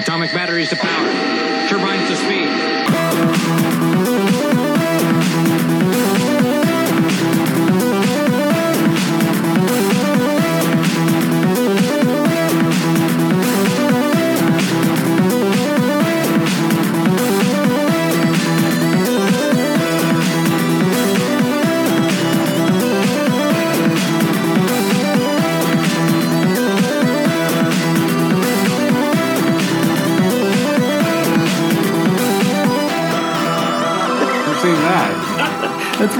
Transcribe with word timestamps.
Atomic 0.00 0.32
batteries 0.32 0.70
to 0.70 0.76
power. 0.76 1.68
Turbines 1.68 2.08
to 2.08 2.16
speed. 2.16 2.69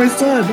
My 0.00 0.08
son. 0.08 0.44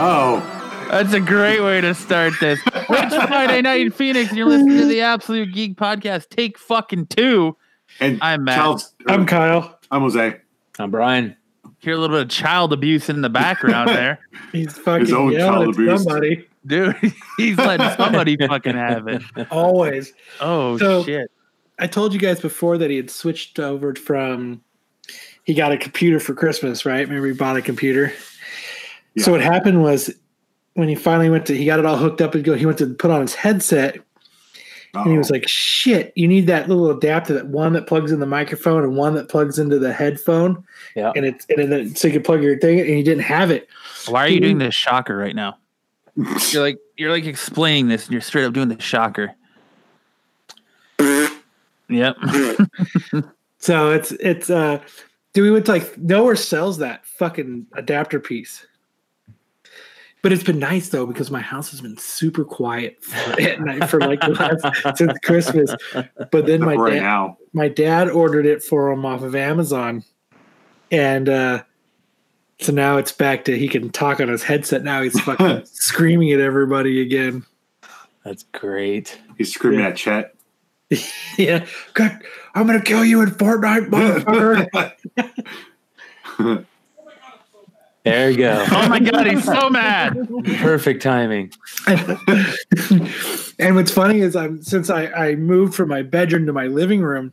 Oh, 0.00 0.88
That's 0.90 1.12
a 1.12 1.20
great 1.20 1.60
way 1.60 1.80
to 1.80 1.94
start 1.94 2.32
this. 2.40 2.58
It's 2.66 3.14
Friday 3.28 3.62
night 3.62 3.80
in 3.80 3.92
Phoenix, 3.92 4.30
and 4.30 4.36
you're 4.38 4.48
listening 4.48 4.76
to 4.78 4.86
the 4.86 5.02
Absolute 5.02 5.54
Geek 5.54 5.76
Podcast. 5.76 6.30
Take 6.30 6.58
fucking 6.58 7.06
two. 7.06 7.56
and 8.00 8.18
I'm 8.20 8.42
Matt. 8.42 8.56
Charles, 8.56 8.94
uh, 9.08 9.12
I'm 9.12 9.24
Kyle. 9.24 9.78
I'm 9.92 10.00
Jose. 10.02 10.40
I'm 10.80 10.90
Brian. 10.90 11.36
Hear 11.78 11.94
a 11.94 11.98
little 11.98 12.16
bit 12.16 12.22
of 12.24 12.28
child 12.28 12.72
abuse 12.72 13.08
in 13.08 13.20
the 13.20 13.30
background 13.30 13.90
there, 13.90 14.18
He's 14.52 14.76
fucking 14.76 15.02
His 15.06 15.12
own 15.12 15.30
yelling 15.30 15.46
child 15.46 15.68
at 15.68 15.74
abuse. 15.74 16.02
somebody. 16.02 16.48
dude. 16.66 16.96
He's 17.36 17.56
letting 17.56 17.88
somebody 17.96 18.36
fucking 18.36 18.74
have 18.74 19.06
it. 19.06 19.22
Always. 19.52 20.12
Oh 20.40 20.76
So- 20.76 21.04
shit! 21.04 21.30
I 21.78 21.86
told 21.86 22.12
you 22.12 22.18
guys 22.18 22.40
before 22.40 22.76
that 22.78 22.90
he 22.90 22.96
had 22.96 23.10
switched 23.10 23.60
over 23.60 23.94
from. 23.94 24.62
He 25.44 25.54
got 25.54 25.70
a 25.70 25.78
computer 25.78 26.18
for 26.18 26.34
Christmas, 26.34 26.84
right? 26.84 27.06
Remember 27.06 27.28
he 27.28 27.32
bought 27.32 27.56
a 27.56 27.62
computer. 27.62 28.12
So 29.18 29.32
what 29.32 29.40
happened 29.40 29.82
was 29.82 30.14
when 30.74 30.88
he 30.88 30.94
finally 30.94 31.30
went 31.30 31.46
to, 31.46 31.56
he 31.56 31.64
got 31.64 31.78
it 31.78 31.86
all 31.86 31.96
hooked 31.96 32.20
up 32.20 32.34
and 32.34 32.44
go. 32.44 32.54
He 32.54 32.66
went 32.66 32.78
to 32.78 32.86
put 32.94 33.10
on 33.10 33.20
his 33.22 33.34
headset, 33.34 33.98
and 34.94 35.10
he 35.10 35.18
was 35.18 35.30
like, 35.30 35.48
"Shit, 35.48 36.12
you 36.16 36.28
need 36.28 36.46
that 36.46 36.68
little 36.68 36.90
adapter, 36.90 37.34
that 37.34 37.46
one 37.48 37.72
that 37.74 37.86
plugs 37.86 38.12
in 38.12 38.20
the 38.20 38.26
microphone 38.26 38.84
and 38.84 38.96
one 38.96 39.14
that 39.14 39.28
plugs 39.28 39.58
into 39.58 39.78
the 39.78 39.92
headphone, 39.92 40.64
Yeah. 40.94 41.12
and 41.16 41.24
it's 41.26 41.46
and 41.48 41.72
then 41.72 41.94
so 41.94 42.08
you 42.08 42.14
can 42.14 42.22
plug 42.22 42.42
your 42.42 42.58
thing." 42.58 42.80
And 42.80 42.88
he 42.88 43.02
didn't 43.02 43.24
have 43.24 43.50
it. 43.50 43.68
Why 44.08 44.24
are 44.24 44.28
you 44.28 44.40
doing 44.40 44.58
this 44.58 44.74
shocker 44.74 45.16
right 45.16 45.34
now? 45.34 45.58
You're 46.50 46.62
like 46.62 46.78
you're 46.96 47.10
like 47.12 47.26
explaining 47.26 47.88
this, 47.88 48.04
and 48.06 48.12
you're 48.12 48.20
straight 48.20 48.44
up 48.44 48.52
doing 48.52 48.68
the 48.68 48.80
shocker. 48.80 49.34
Yep. 51.88 52.16
So 53.60 53.90
it's 53.90 54.12
it's 54.12 54.50
uh 54.50 54.80
do 55.32 55.42
we 55.42 55.50
went 55.50 55.66
to 55.66 55.72
like 55.72 55.98
nowhere 55.98 56.36
sells 56.36 56.78
that 56.78 57.04
fucking 57.04 57.66
adapter 57.74 58.20
piece. 58.20 58.64
But 60.22 60.32
it's 60.32 60.42
been 60.42 60.58
nice 60.58 60.88
though 60.88 61.06
because 61.06 61.30
my 61.30 61.40
house 61.40 61.70
has 61.70 61.80
been 61.80 61.96
super 61.96 62.44
quiet 62.44 63.02
for, 63.02 63.16
at 63.40 63.60
night 63.60 63.88
for 63.88 64.00
like 64.00 64.20
the 64.20 64.30
last, 64.30 64.98
since 64.98 65.16
Christmas. 65.24 65.74
But 66.30 66.46
then 66.46 66.60
my 66.60 66.74
right 66.74 66.94
dad 66.94 67.02
now. 67.02 67.38
my 67.52 67.68
dad 67.68 68.10
ordered 68.10 68.46
it 68.46 68.62
for 68.62 68.90
him 68.90 69.06
off 69.06 69.22
of 69.22 69.34
Amazon, 69.36 70.02
and 70.90 71.28
uh 71.28 71.62
so 72.60 72.72
now 72.72 72.96
it's 72.96 73.12
back 73.12 73.44
to 73.44 73.56
he 73.56 73.68
can 73.68 73.90
talk 73.90 74.20
on 74.20 74.26
his 74.28 74.42
headset. 74.42 74.82
Now 74.82 75.02
he's 75.02 75.18
fucking 75.20 75.62
screaming 75.66 76.32
at 76.32 76.40
everybody 76.40 77.00
again. 77.00 77.44
That's 78.24 78.42
great. 78.42 79.16
He's 79.36 79.52
screaming 79.54 79.80
Yeah. 79.80 79.88
at 79.88 79.96
Chet. 79.96 80.34
Yeah, 81.38 81.64
God, 81.94 82.20
I'm 82.56 82.66
gonna 82.66 82.82
kill 82.82 83.04
you 83.04 83.20
in 83.20 83.28
Fortnite, 83.30 83.90
motherfucker. 83.90 84.96
There 88.04 88.30
you 88.30 88.38
go. 88.38 88.64
oh 88.70 88.88
my 88.88 89.00
god, 89.00 89.26
he's 89.26 89.44
so 89.44 89.68
mad. 89.68 90.28
Perfect 90.58 91.02
timing. 91.02 91.52
and 91.86 93.74
what's 93.74 93.90
funny 93.90 94.20
is 94.20 94.36
I'm 94.36 94.62
since 94.62 94.88
I, 94.88 95.06
I 95.06 95.34
moved 95.34 95.74
from 95.74 95.88
my 95.88 96.02
bedroom 96.02 96.46
to 96.46 96.52
my 96.52 96.66
living 96.66 97.02
room, 97.02 97.32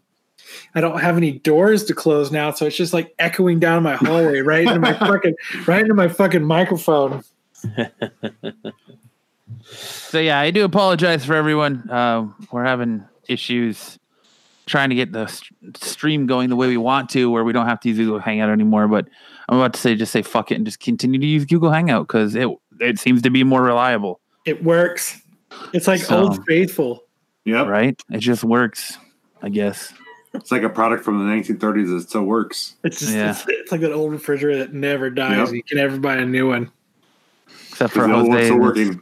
I 0.74 0.82
don't 0.82 1.00
have 1.00 1.18
any 1.18 1.32
doors 1.32 1.86
to 1.86 1.94
close 1.94 2.32
now, 2.32 2.52
so 2.52 2.66
it's 2.66 2.76
just 2.76 2.94
like 2.94 3.14
echoing 3.20 3.60
down 3.60 3.84
my 3.84 3.96
hallway 3.96 4.40
right 4.40 4.68
into 4.68 4.80
my 4.80 4.94
fucking 5.00 5.36
right 5.68 5.82
into 5.82 5.94
my 5.94 6.08
fucking 6.08 6.44
microphone. 6.44 7.24
So 9.66 10.20
yeah, 10.20 10.40
I 10.40 10.52
do 10.52 10.64
apologize 10.64 11.26
for 11.26 11.36
everyone. 11.36 11.90
Uh, 11.90 12.28
we're 12.52 12.64
having 12.64 13.04
issues 13.28 13.98
trying 14.66 14.90
to 14.90 14.96
get 14.96 15.12
the 15.12 15.28
st- 15.28 15.78
stream 15.78 16.26
going 16.26 16.50
the 16.50 16.56
way 16.56 16.68
we 16.68 16.78
want 16.78 17.10
to, 17.12 17.30
where 17.30 17.44
we 17.44 17.54
don't 17.54 17.68
have 17.68 17.80
to 17.82 17.90
use 17.90 17.98
Google 17.98 18.20
Hangout 18.20 18.50
anymore. 18.50 18.88
But 18.88 19.08
I'm 19.50 19.58
about 19.58 19.74
to 19.76 19.80
say, 19.80 19.96
just 19.96 20.12
say 20.12 20.22
fuck 20.22 20.52
it 20.52 20.56
and 20.56 20.66
just 20.66 20.80
continue 20.80 21.20
to 21.20 21.26
use 21.26 21.46
Google 21.46 21.72
Hangout 21.72 22.08
because 22.08 22.36
it 22.36 22.48
it 22.80 23.00
seems 23.00 23.22
to 23.22 23.30
be 23.30 23.44
more 23.44 23.62
reliable, 23.62 24.20
It 24.46 24.64
works. 24.64 25.22
It's 25.74 25.88
like 25.88 26.02
So- 26.02 26.18
old 26.24 26.46
faithful. 26.46 27.04
Yep. 27.46 27.68
right? 27.68 28.02
It 28.12 28.18
just 28.20 28.44
works, 28.44 28.98
I 29.44 29.50
guess. 29.50 29.94
It's 30.34 30.52
like 30.52 30.64
a 30.64 30.70
product 30.70 31.06
from 31.06 31.20
the 31.20 31.24
1930s 31.34 31.90
that 31.90 32.02
still 32.10 32.24
works. 32.24 32.76
It's 32.84 33.00
just 33.00 33.14
Yeah. 33.14 33.30
it's, 33.32 33.46
it's 33.48 33.72
like 33.72 33.82
that 33.82 33.94
old 33.94 34.12
refrigerator 34.12 34.60
that 34.60 34.74
never 34.74 35.10
dies. 35.10 35.38
Yep. 35.50 35.54
You 35.54 35.64
can 35.64 35.78
never 35.78 35.98
buy 36.00 36.16
a 36.18 36.26
new 36.26 36.48
one. 36.50 36.72
Except 37.70 37.94
'Cause 37.94 38.02
for 38.04 38.08
the 38.08 38.14
old 38.16 38.28
one's 38.28 38.34
Jose. 38.40 38.46
still 38.48 38.60
working. 38.60 39.02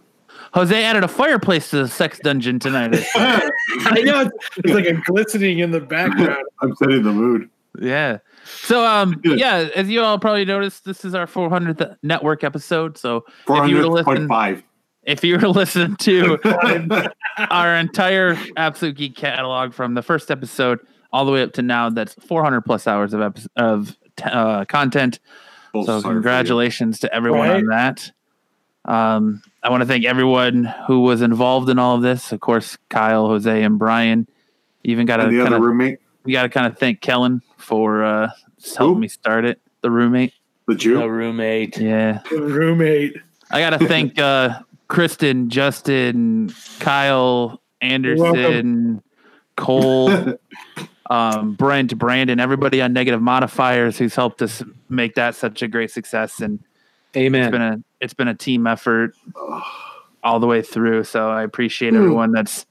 Jose 0.53 0.83
added 0.83 1.03
a 1.03 1.07
fireplace 1.07 1.69
to 1.71 1.77
the 1.77 1.87
sex 1.87 2.19
dungeon 2.19 2.59
tonight. 2.59 2.93
I 3.15 4.01
know 4.03 4.21
it's, 4.21 4.49
it's 4.57 4.73
like 4.73 4.85
a 4.85 4.93
glistening 5.05 5.59
in 5.59 5.71
the 5.71 5.79
background. 5.79 6.43
I'm 6.61 6.75
setting 6.75 7.01
the 7.01 7.11
mood. 7.13 7.49
yeah. 7.81 8.19
So 8.45 8.85
um 8.85 9.21
yeah, 9.23 9.69
as 9.75 9.89
you 9.89 10.01
all 10.01 10.19
probably 10.19 10.45
noticed, 10.45 10.85
this 10.85 11.05
is 11.05 11.15
our 11.15 11.25
400th 11.27 11.97
network 12.03 12.43
episode. 12.43 12.97
So 12.97 13.25
if 13.49 13.69
you 13.69 13.75
were 13.77 13.81
to 13.83 13.89
listen, 13.89 14.63
if 15.03 15.23
you 15.23 15.35
were 15.35 15.41
to 15.41 15.49
listen 15.49 15.95
to 15.97 16.37
our 17.49 17.75
entire 17.75 18.37
Absolute 18.57 18.95
Geek 18.97 19.15
catalog 19.15 19.73
from 19.73 19.93
the 19.93 20.01
first 20.01 20.29
episode 20.31 20.79
all 21.11 21.25
the 21.25 21.31
way 21.31 21.43
up 21.43 21.53
to 21.53 21.61
now, 21.61 21.89
that's 21.89 22.13
400 22.15 22.61
plus 22.61 22.87
hours 22.87 23.13
of 23.13 23.21
epi- 23.21 23.47
of 23.55 23.95
uh, 24.23 24.65
content. 24.65 25.19
Full 25.71 25.85
So 25.85 25.91
sorry 25.91 26.01
for 26.01 26.07
you. 26.09 26.13
congratulations 26.15 26.99
to 27.01 27.13
everyone 27.13 27.49
Right. 27.49 27.55
on 27.57 27.65
that. 27.67 28.11
Um, 28.85 29.41
I 29.61 29.69
want 29.69 29.81
to 29.81 29.87
thank 29.87 30.03
everyone 30.05 30.65
who 30.87 31.01
was 31.01 31.21
involved 31.21 31.69
in 31.69 31.79
all 31.79 31.95
of 31.95 32.01
this. 32.01 32.31
Of 32.31 32.41
course, 32.41 32.77
Kyle, 32.89 33.27
Jose, 33.27 33.63
and 33.63 33.79
Brian. 33.79 34.27
You 34.83 34.91
even 34.91 35.05
got 35.05 35.17
to 35.17 35.23
And 35.23 35.31
the 35.33 35.37
kind 35.37 35.47
other 35.47 35.55
of 35.57 35.61
roommate, 35.61 35.99
we 36.23 36.31
got 36.33 36.43
to 36.43 36.49
kind 36.49 36.67
of 36.67 36.77
thank 36.77 37.01
Kellen 37.01 37.41
for 37.57 38.03
uh, 38.03 38.29
helping 38.77 38.95
Who? 38.95 39.01
me 39.01 39.07
start 39.07 39.45
it. 39.45 39.59
The 39.81 39.91
roommate. 39.91 40.33
the 40.67 40.75
Jew. 40.75 40.95
No 40.99 41.07
roommate. 41.07 41.77
Yeah, 41.77 42.21
The 42.29 42.41
Roommate. 42.41 43.17
I 43.51 43.59
got 43.59 43.77
to 43.77 43.87
thank 43.87 44.17
uh, 44.19 44.59
Kristen, 44.87 45.49
Justin, 45.49 46.53
Kyle, 46.79 47.61
Anderson, 47.81 49.03
Cole, 49.57 50.09
um, 51.09 51.53
Brent, 51.55 51.97
Brandon, 51.97 52.39
everybody 52.39 52.81
on 52.81 52.93
negative 52.93 53.21
modifiers 53.21 53.97
who's 53.97 54.15
helped 54.15 54.41
us 54.41 54.63
make 54.89 55.15
that 55.15 55.35
such 55.35 55.61
a 55.61 55.67
great 55.67 55.91
success. 55.91 56.39
And 56.39 56.59
it's 57.13 57.17
Amen. 57.17 57.51
been 57.51 57.61
a 57.61 57.77
it's 57.99 58.13
been 58.13 58.27
a 58.29 58.35
team 58.35 58.65
effort 58.67 59.13
all 60.23 60.39
the 60.39 60.47
way 60.47 60.61
through. 60.61 61.03
So 61.03 61.29
I 61.29 61.43
appreciate 61.43 61.91
Hmm. 61.91 61.97
everyone 61.97 62.31
that's 62.31 62.65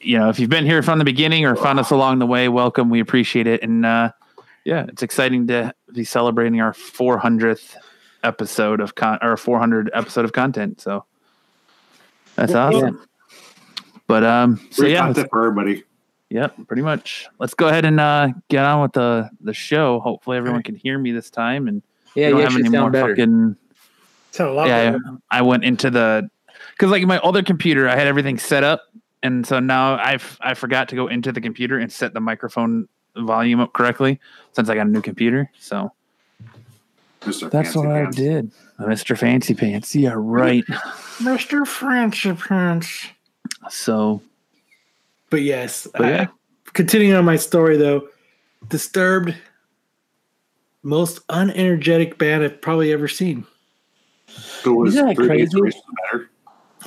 you 0.00 0.18
know 0.18 0.28
if 0.28 0.38
you've 0.38 0.50
been 0.50 0.64
here 0.66 0.82
from 0.82 0.98
the 0.98 1.04
beginning 1.04 1.44
or 1.44 1.56
found 1.56 1.78
us 1.78 1.90
along 1.90 2.18
the 2.18 2.26
way, 2.26 2.48
welcome. 2.48 2.90
We 2.90 3.00
appreciate 3.00 3.46
it, 3.46 3.62
and 3.62 3.84
uh, 3.84 4.12
yeah, 4.64 4.86
it's 4.88 5.02
exciting 5.02 5.46
to 5.48 5.74
be 5.92 6.04
celebrating 6.04 6.60
our 6.60 6.72
400th 6.72 7.76
episode 8.22 8.80
of 8.80 8.94
con 8.94 9.18
or 9.22 9.36
400 9.36 9.90
episode 9.94 10.24
of 10.24 10.32
content. 10.32 10.80
So 10.80 11.04
that's 12.36 12.54
awesome. 12.54 13.04
But 14.06 14.24
um, 14.24 14.56
so 14.70 14.82
Free 14.82 14.92
yeah, 14.92 15.00
content 15.00 15.28
for 15.30 15.46
everybody. 15.46 15.84
Yep, 16.30 16.66
pretty 16.66 16.82
much. 16.82 17.26
Let's 17.38 17.54
go 17.54 17.68
ahead 17.68 17.84
and 17.84 17.98
uh, 17.98 18.28
get 18.48 18.64
on 18.64 18.82
with 18.82 18.92
the 18.92 19.30
the 19.40 19.54
show. 19.54 20.00
Hopefully, 20.00 20.36
everyone 20.36 20.62
can 20.62 20.74
hear 20.74 20.98
me 20.98 21.12
this 21.12 21.30
time, 21.30 21.68
and 21.68 21.82
Yeah, 22.14 22.26
we 22.26 22.30
don't 22.32 22.38
you 22.38 22.44
have 22.44 22.46
actually 22.46 22.60
any 22.60 22.68
more 22.70 22.80
sound 22.80 22.92
better. 22.92 23.16
fucking 23.16 23.56
Sound 24.30 24.50
a 24.50 24.52
lot 24.52 24.68
yeah, 24.68 24.90
better. 24.90 25.00
I 25.30 25.42
went 25.42 25.64
into 25.64 25.90
the 25.90 26.28
because 26.72 26.90
like 26.90 27.02
my 27.04 27.18
other 27.20 27.42
computer, 27.42 27.88
I 27.88 27.96
had 27.96 28.06
everything 28.06 28.38
set 28.38 28.62
up, 28.62 28.82
and 29.22 29.46
so 29.46 29.60
now 29.60 29.96
I've 29.96 30.38
I 30.40 30.54
forgot 30.54 30.88
to 30.90 30.96
go 30.96 31.06
into 31.08 31.32
the 31.32 31.40
computer 31.40 31.78
and 31.78 31.90
set 31.92 32.14
the 32.14 32.20
microphone 32.20 32.88
volume 33.16 33.60
up 33.60 33.72
correctly 33.72 34.20
since 34.52 34.68
I 34.68 34.74
got 34.74 34.86
a 34.86 34.90
new 34.90 35.02
computer. 35.02 35.50
So 35.58 35.92
Mr. 37.22 37.50
that's 37.50 37.72
Fancy 37.74 37.78
what 37.78 37.88
I 37.90 38.10
did, 38.10 38.50
Mister 38.78 39.16
Fancy 39.16 39.54
Pants. 39.54 39.94
Yeah, 39.94 40.14
right. 40.16 40.64
Mr. 41.18 41.66
Fancy 41.66 42.32
Pants. 42.34 43.06
so 43.70 44.22
But 45.30 45.42
yes, 45.42 45.88
But 45.92 46.02
I- 46.20 46.28
continuing 46.72 47.14
on 47.16 47.24
my 47.24 47.36
story 47.36 47.76
though, 47.76 48.08
Disturbed, 48.68 49.34
most 50.82 51.26
unenergetic 51.28 52.18
band 52.18 52.42
I've 52.44 52.60
probably 52.60 52.92
ever 52.92 53.08
seen. 53.08 53.46
So 54.26 54.72
was 54.74 54.94
Isn't 54.94 55.06
that 55.08 55.16
crazy? 55.16 55.58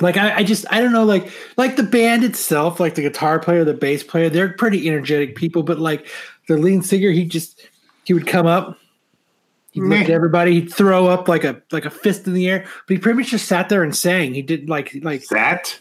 Grace 0.02 0.14
better? 0.14 0.24
Like 0.24 0.34
I, 0.34 0.36
I 0.40 0.44
just 0.44 0.66
I 0.70 0.80
don't 0.80 0.92
know 0.92 1.04
like 1.04 1.30
like 1.56 1.76
the 1.76 1.82
band 1.82 2.24
itself, 2.24 2.80
like 2.80 2.94
the 2.94 3.02
guitar 3.02 3.38
player, 3.38 3.64
the 3.64 3.74
bass 3.74 4.02
player, 4.02 4.28
they're 4.28 4.50
pretty 4.50 4.88
energetic 4.88 5.36
people, 5.36 5.62
but 5.62 5.78
like 5.78 6.06
the 6.48 6.56
lead 6.56 6.84
singer, 6.84 7.10
he 7.10 7.24
just 7.24 7.68
he 8.04 8.14
would 8.14 8.26
come 8.26 8.46
up, 8.46 8.78
he'd 9.72 9.82
look 9.82 10.00
at 10.00 10.10
everybody, 10.10 10.54
he'd 10.60 10.72
throw 10.72 11.06
up 11.06 11.28
like 11.28 11.44
a 11.44 11.62
like 11.70 11.84
a 11.84 11.90
fist 11.90 12.26
in 12.26 12.34
the 12.34 12.48
air, 12.48 12.64
but 12.86 12.94
he 12.94 12.98
pretty 12.98 13.18
much 13.18 13.28
just 13.28 13.46
sat 13.46 13.68
there 13.68 13.82
and 13.82 13.94
sang. 13.96 14.34
He 14.34 14.42
did 14.42 14.68
like 14.68 14.96
like 15.02 15.26
That 15.28 15.78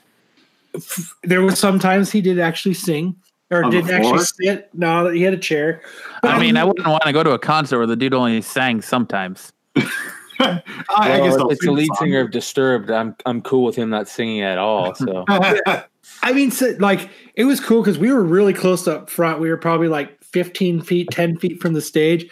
there 1.24 1.42
was 1.42 1.60
sometimes 1.60 2.12
he 2.12 2.22
did 2.22 2.40
actually 2.40 2.76
sing 2.76 3.16
or 3.50 3.64
On 3.66 3.70
the 3.70 3.82
did 3.82 3.92
actually 3.92 4.10
floor? 4.10 4.26
sit. 4.26 4.70
No, 4.74 5.10
he 5.10 5.22
had 5.22 5.34
a 5.34 5.38
chair. 5.38 5.82
But 6.22 6.32
I 6.32 6.40
mean, 6.40 6.58
I 6.58 6.64
wouldn't 6.64 6.88
want 6.88 7.04
to 7.04 7.12
go 7.12 7.24
to 7.24 7.32
a 7.32 7.40
concert 7.40 7.78
where 7.78 7.88
the 7.88 7.98
dude 7.98 8.14
only 8.14 8.42
sang 8.42 8.82
sometimes. 8.82 9.52
I, 10.42 10.64
I 10.98 11.10
Well, 11.20 11.24
guess 11.26 11.36
if 11.36 11.42
I'll 11.42 11.50
it's 11.50 11.66
the 11.66 11.72
lead 11.72 11.90
singer 12.00 12.20
of 12.22 12.32
Disturbed. 12.32 12.90
I'm 12.92 13.16
I'm 13.26 13.42
cool 13.42 13.64
with 13.64 13.76
him 13.76 13.90
not 13.90 14.08
singing 14.08 14.42
at 14.42 14.58
all. 14.58 14.94
So 14.96 15.26
I 16.24 16.34
mean, 16.34 16.52
so, 16.52 16.76
like 16.80 17.10
it 17.36 17.46
was 17.46 17.60
cool 17.60 17.82
because 17.82 17.98
we 17.98 18.12
were 18.12 18.24
really 18.24 18.54
close 18.54 18.88
up 18.88 19.10
front. 19.10 19.40
We 19.40 19.50
were 19.50 19.58
probably 19.58 19.88
like 19.88 20.22
15 20.24 20.82
feet, 20.82 21.10
10 21.12 21.38
feet 21.38 21.62
from 21.62 21.74
the 21.74 21.82
stage, 21.82 22.30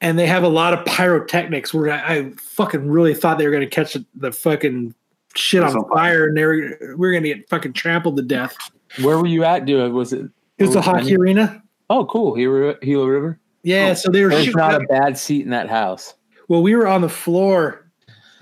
and 0.00 0.18
they 0.18 0.26
have 0.26 0.42
a 0.42 0.48
lot 0.48 0.72
of 0.72 0.84
pyrotechnics. 0.86 1.72
Where 1.74 1.90
I, 1.92 2.16
I 2.16 2.30
fucking 2.38 2.88
really 2.88 3.14
thought 3.14 3.38
they 3.38 3.44
were 3.44 3.50
going 3.52 3.68
to 3.68 3.70
catch 3.70 3.92
the, 3.92 4.04
the 4.14 4.32
fucking 4.32 4.94
shit 5.34 5.60
That's 5.62 5.74
on 5.74 5.82
on 5.82 5.88
fire. 5.90 5.96
fire, 5.98 6.26
and 6.28 6.36
they 6.36 6.44
were 6.44 6.76
we 6.80 6.94
were 6.96 7.10
going 7.12 7.22
to 7.24 7.34
get 7.34 7.48
fucking 7.48 7.72
trampled 7.74 8.16
to 8.16 8.22
death. 8.22 8.56
where 9.02 9.18
were 9.18 9.26
you 9.26 9.44
at? 9.44 9.64
Dude, 9.64 9.92
was 9.92 10.12
it? 10.12 10.26
It 10.58 10.64
was 10.64 10.74
a 10.74 10.78
oh, 10.78 10.82
hockey 10.82 11.16
arena. 11.16 11.62
Oh, 11.88 12.04
cool. 12.06 12.34
Gila 12.34 12.74
Gila 12.80 13.06
River. 13.08 13.38
Yeah, 13.62 13.88
oh. 13.90 13.94
so 13.94 14.10
they 14.10 14.22
were 14.22 14.30
There's 14.30 14.44
shooting. 14.46 14.58
not 14.58 14.74
up- 14.74 14.82
a 14.82 14.86
bad 14.86 15.18
seat 15.18 15.44
in 15.44 15.50
that 15.50 15.68
house. 15.68 16.14
Well, 16.50 16.62
we 16.62 16.74
were 16.74 16.88
on 16.88 17.00
the 17.00 17.08
floor 17.08 17.86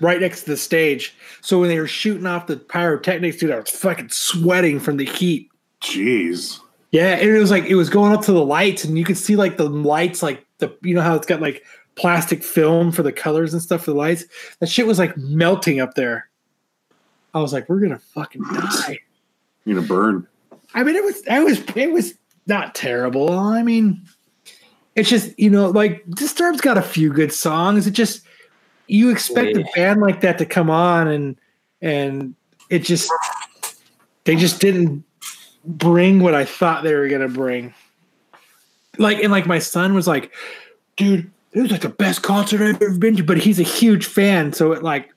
right 0.01 0.19
next 0.19 0.41
to 0.41 0.49
the 0.49 0.57
stage. 0.57 1.15
So 1.41 1.59
when 1.59 1.69
they 1.69 1.79
were 1.79 1.85
shooting 1.85 2.25
off 2.25 2.47
the 2.47 2.57
pyrotechnics, 2.57 3.37
dude, 3.37 3.51
I 3.51 3.59
was 3.59 3.69
fucking 3.69 4.09
sweating 4.09 4.79
from 4.79 4.97
the 4.97 5.05
heat. 5.05 5.51
Jeez. 5.81 6.59
Yeah, 6.89 7.17
and 7.17 7.29
it 7.29 7.37
was 7.37 7.51
like 7.51 7.65
it 7.65 7.75
was 7.75 7.87
going 7.87 8.11
up 8.11 8.23
to 8.23 8.31
the 8.31 8.43
lights, 8.43 8.83
and 8.83 8.97
you 8.97 9.05
could 9.05 9.17
see 9.17 9.35
like 9.35 9.57
the 9.57 9.69
lights, 9.69 10.23
like 10.23 10.43
the 10.57 10.75
you 10.81 10.95
know 10.95 11.03
how 11.03 11.13
it's 11.13 11.27
got 11.27 11.39
like 11.39 11.63
plastic 11.93 12.43
film 12.43 12.91
for 12.91 13.03
the 13.03 13.11
colors 13.11 13.53
and 13.53 13.61
stuff 13.61 13.83
for 13.83 13.91
the 13.91 13.97
lights. 13.97 14.25
That 14.59 14.69
shit 14.69 14.87
was 14.87 14.97
like 14.97 15.15
melting 15.15 15.79
up 15.79 15.93
there. 15.93 16.29
I 17.35 17.41
was 17.41 17.53
like, 17.53 17.69
we're 17.69 17.79
gonna 17.79 17.99
fucking 17.99 18.41
die. 18.41 18.97
You're 19.65 19.75
gonna 19.75 19.87
burn. 19.87 20.27
I 20.73 20.81
mean, 20.83 20.95
it 20.95 21.03
was 21.03 21.21
it 21.27 21.43
was 21.43 21.63
it 21.75 21.91
was 21.91 22.15
not 22.47 22.73
terrible. 22.73 23.37
I 23.37 23.61
mean, 23.61 24.03
it's 24.99 25.09
just 25.09 25.37
you 25.39 25.49
know 25.49 25.69
like 25.69 26.03
Disturbed's 26.09 26.61
got 26.61 26.77
a 26.77 26.81
few 26.81 27.11
good 27.11 27.33
songs. 27.33 27.87
It 27.87 27.91
just 27.91 28.21
you 28.87 29.09
expect 29.09 29.55
a 29.55 29.65
band 29.75 30.01
like 30.01 30.21
that 30.21 30.37
to 30.39 30.45
come 30.45 30.69
on 30.69 31.07
and 31.07 31.37
and 31.81 32.35
it 32.69 32.79
just 32.79 33.11
they 34.25 34.35
just 34.35 34.59
didn't 34.59 35.03
bring 35.65 36.19
what 36.19 36.35
I 36.35 36.45
thought 36.45 36.83
they 36.83 36.93
were 36.93 37.07
gonna 37.07 37.29
bring. 37.29 37.73
Like 38.97 39.19
and 39.19 39.31
like 39.31 39.47
my 39.47 39.59
son 39.59 39.93
was 39.93 40.07
like, 40.07 40.33
dude, 40.97 41.31
it 41.53 41.61
was 41.61 41.71
like 41.71 41.81
the 41.81 41.89
best 41.89 42.21
concert 42.21 42.61
I've 42.61 42.81
ever 42.81 42.97
been 42.97 43.15
to. 43.15 43.23
But 43.23 43.37
he's 43.37 43.59
a 43.59 43.63
huge 43.63 44.05
fan, 44.05 44.53
so 44.53 44.73
it 44.73 44.83
like 44.83 45.09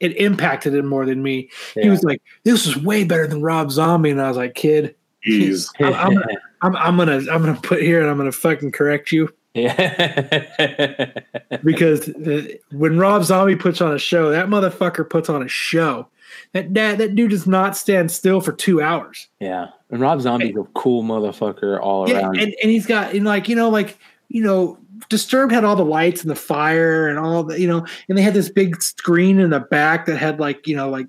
it 0.00 0.16
impacted 0.16 0.74
him 0.74 0.86
more 0.86 1.06
than 1.06 1.22
me. 1.22 1.48
He 1.74 1.88
was 1.88 2.02
like, 2.02 2.20
"This 2.42 2.66
is 2.66 2.76
way 2.76 3.04
better 3.04 3.28
than 3.28 3.40
Rob 3.40 3.70
Zombie," 3.70 4.10
and 4.10 4.20
I 4.20 4.26
was 4.26 4.36
like, 4.36 4.54
"Kid, 4.54 4.96
Jeez. 5.26 5.70
I'm, 5.80 5.94
I'm, 5.94 6.14
gonna, 6.14 6.26
I'm, 6.62 6.76
I'm 6.76 6.96
gonna 6.96 7.16
I'm 7.30 7.42
gonna 7.42 7.58
put 7.60 7.82
here 7.82 8.00
and 8.00 8.08
I'm 8.10 8.16
gonna 8.16 8.32
fucking 8.32 8.72
correct 8.72 9.12
you 9.12 9.28
yeah. 9.54 10.48
because 11.64 12.08
uh, 12.08 12.46
when 12.70 12.98
Rob 12.98 13.24
Zombie 13.24 13.56
puts 13.56 13.80
on 13.80 13.92
a 13.94 13.98
show, 13.98 14.30
that 14.30 14.46
motherfucker 14.46 15.08
puts 15.08 15.28
on 15.28 15.42
a 15.42 15.48
show. 15.48 16.08
That 16.52 16.72
that 16.74 16.98
that 16.98 17.14
dude 17.14 17.30
does 17.30 17.46
not 17.46 17.76
stand 17.76 18.10
still 18.10 18.40
for 18.40 18.52
two 18.52 18.80
hours. 18.80 19.28
yeah. 19.40 19.68
And 19.90 20.00
Rob 20.00 20.22
Zombie's 20.22 20.56
a 20.56 20.62
cool 20.74 21.02
motherfucker 21.02 21.78
all 21.78 22.08
Yeah, 22.08 22.20
around. 22.20 22.38
and, 22.38 22.54
and 22.62 22.70
he's 22.70 22.86
got 22.86 23.12
and 23.14 23.26
like 23.26 23.46
you 23.48 23.56
know 23.56 23.68
like 23.68 23.98
you 24.28 24.42
know 24.42 24.78
Disturbed 25.10 25.52
had 25.52 25.64
all 25.64 25.76
the 25.76 25.84
lights 25.84 26.22
and 26.22 26.30
the 26.30 26.34
fire 26.36 27.08
and 27.08 27.18
all 27.18 27.42
the 27.44 27.60
you 27.60 27.66
know 27.66 27.84
and 28.08 28.16
they 28.16 28.22
had 28.22 28.32
this 28.34 28.48
big 28.48 28.80
screen 28.82 29.38
in 29.38 29.50
the 29.50 29.60
back 29.60 30.06
that 30.06 30.16
had 30.16 30.40
like 30.40 30.66
you 30.66 30.74
know 30.76 30.88
like 30.88 31.06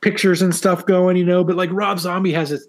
pictures 0.00 0.40
and 0.40 0.54
stuff 0.54 0.86
going 0.86 1.16
you 1.18 1.24
know 1.26 1.44
but 1.44 1.56
like 1.56 1.68
Rob 1.72 1.98
Zombie 1.98 2.32
has 2.32 2.48
this. 2.50 2.66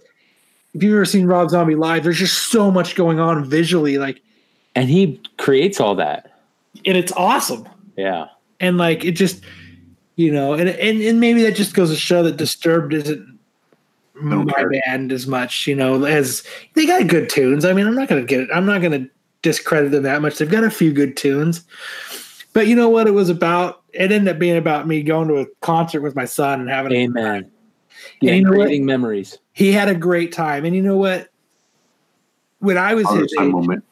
If 0.74 0.84
you've 0.84 0.94
ever 0.94 1.06
seen 1.06 1.26
Rob 1.26 1.50
Zombie 1.50 1.76
live, 1.76 2.04
there's 2.04 2.18
just 2.20 2.50
so 2.50 2.72
much 2.72 2.96
going 2.96 3.20
on 3.20 3.44
visually, 3.50 3.98
like, 3.98 4.22
and 4.76 4.90
he 4.90 5.22
creates 5.38 5.80
all 5.82 5.96
that. 5.96 6.32
and 6.86 6.96
it's 6.98 7.12
awesome. 7.14 7.68
Yeah. 7.98 8.28
and 8.62 8.78
like 8.78 9.04
it 9.04 9.12
just 9.12 9.44
you 10.16 10.32
know 10.32 10.54
and 10.54 10.70
and, 10.70 11.02
and 11.02 11.20
maybe 11.20 11.42
that 11.44 11.56
just 11.56 11.74
goes 11.74 11.90
to 11.90 11.96
show 11.96 12.24
that 12.24 12.38
disturbed 12.38 12.94
isn't 12.94 13.40
Don't 14.16 14.46
my 14.46 14.54
care. 14.54 14.70
band 14.86 15.12
as 15.12 15.28
much 15.28 15.68
you 15.68 15.76
know 15.76 16.04
as 16.06 16.44
they 16.74 16.86
got 16.88 17.08
good 17.08 17.30
tunes 17.30 17.66
i 17.66 17.74
mean 17.74 17.86
i'm 17.86 17.96
not 17.96 18.08
gonna 18.08 18.24
get 18.24 18.40
it 18.40 18.50
i'm 18.54 18.66
not 18.66 18.82
gonna 18.82 19.08
discredit 19.42 19.92
them 19.92 20.04
that 20.04 20.22
much 20.22 20.38
they've 20.38 20.50
got 20.50 20.64
a 20.64 20.70
few 20.72 20.94
good 20.94 21.16
tunes 21.18 21.64
but 22.54 22.68
you 22.68 22.76
know 22.76 22.90
what 22.90 23.08
it 23.08 23.12
was 23.12 23.30
about 23.30 23.84
it 23.94 24.12
ended 24.12 24.34
up 24.34 24.40
being 24.40 24.58
about 24.58 24.88
me 24.88 25.04
going 25.04 25.28
to 25.28 25.38
a 25.40 25.46
concert 25.62 26.02
with 26.02 26.16
my 26.16 26.26
son 26.26 26.62
and 26.62 26.70
having 26.70 26.94
a 26.94 27.44
Amen. 28.02 28.18
Yeah, 28.22 28.34
you 28.34 28.44
know 28.44 28.52
what? 28.52 28.66
creating 28.66 28.86
memories. 28.86 29.38
he 29.54 29.72
had 29.72 29.88
a 29.90 29.96
great 29.96 30.32
time 30.32 30.66
and 30.66 30.76
you 30.76 30.82
know 30.82 30.98
what 30.98 31.30
when 32.60 32.78
i 32.78 32.94
was 32.94 33.06
Father 33.06 33.22
his 33.22 33.34
age, 33.40 33.52
moment. 33.52 33.84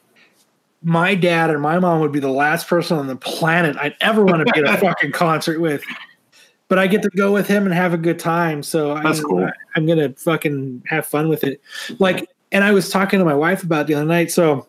my 0.83 1.15
dad 1.15 1.49
and 1.49 1.61
my 1.61 1.79
mom 1.79 1.99
would 2.01 2.11
be 2.11 2.19
the 2.19 2.29
last 2.29 2.67
person 2.67 2.97
on 2.97 3.07
the 3.07 3.15
planet 3.15 3.75
I'd 3.77 3.95
ever 4.01 4.23
want 4.23 4.45
to 4.47 4.53
be 4.53 4.59
at 4.61 4.75
a 4.75 4.77
fucking 4.85 5.11
concert 5.11 5.59
with. 5.59 5.83
But 6.67 6.77
I 6.77 6.85
get 6.85 7.01
to 7.01 7.09
go 7.09 7.33
with 7.33 7.47
him 7.47 7.65
and 7.65 7.73
have 7.73 7.93
a 7.93 7.97
good 7.97 8.19
time. 8.19 8.61
So 8.61 8.93
I, 8.93 9.01
That's 9.01 9.21
cool. 9.21 9.49
I'm 9.75 9.85
gonna 9.87 10.13
fucking 10.13 10.83
have 10.87 11.05
fun 11.07 11.27
with 11.27 11.43
it. 11.43 11.59
Like, 11.97 12.29
and 12.51 12.63
I 12.63 12.71
was 12.71 12.89
talking 12.89 13.17
to 13.17 13.25
my 13.25 13.33
wife 13.33 13.63
about 13.63 13.81
it 13.81 13.87
the 13.87 13.95
other 13.95 14.05
night. 14.05 14.31
So 14.31 14.67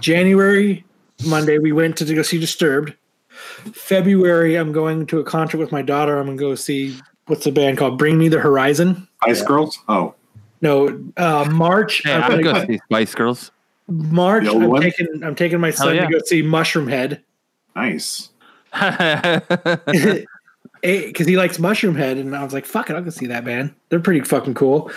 January, 0.00 0.84
Monday, 1.26 1.58
we 1.58 1.72
went 1.72 1.96
to 1.98 2.14
go 2.14 2.22
see 2.22 2.38
Disturbed. 2.38 2.94
February, 3.72 4.54
I'm 4.54 4.70
going 4.70 5.06
to 5.06 5.18
a 5.18 5.24
concert 5.24 5.58
with 5.58 5.72
my 5.72 5.82
daughter. 5.82 6.16
I'm 6.16 6.26
gonna 6.26 6.38
go 6.38 6.54
see 6.54 6.96
what's 7.26 7.44
the 7.44 7.52
band 7.52 7.78
called? 7.78 7.98
Bring 7.98 8.18
Me 8.18 8.28
the 8.28 8.40
Horizon. 8.40 9.08
Ice 9.22 9.42
Girls? 9.42 9.78
Oh. 9.88 10.14
No, 10.60 10.98
uh, 11.16 11.48
March. 11.52 12.02
Hey, 12.04 12.12
I'm 12.14 12.22
I'd 12.22 12.42
gonna- 12.44 12.60
go 12.60 12.66
see 12.66 12.78
Spice 12.86 13.14
Girls. 13.14 13.50
March. 13.88 14.46
I'm 14.46 14.66
ones? 14.66 14.82
taking. 14.84 15.22
I'm 15.22 15.34
taking 15.34 15.60
my 15.60 15.70
son 15.70 15.94
yeah. 15.94 16.06
to 16.06 16.12
go 16.12 16.18
see 16.24 16.40
Mushroom 16.42 16.88
Head. 16.88 17.22
Nice. 17.76 18.30
because 20.82 21.26
he 21.26 21.36
likes 21.36 21.58
Mushroom 21.58 21.94
Head, 21.94 22.16
and 22.18 22.34
I 22.34 22.42
was 22.42 22.52
like, 22.52 22.64
"Fuck 22.64 22.88
it, 22.90 22.96
I'll 22.96 23.02
go 23.02 23.10
see 23.10 23.26
that 23.26 23.44
band. 23.44 23.74
They're 23.88 24.00
pretty 24.00 24.20
fucking 24.20 24.54
cool." 24.54 24.90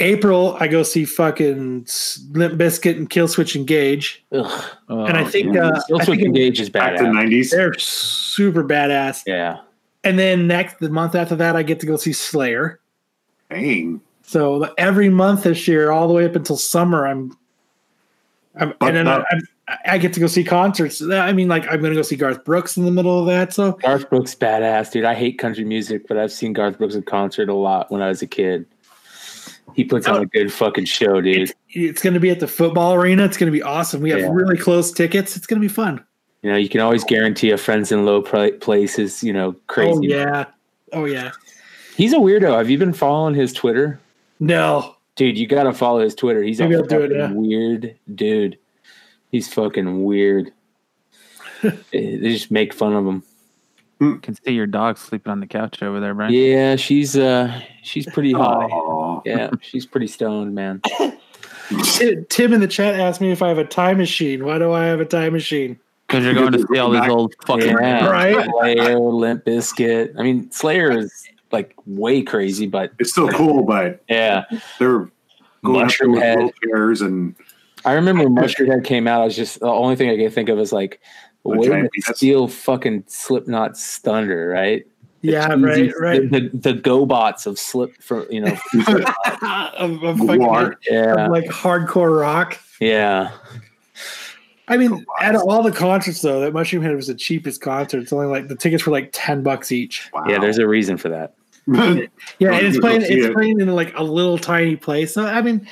April, 0.00 0.56
I 0.58 0.66
go 0.66 0.82
see 0.82 1.04
fucking 1.04 1.86
Limp 2.32 2.54
Bizkit 2.54 2.96
and 2.96 3.08
Killswitch 3.08 3.54
Engage, 3.54 4.24
Ugh. 4.32 4.64
and 4.88 5.16
I 5.16 5.24
think 5.24 5.54
yeah. 5.54 5.68
uh, 5.68 5.80
Still 5.80 6.00
I 6.00 6.04
think 6.04 6.16
switch 6.18 6.26
engage 6.26 6.60
is 6.60 6.68
Back 6.70 6.96
to 6.96 7.04
badass. 7.04 7.14
nineties. 7.14 7.50
they're 7.50 7.74
super 7.78 8.64
badass. 8.64 9.22
Yeah. 9.26 9.60
And 10.04 10.18
then 10.18 10.46
next, 10.46 10.78
the 10.80 10.88
month 10.90 11.14
after 11.14 11.36
that, 11.36 11.54
I 11.56 11.62
get 11.62 11.80
to 11.80 11.86
go 11.86 11.96
see 11.96 12.12
Slayer. 12.12 12.80
Dang. 13.50 14.00
So 14.22 14.72
every 14.78 15.08
month 15.08 15.44
this 15.44 15.68
year, 15.68 15.90
all 15.90 16.08
the 16.08 16.14
way 16.14 16.24
up 16.24 16.34
until 16.36 16.56
summer, 16.56 17.06
I'm, 17.06 17.36
I'm 18.56 18.74
But 18.80 18.88
and 18.88 18.96
then 18.96 19.08
I, 19.08 19.24
I'm, 19.30 19.42
I 19.86 19.98
get 19.98 20.12
to 20.14 20.20
go 20.20 20.26
see 20.26 20.44
concerts. 20.44 21.02
I 21.02 21.32
mean, 21.32 21.48
like 21.48 21.64
I'm 21.64 21.80
going 21.80 21.92
to 21.92 21.96
go 21.96 22.02
see 22.02 22.16
Garth 22.16 22.44
Brooks 22.44 22.76
in 22.76 22.84
the 22.84 22.90
middle 22.90 23.18
of 23.18 23.26
that. 23.26 23.52
So 23.52 23.72
Garth 23.72 24.10
Brooks 24.10 24.34
badass, 24.34 24.90
dude. 24.92 25.04
I 25.04 25.14
hate 25.14 25.38
country 25.38 25.64
music, 25.64 26.08
but 26.08 26.18
I've 26.18 26.32
seen 26.32 26.52
Garth 26.52 26.78
Brooks 26.78 26.94
in 26.94 27.02
concert 27.02 27.48
a 27.48 27.54
lot 27.54 27.90
when 27.90 28.02
I 28.02 28.08
was 28.08 28.22
a 28.22 28.26
kid. 28.26 28.66
He 29.74 29.84
puts 29.84 30.06
on 30.06 30.20
a 30.20 30.26
good 30.26 30.52
fucking 30.52 30.84
show, 30.84 31.20
dude. 31.20 31.36
it's, 31.42 31.52
it's 31.70 32.02
going 32.02 32.14
to 32.14 32.20
be 32.20 32.30
at 32.30 32.40
the 32.40 32.48
football 32.48 32.92
arena. 32.94 33.24
It's 33.24 33.38
going 33.38 33.50
to 33.50 33.56
be 33.56 33.62
awesome. 33.62 34.02
We 34.02 34.10
have 34.10 34.20
Yeah. 34.20 34.30
really 34.30 34.58
close 34.58 34.92
tickets. 34.92 35.36
It's 35.36 35.46
going 35.46 35.62
to 35.62 35.66
be 35.66 35.72
fun. 35.72 36.04
You 36.42 36.50
know, 36.50 36.56
you 36.56 36.68
can 36.68 36.80
always 36.80 37.04
guarantee 37.04 37.50
a 37.50 37.56
friends 37.56 37.92
in 37.92 38.04
low 38.04 38.20
places, 38.20 39.22
you 39.22 39.32
know, 39.32 39.54
crazy. 39.68 39.92
Oh 39.92 40.00
yeah. 40.02 40.44
Oh 40.92 41.04
yeah. 41.04 41.30
He's 41.96 42.12
a 42.12 42.16
weirdo. 42.16 42.56
Have 42.56 42.68
you 42.68 42.78
been 42.78 42.92
following 42.92 43.34
his 43.34 43.52
Twitter? 43.52 44.00
No. 44.40 44.96
Dude, 45.14 45.38
you 45.38 45.46
got 45.46 45.64
to 45.64 45.72
follow 45.72 46.00
his 46.00 46.14
Twitter. 46.14 46.42
He's 46.42 46.58
Maybe 46.58 46.74
a 46.74 46.78
I'll 46.78 46.84
it, 46.84 46.90
fucking 46.90 47.16
yeah. 47.16 47.32
weird 47.32 47.96
dude. 48.14 48.58
He's 49.30 49.52
fucking 49.52 50.04
weird. 50.04 50.52
they 51.62 52.18
just 52.18 52.50
make 52.50 52.74
fun 52.74 52.94
of 52.94 53.06
him. 53.06 53.22
Can 54.20 54.34
see 54.34 54.52
your 54.52 54.66
dog 54.66 54.98
sleeping 54.98 55.30
on 55.30 55.38
the 55.38 55.46
couch 55.46 55.80
over 55.80 56.00
there, 56.00 56.12
Brian. 56.12 56.32
Yeah, 56.32 56.74
she's 56.74 57.16
uh 57.16 57.60
she's 57.82 58.04
pretty 58.06 58.32
high. 58.32 58.68
Oh. 58.72 59.22
Yeah, 59.24 59.50
she's 59.60 59.86
pretty 59.86 60.08
stoned, 60.08 60.56
man. 60.56 60.82
Tim 62.28 62.52
in 62.52 62.60
the 62.60 62.66
chat 62.68 62.98
asked 62.98 63.20
me 63.20 63.30
if 63.30 63.42
I 63.42 63.48
have 63.48 63.58
a 63.58 63.64
time 63.64 63.98
machine. 63.98 64.44
Why 64.44 64.58
do 64.58 64.72
I 64.72 64.86
have 64.86 64.98
a 64.98 65.04
time 65.04 65.34
machine? 65.34 65.78
Because 66.12 66.24
you're 66.24 66.34
going 66.34 66.52
to 66.52 66.66
see 66.70 66.78
all 66.78 66.90
these 66.90 67.08
old 67.08 67.34
fucking. 67.46 67.68
Yeah, 67.68 68.06
Right. 68.08 68.48
Slayer, 68.60 68.98
Limp 68.98 69.44
Bizkit. 69.46 70.14
I 70.18 70.22
mean, 70.22 70.50
Slayer 70.50 70.90
is 70.98 71.12
like 71.50 71.74
way 71.86 72.22
crazy, 72.22 72.66
but 72.66 72.92
It's 72.98 73.10
still 73.12 73.28
cool, 73.28 73.62
but 73.64 74.02
yeah. 74.08 74.44
they're 74.78 75.10
going 75.64 75.80
up 75.80 75.86
Mushroom 75.86 76.12
with 76.12 76.22
Head. 76.22 76.38
wheelchairs 76.38 77.00
and 77.04 77.34
I 77.84 77.94
remember 77.94 78.24
when 78.24 78.34
Mushroom 78.34 78.70
Head 78.70 78.84
came 78.84 79.08
out. 79.08 79.22
I 79.22 79.24
was 79.24 79.36
just 79.36 79.60
the 79.60 79.66
only 79.66 79.96
thing 79.96 80.10
I 80.10 80.16
could 80.16 80.32
think 80.34 80.48
of 80.48 80.58
is 80.58 80.72
like, 80.72 81.00
A 81.44 81.48
way 81.48 81.66
giant 81.66 81.84
to 81.94 82.00
penis. 82.02 82.16
steal 82.16 82.46
fucking 82.48 83.02
Slipknot's 83.04 83.98
thunder, 83.98 84.48
right? 84.48 84.86
Yeah, 85.22 85.48
cheesy- 85.54 85.62
right, 85.64 85.92
right. 86.00 86.30
The, 86.30 86.48
the, 86.52 86.72
the 86.72 86.80
GoBots 86.80 87.46
of 87.46 87.58
slip 87.58 88.00
for 88.02 88.30
you 88.30 88.40
know. 88.40 88.56
of, 89.78 90.02
of 90.02 90.18
fucking, 90.18 90.74
yeah, 90.90 91.26
of 91.26 91.30
like 91.32 91.44
hardcore 91.44 92.20
rock. 92.20 92.58
yeah. 92.80 93.30
I 94.68 94.76
mean, 94.76 95.04
out 95.20 95.34
of 95.34 95.42
all 95.42 95.62
the 95.62 95.72
concerts 95.72 96.22
though, 96.22 96.40
that 96.40 96.52
Mushroom 96.52 96.82
Head 96.82 96.94
was 96.94 97.08
the 97.08 97.14
cheapest 97.14 97.60
concert. 97.60 97.98
It's 98.02 98.12
only 98.12 98.26
like 98.26 98.48
the 98.48 98.56
tickets 98.56 98.86
were 98.86 98.92
like 98.92 99.10
ten 99.12 99.42
bucks 99.42 99.72
each. 99.72 100.08
Wow. 100.12 100.24
Yeah, 100.28 100.38
there's 100.38 100.58
a 100.58 100.66
reason 100.66 100.96
for 100.96 101.08
that. 101.08 101.34
Yeah, 102.38 102.50
Oh, 102.50 102.54
and 102.54 102.66
it's 102.66 102.78
playing. 102.78 103.02
It's 103.02 103.26
it. 103.26 103.34
playing 103.34 103.60
in 103.60 103.68
like 103.68 103.92
a 103.96 104.02
little 104.02 104.38
tiny 104.38 104.76
place. 104.76 105.14
So 105.14 105.24
I 105.26 105.42
mean, 105.42 105.66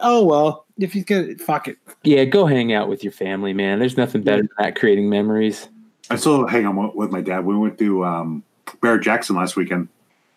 oh 0.00 0.24
well. 0.24 0.62
If 0.76 0.96
you 0.96 1.04
could, 1.04 1.40
fuck 1.40 1.68
it. 1.68 1.76
Yeah, 2.02 2.24
go 2.24 2.46
hang 2.46 2.72
out 2.72 2.88
with 2.88 3.04
your 3.04 3.12
family, 3.12 3.52
man. 3.52 3.78
There's 3.78 3.96
nothing 3.96 4.22
better 4.22 4.42
than 4.42 4.48
that 4.58 4.74
creating 4.74 5.08
memories. 5.08 5.68
I 6.10 6.16
still 6.16 6.48
hang 6.48 6.64
out 6.64 6.96
with 6.96 7.12
my 7.12 7.20
dad. 7.20 7.44
We 7.44 7.56
went 7.56 7.78
to 7.78 8.04
um, 8.04 8.42
Barrett 8.80 9.02
Jackson 9.02 9.36
last 9.36 9.54
weekend. 9.54 9.86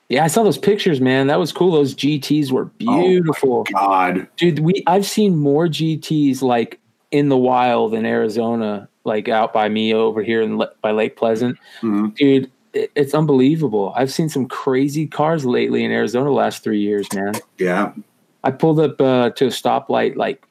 Yeah, 0.10 0.24
I 0.24 0.28
saw 0.28 0.44
those 0.44 0.60
pictures, 0.60 1.02
man. 1.02 1.26
That 1.26 1.40
was 1.40 1.52
cool. 1.52 1.72
Those 1.72 1.96
GTs 1.96 2.52
were 2.52 2.66
beautiful. 2.66 3.64
God, 3.64 4.28
Dude, 4.38 4.60
we 4.60 4.84
I've 4.86 5.08
seen 5.08 5.36
more 5.38 5.66
GTs 5.68 6.44
like 6.44 6.80
in 7.12 7.30
the 7.30 7.38
wild 7.38 7.94
in 7.94 8.06
Arizona, 8.06 8.88
like 9.04 9.30
out 9.30 9.54
by 9.54 9.70
me 9.70 9.94
over 9.94 10.22
here 10.22 10.42
in 10.42 10.62
by 10.82 10.92
Lake 10.92 11.16
Pleasant. 11.16 11.58
Mhm. 11.82 12.16
Dude, 12.16 12.52
it, 12.74 12.92
it's 12.96 13.14
unbelievable. 13.14 13.94
I've 13.96 14.12
seen 14.12 14.30
some 14.30 14.48
crazy 14.48 15.08
cars 15.08 15.46
lately 15.46 15.84
in 15.84 15.92
Arizona 15.92 16.26
the 16.26 16.32
last 16.32 16.64
three 16.64 16.80
years, 16.82 17.08
man. 17.14 17.34
yeah. 17.58 17.94
I 18.44 18.52
pulled 18.52 18.80
up 18.80 19.02
uh, 19.02 19.32
to 19.32 19.46
a 19.46 19.50
stoplight 19.50 20.16
like 20.16 20.46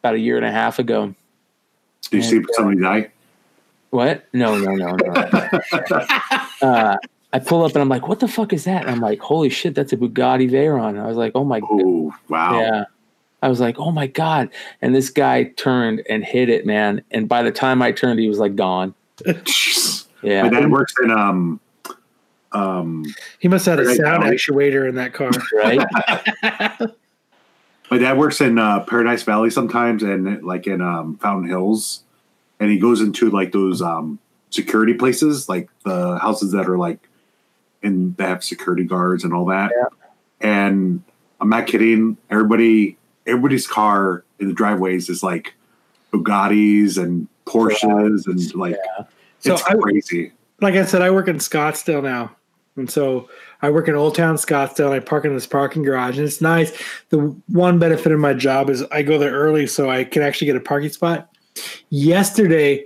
about 0.00 0.14
a 0.14 0.18
year 0.18 0.36
and 0.36 0.46
a 0.46 0.50
half 0.50 0.78
ago. 0.78 1.14
Did 2.10 2.16
you 2.16 2.22
see 2.22 2.40
somebody 2.52 2.80
die? 2.80 3.10
What? 3.90 4.24
No, 4.32 4.58
no, 4.58 4.74
no, 4.74 4.96
no. 4.96 5.12
uh, 6.62 6.96
I 7.32 7.38
pull 7.38 7.64
up 7.64 7.72
and 7.72 7.82
I'm 7.82 7.88
like, 7.88 8.08
"What 8.08 8.20
the 8.20 8.28
fuck 8.28 8.52
is 8.52 8.64
that?" 8.64 8.82
And 8.82 8.90
I'm 8.90 9.00
like, 9.00 9.20
"Holy 9.20 9.50
shit, 9.50 9.74
that's 9.74 9.92
a 9.92 9.96
Bugatti 9.96 10.50
Veyron." 10.50 10.98
I 10.98 11.06
was 11.06 11.16
like, 11.16 11.32
"Oh 11.34 11.44
my 11.44 11.60
god." 11.60 11.68
Oh, 11.70 12.14
wow. 12.28 12.58
Yeah. 12.58 12.84
I 13.42 13.48
was 13.48 13.60
like, 13.60 13.78
oh 13.78 13.90
my 13.90 14.06
God. 14.06 14.50
And 14.82 14.94
this 14.94 15.10
guy 15.10 15.44
turned 15.44 16.02
and 16.08 16.24
hit 16.24 16.48
it, 16.48 16.66
man. 16.66 17.02
And 17.10 17.28
by 17.28 17.42
the 17.42 17.52
time 17.52 17.82
I 17.82 17.92
turned, 17.92 18.18
he 18.18 18.28
was 18.28 18.38
like 18.38 18.56
gone. 18.56 18.94
Yeah. 20.20 20.42
My 20.42 20.48
dad 20.48 20.70
works 20.72 20.94
in 21.00 21.12
um, 21.12 21.60
um, 22.50 23.04
He 23.38 23.48
must 23.48 23.66
have 23.66 23.78
had 23.78 23.86
a 23.86 23.94
sound 23.94 24.24
Valley. 24.24 24.36
actuator 24.36 24.88
in 24.88 24.96
that 24.96 25.12
car. 25.14 25.30
Right? 25.54 26.90
my 27.88 27.98
dad 27.98 28.18
works 28.18 28.40
in 28.40 28.58
uh, 28.58 28.80
Paradise 28.80 29.22
Valley 29.22 29.50
sometimes, 29.50 30.02
and 30.02 30.42
like 30.42 30.66
in 30.66 30.80
um, 30.80 31.16
Fountain 31.18 31.48
Hills, 31.48 32.02
and 32.60 32.70
he 32.70 32.78
goes 32.78 33.00
into 33.00 33.30
like 33.30 33.52
those 33.52 33.80
um, 33.80 34.18
security 34.50 34.94
places, 34.94 35.48
like 35.48 35.68
the 35.84 36.18
houses 36.18 36.52
that 36.52 36.68
are 36.68 36.78
like, 36.78 37.08
and 37.82 38.16
they 38.16 38.24
have 38.24 38.42
security 38.42 38.84
guards 38.84 39.22
and 39.24 39.32
all 39.32 39.46
that. 39.46 39.72
And 40.40 41.02
I'm 41.40 41.48
not 41.48 41.66
kidding. 41.66 42.16
Everybody, 42.28 42.97
everybody's 43.28 43.66
car 43.66 44.24
in 44.40 44.48
the 44.48 44.54
driveways 44.54 45.08
is 45.08 45.22
like 45.22 45.54
Bugattis 46.12 46.96
and 47.02 47.28
Porsches, 47.46 48.26
and 48.26 48.54
like 48.54 48.76
So 49.40 49.54
it's 49.54 49.62
I- 49.64 49.74
crazy. 49.76 50.32
like 50.60 50.74
I 50.74 50.84
said, 50.84 51.02
I 51.02 51.10
work 51.10 51.28
in 51.28 51.36
Scottsdale 51.36 52.02
now. 52.02 52.32
And 52.76 52.88
so 52.90 53.28
I 53.60 53.70
work 53.70 53.88
in 53.88 53.96
Old 53.96 54.14
Town 54.14 54.36
Scottsdale 54.36 54.86
and 54.86 54.94
I 54.94 55.00
park 55.00 55.24
in 55.24 55.34
this 55.34 55.48
parking 55.48 55.82
garage 55.82 56.16
and 56.16 56.24
it's 56.24 56.40
nice. 56.40 56.70
The 57.10 57.18
one 57.48 57.80
benefit 57.80 58.12
of 58.12 58.20
my 58.20 58.34
job 58.34 58.70
is 58.70 58.84
I 58.92 59.02
go 59.02 59.18
there 59.18 59.32
early 59.32 59.66
so 59.66 59.90
I 59.90 60.04
can 60.04 60.22
actually 60.22 60.46
get 60.46 60.54
a 60.56 60.60
parking 60.60 60.90
spot. 60.90 61.28
Yesterday 61.90 62.84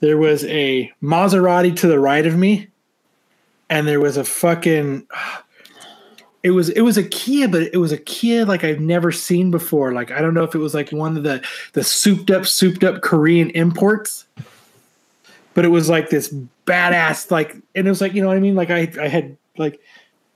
there 0.00 0.18
was 0.18 0.44
a 0.46 0.90
Maserati 1.02 1.76
to 1.76 1.86
the 1.86 2.00
right 2.00 2.26
of 2.26 2.36
me 2.36 2.66
and 3.70 3.86
there 3.86 4.00
was 4.00 4.16
a 4.16 4.24
fucking 4.24 5.06
it 6.42 6.50
was 6.50 6.68
it 6.70 6.82
was 6.82 6.96
a 6.96 7.04
Kia, 7.04 7.48
but 7.48 7.62
it 7.62 7.78
was 7.78 7.92
a 7.92 7.98
Kia 7.98 8.44
like 8.44 8.64
I've 8.64 8.80
never 8.80 9.12
seen 9.12 9.50
before. 9.50 9.92
Like 9.92 10.10
I 10.10 10.20
don't 10.20 10.34
know 10.34 10.44
if 10.44 10.54
it 10.54 10.58
was 10.58 10.74
like 10.74 10.90
one 10.90 11.16
of 11.16 11.22
the 11.22 11.44
the 11.72 11.82
souped 11.82 12.30
up, 12.30 12.46
souped 12.46 12.84
up 12.84 13.02
Korean 13.02 13.50
imports 13.50 14.26
but 15.58 15.64
it 15.64 15.70
was 15.70 15.88
like 15.88 16.08
this 16.08 16.32
badass 16.66 17.32
like 17.32 17.56
and 17.74 17.84
it 17.84 17.90
was 17.90 18.00
like 18.00 18.14
you 18.14 18.22
know 18.22 18.28
what 18.28 18.36
i 18.36 18.40
mean 18.40 18.54
like 18.54 18.70
i 18.70 18.88
i 19.00 19.08
had 19.08 19.36
like 19.56 19.80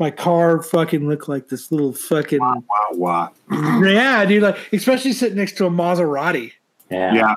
my 0.01 0.11
car 0.11 0.61
fucking 0.61 1.09
looked 1.09 1.29
like 1.29 1.47
this 1.47 1.71
little 1.71 1.93
fucking 1.93 2.41
Wow, 2.41 2.63
wow. 2.95 3.33
yeah 3.87 4.25
dude 4.25 4.43
like 4.43 4.59
especially 4.73 5.13
sitting 5.13 5.37
next 5.37 5.57
to 5.59 5.67
a 5.67 5.71
maserati 5.71 6.51
Yeah. 6.91 7.15
Yeah, 7.15 7.35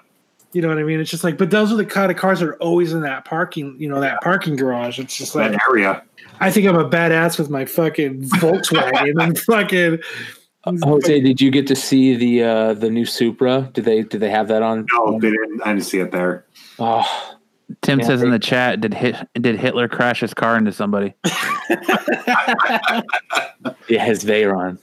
you 0.54 0.64
know 0.64 0.70
what 0.70 0.80
i 0.80 0.84
mean 0.84 1.00
it's 1.00 1.12
just 1.12 1.24
like 1.24 1.38
but 1.38 1.52
those 1.52 1.72
are 1.72 1.76
the 1.76 1.86
kind 1.86 2.10
of 2.10 2.18
cars 2.18 2.40
that 2.40 2.50
are 2.50 2.56
always 2.56 2.92
in 2.92 3.02
that 3.02 3.24
parking 3.24 3.76
you 3.78 3.88
know 3.88 4.02
that 4.02 4.20
parking 4.22 4.56
garage 4.56 4.98
it's 4.98 5.16
just 5.16 5.36
like 5.36 5.52
that 5.52 5.62
area. 5.70 6.02
I 6.40 6.52
think 6.52 6.68
i'm 6.68 6.76
a 6.76 6.88
badass 6.90 7.38
with 7.40 7.50
my 7.50 7.66
fucking 7.66 8.22
volkswagen 8.22 9.22
and 9.22 9.40
fucking 9.46 10.00
Jose, 10.82 11.22
did 11.22 11.40
you 11.40 11.52
get 11.52 11.68
to 11.68 11.76
see 11.76 12.16
the 12.16 12.42
uh 12.44 12.74
the 12.74 12.90
new 12.90 13.06
Supra? 13.06 13.70
Did 13.74 13.86
they 13.86 14.02
did 14.02 14.20
they 14.20 14.32
have 14.32 14.48
that 14.48 14.64
on? 14.64 14.88
No, 14.94 15.20
they 15.20 15.30
didn't. 15.30 15.62
I 15.64 15.74
didn't 15.74 15.84
see 15.86 16.00
it 16.00 16.12
there. 16.12 16.48
Oh, 16.80 17.38
Tim 17.84 18.00
Yeah, 18.00 18.08
says 18.08 18.24
in 18.24 18.32
the 18.32 18.40
chat, 18.40 18.82
did 18.82 18.96
hit 18.96 19.16
did 19.36 19.60
Hitler 19.60 19.88
crash 19.88 20.22
his 20.22 20.34
car 20.34 20.58
into 20.58 20.72
somebody? 20.72 21.14
yeah, 23.88 24.04
his 24.04 24.24
Veyron. 24.24 24.80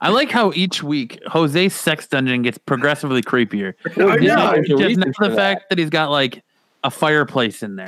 I 0.00 0.08
like 0.10 0.32
how 0.32 0.52
each 0.56 0.82
week 0.82 1.20
Jose's 1.26 1.72
sex 1.72 2.08
dungeon 2.08 2.42
gets 2.42 2.58
progressively 2.58 3.22
creepier. 3.22 3.74
I 4.00 4.18
Yeah, 4.18 4.34
know. 4.34 4.62
Just 4.62 4.80
reason 4.80 5.00
now 5.06 5.12
for 5.16 5.28
the 5.28 5.30
that. 5.30 5.36
fact 5.36 5.64
that 5.70 5.78
he's 5.78 5.90
got 5.90 6.10
like 6.10 6.42
a 6.82 6.90
fireplace 6.90 7.62
in 7.62 7.76
there. 7.76 7.86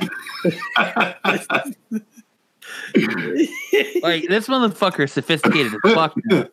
Like 4.01 4.27
this 4.27 4.47
motherfucker 4.47 5.03
is 5.05 5.11
sophisticated 5.11 5.73
as 5.83 5.93
fuck. 5.93 6.13
now. 6.25 6.45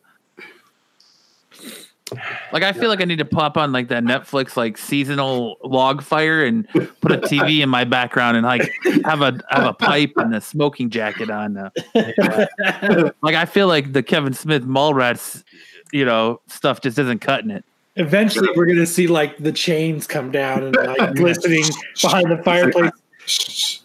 Like 2.53 2.63
I 2.63 2.71
feel 2.71 2.87
like 2.87 3.01
I 3.01 3.05
need 3.05 3.17
to 3.17 3.25
pop 3.25 3.57
on 3.57 3.73
like 3.73 3.89
that 3.89 4.01
Netflix 4.03 4.55
like 4.55 4.77
seasonal 4.77 5.57
log 5.61 6.01
fire 6.01 6.45
and 6.45 6.65
put 7.01 7.11
a 7.11 7.17
TV 7.17 7.61
in 7.61 7.67
my 7.69 7.83
background 7.83 8.37
and 8.37 8.45
like 8.45 8.71
have 9.03 9.21
a 9.21 9.37
have 9.49 9.65
a 9.65 9.73
pipe 9.73 10.13
and 10.15 10.33
a 10.33 10.39
smoking 10.39 10.89
jacket 10.89 11.29
on 11.29 11.53
now. 11.53 11.71
Uh, 11.93 13.09
like 13.21 13.35
I 13.35 13.43
feel 13.45 13.67
like 13.67 13.91
the 13.91 14.01
Kevin 14.03 14.31
Smith 14.33 14.63
Mallrats, 14.63 15.43
you 15.91 16.05
know, 16.05 16.39
stuff 16.47 16.79
just 16.79 16.97
isn't 16.97 17.19
cutting 17.19 17.51
it. 17.51 17.65
eventually 17.97 18.47
we're 18.55 18.67
gonna 18.67 18.85
see 18.85 19.07
like 19.07 19.37
the 19.39 19.51
chains 19.51 20.07
come 20.07 20.31
down 20.31 20.63
and 20.63 20.75
like 20.77 21.13
glistening 21.15 21.63
behind 22.01 22.31
the 22.31 22.41
fireplace 22.43 23.81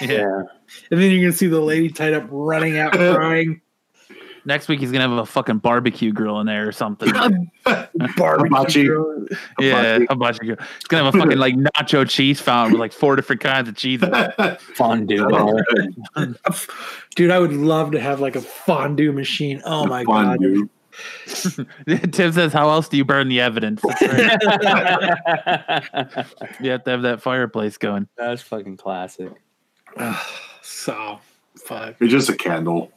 Yeah. 0.00 0.42
And 0.94 1.02
then 1.02 1.10
you're 1.10 1.22
gonna 1.22 1.32
see 1.36 1.48
the 1.48 1.60
lady 1.60 1.90
tied 1.90 2.14
up 2.14 2.24
running 2.30 2.78
out 2.78 2.92
crying 2.92 3.60
Next 4.46 4.68
week 4.68 4.80
he's 4.80 4.92
gonna 4.92 5.08
have 5.08 5.18
a 5.18 5.24
fucking 5.26 5.58
barbecue 5.58 6.12
grill 6.12 6.38
in 6.40 6.46
there 6.46 6.68
or 6.68 6.72
something. 6.72 7.10
barbecue 8.16 8.50
Hibachi. 8.50 8.84
girl. 8.84 9.26
yeah, 9.58 10.00
hibachi 10.10 10.38
grill. 10.40 10.56
He's 10.58 10.84
gonna 10.86 11.04
have 11.04 11.14
a 11.14 11.18
fucking 11.18 11.38
like 11.38 11.54
nacho 11.54 12.06
cheese 12.08 12.40
fountain 12.42 12.72
with 12.72 12.80
like 12.80 12.92
four 12.92 13.16
different 13.16 13.40
kinds 13.40 13.70
of 13.70 13.76
cheese. 13.76 14.00
Fondue. 14.74 15.26
bar. 15.30 15.54
Dude, 17.16 17.30
I 17.30 17.38
would 17.38 17.54
love 17.54 17.92
to 17.92 18.00
have 18.00 18.20
like 18.20 18.36
a 18.36 18.42
fondue 18.42 19.12
machine. 19.12 19.62
Oh 19.64 19.86
my 19.86 20.04
god. 20.04 20.38
Tim 22.12 22.32
says, 22.32 22.52
"How 22.52 22.68
else 22.68 22.88
do 22.88 22.98
you 22.98 23.04
burn 23.04 23.28
the 23.28 23.40
evidence? 23.40 23.82
Right. 23.82 23.98
you 26.60 26.70
have 26.70 26.84
to 26.84 26.90
have 26.90 27.02
that 27.02 27.20
fireplace 27.22 27.78
going." 27.78 28.08
That's 28.18 28.42
fucking 28.42 28.76
classic. 28.76 29.32
So 30.84 31.18
fuck. 31.64 31.94
It's 32.00 32.10
just 32.12 32.28
a 32.28 32.36
candle. 32.36 32.92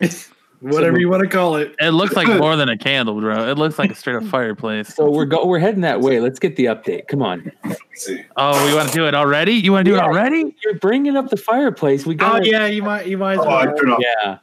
Whatever 0.60 1.00
you 1.00 1.08
want 1.08 1.22
to 1.22 1.28
call 1.28 1.56
it. 1.56 1.74
It 1.80 1.92
looks 1.92 2.14
like 2.14 2.28
more 2.38 2.54
than 2.54 2.68
a 2.68 2.76
candle, 2.76 3.18
bro. 3.18 3.48
It 3.48 3.56
looks 3.56 3.78
like 3.78 3.90
a 3.90 3.94
straight 3.94 4.16
up 4.16 4.24
fireplace. 4.24 4.94
So 4.94 5.10
we're 5.10 5.24
go 5.24 5.46
we're 5.46 5.58
heading 5.58 5.80
that 5.80 6.02
way. 6.02 6.20
Let's 6.20 6.38
get 6.38 6.56
the 6.56 6.66
update. 6.66 7.08
Come 7.08 7.22
on. 7.22 7.50
Let's 7.64 7.80
see. 7.94 8.22
Oh, 8.36 8.66
we 8.66 8.74
want 8.74 8.90
to 8.90 8.94
do 8.94 9.06
it 9.06 9.14
already? 9.14 9.52
You 9.54 9.72
want 9.72 9.86
to 9.86 9.90
do 9.90 9.96
Yeah. 9.96 10.02
it 10.04 10.08
already? 10.08 10.54
You're 10.62 10.74
bringing 10.80 11.16
up 11.16 11.30
the 11.30 11.38
fireplace. 11.38 12.04
We 12.04 12.14
Oh 12.16 12.18
got 12.18 12.44
yeah, 12.44 12.66
you 12.66 12.82
might 12.82 13.06
you 13.06 13.16
might 13.16 13.38
as 13.38 13.46
Oh, 13.46 13.48
I 13.48 13.66
well. 13.66 13.76
turned 13.76 13.92
off 13.92 14.00
Yeah. 14.02 14.38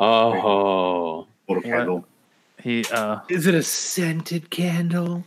Oh. 0.00 1.26
a 1.48 1.52
little 1.52 1.62
candle. 1.62 2.04
He, 2.60 2.84
uh, 2.92 3.20
Is 3.28 3.46
it 3.46 3.54
a 3.54 3.62
scented 3.62 4.50
candle? 4.50 5.24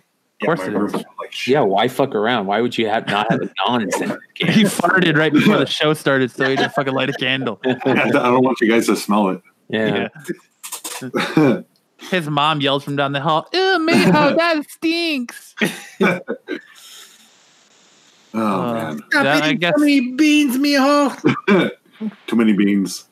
Of 0.51 0.57
course 0.57 0.67
it 0.67 0.73
is. 0.75 0.93
Like. 0.93 1.47
Yeah, 1.47 1.61
why 1.61 1.87
fuck 1.87 2.13
around? 2.15 2.45
Why 2.47 2.61
would 2.61 2.77
you 2.77 2.87
have 2.87 3.07
not 3.07 3.31
have 3.31 3.41
a 3.41 3.49
non-scented 3.67 4.17
he 4.35 4.63
farted 4.63 5.17
right 5.17 5.31
before 5.33 5.57
the 5.57 5.65
show 5.79 5.93
started, 5.93 6.31
so 6.31 6.49
he 6.49 6.55
didn't 6.55 6.73
fucking 6.73 6.93
light 6.93 7.09
a 7.09 7.13
candle. 7.13 7.59
I 7.65 8.09
don't 8.09 8.43
want 8.43 8.59
you 8.61 8.69
guys 8.69 8.85
to 8.87 8.95
smell 8.95 9.29
it. 9.29 9.41
Yeah. 9.69 10.09
oh 11.01 11.63
His 12.11 12.29
mom 12.29 12.61
yells 12.61 12.83
from 12.83 12.95
down 12.95 13.13
the 13.13 13.21
hall, 13.21 13.47
"Ew, 13.53 13.59
mijo, 13.59 14.35
that 14.37 14.69
stinks." 14.69 15.55
Oh, 18.35 18.39
uh, 18.39 18.73
man, 18.73 18.97
Stop 19.11 19.23
Yeah, 19.25 19.39
I 19.43 19.53
guess- 19.53 19.73
so 19.75 19.79
many 19.81 20.11
beans, 20.13 20.57
mijo. 20.57 21.71
too 22.27 22.35
many 22.35 22.53
beans. 22.53 23.05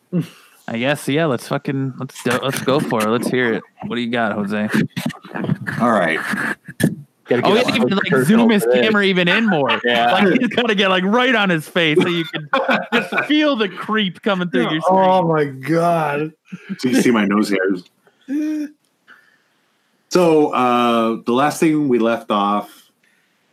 I 0.67 0.77
guess, 0.77 1.07
yeah. 1.07 1.25
Let's 1.25 1.47
fucking 1.47 1.93
let's 1.99 2.21
do, 2.23 2.31
let's 2.43 2.61
go 2.61 2.79
for 2.79 3.01
it. 3.01 3.09
Let's 3.09 3.27
hear 3.27 3.53
it. 3.53 3.63
What 3.87 3.95
do 3.95 4.01
you 4.01 4.09
got, 4.11 4.33
Jose? 4.33 4.69
All 5.81 5.91
right. 5.91 6.19
Gotta 7.39 7.47
Oh, 7.47 7.53
get 7.55 7.65
he 7.65 7.79
that 7.79 7.79
had 7.79 7.89
to 7.89 7.95
close 7.95 8.11
like 8.11 8.25
zoom 8.27 8.49
his 8.49 8.63
over 8.65 8.81
camera 8.81 9.03
even 9.05 9.27
in 9.27 9.47
more. 9.47 9.79
Yeah. 9.85 10.11
Like 10.11 10.39
he's 10.39 10.49
got 10.49 10.67
to 10.67 10.75
get 10.75 10.89
like 10.89 11.03
right 11.05 11.33
on 11.33 11.49
his 11.49 11.67
face 11.67 11.97
so 12.01 12.07
you 12.07 12.25
can 12.25 12.49
just 12.93 13.25
feel 13.25 13.55
the 13.55 13.69
creep 13.69 14.21
coming 14.21 14.49
through 14.49 14.69
your 14.69 14.81
screen. 14.81 14.99
Oh 14.99 15.27
my 15.27 15.45
god. 15.45 16.33
So 16.77 16.89
you 16.89 17.01
see 17.01 17.11
my 17.11 17.25
nose 17.25 17.49
hairs. 17.49 17.83
So 20.09 20.51
uh, 20.53 21.21
the 21.25 21.31
last 21.31 21.61
thing 21.61 21.87
we 21.87 21.97
left 21.97 22.31
off 22.31 22.91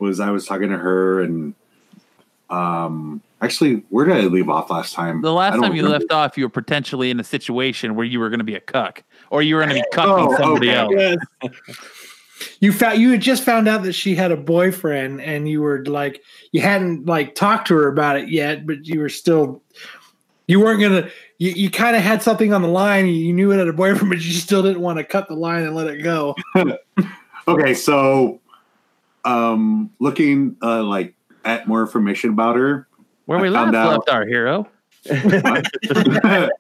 was 0.01 0.19
I 0.19 0.31
was 0.31 0.45
talking 0.45 0.71
to 0.71 0.77
her 0.77 1.23
and 1.23 1.55
um 2.51 3.21
actually 3.43 3.85
where 3.91 4.07
did 4.07 4.17
I 4.17 4.21
leave 4.23 4.49
off 4.49 4.69
last 4.71 4.93
time? 4.95 5.21
The 5.23 5.33
last 5.33 5.53
don't 5.55 5.63
time 5.63 5.75
you 5.77 5.83
remember. 5.85 6.01
left 6.01 6.13
off, 6.13 6.37
you 6.37 6.45
were 6.45 6.49
potentially 6.51 7.11
in 7.11 7.21
a 7.21 7.25
situation 7.25 7.95
where 7.95 8.07
you 8.07 8.19
were 8.19 8.29
going 8.31 8.41
to 8.41 8.45
be 8.45 8.55
a 8.57 8.61
cuck, 8.61 9.05
or 9.31 9.41
you 9.43 9.55
were 9.55 9.65
going 9.65 9.77
to 9.77 9.83
be 9.83 9.97
cucking 9.97 10.33
Oh, 10.33 10.37
somebody 10.37 10.71
okay. 10.71 11.13
else. 11.13 11.21
Yes. 11.43 11.53
You 12.61 12.73
found 12.73 13.01
you 13.01 13.11
had 13.11 13.21
just 13.21 13.45
found 13.45 13.69
out 13.69 13.83
that 13.83 13.93
she 13.95 14.15
had 14.15 14.31
a 14.31 14.37
boyfriend, 14.37 15.21
and 15.21 15.49
you 15.49 15.61
were 15.63 15.85
like, 15.87 16.23
you 16.53 16.61
hadn't 16.61 17.07
like 17.07 17.35
talked 17.35 17.69
to 17.69 17.75
her 17.75 17.89
about 17.89 18.17
it 18.17 18.29
yet, 18.29 18.67
but 18.67 18.87
you 18.87 19.01
were 19.01 19.09
still, 19.09 19.63
you 20.47 20.61
weren't 20.61 20.81
gonna. 20.81 21.11
You, 21.39 21.51
you 21.53 21.71
kind 21.71 21.95
of 21.95 22.03
had 22.03 22.21
something 22.23 22.53
on 22.53 22.63
the 22.63 22.69
line. 22.69 23.07
You 23.07 23.33
knew 23.33 23.53
it 23.53 23.59
had 23.59 23.69
a 23.69 23.73
boyfriend, 23.73 24.11
but 24.11 24.21
you 24.21 24.33
still 24.33 24.63
didn't 24.63 24.81
want 24.81 24.99
to 24.99 25.05
cut 25.05 25.29
the 25.29 25.35
line 25.35 25.63
and 25.63 25.75
let 25.75 25.87
it 25.87 26.03
go. 26.03 26.35
Okay, 27.49 27.73
so 27.73 28.41
um 29.25 29.91
looking 30.01 30.55
uh 30.63 30.83
like 30.83 31.15
at 31.47 31.67
more 31.67 31.81
information 31.81 32.29
about 32.31 32.57
her. 32.57 32.87
Where 33.25 33.39
I 33.39 33.43
we 33.43 33.49
last 33.49 33.75
out- 33.75 33.91
left 33.93 34.11
our 34.11 34.27
hero. 34.27 34.69
I 35.11 36.51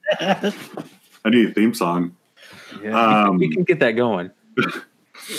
need 1.26 1.50
a 1.50 1.52
theme 1.52 1.75
song. 1.75 2.16
Um 2.90 3.37
we 3.37 3.52
can 3.52 3.64
get 3.64 3.80
that 3.80 3.92
going. 3.92 4.30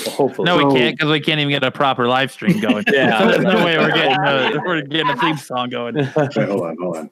Well, 0.06 0.16
hopefully. 0.16 0.46
No, 0.46 0.58
we 0.58 0.64
So- 0.64 0.72
can't 0.76 0.98
because 0.98 1.12
we 1.12 1.20
can't 1.20 1.40
even 1.40 1.52
get 1.52 1.64
a 1.64 1.72
proper 1.72 2.08
live 2.08 2.32
stream 2.32 2.60
going. 2.60 2.84
Yeah. 2.92 3.20
so 3.20 3.26
there's 3.32 3.44
no 3.44 3.66
way 3.66 3.78
we're 3.78 3.92
getting 3.92 4.18
uh, 4.20 4.52
a, 4.56 4.60
we're 4.66 4.82
getting 4.82 5.10
a 5.10 5.18
theme 5.18 5.38
song 5.38 5.70
going. 5.70 5.96
wait, 5.96 6.08
hold 6.08 6.40
on, 6.62 6.78
hold 6.80 6.98
on. 6.98 7.10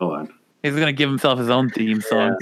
Hold 0.00 0.12
on. 0.14 0.34
He's 0.62 0.74
gonna 0.74 0.92
give 0.92 1.08
himself 1.08 1.38
his 1.38 1.50
own 1.50 1.70
theme 1.70 2.00
song. 2.00 2.36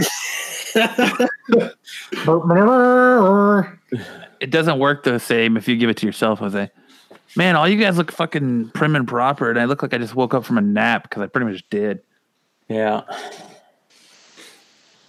It 4.40 4.50
doesn't 4.50 4.78
work 4.78 5.02
the 5.04 5.18
same 5.18 5.56
if 5.56 5.66
you 5.68 5.76
give 5.76 5.88
it 5.90 5.96
to 5.98 6.06
yourself, 6.06 6.38
Jose. 6.40 6.70
Man, 7.36 7.56
all 7.56 7.68
you 7.68 7.76
guys 7.78 7.96
look 7.96 8.10
fucking 8.12 8.70
prim 8.70 8.96
and 8.96 9.06
proper, 9.06 9.50
and 9.50 9.58
I 9.58 9.64
look 9.64 9.82
like 9.82 9.92
I 9.94 9.98
just 9.98 10.14
woke 10.14 10.34
up 10.34 10.44
from 10.44 10.58
a 10.58 10.62
nap 10.62 11.02
because 11.04 11.22
I 11.22 11.26
pretty 11.26 11.50
much 11.50 11.68
did. 11.70 12.00
yeah. 12.68 13.02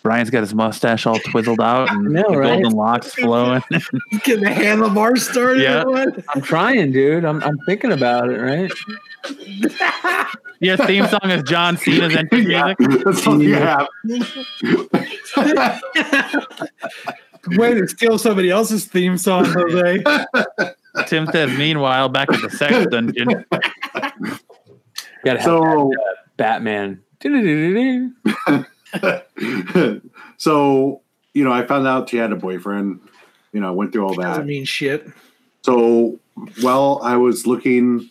Brian's 0.08 0.30
got 0.30 0.40
his 0.40 0.56
mustache 0.56 1.06
all 1.06 1.20
twizzled 1.20 1.60
out 1.60 1.92
and 1.92 2.04
know, 2.14 2.24
the 2.32 2.38
right? 2.38 2.62
golden 2.64 2.78
locks 2.78 3.14
flowing. 3.14 3.62
Getting 4.24 4.46
the 4.46 4.50
handlebars 4.54 5.28
started. 5.30 5.62
Yeah. 5.64 5.84
I'm 6.30 6.42
trying, 6.42 6.94
dude. 6.94 7.26
I'm, 7.26 7.44
I'm 7.44 7.58
thinking 7.66 7.92
about 7.92 8.30
it, 8.30 8.38
right? 8.40 8.72
Your 10.62 10.78
theme 10.78 11.06
song 11.08 11.30
is 11.30 11.44
John 11.44 11.76
Cena's 11.76 12.16
entrance 12.16 12.48
Yeah, 12.48 12.74
music. 12.80 13.04
that's 13.04 13.28
all 13.28 13.44
you 13.44 13.56
have. 13.56 13.90
Way 17.58 17.74
to 17.74 17.86
steal 17.90 18.18
somebody 18.18 18.50
else's 18.50 18.86
theme 18.86 19.18
song, 19.18 19.44
Jose. 19.46 20.04
Tim 21.08 21.28
says, 21.34 21.58
meanwhile, 21.58 22.08
back 22.08 22.32
at 22.32 22.42
the 22.42 22.50
sex 22.50 22.88
dungeon. 22.90 23.44
Gotta 25.26 25.40
have 25.40 25.44
So 25.44 25.92
Batman. 26.38 27.04
So 30.38 31.01
you 31.34 31.44
know, 31.44 31.51
I 31.51 31.65
found 31.65 31.88
out 31.88 32.10
she 32.10 32.17
had 32.17 32.32
a 32.32 32.36
boyfriend. 32.36 33.00
You 33.53 33.60
know, 33.62 33.67
I 33.67 33.72
went 33.72 33.91
through 33.91 34.03
all 34.08 34.13
Doesn't 34.15 34.41
that. 34.41 34.46
mean 34.46 34.65
shit. 34.65 35.08
So 35.63 36.20
while 36.62 37.00
I 37.03 37.15
was 37.17 37.46
looking 37.48 38.10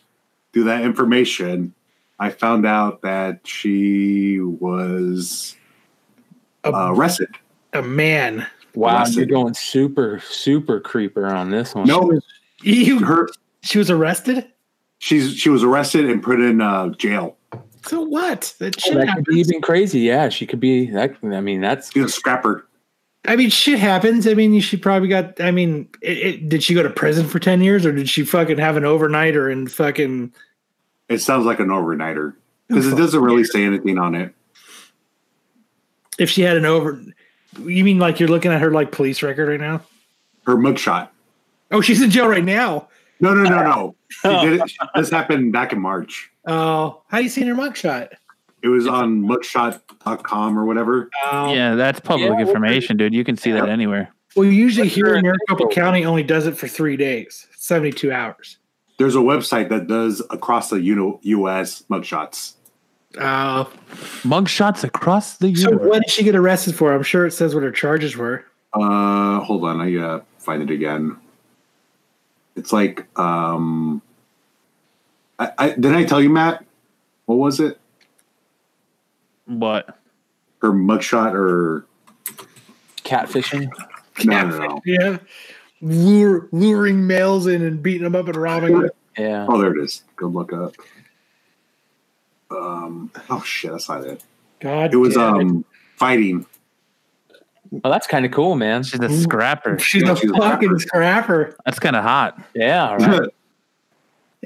through 0.52 0.64
that 0.64 0.82
information, 0.82 1.74
I 2.18 2.30
found 2.30 2.66
out 2.66 3.02
that 3.02 3.46
she 3.46 4.40
was 4.40 5.56
A, 6.64 6.72
uh, 6.72 6.92
arrested. 6.92 7.28
a 7.72 7.82
man. 7.82 8.46
Wow, 8.74 8.98
Arrested. 8.98 9.16
you're 9.30 9.38
going 9.42 9.54
super, 9.54 10.20
super 10.20 10.80
creeper 10.80 11.26
on 11.26 11.50
this 11.50 11.74
one. 11.74 11.86
No, 11.86 12.18
You, 12.62 12.98
her 13.04 13.28
she 13.62 13.78
was 13.78 13.90
arrested. 13.90 14.46
she's 14.98 15.34
she 15.36 15.48
was 15.48 15.62
arrested 15.62 16.08
and 16.10 16.22
put 16.22 16.40
in 16.40 16.60
uh, 16.60 16.88
jail. 16.90 17.36
So 17.86 18.00
what? 18.00 18.54
That 18.58 18.76
Oh, 18.76 18.80
shit 18.80 18.94
that 18.94 19.14
could 19.14 19.24
be 19.24 19.36
even 19.36 19.60
crazy. 19.60 20.00
Yeah, 20.00 20.28
she 20.28 20.46
could 20.46 20.60
be. 20.60 20.86
That 20.90 21.14
I 21.22 21.40
mean, 21.40 21.60
that's 21.60 21.92
She's 21.92 22.04
a 22.04 22.08
scrapper. 22.08 22.66
I 23.24 23.36
mean, 23.36 23.50
shit 23.50 23.78
happens. 23.78 24.26
I 24.26 24.34
mean, 24.34 24.60
she 24.60 24.76
probably 24.76 25.08
got. 25.08 25.40
I 25.40 25.50
mean, 25.50 25.88
it, 26.00 26.18
it, 26.18 26.48
did 26.48 26.62
she 26.62 26.74
go 26.74 26.82
to 26.82 26.90
prison 26.90 27.26
for 27.26 27.38
ten 27.38 27.60
years, 27.60 27.86
or 27.86 27.92
did 27.92 28.08
she 28.08 28.24
fucking 28.24 28.58
have 28.58 28.76
an 28.76 28.82
overnighter 28.82 29.50
and 29.50 29.70
fucking? 29.70 30.32
It 31.08 31.18
sounds 31.18 31.46
like 31.46 31.60
an 31.60 31.68
overnighter 31.68 32.34
because 32.68 32.92
it 32.92 32.96
doesn't 32.96 33.20
really 33.20 33.44
say 33.44 33.64
anything 33.64 33.98
on 33.98 34.14
it. 34.14 34.34
If 36.18 36.30
she 36.30 36.42
had 36.42 36.56
an 36.56 36.64
over, 36.64 37.00
you 37.60 37.84
mean 37.84 37.98
like 37.98 38.18
you're 38.18 38.28
looking 38.28 38.50
at 38.50 38.60
her 38.60 38.70
like 38.70 38.90
police 38.90 39.22
record 39.22 39.48
right 39.48 39.60
now? 39.60 39.82
Her 40.46 40.56
mugshot. 40.56 41.08
Oh, 41.70 41.80
she's 41.80 42.00
in 42.00 42.10
jail 42.10 42.28
right 42.28 42.44
now. 42.44 42.88
No, 43.20 43.34
no, 43.34 43.42
no, 43.44 43.62
no. 43.62 43.96
She 44.22 44.28
did 44.28 44.60
it, 44.60 44.72
this 44.94 45.10
happened 45.10 45.52
back 45.52 45.72
in 45.72 45.80
March. 45.80 46.30
Oh, 46.46 47.02
how 47.08 47.18
do 47.18 47.24
you 47.24 47.28
seen 47.28 47.46
her 47.48 47.54
mugshot? 47.54 48.08
It 48.62 48.68
was 48.68 48.86
on 48.86 49.22
mugshot.com 49.22 50.58
or 50.58 50.64
whatever. 50.64 51.10
Oh, 51.30 51.52
Yeah, 51.52 51.74
that's 51.74 52.00
public 52.00 52.30
Yeah, 52.30 52.38
information, 52.38 52.96
dude. 52.96 53.14
You 53.14 53.24
can 53.24 53.36
see 53.36 53.52
that 53.52 53.68
anywhere. 53.68 54.10
Well, 54.34 54.46
usually 54.46 54.88
here 54.88 55.14
in 55.14 55.24
Sure. 55.24 55.34
Maricopa 55.48 55.74
County 55.74 56.04
only 56.04 56.22
does 56.22 56.46
it 56.46 56.56
for 56.56 56.68
three 56.68 56.96
days, 56.96 57.46
seventy-two 57.56 58.12
hours. 58.12 58.58
There's 58.98 59.14
a 59.14 59.18
website 59.20 59.68
that 59.70 59.86
does 59.88 60.22
across 60.30 60.70
the 60.70 60.80
U.S. 60.80 61.82
mugshots. 61.90 62.54
Oh, 63.18 63.70
Mugshots 64.24 64.84
across 64.84 65.38
the 65.38 65.48
US? 65.50 65.62
so 65.62 65.70
what 65.76 66.02
did 66.02 66.10
she 66.10 66.22
get 66.22 66.34
arrested 66.34 66.74
for? 66.74 66.92
I'm 66.94 67.02
sure 67.02 67.26
it 67.26 67.32
says 67.32 67.54
what 67.54 67.62
her 67.64 67.70
charges 67.70 68.16
were. 68.16 68.44
Uh, 68.74 69.40
hold 69.40 69.64
on, 69.64 69.80
I 69.80 69.90
gotta 69.92 70.24
find 70.38 70.62
it 70.62 70.70
again. 70.70 71.16
It's 72.56 72.72
like, 72.74 73.06
um, 73.18 74.02
I, 75.38 75.52
I 75.58 75.68
did 75.70 75.92
I 75.94 76.04
tell 76.04 76.22
you, 76.22 76.30
Matt? 76.30 76.64
What 77.26 77.36
was 77.36 77.60
it? 77.60 77.78
What? 79.46 79.98
Her 80.62 80.70
mugshot 80.70 81.34
or 81.34 81.86
catfishing. 83.04 83.68
no, 84.24 84.48
no, 84.48 84.58
no. 84.58 84.80
Yeah, 84.84 85.18
Lure, 85.82 86.48
luring 86.52 87.06
males 87.06 87.46
in 87.46 87.62
and 87.62 87.82
beating 87.82 88.02
them 88.04 88.14
up 88.16 88.26
and 88.26 88.36
robbing 88.36 88.78
them. 88.80 88.90
Yeah. 89.18 89.46
Oh, 89.48 89.60
there 89.60 89.76
it 89.76 89.82
is. 89.82 90.02
Go 90.16 90.26
look 90.26 90.52
up. 90.52 90.74
Um, 92.50 93.10
oh 93.30 93.42
shit, 93.42 93.72
that's 93.72 93.88
not 93.88 94.04
it. 94.04 94.22
God, 94.60 94.94
It 94.94 94.96
was 94.96 95.14
damn 95.14 95.36
it. 95.36 95.42
um 95.42 95.64
fighting. 95.96 96.46
Well, 97.70 97.92
that's 97.92 98.06
kind 98.06 98.24
of 98.24 98.30
cool, 98.32 98.54
man. 98.56 98.84
She's 98.84 99.00
a 99.00 99.08
scrapper. 99.10 99.78
she's 99.78 100.02
yeah, 100.04 100.12
a 100.12 100.16
she's 100.16 100.30
a 100.30 100.34
fucking 100.34 100.68
rapper. 100.68 100.78
scrapper. 100.78 101.56
That's 101.64 101.78
kind 101.80 101.96
of 101.96 102.04
hot. 102.04 102.40
Yeah. 102.54 102.94
Right. 102.94 103.28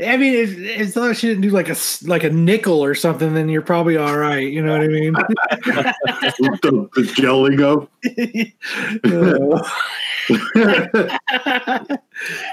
I 0.03 0.17
mean, 0.17 0.35
if, 0.35 0.81
as 0.81 0.97
long 0.97 1.11
as 1.11 1.19
she 1.19 1.27
didn't 1.29 1.43
do 1.43 1.51
like 1.51 1.69
a 1.69 1.73
s- 1.73 2.03
like 2.05 2.25
a 2.25 2.31
nickel 2.31 2.83
or 2.83 2.95
something, 2.95 3.35
then 3.35 3.51
you're 3.51 3.61
probably 3.61 3.99
all 3.99 4.17
right. 4.17 4.51
You 4.51 4.63
know 4.63 4.73
what 4.73 4.81
I 4.81 4.89
mean? 4.89 5.13
the, 5.13 6.89
the 6.95 7.03
gelling 7.03 7.61
of. 7.61 7.87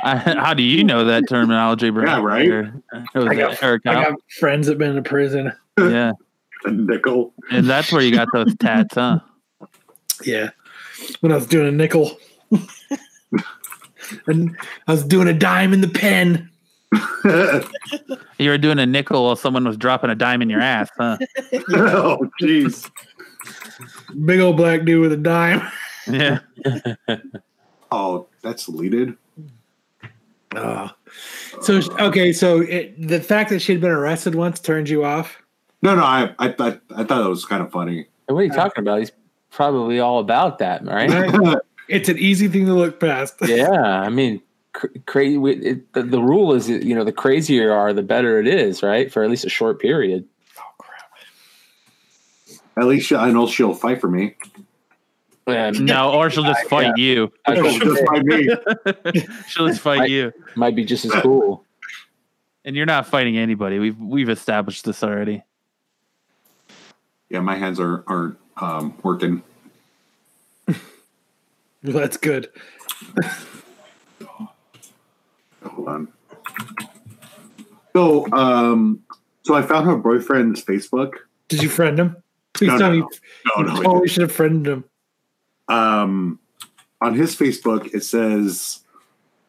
I, 0.04 0.16
how 0.38 0.54
do 0.54 0.64
you 0.64 0.84
know 0.84 1.06
that 1.06 1.24
terminology, 1.30 1.90
bro? 1.90 2.06
Yeah, 2.06 2.22
right? 2.22 2.50
Or, 2.50 2.74
or 3.16 3.30
I 3.30 3.36
got, 3.36 3.64
I 3.64 3.78
got 3.78 4.14
friends 4.40 4.68
that 4.68 4.74
have 4.74 4.80
been 4.80 4.98
in 4.98 5.04
prison. 5.04 5.54
yeah, 5.78 6.12
the 6.64 6.72
nickel. 6.72 7.34
and 7.52 7.66
that's 7.66 7.92
where 7.92 8.02
you 8.02 8.14
got 8.14 8.28
those 8.34 8.56
tats, 8.58 8.96
huh? 8.96 9.20
Yeah, 10.26 10.50
when 11.22 11.32
I 11.32 11.36
was 11.36 11.48
doing 11.48 11.68
a 11.68 11.72
nickel, 11.72 12.18
and 14.26 14.56
I 14.88 14.92
was 14.92 15.06
doing 15.06 15.28
a 15.28 15.34
dime 15.34 15.74
in 15.74 15.82
the 15.82 15.88
pen. 15.88 16.50
You 18.40 18.52
were 18.52 18.58
doing 18.58 18.78
a 18.78 18.86
nickel 18.86 19.24
while 19.26 19.36
someone 19.36 19.66
was 19.66 19.78
dropping 19.78 20.12
a 20.12 20.16
dime 20.16 20.44
in 20.44 20.50
your 20.50 20.62
ass, 20.62 20.90
huh? 20.98 21.18
oh, 21.72 22.30
jeez. 22.40 22.90
Big 24.26 24.40
old 24.40 24.58
black 24.58 24.86
dude 24.86 25.02
with 25.02 25.12
a 25.12 25.18
dime. 25.18 25.68
Yeah. 26.08 26.40
Oh, 27.90 28.28
that's 28.42 28.66
deleted. 28.66 29.16
Oh. 30.54 30.90
So 31.62 31.80
okay, 32.02 32.34
so 32.34 32.60
it, 32.60 33.08
the 33.08 33.22
fact 33.22 33.50
that 33.50 33.62
she 33.62 33.72
had 33.72 33.80
been 33.80 33.92
arrested 33.92 34.36
once 34.36 34.60
turned 34.60 34.90
you 34.90 35.06
off. 35.06 35.42
No, 35.82 35.96
no, 35.96 36.04
I, 36.04 36.36
I 36.38 36.52
thought, 36.52 36.82
I 36.94 37.06
thought 37.06 37.26
it 37.26 37.30
was 37.30 37.46
kind 37.46 37.64
of 37.64 37.72
funny. 37.72 38.08
what 38.26 38.40
are 38.40 38.44
you 38.44 38.52
talking 38.52 38.82
about? 38.84 39.00
He's 39.00 39.14
probably 39.52 40.02
all 40.02 40.20
about 40.20 40.58
that, 40.60 40.84
right? 40.86 41.60
It's 41.88 42.10
an 42.10 42.18
easy 42.18 42.50
thing 42.50 42.66
to 42.66 42.74
look 42.74 43.00
past. 43.00 43.36
yeah. 43.46 43.72
I 43.72 44.10
mean, 44.10 44.42
cr- 44.42 44.44
crazy. 45.06 45.38
It, 45.44 45.94
the, 45.94 46.04
the 46.04 46.22
rule 46.22 46.54
is, 46.54 46.70
you 46.70 46.96
know, 46.96 47.04
the 47.04 47.12
crazier 47.12 47.64
you 47.64 47.72
are, 47.72 47.94
the 47.94 48.04
better 48.04 48.40
it 48.40 48.48
is, 48.48 48.84
right? 48.84 49.12
For 49.12 49.24
at 49.24 49.30
least 49.30 49.46
a 49.46 49.50
short 49.50 49.80
period. 49.80 50.26
At 52.78 52.86
least 52.86 53.12
I 53.12 53.32
know 53.32 53.48
she'll 53.48 53.74
fight 53.74 54.00
for 54.00 54.10
me. 54.10 54.36
And 55.48 55.86
No, 55.86 56.12
or 56.12 56.30
she'll 56.30 56.44
just 56.44 56.68
fight 56.68 56.98
you. 56.98 57.32
I 57.46 57.60
was 57.60 57.76
Just 57.78 58.06
gonna 58.06 58.26
say, 59.14 59.14
me. 59.14 59.26
She'll 59.48 59.68
just 59.68 59.80
fight 59.80 60.02
I- 60.02 60.06
you. 60.06 60.34
might 60.56 60.76
be 60.76 60.84
just 60.84 61.06
as 61.06 61.12
cool. 61.22 61.64
And 62.66 62.76
you're 62.76 62.86
not 62.86 63.08
fighting 63.08 63.38
anybody. 63.38 63.80
We've 63.80 63.98
we've 63.98 64.28
established 64.28 64.84
this 64.84 65.02
already. 65.02 65.42
Yeah, 67.30 67.40
my 67.40 67.56
hands 67.56 67.80
are 67.80 68.04
aren't 68.08 68.38
um, 68.58 68.98
working. 69.04 69.42
That's 71.84 72.18
good. 72.18 72.50
Hold 75.70 75.88
on. 75.88 76.08
So, 77.96 78.32
um, 78.32 79.02
so 79.44 79.56
I 79.56 79.62
found 79.62 79.86
her 79.88 79.96
boyfriend's 79.96 80.64
Facebook. 80.64 81.14
Did 81.48 81.64
you 81.64 81.70
friend 81.70 81.98
him? 82.00 82.18
Please 82.54 82.68
No, 82.68 82.78
tell 82.78 82.90
no, 82.92 82.96
me. 82.96 83.00
No, 83.56 83.62
no, 83.64 83.70
you 83.70 83.76
no. 83.76 83.82
totally 83.84 84.08
should 84.08 84.22
have 84.24 84.32
friended 84.32 84.72
him. 84.72 84.84
um, 85.68 86.40
on 87.02 87.14
his 87.14 87.36
Facebook 87.36 87.94
it 87.94 88.04
says 88.04 88.80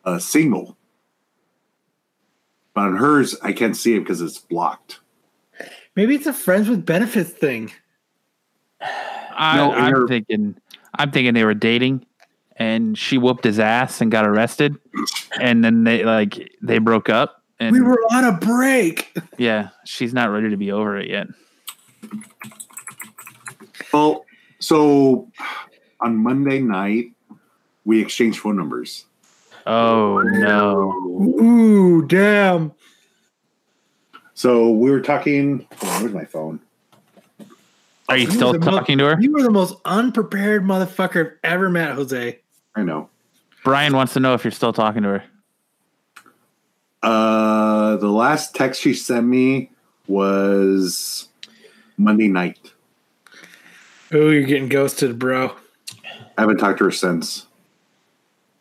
uh, 0.05 0.19
single, 0.19 0.77
but 2.75 2.83
on 2.83 2.97
hers 2.97 3.35
I 3.43 3.53
can't 3.53 3.77
see 3.77 3.95
it 3.97 4.01
because 4.01 4.21
it's 4.21 4.39
blocked. 4.39 5.01
Maybe 5.97 6.15
it's 6.15 6.27
a 6.27 6.33
friends 6.33 6.69
with 6.69 6.85
benefits 6.87 7.31
thing. 7.31 7.73
I, 8.81 9.57
no, 9.57 9.73
I'm 9.73 9.93
her- 9.93 10.09
thinking 10.09 10.57
I'm 10.99 11.11
thinking 11.11 11.35
they 11.35 11.45
were 11.45 11.55
dating 11.55 12.05
and 12.59 12.99
she 12.99 13.19
whooped 13.19 13.45
his 13.45 13.59
ass 13.59 14.01
and 14.01 14.11
got 14.11 14.27
arrested. 14.27 14.77
And 15.41 15.65
then 15.65 15.85
they 15.85 16.05
like 16.05 16.53
they 16.61 16.79
broke 16.79 17.09
up 17.09 17.43
and 17.61 17.73
We 17.73 17.81
were 17.81 18.01
on 18.11 18.25
a 18.25 18.33
break. 18.33 19.17
yeah, 19.39 19.69
she's 19.85 20.13
not 20.13 20.31
ready 20.31 20.51
to 20.51 20.57
be 20.57 20.73
over 20.73 20.97
it 20.99 21.09
yet. 21.09 21.29
Well, 23.93 24.25
so 24.59 25.31
on 26.01 26.17
Monday 26.17 26.61
night 26.61 27.13
we 27.85 28.01
exchanged 28.03 28.41
phone 28.41 28.57
numbers. 28.57 29.05
Oh 29.67 30.21
no. 30.23 30.93
Ooh, 31.41 32.07
damn. 32.07 32.73
So 34.35 34.71
we 34.71 34.91
were 34.91 35.01
talking. 35.01 35.67
hold 35.81 35.93
on, 35.93 36.03
where's 36.03 36.15
my 36.15 36.25
phone? 36.25 36.61
Are 38.09 38.17
you 38.17 38.25
You 38.27 38.31
still 38.31 38.53
were 38.53 38.59
the 38.59 38.65
mo- 38.65 38.79
talking 38.79 38.97
to 38.99 39.05
her? 39.05 39.17
You 39.21 39.33
were 39.33 39.43
the 39.43 39.51
most 39.51 39.75
unprepared 39.85 40.65
motherfucker 40.65 41.33
I've 41.45 41.53
ever 41.53 41.69
met, 41.69 41.95
Jose. 41.95 42.39
I 42.79 42.85
know. 42.85 43.11
Brian 43.65 43.93
wants 43.97 44.13
to 44.13 44.21
know 44.21 44.35
if 44.35 44.45
you're 44.45 44.53
still 44.53 44.73
talking 44.73 45.03
to 45.03 45.09
her. 45.09 45.25
Uh, 47.03 47.97
the 47.97 48.09
last 48.09 48.55
text 48.55 48.81
she 48.81 48.95
sent 48.95 49.27
me 49.27 49.73
was 50.07 51.29
Monday 51.97 52.29
night. 52.29 52.73
Oh, 54.13 54.31
you're 54.31 54.45
getting 54.45 54.69
ghosted, 54.69 55.19
bro. 55.19 55.57
I 56.37 56.43
haven't 56.43 56.59
talked 56.59 56.79
to 56.79 56.85
her 56.85 56.93
since. 56.93 57.47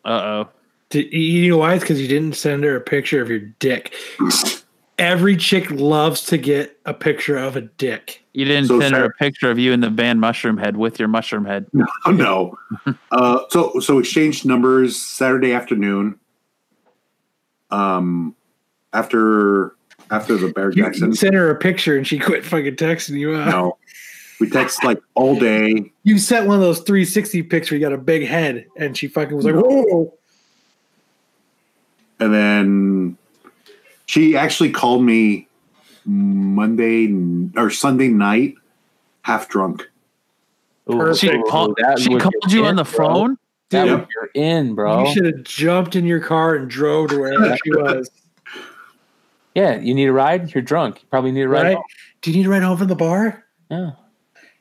Uh 0.04 0.08
oh. 0.08 0.48
You 0.90 1.50
know 1.50 1.58
why? 1.58 1.74
It's 1.74 1.84
because 1.84 2.00
you 2.00 2.08
didn't 2.08 2.34
send 2.34 2.64
her 2.64 2.74
a 2.74 2.80
picture 2.80 3.22
of 3.22 3.28
your 3.28 3.40
dick. 3.60 3.94
Every 4.98 5.36
chick 5.36 5.70
loves 5.70 6.22
to 6.26 6.38
get 6.38 6.78
a 6.84 6.92
picture 6.92 7.36
of 7.36 7.56
a 7.56 7.60
dick. 7.60 8.24
You 8.32 8.44
didn't 8.44 8.66
So 8.66 8.80
send 8.80 8.94
her 8.96 9.04
a 9.04 9.10
picture 9.12 9.50
of 9.50 9.58
you 9.58 9.72
in 9.72 9.80
the 9.80 9.90
band 9.90 10.20
Mushroom 10.20 10.58
Head 10.58 10.76
with 10.76 10.98
your 10.98 11.08
mushroom 11.08 11.44
head. 11.44 11.66
Oh 12.04 12.10
no. 12.12 12.58
uh, 13.12 13.40
so 13.48 13.78
so 13.80 13.98
exchanged 13.98 14.44
numbers 14.44 15.00
Saturday 15.00 15.52
afternoon. 15.52 16.18
Um, 17.70 18.34
after 18.92 19.76
after 20.10 20.36
the 20.36 20.48
Bear 20.52 20.70
You 20.72 21.14
sent 21.14 21.34
her 21.34 21.50
a 21.50 21.56
picture 21.56 21.96
and 21.96 22.06
she 22.06 22.18
quit 22.18 22.44
fucking 22.44 22.76
texting 22.76 23.18
you 23.18 23.36
out. 23.36 23.48
No, 23.48 23.78
we 24.40 24.48
text 24.48 24.84
like 24.84 25.00
all 25.14 25.38
day. 25.38 25.92
You 26.02 26.18
sent 26.18 26.46
one 26.46 26.56
of 26.56 26.62
those 26.62 26.80
360 26.80 27.42
pics 27.44 27.70
where 27.70 27.78
you 27.78 27.84
got 27.84 27.92
a 27.92 27.98
big 27.98 28.26
head 28.26 28.66
and 28.76 28.96
she 28.96 29.08
fucking 29.08 29.36
was 29.36 29.44
like, 29.44 29.54
whoa. 29.54 30.14
And 32.20 32.34
then 32.34 33.18
she 34.08 34.36
actually 34.36 34.70
called 34.70 35.04
me 35.04 35.46
Monday 36.04 37.14
or 37.56 37.70
Sunday 37.70 38.08
night, 38.08 38.54
half 39.22 39.48
drunk. 39.48 39.88
Ooh, 40.90 41.14
She 41.14 41.28
ooh, 41.30 41.44
called, 41.44 41.78
she 41.98 42.16
called 42.18 42.34
you 42.50 42.62
in, 42.62 42.66
on 42.70 42.76
the 42.76 42.84
bro. 42.84 43.06
phone? 43.14 43.38
That 43.70 43.84
Dude. 43.84 44.00
would 44.00 44.08
you're 44.14 44.30
in, 44.34 44.74
bro. 44.74 45.04
You 45.04 45.12
should 45.12 45.24
have 45.26 45.44
jumped 45.44 45.94
in 45.94 46.06
your 46.06 46.20
car 46.20 46.54
and 46.54 46.70
drove 46.70 47.10
to 47.10 47.18
wherever 47.18 47.54
she 47.64 47.70
was. 47.70 48.10
Yeah, 49.54 49.78
you 49.78 49.92
need 49.94 50.06
a 50.06 50.12
ride. 50.12 50.54
You're 50.54 50.62
drunk. 50.62 51.02
You 51.02 51.08
probably 51.10 51.32
need 51.32 51.42
a 51.42 51.48
ride. 51.48 51.62
Right? 51.62 51.74
home. 51.74 51.84
Do 52.22 52.30
you 52.30 52.36
need 52.38 52.44
to 52.44 52.48
ride 52.50 52.62
home 52.62 52.78
from 52.78 52.88
the 52.88 52.96
bar? 52.96 53.44
Yeah. 53.70 53.90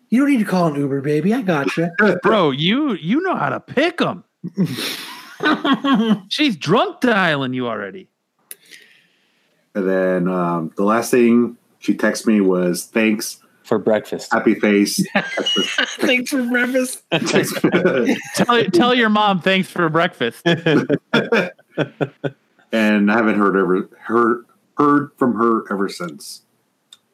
You 0.10 0.22
don't 0.22 0.32
need 0.32 0.40
to 0.40 0.46
call 0.46 0.68
an 0.68 0.76
Uber, 0.76 1.02
baby. 1.02 1.34
I 1.34 1.42
got 1.42 1.76
you. 1.78 1.90
Bro, 2.24 2.52
you 2.52 2.94
you 2.96 3.22
know 3.22 3.36
how 3.36 3.50
to 3.50 3.60
pick 3.62 4.00
them. 4.00 4.26
She's 6.30 6.58
drunk 6.58 7.00
dialing 7.00 7.54
you 7.54 7.68
already. 7.68 8.10
And 9.78 9.88
then 9.88 10.28
um, 10.28 10.72
the 10.76 10.84
last 10.84 11.12
thing 11.12 11.56
she 11.78 11.94
texted 11.94 12.26
me 12.26 12.42
was 12.42 12.86
thanks, 12.86 13.40
For 13.64 13.78
breakfast. 13.78 14.34
happy 14.34 14.56
face. 14.56 15.06
Thanks 16.00 16.32
for 16.32 16.42
breakfast. 16.44 17.04
Tell 18.34 18.64
tell 18.66 18.96
your 18.96 19.10
mom 19.10 19.40
thanks 19.40 19.70
for 19.70 19.88
breakfast. 19.90 20.42
and 20.48 20.98
I 21.14 21.52
haven't 23.16 23.38
heard 23.38 23.56
ever 23.56 23.88
heard 24.00 24.46
heard 24.78 25.12
from 25.18 25.36
her 25.36 25.72
ever 25.72 25.90
since. 25.90 26.42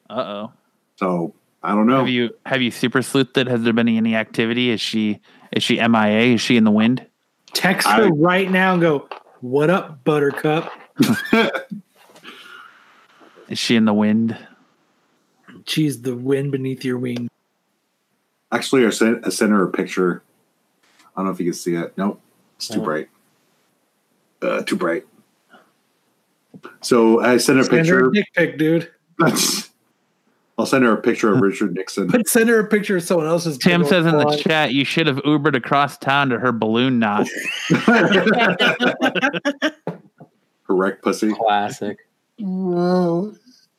Uh 0.08 0.14
oh. 0.14 0.52
So 0.96 1.34
I 1.62 1.74
don't 1.74 1.86
know. 1.86 1.98
Have 1.98 2.08
you 2.08 2.30
have 2.46 2.62
you 2.62 2.70
super 2.70 3.00
sleuthed 3.00 3.36
it? 3.36 3.46
Has 3.46 3.62
there 3.62 3.74
been 3.74 3.88
any 3.88 4.16
activity? 4.16 4.70
Is 4.70 4.80
she 4.80 5.20
is 5.52 5.62
she 5.62 5.76
MIA? 5.86 6.34
Is 6.34 6.40
she 6.40 6.56
in 6.56 6.64
the 6.64 6.70
wind? 6.70 7.04
Text 7.52 7.86
her 7.86 8.06
I- 8.06 8.08
right 8.08 8.50
now 8.50 8.72
and 8.72 8.80
go, 8.80 9.06
What 9.42 9.68
up, 9.68 10.02
Buttercup? 10.04 10.72
Is 13.48 13.58
she 13.58 13.76
in 13.76 13.84
the 13.84 13.94
wind? 13.94 14.36
She's 15.66 16.02
the 16.02 16.16
wind 16.16 16.52
beneath 16.52 16.84
your 16.84 16.98
wing. 16.98 17.28
Actually, 18.52 18.86
I 18.86 18.90
sent 18.90 19.26
I 19.26 19.30
sent 19.30 19.50
her 19.52 19.62
a 19.64 19.70
picture. 19.70 20.22
I 21.16 21.20
don't 21.20 21.26
know 21.26 21.32
if 21.32 21.38
you 21.40 21.46
can 21.46 21.54
see 21.54 21.74
it. 21.74 21.92
Nope, 21.96 22.20
it's 22.56 22.68
too 22.68 22.80
Oh. 22.80 22.84
bright. 22.84 23.08
Uh, 24.42 24.62
too 24.62 24.76
bright. 24.76 25.04
So 26.82 27.20
I 27.20 27.36
sent 27.38 27.56
her 27.58 27.62
a 27.62 27.64
Send 27.64 27.86
her 27.88 28.08
picture. 28.08 28.08
a 28.08 28.12
dick 28.12 28.26
pic, 28.34 28.58
dude. 28.58 28.90
I'll 30.56 30.66
send 30.66 30.84
her 30.84 30.92
a 30.92 31.00
picture 31.02 31.32
of 31.34 31.40
Richard 31.40 31.74
Nixon. 31.74 32.06
But 32.06 32.28
send 32.28 32.48
her 32.48 32.60
a 32.60 32.66
picture 32.68 32.96
of 32.98 33.02
someone 33.02 33.26
else's. 33.26 33.58
Tim 33.58 33.84
says 33.84 34.06
in 34.06 34.14
old 34.14 34.34
the 34.34 34.36
chat, 34.38 34.72
you 34.72 34.84
should 34.84 35.08
have 35.08 35.16
Ubered 35.18 35.56
across 35.56 35.98
town 35.98 36.28
to 36.28 36.38
her 36.38 36.52
balloon 36.52 37.00
knot. 37.00 37.26
Correct, 40.66 41.02
pussy. 41.02 41.32
Classic. 41.34 41.98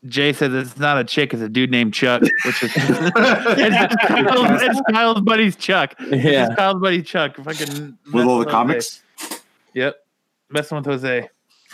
Jay 0.08 0.34
says 0.34 0.54
it's 0.54 0.78
not 0.78 0.98
a 1.00 1.04
chick, 1.04 1.34
it's 1.34 1.42
a 1.42 1.50
dude 1.50 1.72
named 1.72 1.94
Chuck, 1.94 2.22
which 2.22 2.64
is 2.64 2.72
it's, 2.76 3.96
Kyle's, 4.06 4.62
it's 4.62 4.82
Kyle's 4.92 5.22
buddy's 5.22 5.56
Chuck. 5.56 5.96
Yeah. 6.00 6.46
It's 6.48 6.56
Kyle's 6.56 6.80
buddy 6.82 7.02
Chuck. 7.02 7.38
Fucking 7.38 7.98
With 8.14 8.26
all 8.26 8.38
messing 8.38 8.40
the 8.40 8.44
Jose. 8.44 8.52
comics. 8.52 9.04
Yep. 9.74 9.96
Messing 10.52 10.78
with 10.78 10.86
Jose. 10.86 11.30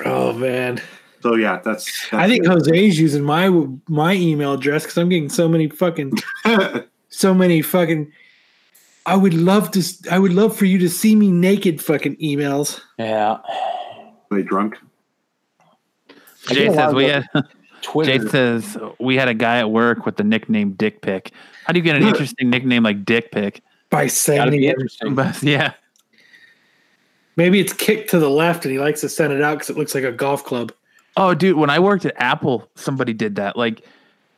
Oh 0.05 0.33
man, 0.33 0.81
So 1.21 1.35
yeah, 1.35 1.59
that's. 1.63 2.09
that's 2.09 2.13
I 2.13 2.27
think 2.27 2.45
Jose's 2.47 2.97
using 2.99 3.23
my 3.23 3.49
my 3.87 4.13
email 4.13 4.53
address 4.53 4.83
because 4.83 4.97
I'm 4.97 5.09
getting 5.09 5.29
so 5.29 5.47
many 5.49 5.67
fucking 5.67 6.13
so 7.09 7.33
many 7.33 7.61
fucking. 7.61 8.11
I 9.05 9.15
would 9.15 9.33
love 9.33 9.71
to. 9.71 9.83
I 10.09 10.17
would 10.19 10.33
love 10.33 10.55
for 10.55 10.65
you 10.65 10.77
to 10.79 10.89
see 10.89 11.15
me 11.15 11.29
naked. 11.31 11.81
Fucking 11.83 12.15
emails. 12.17 12.79
Yeah. 12.97 13.31
Are 13.33 14.05
they 14.31 14.41
drunk. 14.43 14.77
I 16.49 16.53
Jay 16.53 16.65
get 16.65 16.67
a 16.69 16.71
lot 16.71 16.85
says 16.89 16.93
we 16.95 17.05
the- 17.05 17.13
had 17.13 17.47
Jay 18.05 18.29
says 18.29 18.77
we 18.99 19.15
had 19.15 19.27
a 19.27 19.33
guy 19.33 19.57
at 19.59 19.71
work 19.71 20.05
with 20.05 20.17
the 20.17 20.23
nickname 20.23 20.73
Dick 20.73 21.01
Pick. 21.01 21.31
How 21.65 21.73
do 21.73 21.79
you 21.79 21.83
get 21.83 21.95
an 21.95 22.03
interesting 22.03 22.49
nickname 22.49 22.83
like 22.83 23.03
Dick 23.05 23.31
Pick? 23.31 23.61
By 23.89 24.03
Gotta 24.03 24.09
sending 24.09 24.63
it. 24.63 24.69
interesting. 24.69 25.15
But 25.15 25.41
yeah. 25.43 25.73
Maybe 27.37 27.59
it's 27.59 27.73
kicked 27.73 28.09
to 28.11 28.19
the 28.19 28.29
left 28.29 28.65
and 28.65 28.71
he 28.71 28.79
likes 28.79 29.01
to 29.01 29.09
send 29.09 29.33
it 29.33 29.41
out 29.41 29.55
because 29.55 29.69
it 29.69 29.77
looks 29.77 29.95
like 29.95 30.03
a 30.03 30.11
golf 30.11 30.43
club. 30.43 30.71
Oh, 31.17 31.33
dude, 31.33 31.57
when 31.57 31.69
I 31.69 31.79
worked 31.79 32.05
at 32.05 32.13
Apple, 32.17 32.69
somebody 32.75 33.13
did 33.13 33.35
that. 33.35 33.55
Like 33.57 33.81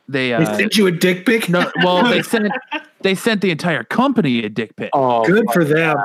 they 0.08 0.28
They 0.28 0.34
uh 0.34 0.56
sent 0.56 0.76
you 0.76 0.86
a 0.86 0.90
dick 0.92 1.24
pic. 1.26 1.48
no 1.48 1.70
well 1.82 2.04
they 2.04 2.22
sent 2.22 2.52
they 3.00 3.14
sent 3.14 3.40
the 3.40 3.50
entire 3.50 3.84
company 3.84 4.44
a 4.44 4.48
dick 4.48 4.74
pic. 4.76 4.90
Oh, 4.92 5.24
Good 5.24 5.46
for 5.52 5.64
them. 5.64 5.96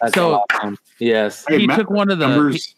that's 0.00 0.14
So- 0.14 0.44
awesome. 0.52 0.78
Yes. 0.98 1.44
He 1.48 1.66
ma- 1.66 1.76
took 1.76 1.90
one 1.90 2.10
of 2.10 2.18
the 2.18 2.26
he, 2.28 2.32
Numbers. 2.34 2.74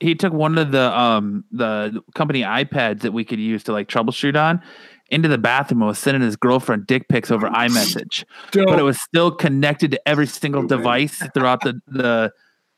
He 0.00 0.14
took 0.14 0.32
one 0.32 0.58
of 0.58 0.72
the 0.72 0.98
um 0.98 1.44
the 1.50 2.00
company 2.14 2.42
iPads 2.42 3.00
that 3.00 3.12
we 3.12 3.24
could 3.24 3.40
use 3.40 3.64
to 3.64 3.72
like 3.72 3.88
troubleshoot 3.88 4.36
on 4.40 4.62
into 5.10 5.28
the 5.28 5.38
bathroom 5.38 5.82
and 5.82 5.88
was 5.88 5.98
sending 5.98 6.22
his 6.22 6.36
girlfriend 6.36 6.86
dick 6.86 7.08
pics 7.08 7.30
over 7.30 7.48
iMessage. 7.48 8.24
But 8.66 8.78
it 8.78 8.82
was 8.82 9.00
still 9.00 9.30
connected 9.30 9.92
to 9.92 10.08
every 10.08 10.26
single 10.26 10.66
device 10.66 11.22
throughout 11.34 11.62
the 11.62 11.80
the 11.86 12.32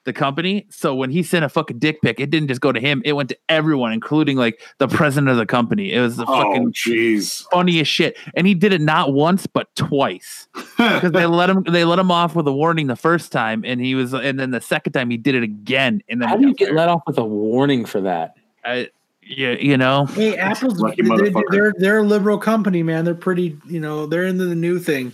the 0.05 0.13
company. 0.13 0.67
So 0.71 0.95
when 0.95 1.11
he 1.11 1.23
sent 1.23 1.45
a 1.45 1.49
fucking 1.49 1.79
dick 1.79 2.01
pic, 2.03 2.19
it 2.21 2.31
didn't 2.31 2.49
just 2.49 2.61
go 2.61 2.73
to 2.73 2.81
him; 2.81 3.03
it 3.05 3.13
went 3.13 3.29
to 3.29 3.39
everyone, 3.49 3.93
including 3.93 4.37
like 4.37 4.61
the 4.79 4.89
president 4.89 5.29
of 5.31 5.37
the 5.37 5.47
company. 5.47 5.93
It 5.93 6.01
was 6.01 6.17
the 6.17 6.25
Oh, 6.27 6.43
fucking 6.43 6.73
jeez. 6.73 7.45
funniest 7.53 7.91
shit, 7.91 8.17
and 8.35 8.47
he 8.47 8.55
did 8.55 8.73
it 8.73 8.81
not 8.81 9.13
once 9.13 9.47
but 9.47 9.75
twice 9.75 10.49
because 10.77 11.13
they 11.13 11.27
let 11.27 11.51
him 11.51 11.63
they 11.65 11.85
let 11.85 11.99
him 11.99 12.11
off 12.11 12.35
with 12.35 12.47
a 12.49 12.53
warning 12.53 12.87
the 12.87 12.97
first 12.97 13.33
time, 13.33 13.63
and 13.67 13.81
he 13.81 13.95
was, 13.95 14.15
and 14.15 14.39
then 14.41 14.51
the 14.51 14.61
second 14.61 14.93
time 14.93 15.11
he 15.11 15.17
did 15.17 15.35
it 15.35 15.43
again, 15.43 16.01
and 16.09 16.23
then 16.23 16.29
How 16.29 16.37
do 16.37 16.47
you 16.47 16.55
get 16.55 16.73
let 16.73 16.89
off 16.89 17.03
with 17.07 17.19
a 17.19 17.25
warning 17.25 17.85
for 17.85 18.01
that? 18.01 18.35
I, 18.65 18.89
yeah, 19.23 19.53
you 19.53 19.77
know, 19.77 20.07
Hey, 20.07 20.37
Apple's 20.37 20.79
they, 20.81 21.33
they're 21.51 21.75
they're 21.77 21.99
a 21.99 22.03
liberal 22.03 22.39
company, 22.39 22.83
man. 22.83 23.05
They're 23.05 23.15
pretty, 23.15 23.59
you 23.67 23.79
know, 23.79 24.07
they're 24.07 24.25
into 24.25 24.47
the 24.47 24.55
new 24.55 24.79
thing. 24.79 25.13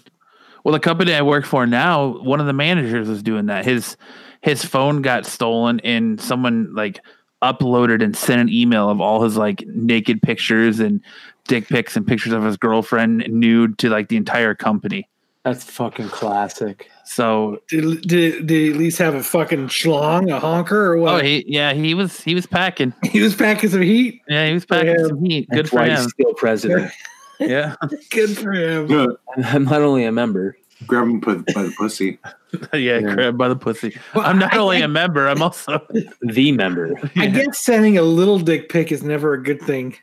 Well, 0.62 0.72
the 0.72 0.80
company 0.80 1.12
I 1.12 1.20
work 1.20 1.44
for 1.44 1.66
now, 1.66 2.18
one 2.22 2.40
of 2.40 2.46
the 2.46 2.52
managers 2.52 3.08
is 3.08 3.22
doing 3.22 3.46
that. 3.46 3.64
His 3.66 3.96
his 4.44 4.62
phone 4.64 5.00
got 5.00 5.24
stolen, 5.24 5.80
and 5.80 6.20
someone 6.20 6.74
like 6.74 7.00
uploaded 7.42 8.02
and 8.02 8.14
sent 8.16 8.40
an 8.42 8.48
email 8.50 8.88
of 8.90 9.00
all 9.00 9.22
his 9.22 9.36
like 9.38 9.64
naked 9.66 10.20
pictures 10.22 10.80
and 10.80 11.00
dick 11.48 11.66
pics 11.68 11.96
and 11.96 12.06
pictures 12.06 12.32
of 12.32 12.42
his 12.44 12.56
girlfriend 12.56 13.24
nude 13.28 13.78
to 13.78 13.88
like 13.88 14.08
the 14.08 14.16
entire 14.16 14.54
company. 14.54 15.08
That's 15.44 15.64
fucking 15.64 16.08
classic. 16.08 16.88
So, 17.04 17.60
Did, 17.68 18.00
did, 18.02 18.46
did 18.46 18.50
he 18.50 18.70
at 18.70 18.76
least 18.76 18.96
have 18.98 19.14
a 19.14 19.22
fucking 19.22 19.68
schlong, 19.68 20.30
a 20.34 20.40
honker, 20.40 20.92
or 20.92 20.98
what? 20.98 21.10
oh, 21.10 21.14
what? 21.16 21.24
he 21.26 21.44
yeah, 21.46 21.74
he 21.74 21.92
was 21.94 22.20
he 22.22 22.34
was 22.34 22.46
packing. 22.46 22.94
he 23.10 23.20
was 23.20 23.34
packing 23.34 23.68
some 23.70 23.82
heat. 23.82 24.20
Yeah, 24.28 24.46
he 24.46 24.54
was 24.54 24.64
packing 24.64 24.94
Yeah. 24.98 25.06
some 25.06 25.22
heat. 25.24 25.48
Good 25.50 25.58
That's 25.58 25.70
for 25.70 25.76
why 25.76 25.88
him. 25.88 25.96
he's 26.02 26.10
still 26.10 26.34
president. 26.34 26.92
Yeah, 27.40 27.74
Good 28.10 28.38
for 28.38 28.52
him. 28.52 29.16
I'm 29.44 29.64
not 29.64 29.82
only 29.82 30.04
a 30.04 30.12
member. 30.12 30.56
Grab 30.86 31.04
him 31.04 31.20
by, 31.20 31.34
by 31.54 31.62
the 31.64 31.74
pussy. 31.78 32.18
yeah, 32.72 32.98
Yeah. 32.98 33.00
grabbed 33.14 33.38
by 33.38 33.48
the 33.48 33.56
pussy. 33.56 33.96
Well, 34.14 34.24
I'm 34.26 34.38
not 34.38 34.54
I- 34.54 34.58
only 34.58 34.80
a 34.82 34.88
member, 34.88 35.26
I'm 35.28 35.42
also 35.42 35.80
The 36.22 36.52
member. 36.52 36.94
I 37.16 37.26
guess 37.28 37.58
sending 37.64 37.98
a 37.98 38.02
little 38.02 38.38
dick 38.38 38.68
pic 38.68 38.92
is 38.92 39.02
never 39.02 39.34
a 39.34 39.42
good 39.42 39.60
thing. 39.60 39.96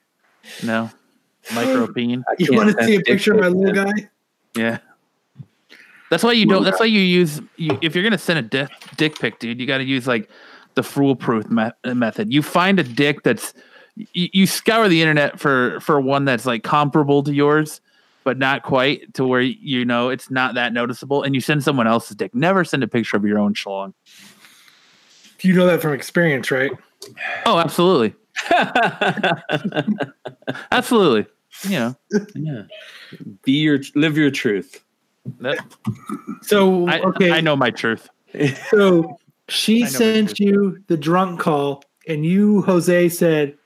no 0.63 0.89
micro 1.55 1.87
peen. 1.91 2.23
I 2.29 2.35
You 2.39 2.53
want 2.55 2.77
to 2.77 2.83
see 2.85 2.95
a 2.95 3.01
picture 3.01 3.33
of 3.33 3.39
my 3.41 3.47
little 3.47 3.73
man. 3.83 3.93
guy? 3.95 4.09
Yeah. 4.55 4.77
That's 6.09 6.23
why 6.23 6.33
you 6.33 6.45
don't. 6.45 6.63
That's 6.63 6.79
why 6.79 6.87
you 6.87 6.99
use. 6.99 7.41
You, 7.55 7.79
if 7.81 7.95
you're 7.95 8.03
gonna 8.03 8.17
send 8.17 8.37
a 8.37 8.41
dick, 8.41 8.69
dick 8.97 9.17
pic, 9.17 9.39
dude, 9.39 9.59
you 9.61 9.65
got 9.65 9.77
to 9.77 9.85
use 9.85 10.07
like 10.07 10.29
the 10.75 10.83
foolproof 10.83 11.49
me- 11.49 11.71
method. 11.85 12.33
You 12.33 12.41
find 12.41 12.79
a 12.79 12.83
dick 12.83 13.23
that's. 13.23 13.53
You, 13.95 14.27
you 14.33 14.45
scour 14.45 14.89
the 14.89 15.01
internet 15.01 15.39
for 15.39 15.79
for 15.79 16.01
one 16.01 16.25
that's 16.25 16.45
like 16.45 16.63
comparable 16.63 17.23
to 17.23 17.33
yours, 17.33 17.79
but 18.23 18.37
not 18.37 18.63
quite 18.63 19.13
to 19.15 19.25
where 19.25 19.41
you 19.41 19.85
know 19.85 20.09
it's 20.09 20.29
not 20.29 20.55
that 20.55 20.73
noticeable, 20.73 21.23
and 21.23 21.35
you 21.35 21.41
send 21.41 21.63
someone 21.63 21.87
else's 21.87 22.15
dick. 22.15 22.33
Never 22.35 22.63
send 22.63 22.83
a 22.83 22.87
picture 22.87 23.17
of 23.17 23.25
your 23.25 23.39
own 23.39 23.53
schlong. 23.53 23.93
You 25.41 25.53
know 25.53 25.65
that 25.65 25.81
from 25.81 25.93
experience, 25.93 26.51
right? 26.51 26.71
Oh, 27.45 27.57
absolutely, 27.57 28.13
absolutely. 30.71 31.25
You 31.63 31.69
know, 31.71 31.95
yeah. 32.35 32.63
Be 33.43 33.53
your 33.53 33.79
live 33.95 34.17
your 34.17 34.31
truth. 34.31 34.83
that, 35.39 35.57
So 36.41 36.87
I, 36.87 36.99
okay, 37.01 37.31
I 37.31 37.41
know 37.41 37.55
my 37.55 37.71
truth. 37.71 38.09
so 38.69 39.17
she 39.49 39.85
sent 39.85 40.39
you 40.39 40.81
the 40.87 40.97
drunk 40.97 41.39
call, 41.39 41.83
and 42.07 42.25
you, 42.25 42.61
Jose, 42.61 43.09
said, 43.09 43.57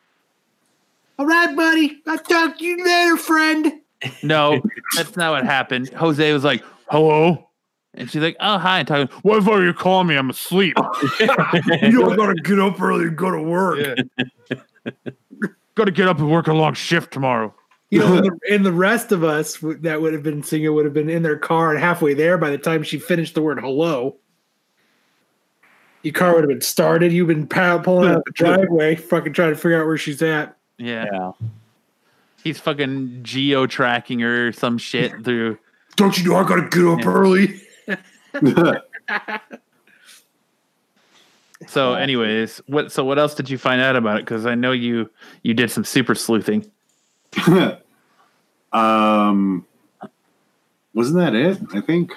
"All 1.20 1.26
right, 1.26 1.56
buddy, 1.56 2.02
I'll 2.08 2.18
talk 2.18 2.58
to 2.58 2.65
you 2.65 2.84
later, 2.84 3.18
friend." 3.18 3.82
No, 4.23 4.62
that's 4.95 5.15
not 5.15 5.31
what 5.31 5.45
happened. 5.45 5.89
Jose 5.89 6.31
was 6.34 6.43
like, 6.43 6.63
"Hello," 6.89 7.47
and 7.93 8.10
she's 8.10 8.21
like, 8.21 8.38
"Oh, 8.39 8.58
hi." 8.58 8.79
And 8.79 8.88
talking, 8.88 9.08
what 9.23 9.38
if 9.38 9.47
you 9.47 9.73
call 9.73 10.03
me? 10.03 10.15
I'm 10.15 10.29
asleep. 10.29 10.75
you 11.19 11.27
don't 11.99 12.15
gotta 12.15 12.36
get 12.43 12.60
up 12.60 12.81
early 12.81 13.05
and 13.05 13.17
go 13.17 13.31
to 13.31 13.41
work. 13.41 13.97
Got 15.75 15.86
to 15.86 15.91
get 15.91 16.08
up 16.08 16.19
and 16.19 16.31
work 16.31 16.47
a 16.47 16.53
long 16.53 16.73
shift 16.73 17.12
tomorrow. 17.12 17.53
You 17.89 17.99
know, 17.99 18.15
and 18.15 18.25
the, 18.25 18.39
and 18.53 18.65
the 18.65 18.71
rest 18.71 19.12
of 19.12 19.25
us 19.25 19.55
w- 19.55 19.77
that 19.81 20.01
would 20.01 20.13
have 20.13 20.23
been 20.23 20.41
singing 20.41 20.73
would 20.73 20.86
have 20.86 20.93
been 20.93 21.10
in 21.10 21.21
their 21.21 21.38
car 21.38 21.71
and 21.71 21.79
halfway 21.79 22.13
there 22.13 22.38
by 22.38 22.49
the 22.49 22.58
time 22.58 22.81
she 22.81 22.97
finished 22.97 23.36
the 23.36 23.41
word 23.41 23.60
hello. 23.60 24.15
Your 26.03 26.13
car 26.13 26.34
would 26.34 26.43
have 26.43 26.49
been 26.49 26.62
started. 26.62 27.12
You've 27.12 27.27
been 27.27 27.45
pa- 27.45 27.79
pulling 27.79 28.10
out 28.10 28.23
the 28.25 28.31
driveway, 28.31 28.95
fucking 28.95 29.34
trying 29.34 29.49
to 29.49 29.55
figure 29.55 29.81
out 29.81 29.86
where 29.86 29.97
she's 29.97 30.21
at. 30.21 30.55
Yeah, 30.77 31.08
Yeah. 31.12 31.31
He's 32.45 32.60
fucking 32.60 33.19
geo 33.23 33.67
tracking 33.67 34.19
her 34.19 34.47
or 34.47 34.51
some 34.53 34.77
shit 34.77 35.25
through. 35.25 35.58
Don't 35.97 36.17
you 36.17 36.29
know 36.29 36.38
I 36.38 36.47
gotta 36.47 36.62
get 36.69 36.86
up 36.86 36.99
Yeah. 37.01 37.10
early? 37.12 37.62
So, 41.67 41.93
anyways, 41.93 42.58
what? 42.67 42.91
So, 42.91 43.05
what 43.05 43.17
else 43.17 43.34
did 43.34 43.49
you 43.49 43.58
find 43.58 43.81
out 43.81 43.95
about 43.95 44.17
it? 44.17 44.25
Because 44.25 44.45
I 44.45 44.55
know 44.55 44.73
you 44.73 45.10
you 45.41 45.53
did 45.53 45.71
some 45.71 45.86
super 45.86 46.13
sleuthing. 46.13 46.69
um, 48.73 49.65
wasn't 50.93 51.17
that 51.19 51.34
it? 51.34 51.58
I 51.73 51.79
think 51.79 52.12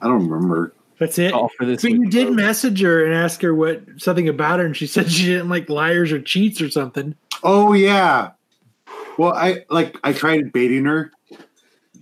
I 0.00 0.08
don't 0.08 0.28
remember. 0.28 0.74
That's 0.98 1.18
it. 1.18 1.32
All 1.32 1.50
for 1.56 1.64
this 1.64 1.82
But 1.82 1.92
you 1.92 2.10
did 2.10 2.32
message 2.32 2.82
her 2.82 3.04
and 3.04 3.14
ask 3.14 3.40
her 3.42 3.54
what 3.54 3.80
something 3.96 4.28
about 4.28 4.58
her, 4.58 4.66
and 4.66 4.76
she 4.76 4.88
said 4.88 5.10
she 5.10 5.24
didn't 5.26 5.48
like 5.48 5.70
liars 5.70 6.10
or 6.10 6.20
cheats 6.20 6.60
or 6.60 6.68
something. 6.68 7.14
Oh 7.44 7.72
yeah. 7.72 8.32
Well, 9.18 9.32
I 9.34 9.64
like 9.70 9.96
I 10.04 10.12
tried 10.12 10.52
baiting 10.52 10.84
her, 10.86 11.12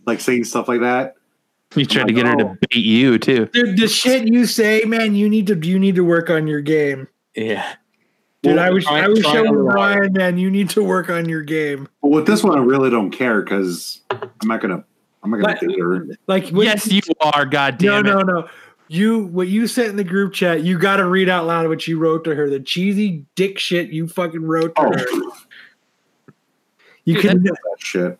like 0.06 0.20
saying 0.20 0.44
stuff 0.44 0.68
like 0.68 0.80
that. 0.80 1.14
You 1.74 1.84
tried 1.84 2.08
to 2.08 2.12
get 2.14 2.26
her 2.26 2.36
to 2.36 2.44
bait 2.70 2.76
you 2.82 3.18
too. 3.18 3.46
Dude, 3.46 3.76
the 3.76 3.88
shit 3.88 4.26
you 4.28 4.46
say, 4.46 4.84
man, 4.84 5.14
you 5.14 5.28
need 5.28 5.46
to 5.48 5.54
you 5.56 5.78
need 5.78 5.96
to 5.96 6.04
work 6.04 6.30
on 6.30 6.46
your 6.46 6.60
game. 6.60 7.08
Yeah. 7.34 7.74
Dude, 8.42 8.54
Well, 8.54 8.64
I 8.64 8.70
was 8.70 8.84
try- 8.84 9.00
I 9.04 9.08
was 9.08 9.20
showing 9.20 9.48
on 9.48 9.54
the 9.56 9.60
Ryan, 9.62 10.12
man, 10.12 10.38
you 10.38 10.48
need 10.50 10.70
to 10.70 10.82
work 10.84 11.10
on 11.10 11.28
your 11.28 11.42
game. 11.42 11.88
But 12.00 12.08
with 12.10 12.26
this 12.26 12.42
one, 12.44 12.56
I 12.56 12.62
really 12.62 12.88
don't 12.88 13.10
care 13.10 13.42
because 13.42 14.00
I'm 14.10 14.30
not 14.48 14.60
gonna 14.60 14.84
I'm 15.22 15.30
not 15.30 15.40
gonna 15.40 15.58
But- 15.60 15.68
date 15.68 15.78
her. 15.80 16.06
Like 16.26 16.48
what- 16.50 16.64
yes, 16.64 16.90
you 16.90 17.00
are. 17.20 17.44
God 17.44 17.82
no, 17.82 18.02
damn 18.02 18.06
it! 18.06 18.10
no, 18.14 18.20
no. 18.40 18.48
You 18.90 19.24
what 19.26 19.48
you 19.48 19.66
sent 19.66 19.88
in 19.90 19.96
the 19.96 20.04
group 20.04 20.32
chat, 20.32 20.62
you 20.62 20.78
gotta 20.78 21.04
read 21.04 21.28
out 21.28 21.46
loud 21.46 21.68
what 21.68 21.86
you 21.86 21.98
wrote 21.98 22.24
to 22.24 22.34
her. 22.34 22.48
The 22.48 22.60
cheesy 22.60 23.26
dick 23.34 23.58
shit 23.58 23.90
you 23.90 24.06
fucking 24.08 24.42
wrote 24.42 24.74
to 24.76 24.82
Oh, 24.82 24.92
her. 24.92 25.06
You 27.08 27.14
Dude, 27.14 27.22
can 27.22 27.42
that 27.42 27.56
shit. 27.78 28.18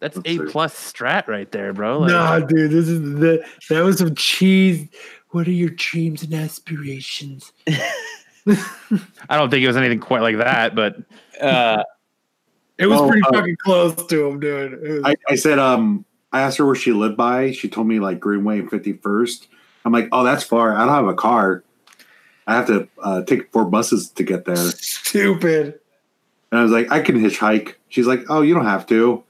That's 0.00 0.18
a 0.26 0.38
plus 0.50 0.74
strat 0.74 1.26
right 1.26 1.50
there, 1.52 1.72
bro. 1.72 2.00
Like, 2.00 2.10
Nah, 2.10 2.38
dude, 2.40 2.70
this 2.70 2.86
is 2.86 3.00
the 3.18 3.42
that 3.70 3.80
was 3.82 3.96
some 3.98 4.14
cheese. 4.14 4.86
What 5.30 5.46
are 5.48 5.52
your 5.52 5.70
dreams 5.70 6.22
and 6.22 6.34
aspirations? 6.34 7.50
I 7.66 9.36
don't 9.38 9.48
think 9.50 9.64
it 9.64 9.66
was 9.68 9.76
anything 9.78 10.00
quite 10.00 10.20
like 10.20 10.36
that, 10.36 10.74
but 10.74 10.96
Uh, 11.40 11.82
It 12.76 12.86
was 12.88 13.00
Oh, 13.00 13.08
pretty 13.08 13.22
oh. 13.26 13.32
fucking 13.32 13.56
close 13.64 13.94
to 14.06 14.26
him, 14.26 14.38
dude. 14.38 14.72
It 14.74 14.80
was- 14.90 15.02
I, 15.04 15.16
I 15.30 15.34
said 15.36 15.58
um 15.58 16.04
I 16.30 16.42
asked 16.42 16.58
her 16.58 16.66
where 16.66 16.74
she 16.74 16.92
lived 16.92 17.16
by. 17.16 17.52
She 17.52 17.70
told 17.70 17.86
me 17.86 18.00
like 18.00 18.20
Greenway 18.20 18.58
and 18.58 18.70
51st. 18.70 19.46
I'm 19.86 19.92
like, 19.92 20.08
oh, 20.12 20.24
that's 20.24 20.44
far. 20.44 20.76
I 20.76 20.80
don't 20.84 20.94
have 20.94 21.06
a 21.08 21.14
car. 21.14 21.64
I 22.46 22.54
have 22.54 22.66
to 22.66 22.86
uh, 23.02 23.22
take 23.22 23.50
four 23.50 23.64
buses 23.64 24.10
to 24.10 24.22
get 24.22 24.44
there. 24.44 24.56
stupid. 24.56 25.79
And 26.50 26.60
I 26.60 26.62
was 26.62 26.72
like, 26.72 26.90
I 26.90 27.00
can 27.00 27.16
hitchhike. 27.16 27.74
She's 27.88 28.06
like, 28.06 28.24
oh, 28.28 28.42
you 28.42 28.54
don't 28.54 28.66
have 28.66 28.86
to. 28.88 29.22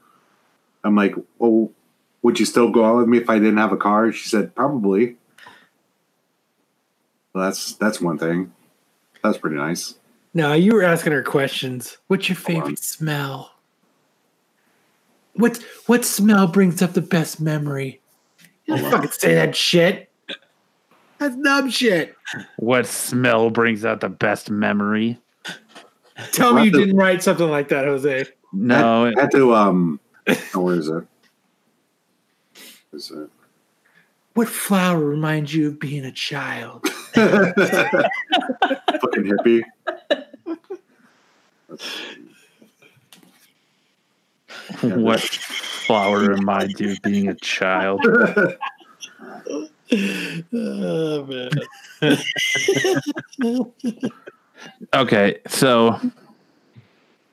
I'm 0.83 0.95
like, 0.95 1.15
well, 1.37 1.71
would 2.21 2.39
you 2.39 2.45
still 2.45 2.71
go 2.71 2.85
out 2.85 2.97
with 2.97 3.07
me 3.07 3.17
if 3.17 3.29
I 3.29 3.37
didn't 3.39 3.57
have 3.57 3.71
a 3.71 3.77
car? 3.77 4.11
She 4.11 4.29
said, 4.29 4.55
probably. 4.55 5.17
Well, 7.33 7.45
that's 7.45 7.75
that's 7.75 8.01
one 8.01 8.17
thing. 8.17 8.51
That's 9.23 9.37
pretty 9.37 9.55
nice. 9.55 9.95
No, 10.33 10.53
you 10.53 10.73
were 10.73 10.83
asking 10.83 11.13
her 11.13 11.23
questions. 11.23 11.97
What's 12.07 12.27
your 12.29 12.35
favorite 12.35 12.79
smell? 12.79 13.53
What 15.33 15.63
what 15.85 16.03
smell 16.03 16.47
brings 16.47 16.81
up 16.81 16.93
the 16.93 17.01
best 17.01 17.39
memory? 17.39 18.01
You 18.65 18.77
don't 18.77 18.91
fucking 18.91 19.11
say 19.11 19.35
that 19.35 19.55
shit. 19.55 20.09
That's 21.19 21.35
dumb 21.35 21.69
shit. 21.69 22.15
what 22.57 22.85
smell 22.85 23.49
brings 23.49 23.85
out 23.85 24.01
the 24.01 24.09
best 24.09 24.49
memory? 24.49 25.19
Tell 26.31 26.53
me 26.53 26.65
you 26.65 26.71
What 26.71 26.73
the- 26.73 26.85
didn't 26.85 26.97
write 26.97 27.23
something 27.23 27.49
like 27.49 27.67
that, 27.69 27.85
Jose. 27.85 28.25
No, 28.53 29.05
I 29.05 29.13
had 29.19 29.31
to 29.31 29.53
um. 29.55 29.99
Oh, 30.53 30.59
where 30.61 30.75
is 30.75 30.87
it? 30.89 31.03
Is 32.93 33.11
it? 33.11 33.29
What 34.33 34.47
flower 34.47 34.99
reminds 34.99 35.53
you 35.53 35.67
of 35.69 35.79
being 35.79 36.05
a 36.05 36.11
child? 36.11 36.87
Fucking 37.13 38.13
hippie. 39.01 39.63
what 44.81 45.19
flower 45.21 46.19
reminds 46.19 46.79
you 46.79 46.91
of 46.91 47.01
being 47.01 47.27
a 47.29 47.35
child? 47.35 47.99
oh 50.53 51.25
man. 51.25 51.49
Okay, 54.93 55.39
so 55.47 55.99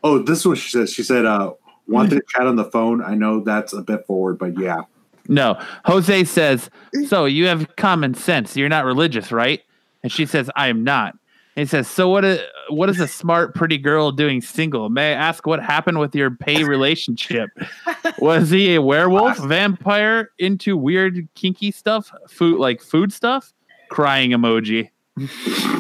Oh, 0.03 0.19
this 0.19 0.41
is 0.41 0.47
what 0.47 0.59
she 0.59 0.71
said. 0.71 0.89
She 0.89 1.03
said, 1.03 1.25
uh, 1.25 1.53
want 1.87 2.11
to 2.11 2.23
chat 2.29 2.47
on 2.47 2.57
the 2.57 2.65
phone. 2.65 3.03
I 3.03 3.15
know 3.15 3.41
that's 3.41 3.73
a 3.73 3.83
bit 3.83 4.07
forward, 4.07 4.39
but 4.39 4.59
yeah. 4.59 4.83
no, 5.29 5.61
Jose 5.87 6.25
says, 6.25 6.71
so 7.07 7.25
you 7.25 7.47
have 7.47 7.75
common 7.77 8.15
sense. 8.15 8.57
You're 8.57 8.69
not 8.69 8.85
religious, 8.85 9.33
right? 9.33 9.63
And 10.03 10.13
she 10.13 10.27
says, 10.27 10.51
I 10.55 10.69
am 10.69 10.85
not. 10.85 11.17
And 11.57 11.67
he 11.67 11.71
says, 11.71 11.89
So 11.89 12.09
what 12.09 12.25
is, 12.25 12.41
what 12.69 12.89
is 12.89 13.01
a 13.01 13.09
smart, 13.09 13.53
pretty 13.53 13.79
girl 13.79 14.13
doing 14.13 14.41
single? 14.41 14.91
May 14.91 15.11
I 15.13 15.17
ask 15.17 15.45
what 15.45 15.61
happened 15.61 15.99
with 15.99 16.15
your 16.15 16.31
pay 16.31 16.63
relationship? 16.63 17.51
Was 18.21 18.51
he 18.51 18.77
a 18.77 18.83
werewolf, 18.83 19.39
vampire, 19.39 20.31
into 20.39 20.77
weird 20.77 21.27
kinky 21.35 21.73
stuff? 21.73 22.13
Food 22.29 22.61
like 22.61 22.81
food 22.81 23.13
stuff? 23.13 23.53
Crying 23.89 24.31
emoji. 24.31 24.91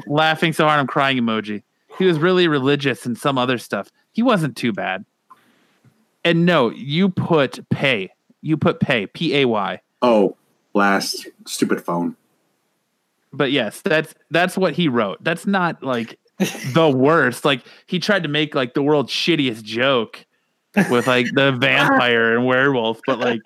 Laughing 0.06 0.52
so 0.52 0.64
hard 0.66 0.80
I'm 0.80 0.86
crying 0.86 1.18
emoji. 1.18 1.62
He 1.98 2.04
was 2.04 2.18
really 2.18 2.48
religious 2.48 3.04
and 3.06 3.16
some 3.18 3.38
other 3.38 3.58
stuff. 3.58 3.90
He 4.12 4.22
wasn't 4.22 4.56
too 4.56 4.72
bad. 4.72 5.04
And 6.24 6.44
no, 6.46 6.70
you 6.70 7.08
put 7.08 7.68
pay. 7.70 8.10
You 8.42 8.56
put 8.56 8.80
pay. 8.80 9.06
P 9.06 9.34
A 9.36 9.44
Y. 9.46 9.80
Oh, 10.02 10.36
last 10.74 11.26
stupid 11.46 11.84
phone. 11.84 12.16
but 13.32 13.50
yes, 13.52 13.80
that's 13.80 14.14
that's 14.30 14.56
what 14.56 14.74
he 14.74 14.88
wrote. 14.88 15.22
That's 15.22 15.46
not 15.46 15.82
like 15.82 16.18
the 16.72 16.88
worst. 16.94 17.44
Like 17.44 17.64
he 17.86 17.98
tried 17.98 18.22
to 18.22 18.28
make 18.28 18.54
like 18.54 18.74
the 18.74 18.82
world's 18.82 19.12
shittiest 19.12 19.62
joke 19.62 20.24
with 20.90 21.06
like 21.06 21.26
the 21.34 21.52
vampire 21.52 22.36
and 22.36 22.46
werewolf, 22.46 23.00
but 23.06 23.18
like 23.18 23.40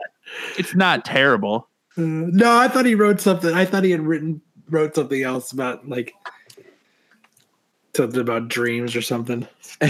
it's 0.59 0.75
not 0.75 1.05
terrible. 1.05 1.69
Uh, 1.97 2.03
no, 2.03 2.57
I 2.57 2.69
thought 2.69 2.87
he 2.87 2.95
wrote 2.95 3.21
something. 3.21 3.55
I 3.55 3.65
thought 3.65 3.85
he 3.85 3.91
had 3.91 4.01
written 4.01 4.41
wrote 4.73 4.95
something 4.95 5.23
else 5.23 5.53
about 5.53 5.89
like 5.89 6.15
something 7.95 8.21
about 8.21 8.49
dreams 8.49 8.97
or 8.97 9.03
something. 9.03 9.47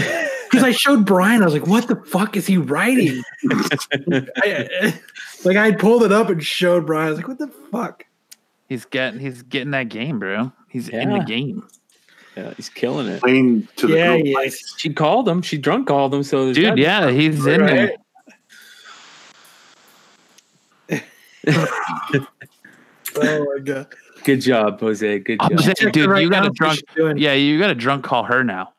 Because 0.51 0.65
I 0.67 0.71
showed 0.71 1.03
Brian, 1.07 1.41
I 1.41 1.45
was 1.45 1.53
like, 1.55 1.65
"What 1.65 1.87
the 1.87 1.95
fuck 1.95 2.37
is 2.37 2.45
he 2.45 2.57
writing?" 2.59 3.23
I, 4.37 4.93
like 5.43 5.57
I 5.57 5.71
pulled 5.71 6.03
it 6.03 6.11
up 6.11 6.29
and 6.29 6.43
showed 6.43 6.85
Brian. 6.85 7.07
I 7.07 7.09
was 7.09 7.17
like, 7.17 7.27
"What 7.27 7.39
the 7.39 7.47
fuck?" 7.47 8.05
He's 8.69 8.85
getting 8.85 9.19
he's 9.19 9.41
getting 9.41 9.71
that 9.71 9.89
game, 9.89 10.19
bro. 10.19 10.51
He's 10.69 10.89
in 10.89 11.09
the 11.11 11.23
game. 11.23 11.67
Yeah, 12.37 12.53
he's 12.55 12.69
killing 12.69 13.07
it. 13.07 13.21
Playing 13.21 13.67
to 13.77 13.87
the 13.87 13.95
Yeah, 13.95 14.17
girl 14.17 14.43
he 14.43 14.51
She 14.77 14.93
called 14.93 15.27
him. 15.27 15.41
She 15.41 15.57
drunk 15.57 15.87
called 15.87 16.13
him. 16.13 16.21
So 16.21 16.53
Dude, 16.53 16.77
yeah, 16.77 17.09
he's 17.09 17.43
in 17.47 17.61
Right? 17.61 17.97
there. 20.91 21.01
Oh 23.15 23.45
my 23.55 23.59
god! 23.63 23.87
Good 24.23 24.41
job, 24.41 24.79
Jose. 24.79 25.19
Good 25.19 25.39
job. 25.39 25.59
saying, 25.61 25.91
dude, 25.91 26.09
right 26.09 26.21
you 26.21 26.29
got 26.29 26.45
a 26.45 26.49
drunk. 26.49 26.79
Yeah, 26.95 27.33
you 27.33 27.59
got 27.59 27.69
a 27.69 27.75
drunk 27.75 28.03
call 28.03 28.23
her 28.23 28.43
now. 28.43 28.73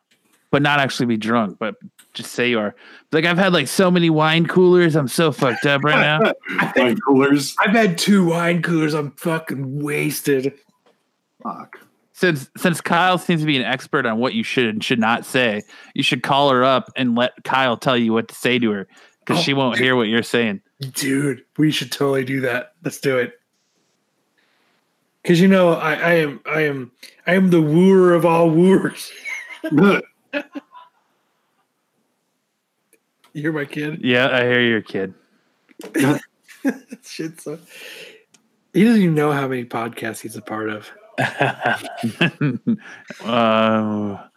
But 0.51 0.61
not 0.61 0.79
actually 0.79 1.07
be 1.07 1.17
drunk, 1.17 1.57
but 1.59 1.75
just 2.13 2.31
say 2.31 2.49
you 2.49 2.59
are. 2.59 2.75
Like 3.11 3.25
I've 3.25 3.37
had 3.37 3.51
like 3.51 3.67
so 3.67 3.91
many 3.91 4.09
wine 4.09 4.47
coolers, 4.47 4.95
I'm 4.95 5.07
so 5.09 5.31
fucked 5.31 5.65
up 5.65 5.83
right 5.83 5.99
now. 5.99 6.31
Wine 6.77 6.97
coolers. 7.05 7.55
I've 7.59 7.75
had 7.75 7.97
two 7.97 8.25
wine 8.25 8.61
coolers. 8.61 8.93
I'm 8.93 9.11
fucking 9.11 9.83
wasted. 9.83 10.53
Fuck. 11.43 11.77
since 12.13 12.49
since 12.55 12.79
Kyle 12.79 13.17
seems 13.17 13.41
to 13.41 13.47
be 13.47 13.57
an 13.57 13.63
expert 13.63 14.05
on 14.05 14.17
what 14.17 14.33
you 14.33 14.43
should 14.43 14.67
and 14.67 14.81
should 14.83 14.99
not 14.99 15.25
say, 15.25 15.61
you 15.93 16.03
should 16.03 16.23
call 16.23 16.49
her 16.51 16.63
up 16.63 16.89
and 16.95 17.15
let 17.15 17.31
Kyle 17.43 17.75
tell 17.75 17.97
you 17.97 18.13
what 18.13 18.29
to 18.29 18.35
say 18.35 18.57
to 18.57 18.71
her 18.71 18.87
because 19.19 19.39
Oh, 19.39 19.43
she 19.43 19.53
won't 19.53 19.77
hear 19.77 19.95
what 19.95 20.03
you're 20.07 20.23
saying. 20.23 20.61
Dude, 20.93 21.43
we 21.57 21.69
should 21.71 21.91
totally 21.91 22.23
do 22.23 22.39
that. 22.41 22.73
Let's 22.83 22.99
do 22.99 23.17
it. 23.17 23.33
Cause 25.25 25.39
you 25.39 25.47
know, 25.47 25.73
I, 25.73 25.93
I 25.93 26.13
am 26.13 26.39
I 26.45 26.61
am 26.61 26.91
I 27.25 27.33
am 27.33 27.49
the 27.49 27.61
wooer 27.61 28.13
of 28.13 28.25
all 28.25 28.49
wooers. 28.49 29.11
You're 33.33 33.51
my 33.51 33.65
kid. 33.65 34.01
Yeah, 34.03 34.29
I 34.31 34.43
hear 34.43 34.61
your 34.61 34.81
kid. 34.81 35.15
Shit, 37.03 37.41
so 37.41 37.57
he 38.73 38.83
doesn't 38.83 39.01
even 39.01 39.15
know 39.15 39.31
how 39.31 39.47
many 39.47 39.65
podcasts 39.65 40.21
he's 40.21 40.35
a 40.35 40.41
part 40.41 40.69
of. 40.69 40.91
uh, 43.25 44.27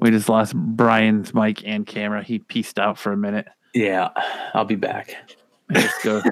we 0.00 0.10
just 0.10 0.28
lost 0.28 0.56
Brian's 0.56 1.32
mic 1.32 1.64
and 1.66 1.86
camera. 1.86 2.24
He 2.24 2.40
pieced 2.40 2.80
out 2.80 2.98
for 2.98 3.12
a 3.12 3.16
minute. 3.16 3.46
yeah, 3.72 4.08
I'll 4.52 4.64
be 4.64 4.74
back. 4.74 5.14
Let's 5.70 6.02
go. 6.02 6.22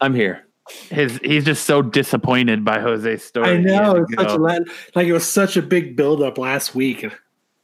I'm 0.00 0.14
here. 0.14 0.44
His 0.90 1.20
he's 1.22 1.44
just 1.44 1.66
so 1.66 1.82
disappointed 1.82 2.64
by 2.64 2.80
Jose's 2.80 3.22
story. 3.22 3.48
I 3.48 3.56
know 3.58 3.96
it's 3.96 4.14
such 4.14 4.32
a 4.32 4.38
like 4.38 5.06
it 5.06 5.12
was 5.12 5.28
such 5.28 5.56
a 5.56 5.62
big 5.62 5.94
buildup 5.94 6.38
last 6.38 6.74
week. 6.74 7.06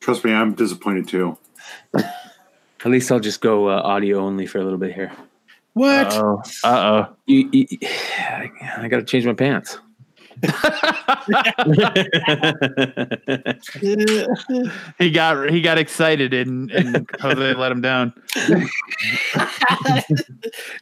Trust 0.00 0.24
me, 0.24 0.32
I'm 0.32 0.54
disappointed 0.54 1.08
too. 1.08 1.38
At 1.94 2.86
least 2.86 3.10
I'll 3.12 3.20
just 3.20 3.40
go 3.40 3.68
uh, 3.68 3.80
audio 3.82 4.20
only 4.20 4.46
for 4.46 4.58
a 4.58 4.64
little 4.64 4.78
bit 4.78 4.94
here. 4.94 5.12
What? 5.74 6.12
Uh 6.12 6.22
oh. 6.22 6.42
Uh 6.64 6.68
oh. 6.68 7.16
You, 7.26 7.48
you, 7.52 7.66
I 8.76 8.88
got 8.88 8.98
to 8.98 9.04
change 9.04 9.26
my 9.26 9.34
pants. 9.34 9.78
He 14.98 15.10
got 15.10 15.50
he 15.50 15.60
got 15.60 15.78
excited 15.78 16.32
and, 16.32 16.70
and 16.70 17.08
Jose 17.20 17.54
let 17.54 17.72
him 17.72 17.80
down. 17.80 18.12
it 18.36 18.66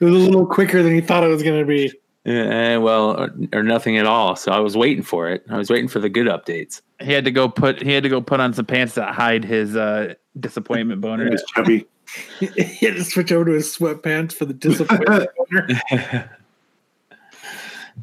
was 0.01 0.13
a 0.13 0.17
little 0.17 0.47
quicker 0.47 0.83
than 0.83 0.95
he 0.95 1.01
thought 1.01 1.25
it 1.25 1.29
was 1.29 1.43
going 1.43 1.59
to 1.61 1.67
be. 1.67 1.93
Eh, 2.29 2.77
well, 2.77 3.19
or, 3.19 3.31
or 3.55 3.63
nothing 3.63 3.97
at 3.97 4.05
all. 4.05 4.37
So 4.37 4.53
I 4.53 4.59
was 4.59 4.77
waiting 4.77 5.03
for 5.03 5.31
it. 5.31 5.45
I 5.49 5.57
was 5.57 5.71
waiting 5.71 5.89
for 5.89 5.99
the 5.99 6.11
good 6.11 6.27
updates. 6.27 6.83
He 7.01 7.13
had 7.13 7.25
to 7.25 7.31
go 7.31 7.49
put 7.49 7.81
he 7.81 7.93
had 7.93 8.03
to 8.03 8.11
go 8.11 8.21
put 8.21 8.39
on 8.39 8.53
some 8.53 8.67
pants 8.67 8.95
to 8.95 9.05
hide 9.05 9.45
his 9.45 9.77
uh, 9.77 10.15
disappointment 10.39 11.01
boner. 11.01 11.27
It's 11.29 11.43
chubby. 11.53 11.87
he 12.39 12.85
had 12.85 12.97
to 12.97 13.05
switch 13.05 13.33
over 13.33 13.47
to 13.47 13.53
his 13.53 13.75
sweatpants 13.75 14.33
for 14.33 14.45
the 14.45 14.53
disappointment. 14.53 15.31
owner. 15.53 16.39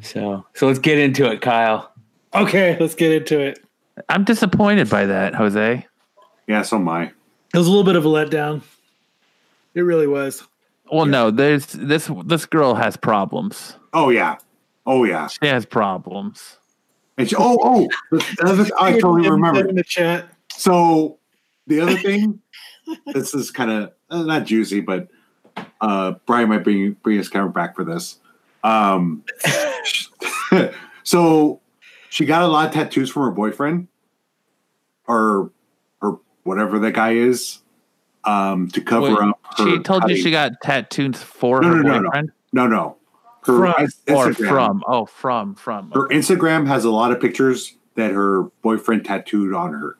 So, 0.02 0.44
so 0.54 0.66
let's 0.66 0.78
get 0.80 0.98
into 0.98 1.30
it, 1.30 1.40
Kyle. 1.40 1.92
okay, 2.34 2.76
let's 2.80 2.94
get 2.94 3.12
into 3.12 3.40
it. 3.40 3.64
I'm 4.08 4.24
disappointed 4.24 4.90
by 4.90 5.06
that, 5.06 5.34
Jose. 5.34 5.86
Yeah, 6.46 6.62
so 6.62 6.76
am 6.76 6.88
I. 6.88 7.04
It 7.04 7.58
was 7.58 7.66
a 7.66 7.70
little 7.70 7.84
bit 7.84 7.96
of 7.96 8.04
a 8.04 8.08
letdown. 8.08 8.62
It 9.74 9.82
really 9.82 10.06
was. 10.06 10.42
Well, 10.90 11.06
no, 11.06 11.30
there's 11.30 11.66
this 11.66 12.10
this 12.24 12.46
girl 12.46 12.74
has 12.74 12.96
problems. 12.96 13.76
Oh 13.96 14.10
yeah. 14.10 14.36
Oh 14.84 15.04
yeah. 15.04 15.26
She 15.26 15.46
has 15.46 15.64
problems. 15.64 16.58
And 17.16 17.30
she, 17.30 17.34
oh 17.36 17.58
oh. 17.62 17.88
the 18.10 18.44
other- 18.44 18.70
I 18.78 18.92
totally 19.00 19.30
remember. 19.30 19.66
in 19.66 19.74
the 19.74 19.82
chat. 19.82 20.28
So 20.52 21.18
the 21.66 21.80
other 21.80 21.96
thing, 21.96 22.40
this 23.14 23.32
is 23.32 23.50
kind 23.50 23.70
of 23.70 23.92
uh, 24.10 24.22
not 24.22 24.44
juicy, 24.44 24.80
but 24.80 25.08
uh, 25.80 26.12
Brian 26.26 26.50
might 26.50 26.62
bring 26.62 26.92
bring 27.02 27.16
his 27.16 27.30
camera 27.30 27.50
back 27.50 27.74
for 27.74 27.84
this. 27.84 28.18
Um, 28.62 29.24
so 31.02 31.60
she 32.10 32.26
got 32.26 32.42
a 32.42 32.48
lot 32.48 32.68
of 32.68 32.74
tattoos 32.74 33.10
from 33.10 33.22
her 33.22 33.30
boyfriend, 33.30 33.88
or 35.08 35.52
or 36.02 36.20
whatever 36.42 36.78
that 36.80 36.92
guy 36.92 37.12
is, 37.12 37.60
um, 38.24 38.68
to 38.72 38.82
cover 38.82 39.14
Wait, 39.14 39.18
up. 39.20 39.40
Her 39.56 39.64
She 39.64 39.78
told 39.78 40.10
you 40.10 40.16
she 40.16 40.30
got 40.30 40.52
tattoos 40.62 41.22
for 41.22 41.62
No, 41.62 41.68
her 41.68 41.76
no, 41.76 41.82
no, 41.82 41.98
no. 42.00 42.02
boyfriend, 42.10 42.32
no 42.52 42.66
no. 42.66 42.95
Her 43.46 43.74
From- 44.06 44.16
or 44.16 44.34
from? 44.34 44.82
Oh, 44.86 45.06
from 45.06 45.54
from. 45.54 45.90
her 45.92 46.08
Instagram 46.08 46.66
has 46.66 46.84
a 46.84 46.90
lot 46.90 47.12
of 47.12 47.20
pictures 47.20 47.76
that 47.94 48.12
her 48.12 48.44
boyfriend 48.62 49.04
tattooed 49.04 49.54
on 49.54 49.72
her, 49.72 49.96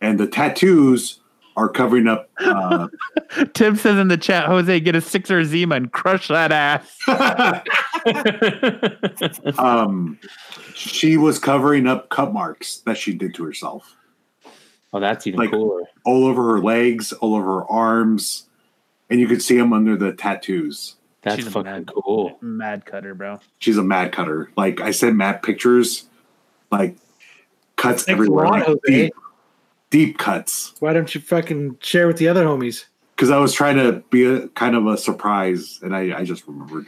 and 0.00 0.18
the 0.20 0.26
tattoos 0.26 1.20
are 1.56 1.68
covering 1.68 2.06
up. 2.08 2.28
Uh, 2.38 2.88
Tim 3.54 3.76
says 3.76 3.98
in 3.98 4.08
the 4.08 4.16
chat, 4.16 4.46
Jose, 4.46 4.80
get 4.80 4.94
a 4.96 5.00
Sixer 5.00 5.44
Zima 5.44 5.76
and 5.76 5.92
crush 5.92 6.28
that 6.28 6.52
ass. 6.52 6.96
um, 9.58 10.18
she 10.74 11.16
was 11.16 11.38
covering 11.38 11.86
up 11.86 12.08
cut 12.08 12.32
marks 12.32 12.78
that 12.86 12.96
she 12.96 13.14
did 13.14 13.34
to 13.34 13.44
herself, 13.44 13.96
Oh, 14.92 15.00
that's 15.00 15.26
even 15.26 15.40
Like- 15.40 15.50
cooler. 15.50 15.82
all 16.04 16.24
over 16.24 16.42
her 16.54 16.60
legs, 16.60 17.12
all 17.14 17.34
over 17.34 17.60
her 17.60 17.70
arms, 17.70 18.48
and 19.08 19.20
you 19.20 19.26
could 19.28 19.42
see 19.42 19.56
them 19.56 19.72
under 19.72 19.96
the 19.96 20.12
tattoos. 20.12 20.96
That's 21.22 21.36
She's 21.36 21.46
a 21.46 21.50
fucking 21.50 21.70
mad- 21.70 21.86
cool. 21.92 22.38
Mad 22.40 22.86
cutter, 22.86 23.14
bro. 23.14 23.40
She's 23.58 23.76
a 23.76 23.82
mad 23.82 24.12
cutter. 24.12 24.50
Like 24.56 24.80
I 24.80 24.90
sent 24.90 25.16
Matt 25.16 25.42
pictures, 25.42 26.06
like 26.70 26.96
cuts 27.76 28.04
Thanks 28.04 28.08
everywhere, 28.08 28.46
lot, 28.46 28.68
like 28.68 28.78
deep, 28.86 29.12
deep 29.90 30.18
cuts. 30.18 30.74
Why 30.80 30.92
don't 30.94 31.14
you 31.14 31.20
fucking 31.20 31.76
share 31.80 32.06
with 32.06 32.16
the 32.16 32.28
other 32.28 32.44
homies? 32.46 32.86
Because 33.14 33.30
I 33.30 33.36
was 33.38 33.52
trying 33.52 33.76
to 33.76 34.02
be 34.10 34.24
a 34.24 34.48
kind 34.48 34.74
of 34.74 34.86
a 34.86 34.96
surprise, 34.96 35.78
and 35.82 35.94
I, 35.94 36.20
I 36.20 36.24
just 36.24 36.46
remembered. 36.48 36.86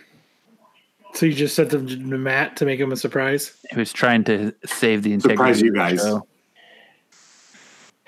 So 1.13 1.27
you 1.27 1.35
just 1.35 1.55
sent 1.55 1.69
them 1.69 1.87
to 1.87 1.97
Matt 1.99 2.57
to 2.57 2.65
make 2.65 2.81
him 2.81 2.91
a 2.91 2.97
surprise? 2.97 3.55
He 3.71 3.77
was 3.79 3.93
trying 3.93 4.25
to 4.25 4.55
save 4.65 5.03
the 5.03 5.13
integrity. 5.13 5.37
Surprise 5.37 5.61
you 5.61 5.69
of 5.69 5.75
the 5.75 5.79
guys. 5.79 6.01
show. 6.01 6.27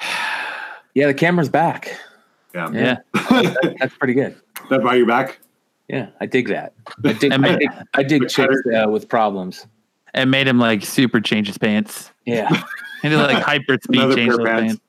Yeah, 0.95 1.09
the 1.09 1.15
camera's 1.15 1.49
back. 1.49 1.99
Yeah, 2.55 2.71
Yeah. 2.71 2.97
That- 3.15 3.77
that's 3.81 3.97
pretty 3.99 4.15
good. 4.15 4.37
that 4.71 4.81
brought 4.81 4.97
you 4.97 5.07
back. 5.07 5.41
Yeah, 5.89 6.09
I 6.21 6.27
dig 6.27 6.49
that. 6.49 6.73
I 7.05 7.13
dig. 7.13 7.33
And 7.33 7.45
I 7.45 7.57
dig, 7.57 7.69
I 7.95 8.03
dig 8.03 8.29
chicks 8.29 8.57
uh, 8.75 8.89
with 8.89 9.09
problems. 9.09 9.67
and 10.15 10.31
made 10.31 10.47
him 10.49 10.59
like 10.59 10.85
super 10.85 11.21
change 11.21 11.47
his 11.49 11.59
pants. 11.59 12.11
Yeah, 12.25 12.49
He 13.03 13.09
did 13.11 13.19
like 13.19 13.43
hyper 13.43 13.79
speed 13.83 13.99
Another 14.01 14.15
change 14.15 14.29
pair 14.31 14.37
those 14.39 14.47
of 14.47 14.53
pants. 14.53 14.81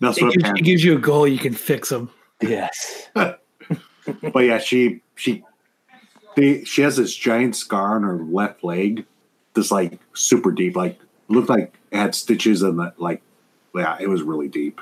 pants. 0.00 0.20
No 0.20 0.28
It 0.28 0.34
gives, 0.34 0.50
it 0.50 0.62
gives 0.64 0.84
you 0.84 0.96
a 0.96 1.00
goal, 1.00 1.26
you 1.26 1.38
can 1.38 1.52
fix 1.54 1.88
them. 1.88 2.10
yes. 2.40 3.08
but 3.14 3.40
yeah, 4.40 4.58
she 4.58 5.00
she 5.16 5.42
they, 6.36 6.62
she 6.64 6.82
has 6.82 6.96
this 6.96 7.14
giant 7.14 7.56
scar 7.56 7.96
on 7.96 8.04
her 8.04 8.18
left 8.18 8.62
leg, 8.62 9.04
this 9.54 9.72
like 9.72 9.98
super 10.14 10.52
deep, 10.52 10.76
like 10.76 11.00
looked 11.26 11.48
like 11.48 11.74
it 11.90 11.96
had 11.96 12.14
stitches 12.14 12.62
and 12.62 12.78
that 12.78 13.00
like 13.00 13.20
yeah, 13.74 13.96
it 14.00 14.08
was 14.08 14.22
really 14.22 14.46
deep. 14.48 14.80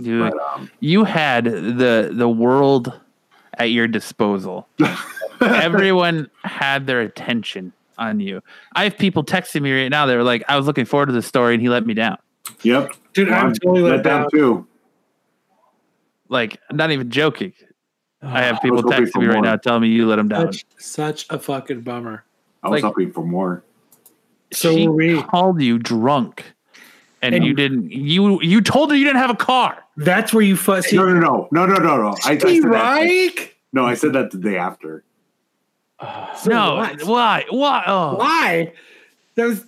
Dude, 0.00 0.30
But 0.30 0.40
um, 0.40 0.70
you 0.80 1.04
had 1.04 1.44
the 1.44 2.10
the 2.12 2.28
world 2.28 2.98
at 3.58 3.70
your 3.70 3.86
disposal. 3.88 4.66
Everyone 5.40 6.30
had 6.44 6.86
their 6.86 7.00
attention 7.00 7.72
on 7.98 8.20
you. 8.20 8.40
I 8.74 8.84
have 8.84 8.96
people 8.96 9.24
texting 9.24 9.62
me 9.62 9.72
right 9.72 9.88
now. 9.88 10.06
They're 10.06 10.22
like, 10.24 10.44
"I 10.48 10.56
was 10.56 10.66
looking 10.66 10.84
forward 10.84 11.06
to 11.06 11.12
the 11.12 11.22
story, 11.22 11.54
and 11.54 11.62
he 11.62 11.68
let 11.68 11.84
me 11.86 11.94
down." 11.94 12.16
yep, 12.62 12.92
Dude, 13.12 13.28
I'm 13.30 13.52
totally 13.54 13.82
let 13.82 14.02
down. 14.02 14.30
too. 14.30 14.66
Like, 16.28 16.58
not 16.70 16.90
even 16.90 17.10
joking. 17.10 17.52
I 18.22 18.42
have 18.42 18.60
people 18.62 18.76
was 18.82 18.84
hoping 18.84 19.06
texting 19.06 19.20
me 19.20 19.26
right 19.26 19.34
more. 19.34 19.42
now, 19.44 19.56
telling 19.56 19.82
me 19.82 19.88
you 19.88 20.06
let 20.06 20.18
him 20.18 20.28
down. 20.28 20.52
Such, 20.52 20.66
such 20.78 21.26
a 21.30 21.38
fucking 21.38 21.82
bummer. 21.82 22.24
I 22.62 22.68
was 22.68 22.82
Like- 22.82 22.88
hoping 22.92 23.12
for 23.12 23.24
more. 23.24 23.64
So 24.52 24.74
she 24.74 24.86
were 24.86 24.94
we. 24.94 25.22
called 25.22 25.60
you 25.62 25.78
drunk, 25.78 26.52
and, 27.22 27.34
And- 27.34 27.44
you 27.44 27.54
didn't. 27.54 27.90
You 27.90 28.40
you 28.42 28.60
told 28.60 28.90
her 28.90 28.96
you 28.96 29.04
didn't 29.04 29.18
have 29.20 29.30
a 29.30 29.36
car. 29.36 29.82
That's 29.96 30.32
where 30.32 30.42
you 30.42 30.56
fussy. 30.56 30.96
No, 30.96 31.06
no, 31.06 31.20
no, 31.20 31.48
no, 31.52 31.66
no, 31.66 31.74
no, 31.76 31.96
no. 31.96 32.08
I, 32.24 32.32
I 32.32 32.38
said 32.38 32.62
that, 32.62 32.68
right? 32.68 33.52
no, 33.72 33.86
I 33.86 33.94
said 33.94 34.12
that 34.14 34.30
the 34.30 34.38
day 34.38 34.56
after. 34.56 35.04
So 36.00 36.50
no, 36.50 36.74
what? 36.76 37.02
why? 37.04 37.44
Why? 37.50 37.84
Oh, 37.86 38.16
Why? 38.16 38.72
That 39.36 39.44
was 39.46 39.64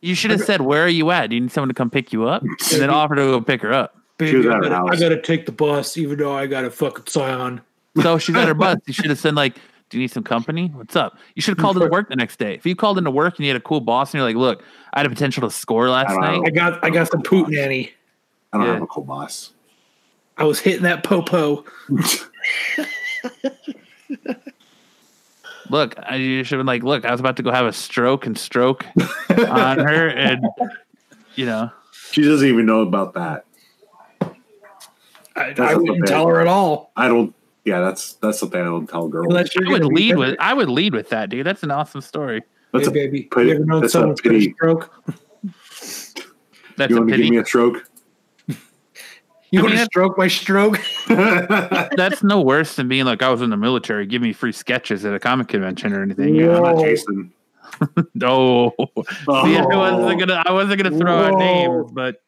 you 0.00 0.14
should 0.14 0.30
have 0.30 0.42
said, 0.42 0.60
"Where 0.60 0.84
are 0.84 0.88
you 0.88 1.10
at? 1.10 1.30
Do 1.30 1.34
you 1.36 1.40
need 1.40 1.50
someone 1.50 1.68
to 1.68 1.74
come 1.74 1.90
pick 1.90 2.12
you 2.12 2.28
up?" 2.28 2.42
And 2.42 2.80
then 2.80 2.90
offer 2.90 3.16
to 3.16 3.22
go 3.22 3.40
pick 3.40 3.62
her 3.62 3.72
up. 3.72 3.96
baby. 4.18 4.36
was 4.38 4.46
I 4.46 4.60
gotta. 4.60 4.76
I 4.92 4.96
gotta 4.96 5.20
take 5.20 5.46
the 5.46 5.52
bus, 5.52 5.96
even 5.96 6.18
though 6.18 6.32
I 6.36 6.46
got 6.46 6.64
a 6.64 6.70
fucking 6.70 7.06
scion. 7.06 7.62
So 8.02 8.18
she's 8.18 8.36
at 8.36 8.46
her 8.46 8.54
bus. 8.54 8.78
You 8.86 8.92
should 8.92 9.06
have 9.06 9.18
said 9.18 9.34
like, 9.34 9.56
"Do 9.94 9.98
you 9.98 10.02
need 10.02 10.10
some 10.10 10.24
company? 10.24 10.72
What's 10.74 10.96
up?" 10.96 11.16
You 11.36 11.42
should 11.42 11.56
have 11.56 11.62
called 11.62 11.76
into 11.76 11.88
work 11.88 12.08
the 12.08 12.16
next 12.16 12.36
day. 12.40 12.54
If 12.54 12.66
you 12.66 12.74
called 12.74 12.98
into 12.98 13.12
work 13.12 13.36
and 13.38 13.46
you 13.46 13.52
had 13.52 13.56
a 13.60 13.64
cool 13.64 13.80
boss 13.80 14.12
and 14.12 14.18
you're 14.18 14.26
like, 14.28 14.34
"Look, 14.36 14.64
I 14.92 14.98
had 14.98 15.06
a 15.06 15.08
potential 15.08 15.48
to 15.48 15.50
score 15.54 15.88
last 15.88 16.10
I 16.10 16.20
night." 16.20 16.42
I 16.44 16.50
got 16.50 16.84
I 16.84 16.90
got 16.90 17.08
some 17.10 17.22
poot 17.22 17.48
nanny. 17.48 17.92
I 18.52 18.58
don't 18.58 18.66
Yeah. 18.66 18.72
have 18.74 18.82
a 18.82 18.86
cool 18.88 19.04
boss. 19.04 19.52
I 20.36 20.42
was 20.44 20.58
hitting 20.58 20.82
that 20.82 21.04
popo. 21.04 21.64
Look, 25.70 25.94
I 25.98 26.16
you 26.16 26.44
should 26.44 26.56
have 26.56 26.60
been 26.60 26.66
like, 26.66 26.82
"Look, 26.82 27.04
I 27.06 27.10
was 27.10 27.20
about 27.20 27.36
to 27.36 27.42
go 27.42 27.50
have 27.50 27.64
a 27.66 27.72
stroke 27.72 28.26
and 28.26 28.36
stroke 28.36 28.84
on 29.30 29.78
her, 29.78 30.08
and 30.08 30.44
you 31.36 31.46
know, 31.46 31.70
She 32.10 32.22
doesn't 32.22 32.46
even 32.46 32.66
know 32.66 32.80
about 32.80 33.14
that. 33.14 33.46
I, 35.36 35.52
That's 35.52 35.60
I 35.60 35.72
a 35.72 35.78
wouldn't 35.78 36.06
tell 36.06 36.26
her 36.28 36.40
at 36.40 36.46
all. 36.46 36.92
I 36.96 37.08
don't. 37.08 37.34
Yeah, 37.64 37.80
that's 37.80 38.14
that's 38.14 38.38
something 38.40 38.60
I 38.60 38.64
don't 38.64 38.86
tell 38.88 39.08
girls. 39.08 39.26
Unless 39.28 39.54
you're 39.54 39.66
I 39.68 39.72
would 39.72 39.84
lead 39.86 40.16
with. 40.16 40.36
I 40.38 40.52
would 40.54 40.68
lead 40.68 40.92
with 40.94 41.08
that, 41.10 41.30
dude. 41.30 41.46
That's 41.46 41.62
an 41.62 41.70
awesome 41.70 42.00
story. 42.02 42.42
That's 42.72 42.86
Hey, 42.86 42.90
a 42.90 42.94
baby. 42.94 43.22
pity- 43.22 43.48
you 43.48 43.54
ever 43.56 43.64
known 43.64 43.80
that's 43.80 43.94
a 43.94 43.98
someone's 43.98 44.20
got 44.20 44.30
a 44.34 44.38
pity. 44.38 44.52
stroke? 44.52 44.92
That's 46.76 46.90
you 46.90 46.96
a 46.96 47.00
want 47.00 47.10
to 47.12 47.16
give 47.16 47.30
me 47.30 47.36
a 47.38 47.44
stroke? 47.44 47.88
You 49.50 49.60
I 49.60 49.62
want 49.62 49.74
mean, 49.74 49.78
to 49.82 49.84
stroke 49.86 50.18
my 50.18 50.26
stroke? 50.26 50.80
That's 51.06 52.24
no 52.24 52.40
worse 52.40 52.74
than 52.74 52.88
being 52.88 53.04
like 53.04 53.22
I 53.22 53.28
was 53.30 53.40
in 53.40 53.50
the 53.50 53.56
military. 53.56 54.04
Give 54.04 54.20
me 54.20 54.32
free 54.32 54.50
sketches 54.50 55.04
at 55.04 55.14
a 55.14 55.20
comic 55.20 55.46
convention 55.46 55.92
or 55.92 56.02
anything. 56.02 56.34
Yeah. 56.34 56.56
I'm 56.56 56.62
not 56.74 56.78
Jason. 56.84 57.32
No, 58.14 58.74
Oh, 58.78 59.44
See, 59.44 59.56
I 59.56 59.64
oh. 59.70 59.98
wasn't 59.98 60.18
gonna. 60.20 60.42
I 60.44 60.50
wasn't 60.50 60.82
gonna 60.82 60.98
throw 60.98 61.24
out 61.24 61.32
Whoa. 61.34 61.38
names, 61.38 61.90
but 61.92 62.20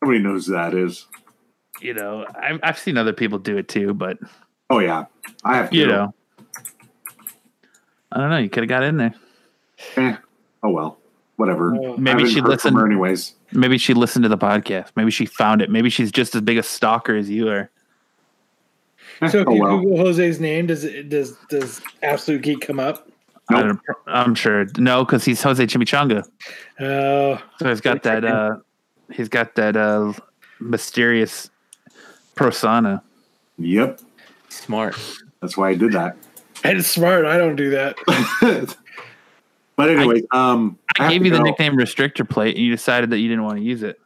Nobody 0.00 0.20
knows 0.20 0.46
who 0.46 0.52
that 0.52 0.72
is. 0.74 1.06
You 1.80 1.94
know, 1.94 2.26
I've 2.40 2.60
I've 2.62 2.78
seen 2.78 2.96
other 2.96 3.12
people 3.12 3.38
do 3.38 3.56
it 3.56 3.68
too. 3.68 3.94
But 3.94 4.18
Oh 4.70 4.78
yeah, 4.78 5.06
I 5.44 5.56
have. 5.56 5.70
To 5.70 5.76
you 5.76 5.86
know, 5.86 6.14
I 8.12 8.18
don't 8.20 8.30
know. 8.30 8.38
You 8.38 8.48
could 8.48 8.62
have 8.62 8.68
got 8.68 8.82
in 8.82 8.96
there. 8.96 9.14
Eh, 9.96 10.16
oh 10.62 10.70
well, 10.70 10.98
whatever. 11.36 11.74
I 11.74 11.96
Maybe 11.96 12.26
she 12.28 12.40
listened. 12.40 12.76
her 12.76 12.86
anyways. 12.86 13.34
Maybe 13.52 13.78
she 13.78 13.94
listened 13.94 14.22
to 14.24 14.28
the 14.28 14.38
podcast. 14.38 14.90
Maybe 14.96 15.10
she 15.10 15.26
found 15.26 15.62
it. 15.62 15.70
Maybe 15.70 15.90
she's 15.90 16.10
just 16.10 16.34
as 16.34 16.40
big 16.42 16.58
a 16.58 16.62
stalker 16.62 17.14
as 17.16 17.28
you 17.30 17.48
are. 17.48 17.70
Eh, 19.22 19.28
So 19.28 19.40
if 19.40 19.48
oh 19.48 19.54
you 19.54 19.62
well. 19.62 19.78
Google 19.80 19.98
Jose's 19.98 20.40
name, 20.40 20.66
does 20.66 20.84
it 20.84 21.08
does 21.08 21.36
does 21.48 21.80
Absolute 22.02 22.42
Geek 22.42 22.60
come 22.62 22.80
up? 22.80 23.08
Nope. 23.50 23.78
I'm 24.08 24.34
sure. 24.34 24.66
No, 24.76 25.04
because 25.04 25.24
he's 25.24 25.40
Jose 25.40 25.64
Chimichanga. 25.66 26.24
Oh, 26.80 27.40
So 27.60 27.68
he's 27.68 27.80
got 27.80 28.02
that. 28.02 28.24
uh 28.24 28.56
He's 29.12 29.28
got 29.28 29.54
that 29.54 29.76
uh 29.76 30.12
mysterious 30.58 31.48
persona. 32.36 33.02
Yep, 33.58 34.00
Smart. 34.48 34.96
that's 35.40 35.56
why 35.56 35.70
I 35.70 35.74
did 35.74 35.92
that. 35.92 36.16
it's 36.64 36.88
smart. 36.88 37.24
I 37.24 37.36
don't 37.38 37.56
do 37.56 37.70
that. 37.70 37.96
but 39.76 39.90
anyway, 39.90 40.22
um, 40.32 40.78
I 40.98 41.04
have 41.04 41.12
gave 41.12 41.24
you 41.24 41.30
the 41.32 41.38
go. 41.38 41.44
nickname 41.44 41.74
Restrictor 41.76 42.28
Plate, 42.28 42.54
and 42.56 42.64
you 42.64 42.70
decided 42.70 43.10
that 43.10 43.18
you 43.18 43.28
didn't 43.28 43.44
want 43.44 43.58
to 43.58 43.64
use 43.64 43.82
it. 43.82 43.98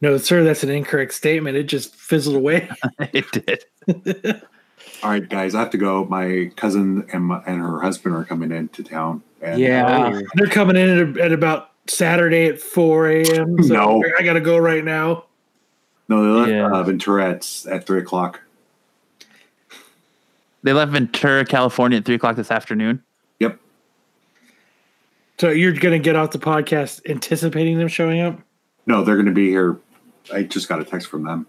No, 0.00 0.16
sir, 0.16 0.44
that's 0.44 0.62
an 0.62 0.70
incorrect 0.70 1.12
statement. 1.14 1.56
It 1.56 1.64
just 1.64 1.94
fizzled 1.94 2.36
away. 2.36 2.68
it 3.12 3.30
did. 3.32 3.64
All 5.02 5.10
right, 5.10 5.28
guys, 5.28 5.54
I 5.54 5.60
have 5.60 5.70
to 5.70 5.78
go. 5.78 6.04
My 6.06 6.50
cousin 6.56 7.06
and 7.12 7.24
my, 7.24 7.42
and 7.46 7.60
her 7.60 7.80
husband 7.80 8.14
are 8.14 8.24
coming 8.24 8.50
into 8.52 8.82
town. 8.82 9.22
And 9.42 9.60
Yeah. 9.60 10.20
They're 10.34 10.46
coming 10.46 10.76
in 10.76 11.16
at, 11.18 11.18
at 11.26 11.32
about 11.32 11.70
Saturday 11.86 12.46
at 12.46 12.60
4 12.60 13.08
a.m. 13.10 13.62
So 13.62 13.74
No. 13.74 14.02
I 14.18 14.22
got 14.22 14.34
to 14.34 14.40
go 14.40 14.56
right 14.56 14.84
now. 14.84 15.25
No, 16.08 16.22
they 16.22 16.40
left 16.40 16.50
Yeah. 16.50 16.70
uh, 16.78 16.82
Ventura 16.82 17.30
at, 17.30 17.64
at 17.70 17.86
three 17.86 18.00
o'clock. 18.00 18.40
They 20.62 20.72
left 20.72 20.92
Ventura, 20.92 21.44
California, 21.44 21.98
at 21.98 22.04
three 22.04 22.16
o'clock 22.16 22.36
this 22.36 22.50
afternoon. 22.50 23.02
Yep. 23.38 23.58
So 25.38 25.50
you're 25.50 25.72
going 25.72 25.92
to 25.92 26.02
get 26.02 26.16
off 26.16 26.30
the 26.32 26.38
podcast 26.38 27.08
anticipating 27.08 27.78
them 27.78 27.88
showing 27.88 28.20
up? 28.20 28.40
No, 28.86 29.04
they're 29.04 29.14
going 29.16 29.26
to 29.26 29.32
be 29.32 29.48
here. 29.48 29.76
I 30.32 30.42
just 30.42 30.68
got 30.68 30.80
a 30.80 30.84
text 30.84 31.08
from 31.08 31.24
them. 31.24 31.46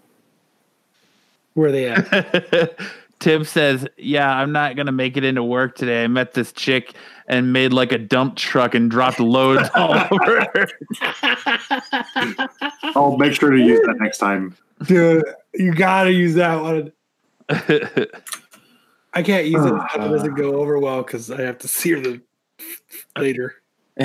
Where 1.54 1.68
are 1.68 1.72
they 1.72 1.88
at? 1.88 2.78
Tim 3.20 3.44
says, 3.44 3.86
"Yeah, 3.96 4.30
I'm 4.32 4.52
not 4.52 4.76
gonna 4.76 4.92
make 4.92 5.16
it 5.16 5.24
into 5.24 5.42
work 5.42 5.74
today. 5.76 6.04
I 6.04 6.06
met 6.06 6.34
this 6.34 6.52
chick 6.52 6.94
and 7.26 7.52
made 7.52 7.72
like 7.72 7.92
a 7.92 7.98
dump 7.98 8.36
truck 8.36 8.74
and 8.74 8.90
dropped 8.90 9.20
loads 9.20 9.68
all 9.74 9.92
over. 9.94 10.68
I'll 12.94 12.94
oh, 12.94 13.16
make 13.16 13.34
sure 13.34 13.50
to 13.50 13.58
use 13.58 13.80
that 13.86 13.96
next 14.00 14.18
time. 14.18 14.56
Dude, 14.84 15.24
you 15.54 15.74
got 15.74 16.04
to 16.04 16.12
use 16.12 16.34
that 16.34 16.62
one. 16.62 16.92
I 17.50 19.22
can't 19.22 19.46
use 19.46 19.64
it. 19.64 19.72
if 19.74 19.94
It 19.96 19.98
doesn't 20.08 20.34
go 20.34 20.56
over 20.56 20.78
well 20.78 21.02
because 21.02 21.30
I 21.30 21.40
have 21.42 21.58
to 21.58 21.68
see 21.68 21.90
her 21.92 22.00
the, 22.00 22.20
later. 23.18 23.54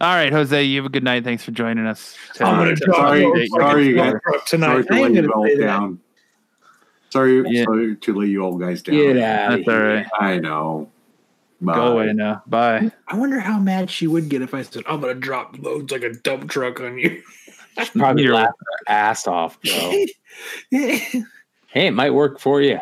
all 0.00 0.14
right, 0.14 0.32
Jose, 0.32 0.62
you 0.64 0.76
have 0.78 0.86
a 0.86 0.90
good 0.90 1.04
night. 1.04 1.22
Thanks 1.22 1.44
for 1.44 1.52
joining 1.52 1.86
us. 1.86 2.16
I'm 2.40 2.56
gonna 2.58 2.74
To 2.74 2.84
drop 2.84 2.96
sorry, 2.96 3.46
sorry, 3.48 3.86
your- 3.94 4.12
guys. 4.12 4.40
tonight. 4.46 4.66
Sorry 4.68 4.84
to 4.84 4.94
let 4.94 5.12
you 5.14 5.22
gonna 5.22 5.32
all 5.32 5.44
say 5.44 5.56
that. 5.58 5.66
down. 5.66 6.00
Sorry, 7.10 7.42
Yeah. 7.48 7.64
sorry 7.64 7.96
to 7.96 8.14
lay 8.14 8.26
you 8.26 8.42
all 8.42 8.56
guys 8.58 8.82
down. 8.82 8.96
Get 8.96 9.16
out. 9.18 9.50
That's 9.50 9.68
all 9.68 9.78
right. 9.80 10.06
I 10.20 10.38
know. 10.38 10.90
Bye. 11.60 11.74
Go 11.74 11.92
away 11.92 12.12
now. 12.12 12.42
Bye. 12.46 12.90
I 13.08 13.16
wonder 13.16 13.40
how 13.40 13.58
mad 13.58 13.90
she 13.90 14.06
would 14.06 14.28
get 14.28 14.42
if 14.42 14.52
I 14.52 14.62
said, 14.62 14.82
I'm 14.86 15.00
going 15.00 15.14
to 15.14 15.20
drop 15.20 15.56
loads 15.58 15.90
like 15.90 16.02
a 16.02 16.12
dump 16.12 16.50
truck 16.50 16.80
on 16.80 16.98
you. 16.98 17.22
Probably 17.94 18.24
You're- 18.24 18.34
laugh 18.38 18.48
her 18.58 18.92
ass 18.92 19.26
off, 19.26 19.58
bro. 19.62 20.04
hey, 20.70 21.24
it 21.74 21.92
might 21.92 22.10
work 22.10 22.38
for 22.40 22.60
you. 22.60 22.78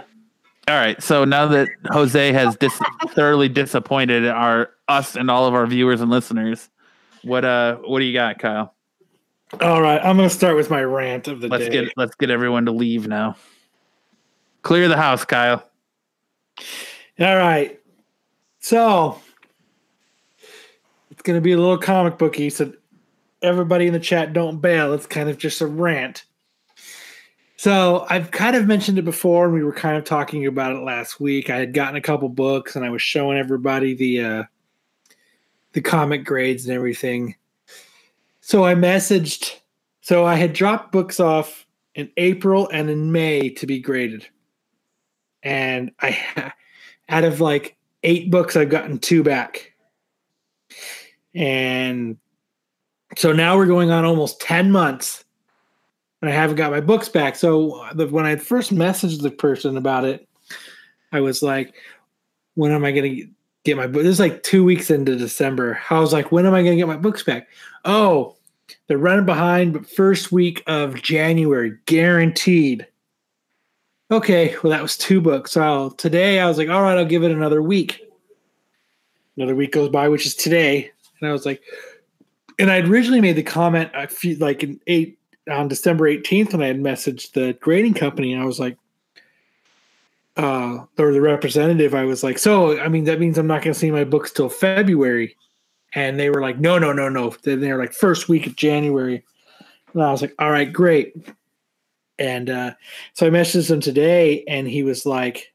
All 0.66 0.74
right. 0.74 1.00
So 1.02 1.24
now 1.24 1.46
that 1.48 1.68
Jose 1.90 2.32
has 2.32 2.56
dis- 2.56 2.80
thoroughly 3.10 3.48
disappointed 3.48 4.26
our 4.26 4.70
us 4.88 5.14
and 5.16 5.30
all 5.30 5.46
of 5.46 5.54
our 5.54 5.66
viewers 5.66 6.00
and 6.00 6.10
listeners, 6.10 6.68
what 7.22 7.44
uh 7.44 7.76
what 7.84 7.98
do 8.00 8.04
you 8.06 8.12
got, 8.14 8.38
Kyle? 8.38 8.74
All 9.60 9.80
right, 9.82 10.00
I'm 10.02 10.16
going 10.16 10.28
to 10.28 10.34
start 10.34 10.56
with 10.56 10.68
my 10.70 10.82
rant 10.82 11.28
of 11.28 11.40
the 11.40 11.48
Let's 11.48 11.66
day. 11.66 11.84
get 11.84 11.92
let's 11.96 12.14
get 12.16 12.30
everyone 12.30 12.64
to 12.66 12.72
leave 12.72 13.06
now. 13.06 13.36
Clear 14.64 14.88
the 14.88 14.96
house, 14.96 15.24
Kyle. 15.24 15.62
All 17.20 17.36
right. 17.36 17.78
So 18.60 19.20
it's 21.10 21.22
going 21.22 21.36
to 21.36 21.42
be 21.42 21.52
a 21.52 21.58
little 21.58 21.78
comic 21.78 22.18
booky. 22.18 22.50
So 22.50 22.72
everybody 23.42 23.86
in 23.86 23.92
the 23.92 24.00
chat, 24.00 24.32
don't 24.32 24.60
bail. 24.60 24.94
It's 24.94 25.06
kind 25.06 25.28
of 25.28 25.38
just 25.38 25.60
a 25.60 25.66
rant. 25.66 26.24
So 27.56 28.06
I've 28.08 28.30
kind 28.30 28.56
of 28.56 28.66
mentioned 28.66 28.98
it 28.98 29.04
before, 29.04 29.44
and 29.44 29.54
we 29.54 29.62
were 29.62 29.72
kind 29.72 29.96
of 29.96 30.04
talking 30.04 30.46
about 30.46 30.74
it 30.74 30.82
last 30.82 31.20
week. 31.20 31.50
I 31.50 31.56
had 31.56 31.72
gotten 31.72 31.96
a 31.96 32.00
couple 32.00 32.28
books, 32.28 32.74
and 32.74 32.84
I 32.84 32.90
was 32.90 33.02
showing 33.02 33.38
everybody 33.38 33.94
the 33.94 34.22
uh, 34.22 34.42
the 35.72 35.80
comic 35.80 36.24
grades 36.24 36.66
and 36.66 36.74
everything. 36.74 37.36
So 38.40 38.64
I 38.64 38.74
messaged. 38.74 39.58
So 40.00 40.24
I 40.24 40.34
had 40.34 40.52
dropped 40.52 40.90
books 40.90 41.20
off 41.20 41.66
in 41.94 42.10
April 42.16 42.68
and 42.72 42.90
in 42.90 43.12
May 43.12 43.48
to 43.50 43.66
be 43.66 43.78
graded, 43.78 44.26
and 45.44 45.92
I 46.00 46.52
out 47.08 47.24
of 47.24 47.40
like 47.40 47.76
eight 48.02 48.30
books, 48.30 48.56
I've 48.56 48.70
gotten 48.70 48.98
two 48.98 49.22
back. 49.22 49.72
And 51.34 52.16
so 53.16 53.32
now 53.32 53.56
we're 53.56 53.66
going 53.66 53.90
on 53.90 54.04
almost 54.04 54.40
10 54.40 54.72
months 54.72 55.24
and 56.20 56.30
I 56.30 56.34
haven't 56.34 56.56
got 56.56 56.70
my 56.70 56.80
books 56.80 57.08
back. 57.08 57.36
So 57.36 57.82
uh, 57.82 57.92
the, 57.92 58.08
when 58.08 58.26
I 58.26 58.36
first 58.36 58.74
messaged 58.74 59.22
the 59.22 59.30
person 59.30 59.76
about 59.76 60.04
it, 60.04 60.28
I 61.12 61.20
was 61.20 61.42
like, 61.42 61.74
when 62.54 62.72
am 62.72 62.84
I 62.84 62.92
going 62.92 63.16
to 63.16 63.28
get 63.64 63.76
my 63.76 63.86
book. 63.86 64.02
This 64.02 64.12
is 64.12 64.20
like 64.20 64.42
two 64.42 64.62
weeks 64.62 64.90
into 64.90 65.16
December. 65.16 65.80
I 65.90 65.98
was 65.98 66.12
like, 66.12 66.30
when 66.30 66.46
am 66.46 66.54
I 66.54 66.62
going 66.62 66.72
to 66.72 66.80
get 66.80 66.86
my 66.86 66.96
books 66.96 67.22
back? 67.22 67.48
Oh, 67.84 68.36
they're 68.86 68.98
running 68.98 69.26
behind, 69.26 69.72
but 69.72 69.88
first 69.88 70.32
week 70.32 70.62
of 70.66 71.02
January, 71.02 71.76
guaranteed. 71.86 72.86
Okay, 74.10 74.54
well, 74.62 74.70
that 74.70 74.82
was 74.82 74.96
two 74.96 75.20
books. 75.20 75.52
So 75.52 75.90
today 75.96 76.40
I 76.40 76.46
was 76.46 76.58
like, 76.58 76.68
all 76.68 76.82
right, 76.82 76.98
I'll 76.98 77.04
give 77.04 77.24
it 77.24 77.30
another 77.30 77.62
week. 77.62 78.00
Another 79.36 79.54
week 79.54 79.72
goes 79.72 79.88
by, 79.88 80.08
which 80.08 80.26
is 80.26 80.34
today. 80.34 80.90
And 81.20 81.28
I 81.28 81.32
was 81.32 81.46
like, 81.46 81.62
and 82.58 82.70
I'd 82.70 82.88
originally 82.88 83.20
made 83.20 83.36
the 83.36 83.42
comment, 83.42 83.90
I 83.94 84.06
feel 84.06 84.38
like 84.38 84.62
in 84.62 84.80
eight 84.86 85.18
on 85.50 85.68
December 85.68 86.04
18th 86.04 86.52
when 86.52 86.62
I 86.62 86.68
had 86.68 86.80
messaged 86.80 87.32
the 87.32 87.54
grading 87.54 87.94
company, 87.94 88.32
and 88.32 88.42
I 88.42 88.46
was 88.46 88.60
like, 88.60 88.78
uh, 90.36 90.84
or 90.98 91.12
the 91.12 91.20
representative, 91.20 91.94
I 91.94 92.04
was 92.04 92.22
like, 92.22 92.38
so 92.38 92.78
I 92.80 92.88
mean, 92.88 93.04
that 93.04 93.20
means 93.20 93.38
I'm 93.38 93.46
not 93.46 93.62
going 93.62 93.72
to 93.72 93.78
see 93.78 93.90
my 93.90 94.04
books 94.04 94.32
till 94.32 94.48
February. 94.48 95.36
And 95.94 96.18
they 96.18 96.28
were 96.28 96.40
like, 96.40 96.58
no, 96.58 96.78
no, 96.78 96.92
no, 96.92 97.08
no. 97.08 97.34
Then 97.42 97.60
they 97.60 97.72
were 97.72 97.78
like, 97.78 97.92
first 97.92 98.28
week 98.28 98.46
of 98.48 98.56
January. 98.56 99.24
And 99.92 100.02
I 100.02 100.10
was 100.10 100.22
like, 100.22 100.34
all 100.40 100.50
right, 100.50 100.72
great. 100.72 101.14
And 102.18 102.50
uh, 102.50 102.74
so 103.12 103.26
I 103.26 103.30
messaged 103.30 103.70
him 103.70 103.80
today, 103.80 104.44
and 104.46 104.68
he 104.68 104.82
was 104.82 105.04
like, 105.04 105.52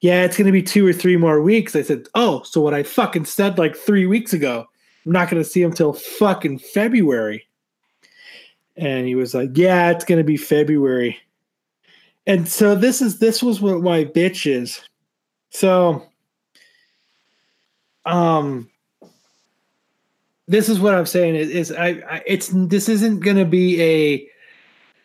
yeah, 0.00 0.24
it's 0.24 0.36
going 0.36 0.46
to 0.46 0.52
be 0.52 0.62
two 0.62 0.86
or 0.86 0.92
three 0.92 1.16
more 1.16 1.40
weeks. 1.40 1.76
I 1.76 1.82
said, 1.82 2.08
oh, 2.14 2.42
so 2.42 2.60
what 2.60 2.74
I 2.74 2.82
fucking 2.82 3.24
said 3.24 3.56
like 3.56 3.76
three 3.76 4.06
weeks 4.06 4.32
ago, 4.32 4.66
I'm 5.06 5.12
not 5.12 5.30
going 5.30 5.42
to 5.42 5.48
see 5.48 5.62
him 5.62 5.72
till 5.72 5.92
fucking 5.92 6.58
February. 6.58 7.46
And 8.76 9.06
he 9.06 9.14
was 9.14 9.32
like, 9.32 9.50
yeah, 9.54 9.90
it's 9.90 10.04
going 10.04 10.18
to 10.18 10.24
be 10.24 10.36
February. 10.36 11.18
And 12.26 12.48
so 12.48 12.74
this 12.74 13.00
is 13.00 13.18
this 13.18 13.42
was 13.42 13.60
what 13.60 13.80
my 13.80 14.04
bitch 14.04 14.50
is. 14.50 14.80
So 15.50 16.06
um 18.04 18.68
this 20.48 20.68
is 20.68 20.80
what 20.80 20.94
I'm 20.94 21.06
saying 21.06 21.36
is, 21.36 21.50
is 21.50 21.72
I, 21.72 21.88
I 22.08 22.22
it's 22.26 22.48
this 22.52 22.88
isn't 22.88 23.20
going 23.20 23.36
to 23.36 23.44
be 23.44 23.80
a 23.80 24.28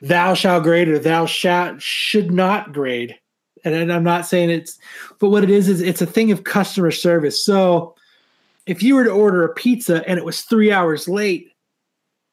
thou 0.01 0.33
shall 0.33 0.61
grade 0.61 0.87
or 0.87 0.99
thou 0.99 1.25
shalt 1.25 1.81
should 1.81 2.31
not 2.31 2.73
grade. 2.73 3.15
And, 3.63 3.73
and 3.73 3.91
I'm 3.91 4.03
not 4.03 4.25
saying 4.25 4.49
it's 4.49 4.77
but 5.19 5.29
what 5.29 5.43
it 5.43 5.49
is 5.49 5.67
is 5.67 5.81
it's 5.81 6.01
a 6.01 6.05
thing 6.05 6.31
of 6.31 6.43
customer 6.43 6.91
service. 6.91 7.43
So 7.43 7.95
if 8.65 8.83
you 8.83 8.95
were 8.95 9.03
to 9.03 9.09
order 9.09 9.43
a 9.43 9.53
pizza 9.53 10.07
and 10.07 10.17
it 10.17 10.25
was 10.25 10.41
3 10.41 10.71
hours 10.71 11.07
late, 11.07 11.51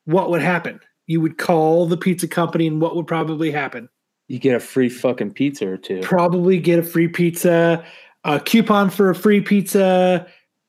what 0.04 0.30
would 0.30 0.42
happen? 0.42 0.80
You 1.06 1.20
would 1.20 1.38
call 1.38 1.86
the 1.86 1.96
pizza 1.96 2.28
company 2.28 2.66
and 2.66 2.80
what 2.80 2.96
would 2.96 3.06
probably 3.06 3.50
happen? 3.50 3.88
You 4.28 4.38
get 4.38 4.56
a 4.56 4.60
free 4.60 4.88
fucking 4.88 5.32
pizza 5.32 5.68
or 5.68 5.76
two. 5.76 6.00
probably 6.00 6.58
get 6.58 6.78
a 6.78 6.82
free 6.82 7.08
pizza, 7.08 7.84
a 8.24 8.40
coupon 8.40 8.88
for 8.88 9.10
a 9.10 9.14
free 9.14 9.40
pizza, 9.40 10.26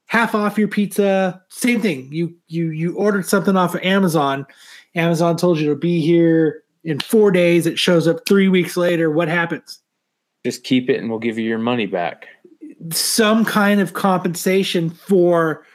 half 0.07 0.35
off 0.35 0.57
your 0.57 0.67
pizza. 0.67 1.41
Same 1.49 1.81
thing. 1.81 2.11
You 2.11 2.35
you 2.47 2.69
you 2.69 2.95
ordered 2.95 3.25
something 3.25 3.55
off 3.55 3.75
of 3.75 3.81
Amazon. 3.81 4.45
Amazon 4.95 5.37
told 5.37 5.59
you 5.59 5.69
to 5.69 5.75
be 5.75 6.01
here 6.01 6.63
in 6.85 6.99
four 6.99 7.31
days. 7.31 7.65
It 7.65 7.77
shows 7.77 8.07
up 8.07 8.19
three 8.25 8.47
weeks 8.47 8.77
later. 8.77 9.11
What 9.11 9.27
happens? 9.27 9.79
Just 10.45 10.63
keep 10.63 10.89
it 10.89 10.99
and 10.99 11.09
we'll 11.09 11.19
give 11.19 11.37
you 11.37 11.47
your 11.47 11.57
money 11.57 11.85
back. 11.85 12.27
Some 12.91 13.43
kind 13.43 13.81
of 13.81 13.93
compensation 13.93 14.89
for 14.89 15.65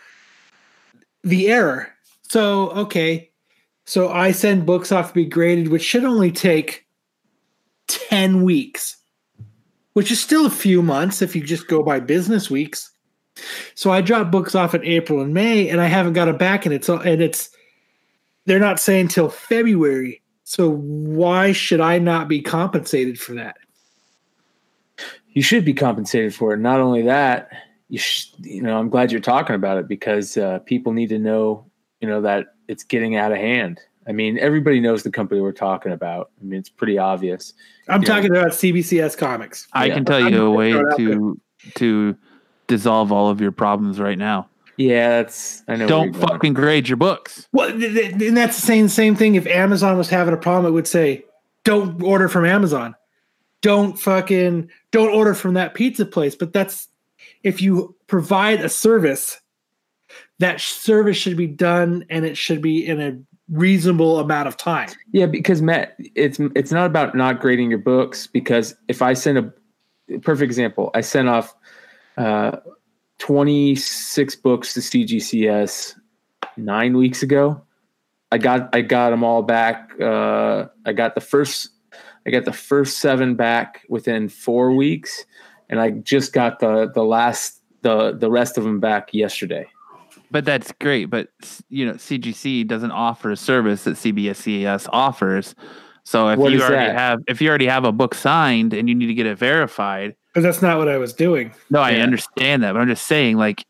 the 1.22 1.48
error. 1.48 1.92
So 2.22 2.70
okay, 2.70 3.30
so 3.84 4.11
I 4.11 4.30
send 4.30 4.66
books 4.66 4.92
off 4.92 5.08
to 5.08 5.14
be 5.14 5.24
graded, 5.24 5.68
which 5.68 5.82
should 5.82 6.04
only 6.04 6.30
take 6.30 6.86
10 7.88 8.42
weeks, 8.44 8.96
which 9.94 10.12
is 10.12 10.20
still 10.20 10.46
a 10.46 10.50
few 10.50 10.80
months 10.80 11.22
if 11.22 11.34
you 11.34 11.42
just 11.42 11.66
go 11.66 11.82
by 11.82 11.98
business 11.98 12.48
weeks. 12.48 12.92
So 13.74 13.90
I 13.90 14.00
drop 14.00 14.30
books 14.30 14.54
off 14.54 14.74
in 14.74 14.84
April 14.84 15.20
and 15.20 15.34
May, 15.34 15.68
and 15.68 15.80
I 15.80 15.86
haven't 15.86 16.12
got 16.12 16.28
it 16.28 16.38
back, 16.38 16.66
and 16.66 16.74
it's 16.74 16.88
and 16.88 17.20
it's 17.20 17.50
they're 18.46 18.58
not 18.61 18.80
saying 18.80 19.08
till 19.08 19.28
February. 19.28 20.22
So 20.51 20.68
why 20.68 21.53
should 21.53 21.80
I 21.80 22.01
not 22.01 22.26
be 22.26 22.42
compensated 22.42 23.20
for 23.20 23.34
that? 23.34 23.59
You 25.28 25.42
should 25.42 25.64
be 25.64 25.72
compensated 25.72 26.34
for 26.34 26.55
it. 26.55 26.57
Not 26.57 26.80
only 26.80 27.03
that, 27.03 27.51
you 27.88 28.01
sh- 28.01 28.32
you 28.40 28.61
know, 28.61 28.76
I'm 28.76 28.88
glad 28.88 29.12
you're 29.12 29.20
talking 29.20 29.55
about 29.55 29.78
it 29.78 29.86
because 29.86 30.36
uh, 30.36 30.59
people 30.66 30.92
need 30.92 31.11
to 31.11 31.20
know, 31.20 31.70
you 32.01 32.09
know, 32.09 32.20
that 32.22 32.46
it's 32.66 32.82
getting 32.82 33.14
out 33.14 33.30
of 33.30 33.38
hand. 33.38 33.78
I 34.09 34.11
mean, 34.12 34.40
everybody 34.40 34.80
knows 34.80 35.05
the 35.05 35.11
company 35.12 35.40
we're 35.40 35.53
talking 35.53 35.92
about. 35.92 36.32
I 36.40 36.44
mean, 36.44 36.59
it's 36.59 36.68
pretty 36.68 36.98
obvious. 36.98 37.55
I'm 37.88 38.03
Yeah. 38.03 38.09
talking 38.09 38.32
about 38.32 38.51
CBCS 38.51 39.16
Comics. 39.16 39.68
I 39.72 39.84
Yeah. 39.84 39.94
can 39.94 40.05
tell 40.05 40.20
I'm 40.24 40.34
you 40.34 40.46
a 40.46 40.51
way 40.51 40.72
throw 40.72 40.80
it 40.80 40.86
out 40.90 40.96
to 40.98 41.40
to 41.76 42.16
dissolve 42.66 43.12
all 43.12 43.28
of 43.28 43.40
your 43.40 43.53
problems 43.53 44.01
right 44.01 44.18
now. 44.18 44.48
Yeah, 44.81 45.09
that's 45.11 45.62
I 45.68 45.76
know. 45.76 45.87
Don't 45.87 46.16
fucking 46.16 46.55
grade 46.55 46.89
your 46.89 46.97
books. 46.97 47.47
Well, 47.53 47.70
th- 47.70 47.93
th- 47.93 48.28
and 48.28 48.35
that's 48.35 48.57
the 48.57 48.66
same 48.66 48.89
same 48.89 49.14
thing. 49.14 49.35
If 49.35 49.47
Amazon 49.47 49.99
was 49.99 50.09
having 50.09 50.33
a 50.33 50.39
problem, 50.39 50.72
it 50.72 50.74
would 50.74 50.89
say, 50.89 51.22
"Don't 51.64 52.03
order 52.03 52.31
from 52.31 52.47
Amazon. 52.47 52.97
Don't 53.61 54.01
fucking 54.01 54.70
don't 54.91 55.11
order 55.11 55.35
from 55.35 55.53
that 55.53 55.74
pizza 55.74 56.07
place." 56.07 56.35
But 56.35 56.55
that's 56.55 56.89
if 57.43 57.61
you 57.61 57.95
provide 58.07 58.62
a 58.62 58.70
service, 58.70 59.39
that 60.39 60.62
service 60.62 61.18
should 61.18 61.37
be 61.37 61.47
done, 61.47 62.07
and 62.09 62.24
it 62.24 62.39
should 62.39 62.62
be 62.62 62.87
in 62.87 63.03
a 63.03 63.18
reasonable 63.51 64.18
amount 64.18 64.49
of 64.49 64.57
time. 64.57 64.89
Yeah, 65.12 65.26
because 65.26 65.61
Matt, 65.61 65.95
it's 66.14 66.41
it's 66.57 66.72
not 66.72 66.87
about 66.87 67.14
not 67.14 67.39
grading 67.39 67.68
your 67.68 67.81
books. 67.81 68.26
Because 68.26 68.74
if 68.89 69.03
I 69.03 69.12
send 69.12 69.37
a 69.37 70.18
perfect 70.20 70.45
example, 70.45 70.91
I 70.95 71.03
sent 71.03 71.28
off 71.28 71.55
uh, 72.16 72.57
twenty 73.20 73.76
six 73.76 74.34
books 74.34 74.74
to 74.74 74.80
CGCS 74.80 75.94
nine 76.56 76.96
weeks 76.96 77.22
ago. 77.22 77.62
I 78.32 78.38
got 78.38 78.74
I 78.74 78.80
got 78.80 79.10
them 79.10 79.22
all 79.22 79.42
back. 79.42 79.92
Uh, 80.00 80.66
I 80.84 80.92
got 80.92 81.14
the 81.14 81.20
first 81.20 81.70
I 82.26 82.30
got 82.30 82.44
the 82.44 82.52
first 82.52 82.98
seven 82.98 83.34
back 83.34 83.82
within 83.88 84.28
four 84.28 84.72
weeks, 84.72 85.24
and 85.68 85.80
I 85.80 85.90
just 85.90 86.32
got 86.32 86.58
the 86.58 86.90
the 86.92 87.04
last 87.04 87.60
the 87.82 88.12
the 88.12 88.30
rest 88.30 88.58
of 88.58 88.64
them 88.64 88.80
back 88.80 89.14
yesterday. 89.14 89.68
But 90.30 90.44
that's 90.44 90.72
great. 90.80 91.06
But 91.06 91.28
you 91.68 91.86
know, 91.86 91.94
CGC 91.94 92.66
doesn't 92.66 92.92
offer 92.92 93.30
a 93.30 93.36
service 93.36 93.84
that 93.84 93.96
CBCS 93.96 94.88
offers. 94.92 95.54
So 96.11 96.28
if 96.30 96.40
What 96.40 96.50
you 96.50 96.61
already 96.61 96.88
that? 96.88 96.96
have 96.96 97.20
if 97.28 97.40
you 97.40 97.48
already 97.48 97.66
have 97.66 97.84
a 97.84 97.92
book 97.92 98.16
signed 98.16 98.74
and 98.74 98.88
you 98.88 98.96
need 98.96 99.06
to 99.06 99.14
get 99.14 99.26
it 99.26 99.38
verified, 99.38 100.16
But 100.34 100.42
that's 100.42 100.61
not 100.61 100.76
what 100.76 100.88
I 100.88 100.96
was 100.98 101.12
doing. 101.12 101.52
no, 101.70 101.78
I 101.80 101.94
understand 101.98 102.64
that. 102.64 102.72
But 102.72 102.80
I'm 102.80 102.88
just 102.88 103.06
saying, 103.06 103.36
like 103.36 103.64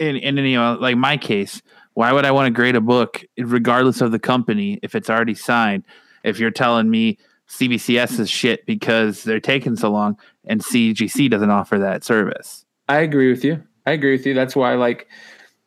in 0.00 0.16
in 0.16 0.36
you 0.38 0.56
know, 0.56 0.74
like 0.80 0.96
my 0.96 1.16
case, 1.16 1.62
why 1.92 2.10
would 2.12 2.24
I 2.24 2.32
want 2.32 2.46
to 2.48 2.50
grade 2.50 2.74
a 2.74 2.80
book 2.80 3.22
regardless 3.38 4.00
of 4.00 4.10
the 4.10 4.18
company 4.18 4.80
if 4.82 4.96
it's 4.96 5.08
already 5.08 5.34
signed? 5.36 5.84
If 6.24 6.40
you're 6.40 6.50
telling 6.50 6.90
me 6.90 7.16
CBCS 7.48 8.18
is 8.18 8.28
shit 8.28 8.66
because 8.66 9.22
they're 9.22 9.38
taking 9.38 9.76
so 9.76 9.92
long 9.92 10.18
and 10.48 10.62
CGC 10.62 11.30
doesn't 11.30 11.50
offer 11.50 11.78
that 11.78 12.02
service. 12.02 12.64
I 12.88 13.02
agree 13.02 13.30
with 13.30 13.44
you. 13.44 13.62
I 13.86 13.92
agree 13.92 14.16
with 14.16 14.26
you. 14.26 14.34
That's 14.34 14.56
why, 14.56 14.74
like, 14.74 15.06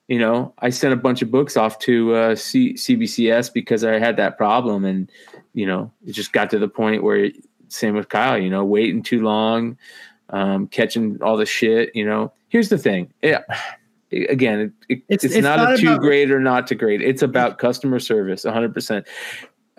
you 0.09 0.19
know, 0.19 0.53
I 0.59 0.71
sent 0.71 0.93
a 0.93 0.97
bunch 0.97 1.21
of 1.21 1.32
books 1.32 1.55
off 1.55 1.80
to 1.80 2.13
uh, 2.15 2.36
C- 2.36 2.73
CBCS 2.73 3.53
because 3.53 3.86
I 3.86 3.97
had 3.99 4.17
that 4.17 4.38
problem, 4.38 4.84
and 4.84 5.09
you 5.58 5.66
know, 5.66 5.91
it 6.05 6.12
just 6.12 6.32
got 6.34 6.49
to 6.51 6.60
the 6.60 6.68
point 6.68 7.01
where, 7.01 7.32
same 7.70 7.95
with 7.95 8.10
Kyle, 8.10 8.38
you 8.38 8.49
know, 8.49 8.64
waiting 8.64 9.01
too 9.01 9.22
long, 9.24 9.76
um, 10.30 10.68
catching 10.68 11.18
all 11.24 11.36
the 11.36 11.45
shit. 11.47 11.89
You 11.95 12.05
know, 12.05 12.32
here's 12.49 12.70
the 12.70 12.78
thing. 12.78 13.12
Yeah. 13.24 13.41
Again, 14.12 14.60
it, 14.60 14.72
it- 14.88 15.03
It's- 15.10 15.24
it's, 15.26 15.36
it's 15.36 15.43
not, 15.43 15.58
not 15.58 15.74
a 15.74 15.78
to 15.78 15.88
about- 15.88 16.01
grade 16.01 16.32
or 16.32 16.39
not 16.39 16.68
to 16.68 16.76
grade. 16.76 17.01
It's 17.01 17.22
about 17.24 17.58
customer 17.58 17.99
service, 17.99 18.45
100%. 18.45 19.05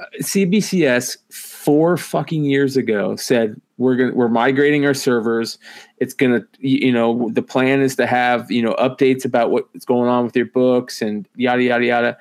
Uh, 0.01 0.05
CBCS 0.20 1.16
four 1.33 1.97
fucking 1.97 2.45
years 2.45 2.76
ago 2.76 3.16
said 3.16 3.61
we're 3.79 3.97
going 3.97 4.14
we're 4.14 4.29
migrating 4.29 4.87
our 4.87 4.95
servers 4.95 5.59
it's 5.99 6.14
going 6.14 6.41
to 6.41 6.47
you 6.61 6.93
know 6.93 7.29
the 7.33 7.43
plan 7.43 7.81
is 7.81 7.97
to 7.97 8.07
have 8.07 8.49
you 8.49 8.62
know 8.62 8.74
updates 8.79 9.24
about 9.24 9.51
what's 9.51 9.85
going 9.85 10.09
on 10.09 10.24
with 10.24 10.37
your 10.37 10.47
books 10.47 11.03
and 11.03 11.29
yada 11.35 11.64
yada 11.64 11.85
yada 11.85 12.16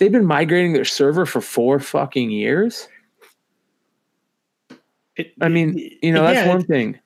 they've 0.00 0.10
been 0.10 0.26
migrating 0.26 0.72
their 0.72 0.84
server 0.84 1.24
for 1.24 1.40
four 1.40 1.78
fucking 1.78 2.30
years? 2.30 2.88
It- 5.16 5.32
i 5.40 5.48
mean 5.48 5.78
you 6.02 6.12
know 6.12 6.22
that's 6.22 6.46
yeah, 6.46 6.48
one 6.48 6.64
thing. 6.64 6.98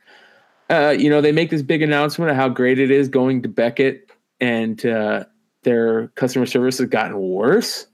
Uh, 0.71 0.95
you 0.99 1.11
know 1.11 1.21
they 1.21 1.33
make 1.33 1.51
this 1.51 1.63
big 1.63 1.83
announcement 1.83 2.31
of 2.31 2.37
how 2.37 2.49
great 2.49 2.79
it 2.79 2.91
is 2.91 3.09
going 3.09 3.43
to 3.43 3.49
beckett 3.51 4.11
and 4.41 4.87
uh, 4.87 5.25
their 5.63 6.09
customer 6.09 6.47
service 6.47 6.79
has 6.79 6.89
gotten 6.89 7.19
worse. 7.19 7.87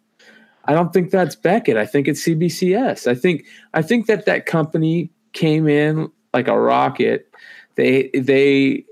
I 0.67 0.73
don't 0.75 0.93
think 0.93 1.11
that's 1.11 1.35
beckett. 1.35 1.77
I 1.77 1.87
think 1.87 2.07
it's 2.07 2.25
cbcs 2.25 3.09
i 3.09 3.15
think 3.15 3.45
i 3.75 3.83
think 3.83 4.07
that 4.07 4.27
that 4.27 4.47
company 4.47 5.11
came 5.33 5.69
in 5.69 6.11
like 6.33 6.49
a 6.49 6.59
rocket. 6.59 7.33
They 7.77 8.11
they 8.15 8.85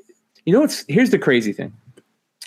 you 0.44 0.52
know 0.52 0.60
what's 0.60 0.84
here's 0.88 1.10
the 1.10 1.18
crazy 1.18 1.52
thing. 1.52 1.72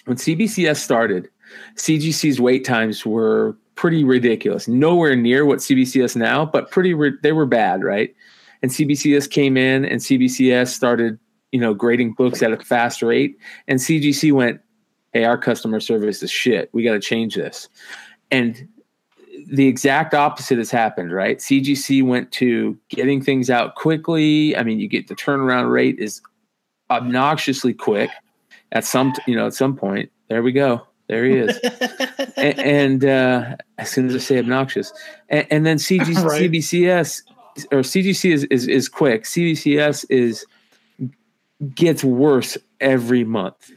When 0.05 0.17
cbcs 0.17 0.77
started 0.77 1.29
cgc's 1.75 2.39
wait 2.39 2.65
times 2.65 3.05
were 3.05 3.57
pretty 3.75 4.03
ridiculous 4.03 4.67
nowhere 4.67 5.15
near 5.15 5.45
what 5.45 5.59
cbcs 5.59 6.15
now 6.15 6.45
but 6.45 6.69
pretty 6.71 6.93
ri- 6.93 7.17
they 7.23 7.31
were 7.31 7.45
bad 7.45 7.83
right 7.83 8.15
and 8.61 8.71
cbcs 8.71 9.29
came 9.29 9.57
in 9.57 9.85
and 9.85 10.01
cbcs 10.01 10.67
started 10.67 11.17
you 11.51 11.59
know, 11.59 11.73
grading 11.73 12.13
books 12.13 12.41
at 12.41 12.51
a 12.51 12.57
fast 12.57 13.01
rate. 13.01 13.37
And 13.67 13.79
CGC 13.79 14.31
went, 14.31 14.61
Hey, 15.13 15.25
our 15.25 15.37
customer 15.37 15.79
service 15.79 16.23
is 16.23 16.31
shit. 16.31 16.69
We 16.73 16.83
got 16.83 16.93
to 16.93 16.99
change 16.99 17.35
this. 17.35 17.67
And 18.31 18.67
the 19.47 19.67
exact 19.67 20.13
opposite 20.13 20.57
has 20.57 20.71
happened, 20.71 21.11
right? 21.11 21.37
CGC 21.37 22.05
went 22.05 22.31
to 22.33 22.77
getting 22.87 23.21
things 23.21 23.49
out 23.49 23.75
quickly. 23.75 24.55
I 24.55 24.63
mean, 24.63 24.79
you 24.79 24.87
get 24.87 25.09
the 25.09 25.15
turnaround 25.15 25.69
rate 25.69 25.99
is 25.99 26.21
obnoxiously 26.89 27.73
quick 27.73 28.09
at 28.71 28.85
some, 28.85 29.13
you 29.27 29.35
know, 29.35 29.47
at 29.47 29.53
some 29.53 29.75
point. 29.75 30.09
There 30.29 30.43
we 30.43 30.53
go. 30.53 30.87
There 31.07 31.25
he 31.25 31.35
is. 31.35 31.57
and, 32.37 32.59
and 32.59 33.05
uh, 33.05 33.55
as 33.77 33.89
soon 33.89 34.07
as 34.07 34.15
I 34.15 34.19
say 34.19 34.39
obnoxious, 34.39 34.93
and, 35.29 35.45
and 35.51 35.65
then 35.65 35.77
CG, 35.77 36.15
Right. 36.23 36.49
CBCS 36.49 37.23
or 37.71 37.79
CGC 37.79 38.31
is, 38.31 38.43
is 38.45 38.67
is 38.67 38.87
quick. 38.87 39.23
CBCS 39.23 40.05
is 40.09 40.45
gets 41.75 42.03
worse 42.03 42.57
every 42.79 43.23
month. 43.23 43.71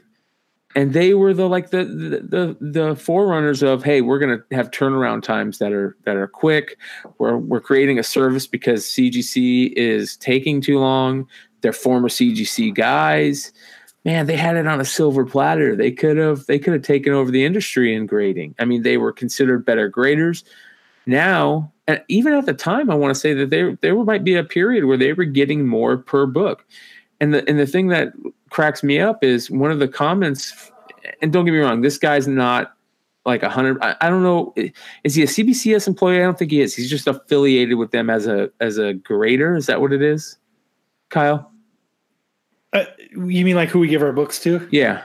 And 0.76 0.92
they 0.92 1.14
were 1.14 1.32
the 1.32 1.48
like 1.48 1.70
the 1.70 1.84
the 1.84 2.56
the, 2.60 2.80
the 2.80 2.96
forerunners 2.96 3.62
of 3.62 3.84
hey, 3.84 4.00
we're 4.00 4.18
gonna 4.18 4.38
have 4.50 4.70
turnaround 4.72 5.22
times 5.22 5.58
that 5.58 5.72
are 5.72 5.96
that 6.04 6.16
are 6.16 6.26
quick. 6.26 6.78
We're 7.18 7.36
we're 7.36 7.60
creating 7.60 7.98
a 7.98 8.02
service 8.02 8.46
because 8.46 8.84
CGC 8.84 9.72
is 9.74 10.16
taking 10.16 10.60
too 10.60 10.80
long. 10.80 11.28
They're 11.60 11.72
former 11.72 12.08
CGC 12.08 12.74
guys. 12.74 13.52
Man, 14.04 14.26
they 14.26 14.36
had 14.36 14.56
it 14.56 14.66
on 14.66 14.80
a 14.80 14.84
silver 14.84 15.24
platter. 15.24 15.74
They 15.74 15.90
could 15.90 16.18
have 16.18 16.44
they 16.46 16.58
could 16.58 16.74
have 16.74 16.82
taken 16.82 17.12
over 17.12 17.30
the 17.30 17.44
industry 17.44 17.94
in 17.94 18.06
grading. 18.06 18.54
I 18.58 18.66
mean, 18.66 18.82
they 18.82 18.98
were 18.98 19.12
considered 19.12 19.64
better 19.64 19.88
graders. 19.88 20.44
Now, 21.06 21.72
and 21.86 22.02
even 22.08 22.34
at 22.34 22.46
the 22.46 22.54
time, 22.54 22.90
I 22.90 22.94
want 22.94 23.14
to 23.14 23.20
say 23.20 23.32
that 23.34 23.50
there 23.50 23.76
there 23.80 23.94
might 24.04 24.24
be 24.24 24.34
a 24.34 24.44
period 24.44 24.84
where 24.84 24.96
they 24.96 25.12
were 25.12 25.24
getting 25.24 25.66
more 25.66 25.96
per 25.96 26.26
book. 26.26 26.66
And 27.20 27.32
the 27.32 27.48
and 27.48 27.58
the 27.58 27.66
thing 27.66 27.88
that 27.88 28.12
cracks 28.50 28.82
me 28.82 29.00
up 29.00 29.24
is 29.24 29.50
one 29.50 29.70
of 29.70 29.78
the 29.78 29.88
comments. 29.88 30.70
And 31.20 31.32
don't 31.32 31.44
get 31.44 31.52
me 31.52 31.58
wrong, 31.58 31.82
this 31.82 31.98
guy's 31.98 32.26
not 32.26 32.74
like 33.24 33.42
a 33.42 33.48
hundred. 33.48 33.82
I, 33.82 33.96
I 34.00 34.10
don't 34.10 34.22
know. 34.22 34.54
Is 35.04 35.14
he 35.14 35.22
a 35.22 35.26
CBCS 35.26 35.86
employee? 35.86 36.20
I 36.20 36.24
don't 36.24 36.38
think 36.38 36.50
he 36.50 36.60
is. 36.60 36.74
He's 36.74 36.90
just 36.90 37.06
affiliated 37.06 37.78
with 37.78 37.90
them 37.90 38.10
as 38.10 38.26
a 38.26 38.50
as 38.60 38.78
a 38.78 38.94
grader. 38.94 39.56
Is 39.56 39.66
that 39.66 39.80
what 39.80 39.92
it 39.92 40.02
is, 40.02 40.36
Kyle? 41.08 41.50
Uh, 42.74 42.84
you 43.12 43.44
mean 43.44 43.54
like 43.56 43.68
who 43.68 43.78
we 43.78 43.88
give 43.88 44.02
our 44.02 44.12
books 44.12 44.38
to? 44.40 44.66
Yeah, 44.70 45.04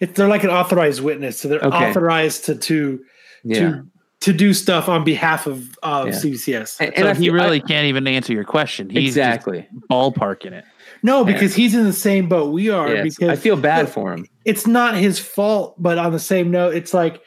It, 0.00 0.14
they're 0.14 0.28
like 0.28 0.44
an 0.44 0.50
authorized 0.50 1.02
witness, 1.02 1.38
so 1.40 1.48
they're 1.48 1.60
Okay. 1.64 1.90
authorized 1.90 2.44
to 2.46 2.54
to 2.54 3.04
yeah. 3.44 3.58
to 3.58 3.86
to 4.20 4.32
do 4.32 4.54
stuff 4.54 4.88
on 4.88 5.04
behalf 5.04 5.46
of 5.46 5.76
of 5.82 6.06
Yeah. 6.08 6.12
CBCS. 6.14 6.80
And, 6.80 6.92
so 6.96 7.08
I 7.08 7.14
he 7.14 7.24
feel- 7.26 7.34
really 7.34 7.60
I- 7.62 7.66
can't 7.66 7.86
even 7.86 8.06
answer 8.06 8.32
your 8.32 8.44
question. 8.44 8.88
He's 8.88 9.08
exactly. 9.16 9.66
just 9.72 9.88
ballparking 9.90 10.52
it. 10.52 10.64
No, 11.02 11.24
because 11.24 11.54
he's 11.54 11.74
in 11.74 11.84
the 11.84 11.92
same 11.92 12.28
boat 12.28 12.52
we 12.52 12.70
are. 12.70 12.92
Yes. 12.92 13.16
because 13.16 13.28
I 13.30 13.36
feel 13.36 13.56
bad 13.56 13.84
look, 13.86 13.94
for 13.94 14.12
him. 14.12 14.26
it's 14.44 14.66
not 14.66 14.96
his 14.96 15.18
fault, 15.20 15.74
but 15.80 15.96
on 15.98 16.10
the 16.12 16.18
same 16.18 16.50
note, 16.50 16.74
it's 16.74 16.92
like, 16.92 17.20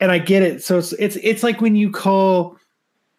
and 0.00 0.10
I 0.12 0.18
get 0.18 0.42
it. 0.42 0.62
So 0.62 0.76
it's 0.78 0.92
it's 0.94 1.16
it's 1.22 1.42
like 1.42 1.60
when 1.62 1.76
you 1.76 1.90
call, 1.90 2.58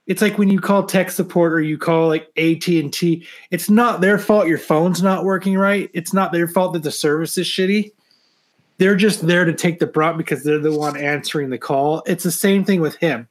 it's 0.08 0.22
like 0.22 0.38
when 0.38 0.50
you 0.50 0.60
call 0.60 0.84
tech 0.84 1.12
support 1.12 1.54
or 1.54 1.60
you 1.60 1.78
call 1.78 2.08
like 2.08 2.32
AT 2.38 2.68
and 2.68 2.92
T. 2.94 3.28
It's 3.52 3.70
not 3.70 4.00
their 4.00 4.18
fault 4.18 4.48
your 4.48 4.58
phone's 4.58 5.04
not 5.04 5.26
working 5.26 5.58
right. 5.58 5.90
It's 5.94 6.14
not 6.14 6.32
their 6.32 6.48
fault 6.48 6.74
that 6.74 6.84
the 6.84 6.92
service 6.92 7.38
is 7.38 7.46
shitty. 7.46 7.92
They're 8.78 8.96
just 8.96 9.28
there 9.28 9.44
to 9.44 9.54
take 9.54 9.80
the 9.80 9.88
brunt 9.88 10.18
because 10.18 10.44
they're 10.44 10.60
the 10.60 10.78
one 10.78 10.96
answering 10.96 11.50
the 11.50 11.58
call. 11.58 12.04
It's 12.06 12.24
the 12.24 12.32
same 12.32 12.64
thing 12.64 12.80
with 12.80 12.96
him. 12.96 13.28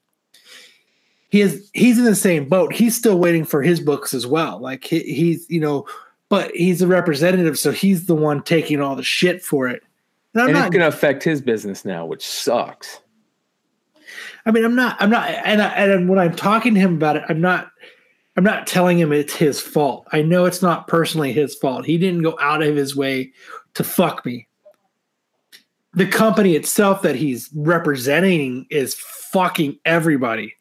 He 1.31 1.41
is 1.41 1.71
he's 1.73 1.99
in 1.99 2.05
the 2.05 2.15
same 2.15 2.49
boat. 2.49 2.75
He's 2.75 2.97
still 2.97 3.19
waiting 3.19 3.45
for 3.45 3.63
his 3.63 3.81
books 3.81 4.13
as 4.13 4.27
well. 4.27 4.61
Like 4.61 4.85
he, 4.85 5.01
he's 5.01 5.49
you 5.49 5.61
know, 5.61 5.87
but 6.29 6.51
he's 6.55 6.83
a 6.83 6.87
representative, 6.87 7.59
so 7.59 7.73
he's 7.73 8.07
the 8.07 8.15
one 8.15 8.43
taking 8.43 8.81
all 8.83 8.97
the 8.97 9.03
shit 9.03 9.43
for 9.43 9.67
it. 9.67 9.83
And 10.35 10.43
I'm 10.43 10.49
And 10.49 10.59
not 10.59 10.67
it's 10.67 10.77
going 10.77 10.91
to 10.91 10.95
affect 10.95 11.23
his 11.23 11.41
business 11.41 11.85
now, 11.85 12.05
which 12.05 12.27
sucks. 12.27 13.01
I 14.47 14.53
mean, 14.53 14.65
I'm 14.65 14.77
not, 14.77 14.97
I'm 15.01 15.11
not, 15.11 15.29
and 15.29 15.61
I, 15.61 15.69
and 15.71 16.09
when 16.09 16.21
I'm 16.21 16.35
talking 16.35 16.75
to 16.75 16.81
him 16.81 16.95
about 16.95 17.17
it, 17.17 17.25
I'm 17.29 17.41
not, 17.41 17.71
I'm 18.37 18.45
not 18.45 18.67
telling 18.67 18.99
him 18.99 19.13
it's 19.13 19.35
his 19.35 19.61
fault. 19.61 20.07
I 20.13 20.23
know 20.23 20.45
it's 20.45 20.63
not 20.63 20.87
personally 20.87 21.33
his 21.33 21.55
fault. 21.57 21.85
He 21.85 21.99
didn't 21.99 22.23
go 22.23 22.39
out 22.41 22.63
of 22.63 22.77
his 22.77 22.95
way 22.95 23.33
to 23.75 23.83
fuck 23.83 24.25
me. 24.25 24.47
The 25.95 26.07
company 26.07 26.55
itself 26.55 27.03
that 27.03 27.17
he's 27.17 27.51
representing 27.55 28.67
is 28.71 28.95
fucking 28.95 29.79
everybody. 29.85 30.55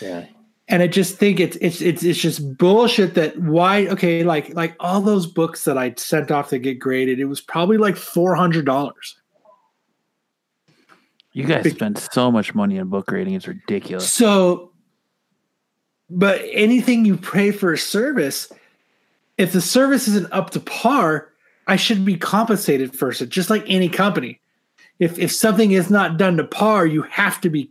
Yeah. 0.00 0.26
And 0.68 0.82
I 0.82 0.86
just 0.86 1.16
think 1.16 1.38
it's 1.38 1.56
it's 1.60 1.82
it's 1.82 2.02
it's 2.02 2.18
just 2.18 2.56
bullshit 2.56 3.14
that 3.14 3.38
why 3.38 3.88
okay, 3.88 4.24
like 4.24 4.54
like 4.54 4.74
all 4.80 5.02
those 5.02 5.26
books 5.26 5.64
that 5.64 5.76
I 5.76 5.92
sent 5.98 6.30
off 6.30 6.48
to 6.48 6.58
get 6.58 6.78
graded, 6.78 7.20
it 7.20 7.26
was 7.26 7.42
probably 7.42 7.76
like 7.76 7.96
four 7.96 8.34
hundred 8.34 8.64
dollars. 8.64 9.20
You 11.32 11.44
guys 11.44 11.64
Big- 11.64 11.74
spend 11.74 11.98
so 11.98 12.30
much 12.30 12.54
money 12.54 12.78
on 12.78 12.88
book 12.88 13.10
rating; 13.10 13.34
it's 13.34 13.48
ridiculous. 13.48 14.12
So, 14.12 14.72
but 16.10 16.42
anything 16.50 17.04
you 17.04 17.16
pay 17.16 17.50
for 17.50 17.72
a 17.72 17.78
service, 17.78 18.52
if 19.38 19.52
the 19.52 19.60
service 19.60 20.08
isn't 20.08 20.30
up 20.32 20.50
to 20.50 20.60
par, 20.60 21.32
I 21.66 21.76
should 21.76 22.04
be 22.04 22.16
compensated 22.16 22.94
for 22.94 23.10
it, 23.10 23.28
just 23.28 23.50
like 23.50 23.64
any 23.66 23.88
company. 23.88 24.40
If 24.98 25.18
if 25.18 25.32
something 25.32 25.72
is 25.72 25.90
not 25.90 26.18
done 26.18 26.36
to 26.36 26.44
par, 26.44 26.86
you 26.86 27.02
have 27.02 27.40
to 27.40 27.50
be 27.50 27.70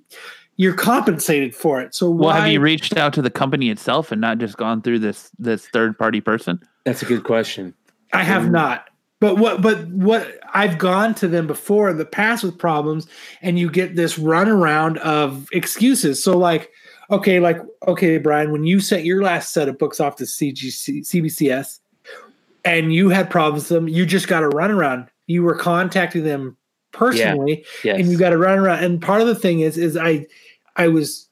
you're 0.57 0.74
compensated 0.74 1.55
for 1.55 1.82
it. 1.82 1.95
So 1.95 2.09
Well, 2.09 2.32
have 2.32 2.47
you 2.47 2.59
reached 2.59 2.97
out 2.97 3.14
to 3.14 3.22
the 3.22 3.32
company 3.32 3.70
itself 3.70 4.12
and 4.12 4.22
not 4.22 4.38
just 4.38 4.57
gone 4.57 4.82
through 4.82 4.99
this 4.99 5.32
this 5.39 5.68
third 5.68 5.97
party 5.97 6.22
person? 6.22 6.59
That's 6.86 7.01
a 7.01 7.05
good 7.05 7.24
question. 7.24 7.74
I 8.14 8.24
have 8.24 8.45
um, 8.45 8.51
not. 8.51 8.91
But 9.22 9.38
what 9.38 9.61
but 9.61 9.88
what 9.88 10.39
I've 10.53 10.78
gone 10.78 11.15
to 11.15 11.30
them 11.30 11.47
before 11.47 11.89
in 11.89 11.97
the 11.97 12.05
past 12.05 12.43
with 12.43 12.57
problems 12.57 13.07
and 13.41 13.57
you 13.57 13.69
get 13.69 13.95
this 13.95 14.17
runaround 14.17 14.97
of 14.97 15.47
excuses. 15.53 16.22
So 16.22 16.38
like 16.38 16.72
okay, 17.09 17.39
like 17.39 17.59
okay, 17.88 18.17
Brian, 18.17 18.51
when 18.51 18.65
you 18.65 18.80
sent 18.82 19.05
your 19.05 19.24
last 19.24 19.53
set 19.53 19.69
of 19.69 19.78
books 19.78 19.99
off 19.99 20.15
to 20.17 20.24
CGC, 20.24 21.01
CBCS 21.01 21.80
and 22.65 22.93
you 22.93 23.09
had 23.09 23.30
problems 23.30 23.69
with 23.69 23.69
them, 23.69 23.88
you 23.88 24.05
just 24.05 24.28
got 24.28 24.43
a 24.43 24.49
runaround. 24.49 25.07
You 25.28 25.43
were 25.43 25.55
contacting 25.55 26.24
them 26.24 26.57
personally 26.91 27.63
Yes. 27.84 27.99
and 27.99 28.11
you 28.11 28.17
got 28.17 28.34
a 28.34 28.38
run 28.38 28.59
around. 28.59 28.84
And 28.84 29.01
part 29.01 29.22
of 29.22 29.28
the 29.28 29.36
thing 29.36 29.61
is, 29.61 29.78
is 29.78 29.95
I, 29.95 30.26
I 30.76 30.88
was, 30.88 31.30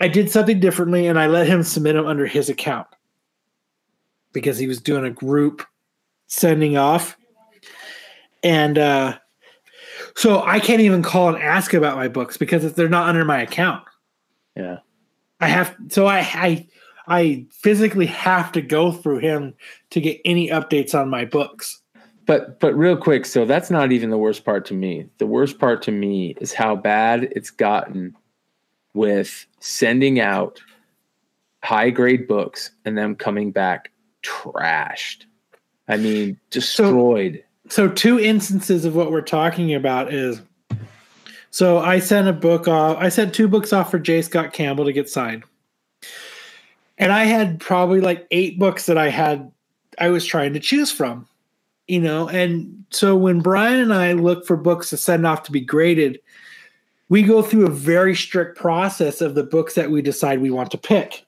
I 0.00 0.08
did 0.08 0.30
something 0.30 0.60
differently, 0.60 1.06
and 1.06 1.18
I 1.18 1.26
let 1.26 1.46
him 1.46 1.62
submit 1.62 1.96
them 1.96 2.06
under 2.06 2.26
his 2.26 2.48
account 2.48 2.86
because 4.32 4.58
he 4.58 4.66
was 4.68 4.80
doing 4.80 5.04
a 5.04 5.10
group 5.10 5.64
sending 6.28 6.76
off, 6.76 7.16
and 8.42 8.78
uh, 8.78 9.18
so 10.14 10.42
I 10.42 10.60
can't 10.60 10.80
even 10.80 11.02
call 11.02 11.28
and 11.28 11.42
ask 11.42 11.74
about 11.74 11.96
my 11.96 12.08
books 12.08 12.36
because 12.36 12.72
they're 12.74 12.88
not 12.88 13.08
under 13.08 13.24
my 13.24 13.42
account. 13.42 13.84
yeah. 14.56 14.78
I 15.40 15.48
have 15.48 15.76
so 15.88 16.06
I 16.06 16.18
I 16.18 16.66
I 17.06 17.46
physically 17.50 18.06
have 18.06 18.52
to 18.52 18.60
go 18.60 18.92
through 18.92 19.18
him 19.18 19.54
to 19.90 20.00
get 20.00 20.20
any 20.24 20.48
updates 20.48 20.94
on 20.94 21.08
my 21.08 21.24
books. 21.24 21.80
But 22.26 22.60
but 22.60 22.74
real 22.74 22.96
quick, 22.96 23.24
so 23.24 23.44
that's 23.44 23.70
not 23.70 23.92
even 23.92 24.10
the 24.10 24.18
worst 24.18 24.44
part 24.44 24.66
to 24.66 24.74
me. 24.74 25.06
The 25.18 25.26
worst 25.26 25.58
part 25.58 25.82
to 25.82 25.92
me 25.92 26.34
is 26.40 26.52
how 26.52 26.76
bad 26.76 27.32
it's 27.34 27.50
gotten 27.50 28.14
with 28.94 29.46
sending 29.60 30.20
out 30.20 30.60
high 31.62 31.90
grade 31.90 32.28
books 32.28 32.72
and 32.84 32.98
them 32.98 33.14
coming 33.14 33.52
back 33.52 33.90
trashed. 34.22 35.24
I 35.88 35.96
mean, 35.96 36.38
destroyed. 36.50 37.42
so 37.68 37.88
two 37.88 38.18
instances 38.18 38.84
of 38.84 38.94
what 38.94 39.10
we're 39.10 39.20
talking 39.22 39.74
about 39.74 40.12
is 40.12 40.40
so 41.50 41.78
I 41.78 41.98
sent 41.98 42.28
a 42.28 42.32
book 42.32 42.68
off 42.68 42.98
I 42.98 43.08
sent 43.08 43.34
two 43.34 43.48
books 43.48 43.72
off 43.72 43.90
for 43.90 43.98
J. 43.98 44.22
Scott 44.22 44.52
Campbell 44.52 44.84
to 44.84 44.92
get 44.92 45.08
signed. 45.08 45.44
And 46.98 47.12
I 47.12 47.24
had 47.24 47.60
probably 47.60 48.00
like 48.00 48.26
eight 48.30 48.58
books 48.58 48.86
that 48.86 48.98
I 48.98 49.08
had 49.08 49.50
I 49.98 50.08
was 50.08 50.24
trying 50.24 50.52
to 50.54 50.60
choose 50.60 50.90
from. 50.90 51.26
You 51.86 52.00
know, 52.00 52.28
and 52.28 52.84
so 52.90 53.16
when 53.16 53.40
Brian 53.40 53.80
and 53.80 53.94
I 53.94 54.12
look 54.12 54.46
for 54.46 54.58
books 54.58 54.90
to 54.90 54.98
send 54.98 55.26
off 55.26 55.44
to 55.44 55.52
be 55.52 55.60
graded, 55.62 56.20
we 57.08 57.22
go 57.22 57.40
through 57.40 57.66
a 57.66 57.70
very 57.70 58.14
strict 58.14 58.58
process 58.58 59.22
of 59.22 59.34
the 59.34 59.42
books 59.42 59.74
that 59.74 59.90
we 59.90 60.02
decide 60.02 60.42
we 60.42 60.50
want 60.50 60.70
to 60.72 60.78
pick. 60.78 61.24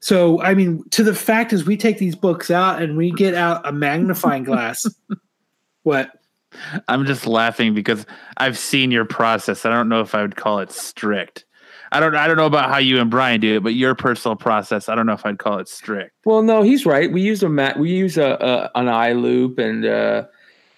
So, 0.00 0.40
I 0.40 0.54
mean, 0.54 0.84
to 0.90 1.02
the 1.02 1.14
fact 1.14 1.52
is, 1.52 1.66
we 1.66 1.76
take 1.76 1.98
these 1.98 2.14
books 2.14 2.50
out 2.50 2.80
and 2.80 2.96
we 2.96 3.10
get 3.12 3.34
out 3.34 3.66
a 3.66 3.72
magnifying 3.72 4.44
glass. 4.44 4.86
what? 5.82 6.10
I'm 6.86 7.04
just 7.04 7.26
laughing 7.26 7.74
because 7.74 8.06
I've 8.36 8.58
seen 8.58 8.90
your 8.90 9.04
process. 9.04 9.66
I 9.66 9.70
don't 9.70 9.88
know 9.88 10.00
if 10.00 10.14
I 10.14 10.22
would 10.22 10.36
call 10.36 10.60
it 10.60 10.72
strict. 10.72 11.44
I 11.90 12.00
don't. 12.00 12.14
I 12.14 12.26
don't 12.26 12.36
know 12.36 12.46
about 12.46 12.68
how 12.68 12.78
you 12.78 13.00
and 13.00 13.10
Brian 13.10 13.40
do 13.40 13.56
it, 13.56 13.62
but 13.62 13.74
your 13.74 13.94
personal 13.94 14.36
process, 14.36 14.88
I 14.88 14.94
don't 14.94 15.06
know 15.06 15.14
if 15.14 15.24
I'd 15.24 15.38
call 15.38 15.58
it 15.58 15.68
strict. 15.68 16.12
Well, 16.26 16.42
no, 16.42 16.62
he's 16.62 16.84
right. 16.84 17.10
We 17.10 17.22
use 17.22 17.42
a 17.42 17.48
mat. 17.48 17.78
We 17.78 17.90
use 17.90 18.18
a, 18.18 18.70
a 18.74 18.78
an 18.78 18.88
eye 18.88 19.12
loupe, 19.12 19.58
and 19.58 19.86
uh, 19.86 20.24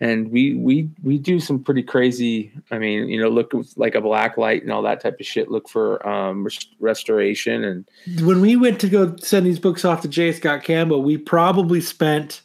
and 0.00 0.30
we 0.30 0.54
we 0.54 0.88
we 1.02 1.18
do 1.18 1.38
some 1.38 1.62
pretty 1.62 1.82
crazy. 1.82 2.52
I 2.70 2.78
mean, 2.78 3.08
you 3.08 3.20
know, 3.20 3.28
look 3.28 3.52
like 3.76 3.94
a 3.94 4.00
black 4.00 4.38
light 4.38 4.62
and 4.62 4.72
all 4.72 4.82
that 4.82 5.00
type 5.00 5.20
of 5.20 5.26
shit. 5.26 5.50
Look 5.50 5.68
for 5.68 6.06
um 6.08 6.44
res- 6.44 6.68
restoration 6.80 7.64
and 7.64 7.84
When 8.26 8.40
we 8.40 8.56
went 8.56 8.80
to 8.80 8.88
go 8.88 9.14
send 9.16 9.46
these 9.46 9.58
books 9.58 9.84
off 9.84 10.00
to 10.02 10.08
J. 10.08 10.32
Scott 10.32 10.64
Campbell, 10.64 11.02
we 11.02 11.18
probably 11.18 11.80
spent 11.80 12.42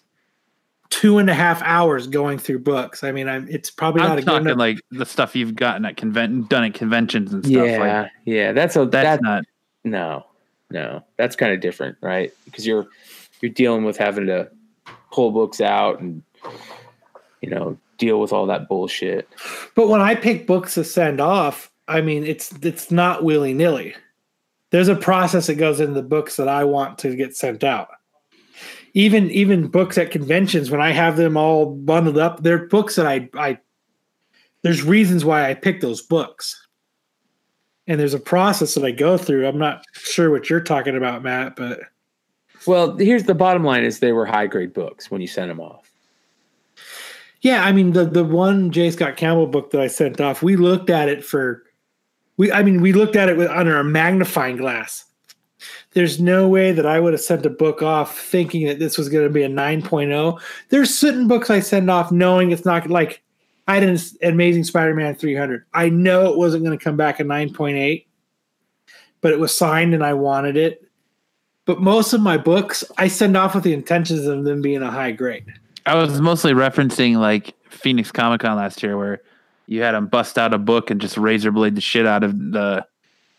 two 0.90 1.18
and 1.18 1.30
a 1.30 1.34
half 1.34 1.62
hours 1.64 2.08
going 2.08 2.38
through 2.38 2.60
books. 2.60 3.04
I 3.04 3.12
mean, 3.12 3.30
I'm 3.30 3.48
it's 3.50 3.72
probably 3.72 4.02
not 4.02 4.12
I'm 4.12 4.18
a 4.18 4.22
good 4.22 4.26
talking 4.26 4.46
enough. 4.48 4.58
like 4.58 4.82
the 4.92 5.06
stuff 5.06 5.36
you've 5.36 5.56
gotten 5.56 5.86
at 5.86 5.98
convent 5.98 6.50
done 6.50 6.66
at 6.66 6.74
conventions 6.74 7.34
and 7.34 7.46
stuff. 7.46 7.68
yeah, 7.68 7.78
like 7.80 8.12
yeah. 8.26 8.52
That's 8.52 8.76
a 8.76 8.86
that's 8.86 8.92
that's 8.92 9.22
not 9.22 9.46
no, 9.86 10.26
no. 10.72 11.04
That's 11.16 11.36
kind 11.36 11.54
of 11.54 11.62
different, 11.62 11.98
right? 12.02 12.34
Because 12.44 12.68
you're 12.68 12.88
you're 13.42 13.52
dealing 13.52 13.86
with 13.86 13.98
having 13.98 14.26
to 14.28 14.50
pull 15.12 15.32
books 15.32 15.62
out 15.62 16.02
and 16.02 16.22
you 17.42 17.50
know 17.50 17.78
deal 17.98 18.20
with 18.20 18.34
all 18.34 18.46
that 18.48 18.68
bullshit. 18.68 19.28
But 19.76 19.88
when 19.88 20.02
I 20.02 20.16
pick 20.16 20.48
books 20.48 20.74
to 20.76 20.84
send 20.84 21.22
off, 21.22 21.72
I 21.88 22.02
mean, 22.02 22.24
it's 22.24 22.52
it's 22.62 22.92
not 22.92 23.24
willy 23.24 23.54
nilly. 23.54 23.96
There's 24.72 24.88
a 24.88 24.96
process 24.96 25.48
that 25.48 25.56
goes 25.56 25.80
into 25.80 25.94
the 25.94 26.04
books 26.04 26.36
that 26.38 26.48
I 26.48 26.64
want 26.64 26.98
to 27.00 27.16
get 27.16 27.36
sent 27.36 27.64
out. 27.64 27.90
Even 28.94 29.30
even 29.32 29.68
books 29.68 29.98
at 29.98 30.12
conventions, 30.12 30.72
when 30.72 30.82
I 30.82 30.92
have 30.92 31.18
them 31.18 31.38
all 31.38 31.76
bundled 31.76 32.18
up, 32.18 32.44
they're 32.44 32.68
books 32.68 32.96
that 32.96 33.06
I 33.06 33.30
I. 33.36 33.60
There's 34.64 34.84
reasons 34.84 35.24
why 35.24 35.50
I 35.50 35.54
pick 35.54 35.82
those 35.82 36.02
books, 36.02 36.68
and 37.88 38.00
there's 38.00 38.16
a 38.16 38.20
process 38.20 38.74
that 38.74 38.84
I 38.84 38.92
go 38.92 39.18
through. 39.18 39.48
I'm 39.48 39.60
not 39.60 39.84
sure 39.94 40.32
what 40.32 40.50
you're 40.50 40.62
talking 40.62 40.98
about, 40.98 41.24
Matt, 41.24 41.56
but 41.56 41.82
Well, 42.66 42.98
here's 42.98 43.26
the 43.26 43.36
bottom 43.36 43.64
line: 43.64 43.84
is 43.84 44.00
they 44.00 44.14
were 44.14 44.26
high 44.26 44.48
grade 44.48 44.74
books 44.74 45.12
when 45.12 45.22
you 45.22 45.28
sent 45.28 45.50
them 45.50 45.60
off. 45.60 45.85
Yeah, 47.46 47.64
I 47.64 47.74
mean 47.74 47.92
the 47.92 48.06
the 48.06 48.24
one 48.24 48.72
J. 48.72 48.90
Scott 48.90 49.18
Campbell 49.18 49.46
book 49.46 49.70
that 49.70 49.80
I 49.80 49.86
sent 49.86 50.20
off, 50.20 50.42
we 50.42 50.56
looked 50.56 50.90
at 50.90 51.10
it 51.10 51.24
for 51.24 51.62
we 52.38 52.52
I 52.52 52.64
mean 52.64 52.82
we 52.82 52.92
looked 52.92 53.16
at 53.16 53.30
it 53.30 53.38
with 53.38 53.52
under 53.52 53.78
a 53.78 53.84
magnifying 53.84 54.58
glass. 54.58 55.06
There's 55.92 56.20
no 56.20 56.48
way 56.48 56.72
that 56.72 56.88
I 56.88 57.00
would 57.00 57.14
have 57.14 57.22
sent 57.22 57.46
a 57.46 57.52
book 57.52 57.84
off 57.84 58.20
thinking 58.20 58.66
that 58.66 58.80
this 58.80 58.98
was 58.98 59.10
going 59.10 59.26
to 59.26 59.30
be 59.30 59.44
a 59.44 59.48
9.0. 59.48 60.42
There's 60.70 60.92
certain 60.92 61.28
books 61.28 61.52
I 61.52 61.60
send 61.60 61.92
off 61.92 62.12
knowing 62.12 62.50
it's 62.50 62.66
not 62.66 62.90
like 62.90 63.22
I 63.68 63.76
had 63.76 63.84
an 63.84 64.00
Amazing 64.24 64.64
Spider-Man 64.64 65.14
300. 65.14 65.66
I 65.72 65.90
know 65.90 66.32
it 66.32 66.38
wasn't 66.40 66.66
going 66.66 66.78
to 66.78 66.84
come 66.84 66.98
back 66.98 67.20
a 67.20 67.24
9.8, 67.24 68.08
but 69.22 69.32
it 69.32 69.40
was 69.40 69.56
signed 69.56 69.94
and 69.94 70.04
I 70.04 70.14
wanted 70.14 70.58
it. 70.58 70.84
But 71.66 71.80
most 71.80 72.12
of 72.12 72.22
my 72.22 72.38
books 72.38 72.84
I 72.98 73.08
send 73.08 73.38
off 73.38 73.54
with 73.54 73.64
the 73.64 73.74
intentions 73.74 74.26
of 74.26 74.46
them 74.46 74.64
being 74.64 74.82
a 74.82 74.90
high 74.90 75.12
grade. 75.12 75.54
I 75.86 75.96
was 75.96 76.20
mostly 76.22 76.54
referencing 76.54 77.18
like 77.18 77.54
Phoenix 77.70 78.12
Comic 78.12 78.42
Con 78.42 78.56
last 78.58 78.82
year 78.84 78.98
where 78.98 79.22
you 79.68 79.82
had 79.82 79.92
them 79.94 80.08
bust 80.08 80.38
out 80.38 80.54
a 80.54 80.58
book 80.58 80.90
and 80.92 81.00
just 81.02 81.18
razor 81.18 81.52
blade 81.52 81.76
the 81.76 81.82
shit 81.82 82.06
out 82.06 82.24
of 82.24 82.38
the 82.38 82.86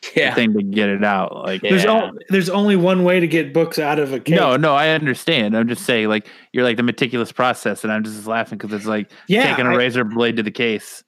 thing 0.03 0.53
to 0.55 0.63
get 0.63 0.89
it 0.89 1.03
out. 1.05 1.35
Like 1.45 1.63
Yeah. 1.63 1.71
There's 1.71 1.85
o- 1.87 2.13
there's 2.29 2.49
only 2.51 2.77
one 2.77 3.03
way 3.05 3.19
to 3.21 3.27
get 3.27 3.53
books 3.53 3.79
out 3.79 3.99
of 3.99 4.13
a 4.13 4.21
case. 4.21 4.37
No, 4.39 4.57
no, 4.57 4.75
I 4.75 4.91
understand. 4.91 5.57
I'm 5.57 5.69
just 5.69 5.85
saying, 5.85 6.09
like, 6.09 6.29
you're 6.53 6.65
like 6.65 6.77
the 6.77 6.83
meticulous 6.83 7.33
process, 7.33 7.83
and 7.83 7.93
I'm 7.93 8.05
just 8.05 8.27
laughing 8.27 8.59
because 8.59 8.73
it's 8.73 8.87
like 8.87 9.11
Yeah, 9.27 9.49
taking 9.49 9.67
a 9.67 9.71
I- 9.73 9.77
razor 9.77 10.05
blade 10.05 10.37
to 10.37 10.43
the 10.43 10.51
case. 10.51 11.03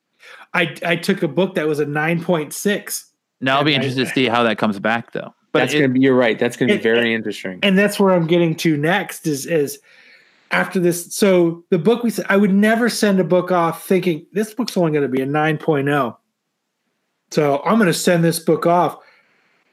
I 0.55 0.75
I 0.85 0.97
took 0.97 1.23
a 1.23 1.29
book 1.29 1.55
that 1.55 1.67
was 1.69 1.79
a 1.79 1.87
nine 1.87 2.23
point 2.23 2.53
six, 2.53 3.13
Now 3.41 3.59
I'll 3.59 3.65
be 3.65 3.75
And 3.75 3.83
I- 3.83 3.87
interested 3.87 4.09
to 4.09 4.15
see 4.15 4.27
how 4.29 4.43
that 4.45 4.59
comes 4.59 4.81
back, 4.81 5.13
though. 5.13 5.33
But 5.53 5.61
that's 5.61 5.75
it- 5.75 5.81
gonna 5.81 5.93
be. 5.93 6.01
You're 6.01 6.17
right. 6.17 6.39
That's 6.39 6.57
gonna 6.57 6.73
be 6.73 6.79
it- 6.79 6.83
very 6.83 7.15
interesting. 7.15 7.61
and 7.63 7.79
that's 7.79 8.01
where 8.01 8.13
I'm 8.13 8.27
getting 8.27 8.55
to 8.57 8.77
next. 8.77 9.27
Is 9.27 9.47
is 9.47 9.79
after 10.51 10.81
this. 10.81 11.15
So 11.15 11.65
the 11.71 11.79
book 11.79 12.03
we 12.03 12.11
said 12.11 12.27
I 12.29 12.37
would 12.37 12.53
never 12.53 12.89
send 12.89 13.21
a 13.21 13.25
book 13.25 13.53
off 13.53 13.87
thinking 13.87 14.27
this 14.33 14.55
book's 14.55 14.77
only 14.77 14.93
going 14.93 15.03
to 15.03 15.09
be 15.09 15.23
a 15.23 15.27
9.0. 15.27 16.17
So 17.31 17.63
I'm 17.65 17.77
going 17.77 17.87
to 17.87 17.95
send 17.95 18.25
this 18.25 18.39
book 18.39 18.67
off 18.67 18.99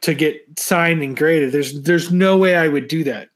to 0.02 0.14
get 0.14 0.42
signed 0.58 1.02
and 1.02 1.16
graded. 1.16 1.52
There's 1.52 1.80
there's 1.82 2.12
no 2.12 2.36
way 2.36 2.56
I 2.56 2.68
would 2.68 2.88
do 2.88 3.04
that. 3.04 3.28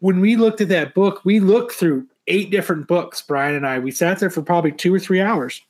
When 0.00 0.20
we 0.20 0.36
looked 0.36 0.60
at 0.60 0.68
that 0.68 0.94
book, 0.94 1.24
we 1.24 1.40
looked 1.40 1.72
through 1.72 2.06
eight 2.26 2.50
different 2.50 2.88
books. 2.88 3.22
Brian 3.22 3.54
and 3.54 3.66
I 3.66 3.78
we 3.78 3.90
sat 3.90 4.18
there 4.18 4.30
for 4.30 4.42
probably 4.42 4.72
two 4.72 4.94
or 4.94 4.98
three 4.98 5.20
hours 5.20 5.62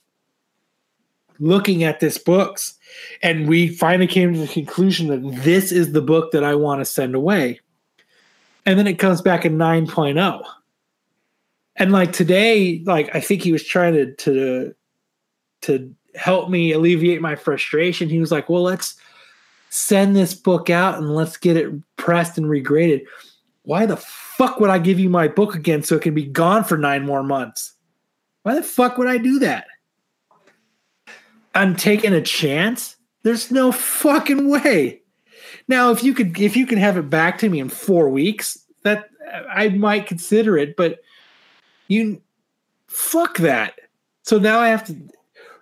looking 1.39 1.83
at 1.83 1.99
this 1.99 2.19
books 2.19 2.77
and 3.23 3.49
we 3.49 3.67
finally 3.67 4.05
came 4.05 4.31
to 4.31 4.39
the 4.39 4.47
conclusion 4.47 5.07
that 5.07 5.43
this 5.43 5.71
is 5.71 5.91
the 5.91 6.01
book 6.01 6.31
that 6.31 6.43
I 6.43 6.53
want 6.53 6.81
to 6.81 6.85
send 6.85 7.15
away. 7.15 7.59
And 8.65 8.77
then 8.77 8.87
it 8.87 8.99
comes 8.99 9.21
back 9.21 9.45
in 9.45 9.57
9.0. 9.57 10.43
And 11.77 11.91
like 11.91 12.11
today, 12.13 12.81
like 12.85 13.13
I 13.15 13.21
think 13.21 13.41
he 13.41 13.51
was 13.51 13.63
trying 13.63 13.93
to 13.93 14.13
to 14.15 14.75
to 15.61 15.95
help 16.15 16.49
me 16.49 16.73
alleviate 16.73 17.21
my 17.21 17.35
frustration. 17.35 18.09
He 18.09 18.19
was 18.19 18.31
like, 18.31 18.49
"Well, 18.49 18.63
let's 18.63 18.95
send 19.69 20.15
this 20.15 20.33
book 20.33 20.69
out 20.69 20.97
and 20.97 21.15
let's 21.15 21.37
get 21.37 21.57
it 21.57 21.71
pressed 21.95 22.37
and 22.37 22.47
regraded." 22.47 23.05
Why 23.63 23.85
the 23.85 23.97
fuck 23.97 24.59
would 24.59 24.69
I 24.69 24.79
give 24.79 24.99
you 24.99 25.09
my 25.09 25.27
book 25.27 25.55
again 25.55 25.81
so 25.83 25.95
it 25.95 26.01
can 26.01 26.13
be 26.13 26.25
gone 26.25 26.63
for 26.63 26.77
9 26.77 27.05
more 27.05 27.23
months? 27.23 27.73
Why 28.43 28.55
the 28.55 28.63
fuck 28.63 28.97
would 28.97 29.07
I 29.07 29.17
do 29.17 29.39
that? 29.39 29.65
I'm 31.55 31.75
taking 31.75 32.13
a 32.13 32.21
chance? 32.21 32.95
There's 33.23 33.51
no 33.51 33.71
fucking 33.71 34.49
way. 34.49 35.00
Now, 35.71 35.91
if 35.91 36.03
you 36.03 36.13
could 36.13 36.37
if 36.37 36.57
you 36.57 36.67
can 36.67 36.77
have 36.77 36.97
it 36.97 37.09
back 37.09 37.37
to 37.37 37.49
me 37.49 37.61
in 37.61 37.69
4 37.69 38.09
weeks, 38.09 38.57
that 38.83 39.09
I 39.49 39.69
might 39.69 40.05
consider 40.05 40.57
it, 40.57 40.75
but 40.75 40.99
you 41.87 42.21
fuck 42.87 43.37
that. 43.37 43.75
So 44.23 44.37
now 44.37 44.59
I 44.59 44.67
have 44.67 44.83
to 44.87 44.95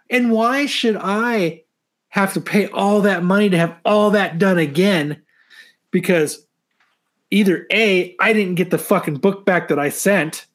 and 0.10 0.32
why 0.32 0.66
should 0.66 0.98
I 1.00 1.62
have 2.08 2.34
to 2.34 2.42
pay 2.42 2.68
all 2.70 3.02
that 3.02 3.24
money 3.24 3.50
to 3.50 3.58
have 3.58 3.76
all 3.86 4.10
that 4.10 4.40
done 4.40 4.58
again? 4.58 5.22
Because 5.92 6.44
either 7.30 7.68
A, 7.72 8.16
I 8.20 8.34
didn't 8.34 8.56
get 8.56 8.72
the 8.72 8.80
fucking 8.80 9.18
book 9.18 9.46
back 9.46 9.68
that 9.68 9.78
I 9.78 9.90
sent, 9.90 10.48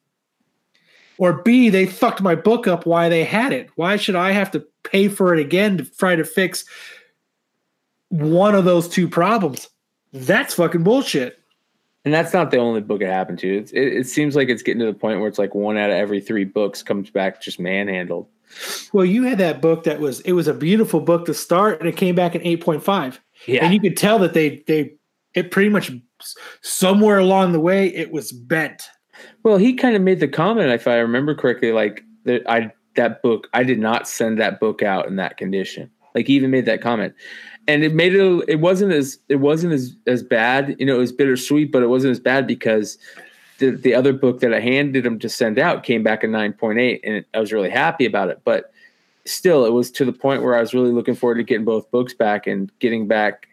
or 1.17 1.41
B, 1.43 1.69
they 1.69 1.85
fucked 1.85 2.21
my 2.21 2.35
book 2.35 2.67
up 2.67 2.85
why 2.85 3.07
they 3.07 3.23
had 3.23 3.53
it. 3.53 3.69
Why 3.75 3.95
should 3.95 4.15
I 4.15 4.33
have 4.33 4.51
to 4.51 4.67
pay 4.83 5.07
for 5.07 5.33
it 5.33 5.39
again 5.39 5.77
to 5.77 5.85
try 5.85 6.17
to 6.17 6.25
fix 6.25 6.65
one 8.09 8.55
of 8.55 8.65
those 8.65 8.87
two 8.87 9.07
problems? 9.07 9.69
That's 10.13 10.53
fucking 10.53 10.83
bullshit. 10.83 11.39
And 12.05 12.13
that's 12.13 12.33
not 12.33 12.51
the 12.51 12.57
only 12.57 12.81
book 12.81 13.01
it 13.01 13.07
happened 13.07 13.39
to. 13.39 13.57
It's, 13.57 13.71
it, 13.71 13.87
it 13.87 14.07
seems 14.07 14.35
like 14.35 14.47
it's 14.47 14.61
getting 14.61 14.79
to 14.79 14.85
the 14.85 14.93
point 14.93 15.19
where 15.19 15.27
it's 15.27 15.39
like 15.39 15.55
one 15.55 15.75
out 15.77 15.89
of 15.89 15.95
every 15.95 16.21
three 16.21 16.45
books 16.45 16.83
comes 16.83 17.09
back 17.09 17.41
just 17.41 17.59
manhandled. 17.59 18.27
Well, 18.93 19.05
you 19.05 19.23
had 19.23 19.39
that 19.39 19.59
book 19.59 19.83
that 19.85 19.99
was 19.99 20.21
it 20.21 20.33
was 20.33 20.47
a 20.47 20.53
beautiful 20.53 20.99
book 20.99 21.25
to 21.25 21.33
start, 21.33 21.79
and 21.79 21.89
it 21.89 21.97
came 21.97 22.15
back 22.15 22.35
in 22.35 22.41
eight 22.43 22.61
point 22.63 22.83
five. 22.83 23.19
Yeah. 23.47 23.65
and 23.65 23.73
you 23.73 23.79
could 23.79 23.97
tell 23.97 24.19
that 24.19 24.33
they 24.33 24.63
they 24.67 24.93
it 25.33 25.51
pretty 25.51 25.69
much 25.69 25.91
somewhere 26.61 27.17
along 27.17 27.51
the 27.51 27.59
way 27.59 27.87
it 27.87 28.11
was 28.11 28.31
bent. 28.31 28.83
Well, 29.43 29.57
he 29.57 29.73
kind 29.73 29.95
of 29.95 30.01
made 30.01 30.19
the 30.19 30.27
comment, 30.27 30.71
if 30.71 30.87
I 30.87 30.97
remember 30.97 31.35
correctly, 31.35 31.71
like 31.71 32.03
that 32.25 32.49
I 32.49 32.71
that 32.95 33.21
book 33.21 33.47
I 33.53 33.63
did 33.63 33.79
not 33.79 34.07
send 34.07 34.39
that 34.39 34.59
book 34.59 34.83
out 34.83 35.07
in 35.07 35.15
that 35.17 35.37
condition. 35.37 35.89
Like 36.13 36.27
he 36.27 36.35
even 36.35 36.51
made 36.51 36.65
that 36.67 36.81
comment, 36.81 37.13
and 37.67 37.83
it 37.83 37.93
made 37.93 38.13
it. 38.15 38.43
It 38.47 38.59
wasn't 38.59 38.93
as 38.93 39.19
it 39.29 39.37
wasn't 39.37 39.73
as 39.73 39.95
as 40.07 40.23
bad. 40.23 40.75
You 40.79 40.85
know, 40.85 40.95
it 40.95 40.99
was 40.99 41.11
bittersweet, 41.11 41.71
but 41.71 41.83
it 41.83 41.87
wasn't 41.87 42.11
as 42.11 42.19
bad 42.19 42.47
because 42.47 42.97
the 43.59 43.71
the 43.71 43.93
other 43.93 44.13
book 44.13 44.39
that 44.41 44.53
I 44.53 44.59
handed 44.59 45.05
him 45.05 45.19
to 45.19 45.29
send 45.29 45.57
out 45.59 45.83
came 45.83 46.03
back 46.03 46.23
a 46.23 46.27
nine 46.27 46.53
point 46.53 46.79
eight, 46.79 47.01
and 47.03 47.23
I 47.33 47.39
was 47.39 47.51
really 47.53 47.69
happy 47.69 48.05
about 48.05 48.29
it. 48.29 48.41
But 48.43 48.71
still, 49.25 49.65
it 49.65 49.71
was 49.71 49.89
to 49.91 50.05
the 50.05 50.13
point 50.13 50.43
where 50.43 50.55
I 50.55 50.59
was 50.61 50.73
really 50.73 50.91
looking 50.91 51.15
forward 51.15 51.35
to 51.35 51.43
getting 51.43 51.65
both 51.65 51.89
books 51.91 52.13
back 52.13 52.47
and 52.47 52.71
getting 52.79 53.07
back. 53.07 53.47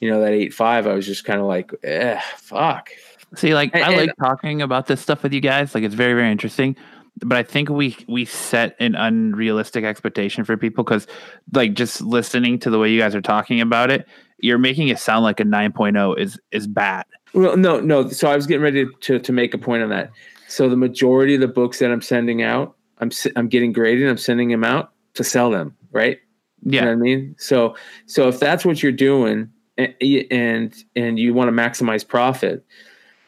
You 0.00 0.08
know 0.10 0.20
that 0.22 0.32
eight 0.32 0.54
five. 0.54 0.86
I 0.86 0.94
was 0.94 1.04
just 1.06 1.24
kind 1.24 1.40
of 1.40 1.46
like, 1.46 1.72
eh, 1.82 2.18
fuck. 2.38 2.90
See, 3.36 3.54
like 3.54 3.74
And- 3.74 3.84
I 3.84 3.88
and- 3.88 3.96
like 4.00 4.16
talking 4.18 4.62
about 4.62 4.86
this 4.86 5.00
stuff 5.00 5.22
with 5.22 5.32
you 5.34 5.40
guys. 5.40 5.74
Like 5.74 5.84
it's 5.84 5.94
very, 5.94 6.14
very 6.14 6.30
interesting. 6.32 6.74
But 7.20 7.38
I 7.38 7.42
think 7.42 7.68
we 7.68 7.96
we 8.08 8.24
set 8.24 8.76
an 8.80 8.94
unrealistic 8.94 9.84
expectation 9.84 10.44
for 10.44 10.56
people 10.56 10.84
because, 10.84 11.06
like, 11.52 11.74
just 11.74 12.00
listening 12.00 12.58
to 12.60 12.70
the 12.70 12.78
way 12.78 12.90
you 12.90 12.98
guys 12.98 13.14
are 13.14 13.20
talking 13.20 13.60
about 13.60 13.90
it, 13.90 14.06
you're 14.38 14.58
making 14.58 14.88
it 14.88 14.98
sound 14.98 15.24
like 15.24 15.40
a 15.40 15.44
9.0 15.44 16.18
is 16.18 16.38
is 16.50 16.66
bad. 16.66 17.04
Well, 17.34 17.56
no, 17.56 17.80
no. 17.80 18.08
So 18.08 18.28
I 18.30 18.36
was 18.36 18.46
getting 18.46 18.62
ready 18.62 18.86
to 19.02 19.18
to 19.18 19.32
make 19.32 19.54
a 19.54 19.58
point 19.58 19.82
on 19.82 19.90
that. 19.90 20.10
So 20.48 20.68
the 20.68 20.76
majority 20.76 21.34
of 21.34 21.40
the 21.40 21.48
books 21.48 21.78
that 21.78 21.92
I'm 21.92 22.02
sending 22.02 22.42
out, 22.42 22.76
I'm 22.98 23.10
I'm 23.36 23.48
getting 23.48 23.72
graded. 23.72 24.08
I'm 24.08 24.18
sending 24.18 24.48
them 24.48 24.64
out 24.64 24.92
to 25.14 25.24
sell 25.24 25.50
them, 25.50 25.76
right? 25.92 26.18
You 26.62 26.80
know 26.80 26.86
Yeah, 26.86 26.86
what 26.86 26.92
I 26.92 26.96
mean? 26.96 27.36
So 27.38 27.76
so 28.06 28.28
if 28.28 28.40
that's 28.40 28.64
what 28.64 28.82
you're 28.82 28.92
doing, 28.92 29.50
and 29.78 29.94
and, 30.30 30.84
and 30.96 31.18
you 31.18 31.34
want 31.34 31.48
to 31.48 31.52
maximize 31.52 32.06
profit, 32.06 32.64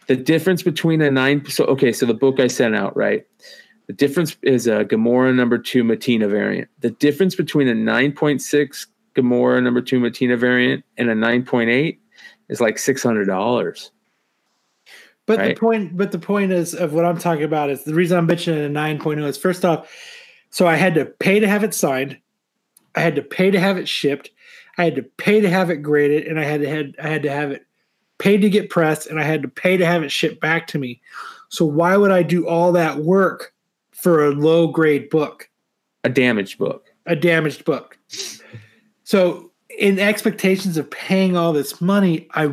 the 0.07 0.17
difference 0.17 0.63
between 0.63 1.01
a 1.01 1.11
nine. 1.11 1.45
So 1.47 1.65
okay, 1.67 1.93
so 1.93 2.07
the 2.07 2.15
book 2.15 2.41
I 2.41 2.49
sent 2.49 2.75
out, 2.75 2.97
right? 2.97 3.25
The 3.87 3.93
difference 3.93 4.37
is 4.43 4.67
a 4.67 4.85
Gamora 4.85 5.35
number 5.35 5.59
two 5.59 5.85
Mattina 5.85 6.31
variant. 6.31 6.69
The 6.81 6.91
difference 6.91 7.35
between 7.35 7.69
a 7.69 7.75
9.6 7.75 8.87
Gamora 9.15 9.63
number 9.63 9.81
two 9.81 10.01
Mattina 10.01 10.39
variant 10.39 10.85
and 10.97 11.11
a 11.11 11.15
9.8 11.15 11.99
is 12.49 12.61
like 12.61 12.79
six 12.79 13.03
hundred 13.03 13.27
dollars. 13.27 13.91
But 15.27 15.39
Right. 15.39 15.55
the 15.55 15.61
point, 15.61 15.97
but 15.97 16.13
the 16.13 16.19
point 16.19 16.53
is 16.53 16.75
of 16.75 16.93
what 16.93 17.05
I'm 17.05 17.19
talking 17.19 17.45
about 17.45 17.71
is 17.71 17.85
the 17.85 17.95
reason 17.95 18.19
I'm 18.19 18.27
mentioning 18.27 18.65
a 18.65 18.69
9.0 18.69 19.25
is 19.27 19.39
first 19.39 19.65
off, 19.65 19.91
so 20.51 20.67
I 20.67 20.77
had 20.77 20.95
to 20.95 21.07
pay 21.07 21.41
to 21.41 21.49
have 21.49 21.65
it 21.65 21.75
signed, 21.75 22.19
I 22.95 23.01
had 23.01 23.15
to 23.17 23.23
pay 23.23 23.51
to 23.51 23.61
have 23.61 23.79
it 23.79 23.89
shipped, 23.89 24.31
I 24.79 24.85
had 24.85 24.97
to 24.97 25.03
pay 25.03 25.41
to 25.41 25.49
have 25.49 25.71
it 25.71 25.77
graded, 25.77 26.27
and 26.27 26.41
I 26.41 26.45
had 26.45 26.61
to 26.63 26.69
had 26.69 26.95
I 27.03 27.09
had 27.09 27.23
to 27.23 27.31
have 27.31 27.53
it 27.53 27.67
paid 28.19 28.43
to 28.43 28.51
get 28.51 28.71
pressed, 28.71 29.07
and 29.07 29.19
I 29.19 29.23
had 29.23 29.43
to 29.43 29.49
pay 29.49 29.77
to 29.77 29.87
have 29.87 30.03
it 30.03 30.11
shipped 30.11 30.41
back 30.41 30.67
to 30.69 30.79
me. 30.79 31.01
So 31.49 31.65
why 31.65 31.97
would 31.97 32.11
I 32.11 32.23
do 32.23 32.49
all 32.49 32.73
that 32.73 32.99
work 32.99 33.52
for 34.03 34.25
a 34.27 34.31
low 34.33 34.67
grade 34.67 35.09
book, 35.11 35.49
A 36.05 36.09
damaged 36.09 36.59
book. 36.59 36.93
a 37.07 37.15
damaged 37.15 37.65
book? 37.65 37.97
So 39.05 39.51
in 39.79 39.99
expectations 39.99 40.77
of 40.77 40.91
paying 40.91 41.37
all 41.37 41.53
this 41.53 41.81
money, 41.81 42.29
I 42.35 42.53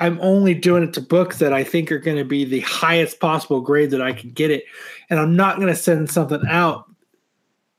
I'm 0.00 0.18
only 0.20 0.54
doing 0.54 0.84
it 0.84 0.92
to 0.94 1.00
books 1.00 1.38
that 1.38 1.52
I 1.52 1.64
think 1.64 1.90
are 1.90 1.98
going 1.98 2.16
to 2.18 2.24
be 2.24 2.44
the 2.44 2.60
highest 2.60 3.18
possible 3.18 3.60
grade 3.60 3.90
that 3.90 4.00
I 4.02 4.12
can 4.12 4.30
get 4.30 4.50
it, 4.50 4.64
and 5.10 5.18
I'm 5.18 5.34
not 5.34 5.56
going 5.56 5.68
to 5.68 5.74
send 5.74 6.10
something 6.10 6.42
out 6.48 6.84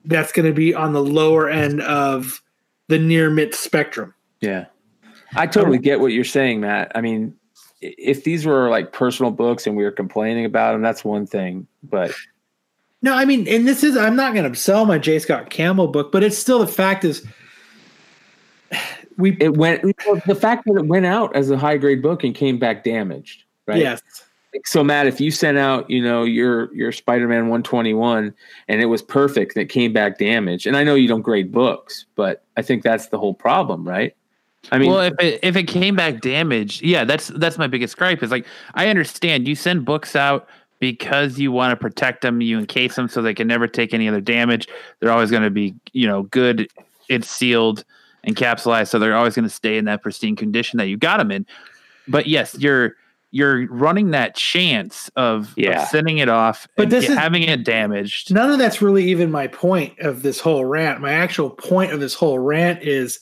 that's 0.05 0.31
going 0.31 0.45
to 0.45 0.53
be 0.53 0.73
on 0.73 0.93
the 0.93 1.03
lower 1.03 1.49
end 1.49 1.81
of 1.81 2.41
the 2.87 2.97
near 2.99 3.29
mint 3.29 3.53
spectrum. 3.55 4.13
Yeah. 4.41 4.65
I 5.35 5.47
totally 5.47 5.77
get 5.77 5.99
what 5.99 6.11
you're 6.11 6.23
saying, 6.23 6.61
Matt. 6.61 6.91
I 6.95 7.01
mean, 7.01 7.35
if 7.81 8.23
these 8.23 8.45
were 8.45 8.69
like 8.69 8.91
personal 8.93 9.31
books 9.31 9.67
and 9.67 9.77
we 9.77 9.83
were 9.83 9.91
complaining 9.91 10.43
about 10.45 10.73
them, 10.73 10.81
that's 10.81 11.05
one 11.05 11.25
thing. 11.27 11.67
But 11.83 12.11
No, 13.01 13.13
I 13.13 13.25
mean, 13.25 13.47
and 13.47 13.67
this 13.67 13.83
is 13.83 13.95
I'm 13.95 14.15
not 14.15 14.33
going 14.33 14.51
to 14.51 14.59
sell 14.59 14.85
my 14.85 14.97
J. 14.97 15.19
Scott 15.19 15.49
Campbell 15.49 15.87
book, 15.87 16.11
but 16.11 16.23
it's 16.23 16.37
still 16.37 16.59
the 16.59 16.67
fact 16.67 17.05
is 17.05 17.25
we 19.17 19.37
it 19.39 19.57
went 19.57 19.81
the 20.25 20.35
fact 20.35 20.65
that 20.65 20.75
it 20.75 20.85
went 20.85 21.05
out 21.05 21.35
as 21.35 21.49
a 21.49 21.57
high 21.57 21.77
grade 21.77 22.01
book 22.01 22.23
and 22.23 22.35
came 22.35 22.59
back 22.59 22.83
damaged, 22.83 23.43
right? 23.67 23.79
yes. 23.79 24.01
So 24.65 24.83
Matt, 24.83 25.05
if 25.05 25.21
you 25.21 25.29
sent 25.29 25.59
out, 25.59 25.89
you 25.89 26.01
know, 26.01 26.23
your 26.23 26.73
your 26.75 26.91
Spider-Man 26.91 27.49
121 27.49 28.33
and 28.67 28.81
it 28.81 28.87
was 28.87 29.01
perfect 29.01 29.55
and 29.55 29.61
it 29.61 29.69
came 29.69 29.93
back 29.93 30.17
damaged, 30.17 30.65
and 30.65 30.75
I 30.75 30.83
know 30.83 30.95
you 30.95 31.07
don't 31.07 31.21
grade 31.21 31.51
books, 31.51 32.05
but 32.15 32.43
I 32.57 32.63
think 32.63 32.83
that's 32.83 33.09
the 33.09 33.19
whole 33.19 33.35
problem, 33.35 33.87
right? 33.87 34.15
I 34.71 34.77
mean, 34.77 34.91
well, 34.91 35.01
if 35.01 35.13
it 35.19 35.39
if 35.41 35.55
it 35.55 35.63
came 35.63 35.95
back 35.95 36.21
damaged, 36.21 36.81
yeah, 36.83 37.05
that's 37.05 37.27
that's 37.27 37.57
my 37.57 37.67
biggest 37.67 37.97
gripe. 37.97 38.21
Is 38.21 38.31
like 38.31 38.45
I 38.73 38.87
understand 38.89 39.47
you 39.47 39.55
send 39.55 39.85
books 39.85 40.15
out 40.15 40.47
because 40.79 41.37
you 41.39 41.51
want 41.51 41.71
to 41.71 41.75
protect 41.75 42.21
them, 42.21 42.41
you 42.41 42.57
encase 42.57 42.95
them 42.95 43.07
so 43.09 43.21
they 43.21 43.33
can 43.33 43.47
never 43.47 43.67
take 43.67 43.93
any 43.93 44.07
other 44.07 44.21
damage. 44.21 44.67
They're 44.99 45.11
always 45.11 45.29
going 45.31 45.43
to 45.43 45.49
be, 45.49 45.75
you 45.93 46.07
know, 46.07 46.23
good. 46.23 46.69
It's 47.09 47.29
sealed, 47.29 47.83
encapsulated, 48.25 48.87
so 48.87 48.99
they're 48.99 49.15
always 49.15 49.35
going 49.35 49.43
to 49.47 49.53
stay 49.53 49.77
in 49.77 49.85
that 49.85 50.01
pristine 50.01 50.35
condition 50.35 50.77
that 50.77 50.87
you 50.87 50.97
got 50.97 51.17
them 51.17 51.31
in. 51.31 51.45
But 52.07 52.27
yes, 52.27 52.55
you're 52.57 52.95
you're 53.31 53.67
running 53.67 54.09
that 54.09 54.33
chance 54.35 55.07
of, 55.15 55.53
of 55.59 55.87
sending 55.89 56.17
it 56.17 56.29
off, 56.29 56.67
But 56.75 56.83
and 56.83 56.91
this 56.91 57.03
get- 57.05 57.11
is- 57.11 57.17
having 57.17 57.43
it 57.43 57.63
damaged. 57.63 58.33
None 58.33 58.49
of 58.49 58.57
that's 58.57 58.81
really 58.81 59.03
even 59.09 59.29
my 59.29 59.45
point 59.45 59.99
of 59.99 60.23
this 60.23 60.39
whole 60.39 60.65
rant. 60.65 60.99
My 60.99 61.11
actual 61.11 61.51
point 61.51 61.91
of 61.91 61.99
this 61.99 62.15
whole 62.15 62.39
rant 62.39 62.81
is 62.81 63.19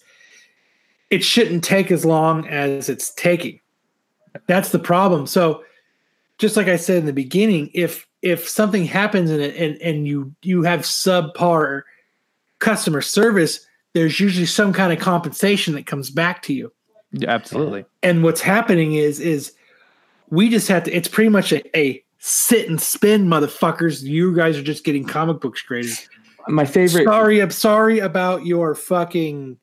it 1.10 1.24
shouldn't 1.26 1.64
take 1.64 1.92
as 1.92 2.06
long 2.06 2.48
as 2.48 2.88
it's 2.88 3.14
taking. 3.16 3.60
That's 4.48 4.70
the 4.70 4.80
problem. 4.80 5.28
So 5.28 5.64
just 6.38 6.56
like 6.56 6.68
I 6.68 6.76
said 6.76 6.98
in 6.98 7.06
the 7.06 7.14
beginning, 7.14 7.70
if 7.74 8.08
if 8.22 8.48
something 8.48 8.86
happens 8.86 9.30
in 9.30 9.40
it 9.40 9.56
and, 9.56 9.82
and 9.82 10.08
you 10.08 10.34
you 10.42 10.64
have 10.64 10.82
subpar 10.82 11.84
customer 12.60 13.02
service, 13.02 13.66
there's 13.94 14.20
usually 14.20 14.46
some 14.46 14.74
kind 14.74 14.92
of 14.94 15.00
compensation 15.00 15.74
that 15.76 15.86
comes 15.86 16.10
back 16.10 16.42
to 16.44 16.54
you. 16.54 16.72
Yeah, 17.12 17.32
Absolutely. 17.32 17.86
And 18.04 18.24
what's 18.24 18.42
happening 18.42 18.94
is 18.94 19.20
is 19.20 19.54
we 20.30 20.50
just 20.50 20.68
have 20.68 20.84
to 20.86 20.96
it's 20.96 21.08
pretty 21.08 21.30
much 21.30 21.52
a, 21.52 21.78
a 21.78 22.04
sit 22.20 22.68
and 22.68 22.82
spin 22.82 23.28
motherfuckers. 23.28 24.04
You 24.04 24.36
guys 24.36 24.58
are 24.58 24.64
just 24.64 24.84
getting 24.84 25.06
comic 25.06 25.40
books 25.40 25.62
graded. 25.62 25.96
my 26.48 26.66
favorite 26.66 27.06
Sorry, 27.06 27.40
I'm 27.40 27.52
sorry 27.52 28.00
about 28.00 28.46
your 28.46 28.76
fucking. 28.76 29.58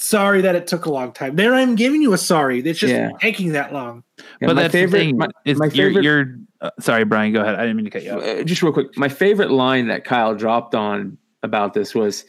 Sorry 0.00 0.40
that 0.40 0.54
it 0.54 0.66
took 0.66 0.86
a 0.86 0.90
long 0.90 1.12
time. 1.12 1.36
They're 1.36 1.50
not 1.50 1.60
even 1.60 1.74
giving 1.74 2.00
you 2.00 2.14
a 2.14 2.18
sorry. 2.18 2.60
It's 2.60 2.78
just 2.78 2.90
Yeah. 2.94 3.10
taking 3.20 3.52
that 3.52 3.72
long. 3.74 4.02
yeah, 4.16 4.24
but 4.48 4.56
my 4.56 4.62
that's 4.62 4.72
favorite 4.72 4.98
the 4.98 5.04
thing 5.04 5.18
my, 5.18 5.28
is 5.44 5.58
my 5.58 5.66
you're, 5.66 5.88
favorite 5.88 6.04
you're 6.04 6.36
uh, 6.62 6.70
sorry, 6.80 7.04
Brian. 7.04 7.34
Go 7.34 7.42
ahead. 7.42 7.56
I 7.56 7.62
didn't 7.62 7.76
mean 7.76 7.84
to 7.84 7.90
cut 7.90 8.02
you 8.04 8.12
off. 8.12 8.22
uh, 8.22 8.42
just 8.42 8.62
real 8.62 8.72
quick, 8.72 8.96
my 8.96 9.08
favorite 9.10 9.50
line 9.50 9.88
that 9.88 10.04
Kyle 10.04 10.34
dropped 10.34 10.74
on 10.74 11.18
about 11.42 11.74
this 11.74 11.94
was, 11.94 12.24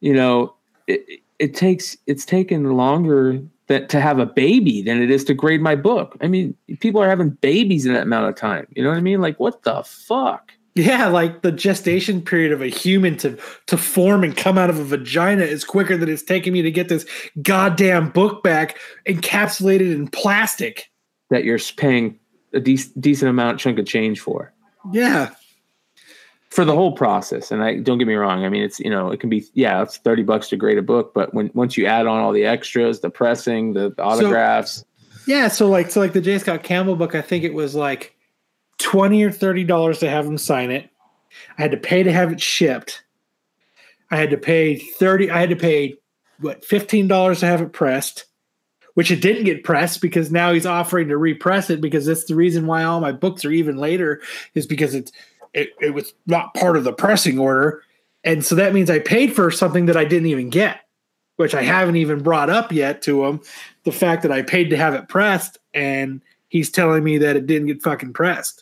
you 0.00 0.12
know, 0.12 0.54
it, 0.88 1.20
it 1.38 1.54
takes 1.54 1.96
it's 2.08 2.24
taken 2.24 2.72
longer 2.72 3.40
that 3.68 3.88
to 3.90 4.00
have 4.00 4.18
a 4.18 4.26
baby 4.26 4.82
than 4.82 5.00
it 5.00 5.08
is 5.10 5.22
to 5.24 5.34
grade 5.34 5.60
my 5.62 5.76
book. 5.76 6.16
I 6.20 6.26
mean, 6.26 6.56
people 6.80 7.00
are 7.00 7.08
having 7.08 7.30
babies 7.30 7.86
in 7.86 7.92
that 7.94 8.02
amount 8.02 8.28
of 8.30 8.34
time. 8.34 8.66
You 8.74 8.82
know 8.82 8.88
what 8.88 8.98
I 8.98 9.00
mean? 9.00 9.20
Like, 9.20 9.38
what 9.38 9.62
the 9.62 9.84
fuck? 9.84 10.52
Yeah, 10.74 11.08
like 11.08 11.42
the 11.42 11.52
gestation 11.52 12.22
period 12.22 12.50
of 12.50 12.62
a 12.62 12.68
human 12.68 13.16
to 13.18 13.38
to 13.66 13.76
form 13.76 14.24
and 14.24 14.34
come 14.34 14.56
out 14.56 14.70
of 14.70 14.78
a 14.78 14.84
vagina 14.84 15.42
is 15.42 15.64
quicker 15.64 15.96
than 15.98 16.08
it's 16.08 16.22
taking 16.22 16.52
me 16.54 16.62
to 16.62 16.70
get 16.70 16.88
this 16.88 17.04
goddamn 17.42 18.08
book 18.10 18.42
back 18.42 18.78
encapsulated 19.06 19.92
in 19.92 20.08
plastic. 20.08 20.90
That 21.28 21.44
you're 21.44 21.58
paying 21.76 22.18
a 22.54 22.60
dec- 22.60 22.90
decent 22.98 23.28
amount 23.28 23.60
chunk 23.60 23.78
of 23.78 23.86
change 23.86 24.20
for 24.20 24.52
Yeah. 24.92 25.30
for 26.48 26.64
the 26.64 26.74
whole 26.74 26.92
process. 26.92 27.50
And 27.50 27.62
I 27.62 27.76
don't 27.78 27.98
get 27.98 28.06
me 28.08 28.14
wrong. 28.14 28.44
I 28.44 28.48
mean, 28.48 28.62
it's 28.62 28.80
you 28.80 28.90
know, 28.90 29.10
it 29.10 29.20
can 29.20 29.28
be 29.28 29.44
yeah, 29.52 29.82
it's 29.82 29.98
thirty 29.98 30.22
bucks 30.22 30.48
to 30.48 30.56
grade 30.56 30.78
a 30.78 30.82
book, 30.82 31.12
but 31.14 31.34
when 31.34 31.50
once 31.52 31.76
you 31.76 31.84
add 31.86 32.06
on 32.06 32.20
all 32.20 32.32
the 32.32 32.46
extras, 32.46 33.00
the 33.00 33.10
pressing, 33.10 33.74
the, 33.74 33.90
the 33.94 34.02
autographs. 34.02 34.84
Yeah, 35.26 35.48
so 35.48 35.68
like 35.68 35.90
so 35.90 36.00
like 36.00 36.14
the 36.14 36.20
J. 36.22 36.38
Scott 36.38 36.62
Campbell 36.62 36.96
book, 36.96 37.14
I 37.14 37.20
think 37.20 37.44
it 37.44 37.52
was 37.54 37.74
like 37.74 38.16
twenty 38.82 39.22
or 39.22 39.30
thirty 39.30 39.64
dollars 39.64 40.00
to 40.00 40.10
have 40.10 40.26
him 40.26 40.36
sign 40.38 40.70
it. 40.70 40.90
I 41.56 41.62
had 41.62 41.70
to 41.70 41.76
pay 41.76 42.02
to 42.02 42.12
have 42.12 42.32
it 42.32 42.40
shipped. 42.40 43.02
I 44.10 44.16
had 44.16 44.30
to 44.30 44.36
pay 44.36 44.76
thirty. 44.76 45.30
I 45.30 45.38
had 45.38 45.50
to 45.50 45.56
pay 45.56 45.96
what 46.40 46.64
fifteen 46.64 47.08
dollars 47.08 47.40
to 47.40 47.46
have 47.46 47.62
it 47.62 47.72
pressed, 47.72 48.26
which 48.94 49.10
it 49.10 49.22
didn't 49.22 49.44
get 49.44 49.64
pressed 49.64 50.00
because 50.00 50.30
now 50.30 50.52
he's 50.52 50.66
offering 50.66 51.08
to 51.08 51.16
repress 51.16 51.70
it 51.70 51.80
because 51.80 52.06
that's 52.06 52.24
the 52.24 52.34
reason 52.34 52.66
why 52.66 52.82
all 52.84 53.00
my 53.00 53.12
books 53.12 53.44
are 53.44 53.52
even 53.52 53.76
later 53.76 54.20
is 54.54 54.66
because 54.66 54.94
it's 54.94 55.12
it, 55.54 55.70
it 55.80 55.90
was 55.90 56.12
not 56.26 56.54
part 56.54 56.76
of 56.76 56.84
the 56.84 56.92
pressing 56.92 57.38
order, 57.38 57.82
and 58.24 58.44
so 58.44 58.54
that 58.56 58.74
means 58.74 58.90
I 58.90 58.98
paid 58.98 59.34
for 59.34 59.50
something 59.50 59.86
that 59.86 59.96
I 59.96 60.04
didn't 60.04 60.28
even 60.28 60.50
get, 60.50 60.80
which 61.36 61.54
I 61.54 61.62
haven't 61.62 61.96
even 61.96 62.22
brought 62.22 62.50
up 62.50 62.72
yet 62.72 63.02
to 63.02 63.24
him 63.24 63.40
the 63.84 63.92
fact 63.92 64.22
that 64.22 64.32
I 64.32 64.42
paid 64.42 64.70
to 64.70 64.76
have 64.76 64.94
it 64.94 65.08
pressed 65.08 65.58
and 65.74 66.22
he's 66.48 66.70
telling 66.70 67.02
me 67.02 67.18
that 67.18 67.34
it 67.34 67.46
didn't 67.46 67.68
get 67.68 67.82
fucking 67.82 68.12
pressed. 68.12 68.61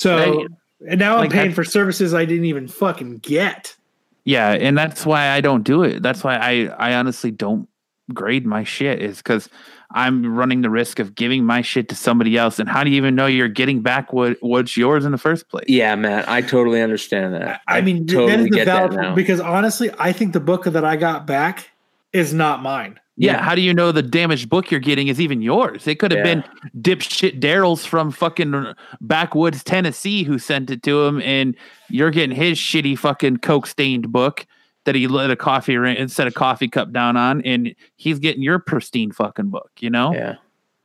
So 0.00 0.16
Hey, 0.16 0.46
and 0.88 0.98
now 0.98 1.18
I'm 1.18 1.28
paying 1.28 1.52
for 1.52 1.62
services 1.62 2.14
I 2.14 2.24
didn't 2.24 2.46
even 2.46 2.68
fucking 2.68 3.18
get. 3.18 3.76
Yeah, 4.24 4.52
and 4.52 4.76
that's 4.76 5.04
why 5.04 5.28
I 5.28 5.42
don't 5.42 5.62
do 5.62 5.82
it. 5.82 6.02
That's 6.02 6.24
why 6.24 6.36
I 6.36 6.90
I 6.90 6.94
honestly 6.94 7.30
don't 7.30 7.68
grade 8.14 8.46
my 8.46 8.64
shit 8.64 9.02
is 9.02 9.18
because 9.18 9.50
I'm 9.92 10.34
running 10.34 10.62
the 10.62 10.70
risk 10.70 11.00
of 11.00 11.14
giving 11.14 11.44
my 11.44 11.60
shit 11.60 11.90
to 11.90 11.94
somebody 11.94 12.38
else. 12.38 12.58
And 12.58 12.66
how 12.66 12.82
do 12.82 12.90
you 12.90 12.96
even 12.96 13.14
know 13.14 13.26
you're 13.26 13.48
getting 13.48 13.82
back 13.82 14.10
what 14.10 14.38
what's 14.40 14.74
yours 14.74 15.04
in 15.04 15.12
the 15.12 15.18
first 15.18 15.50
place? 15.50 15.66
Yeah, 15.68 15.94
man, 15.96 16.24
I 16.26 16.40
totally 16.40 16.80
understand 16.80 17.34
that. 17.34 17.60
I 17.68 17.82
mean, 17.82 18.06
totally 18.06 18.44
is 18.44 18.44
the 18.44 18.50
get 18.50 18.64
that 18.64 18.92
now. 18.92 19.14
because 19.14 19.38
honestly, 19.38 19.90
I 19.98 20.12
think 20.12 20.32
the 20.32 20.40
book 20.40 20.64
that 20.64 20.84
I 20.84 20.96
got 20.96 21.26
back 21.26 21.70
is 22.12 22.32
not 22.34 22.62
mine. 22.62 22.98
Yeah, 23.16 23.32
Yeah. 23.32 23.42
how 23.42 23.54
do 23.54 23.60
you 23.60 23.74
know 23.74 23.92
the 23.92 24.02
damaged 24.02 24.48
book 24.48 24.70
you're 24.70 24.80
getting 24.80 25.08
is 25.08 25.20
even 25.20 25.42
yours? 25.42 25.86
It 25.86 25.98
could 25.98 26.10
have 26.12 26.26
Yeah. 26.26 26.34
been 26.36 26.44
dipshit 26.80 27.38
Daryl's 27.40 27.84
from 27.84 28.10
fucking 28.10 28.74
backwoods 29.00 29.62
Tennessee 29.62 30.22
who 30.22 30.38
sent 30.38 30.70
it 30.70 30.82
to 30.84 31.04
him, 31.04 31.20
and 31.22 31.54
you're 31.88 32.10
getting 32.10 32.34
his 32.34 32.58
shitty 32.58 32.98
fucking 32.98 33.38
coke 33.38 33.66
stained 33.66 34.10
book 34.10 34.46
that 34.86 34.94
he 34.94 35.06
lit 35.06 35.30
a 35.30 35.36
coffee 35.36 35.76
ring 35.76 35.96
instead 35.96 36.26
of 36.26 36.34
coffee 36.34 36.68
cup 36.68 36.92
down 36.92 37.16
on, 37.16 37.42
and 37.42 37.74
he's 37.96 38.18
getting 38.18 38.42
your 38.42 38.58
pristine 38.58 39.12
fucking 39.12 39.50
book. 39.50 39.70
You 39.80 39.90
know? 39.90 40.12
Yeah. 40.14 40.34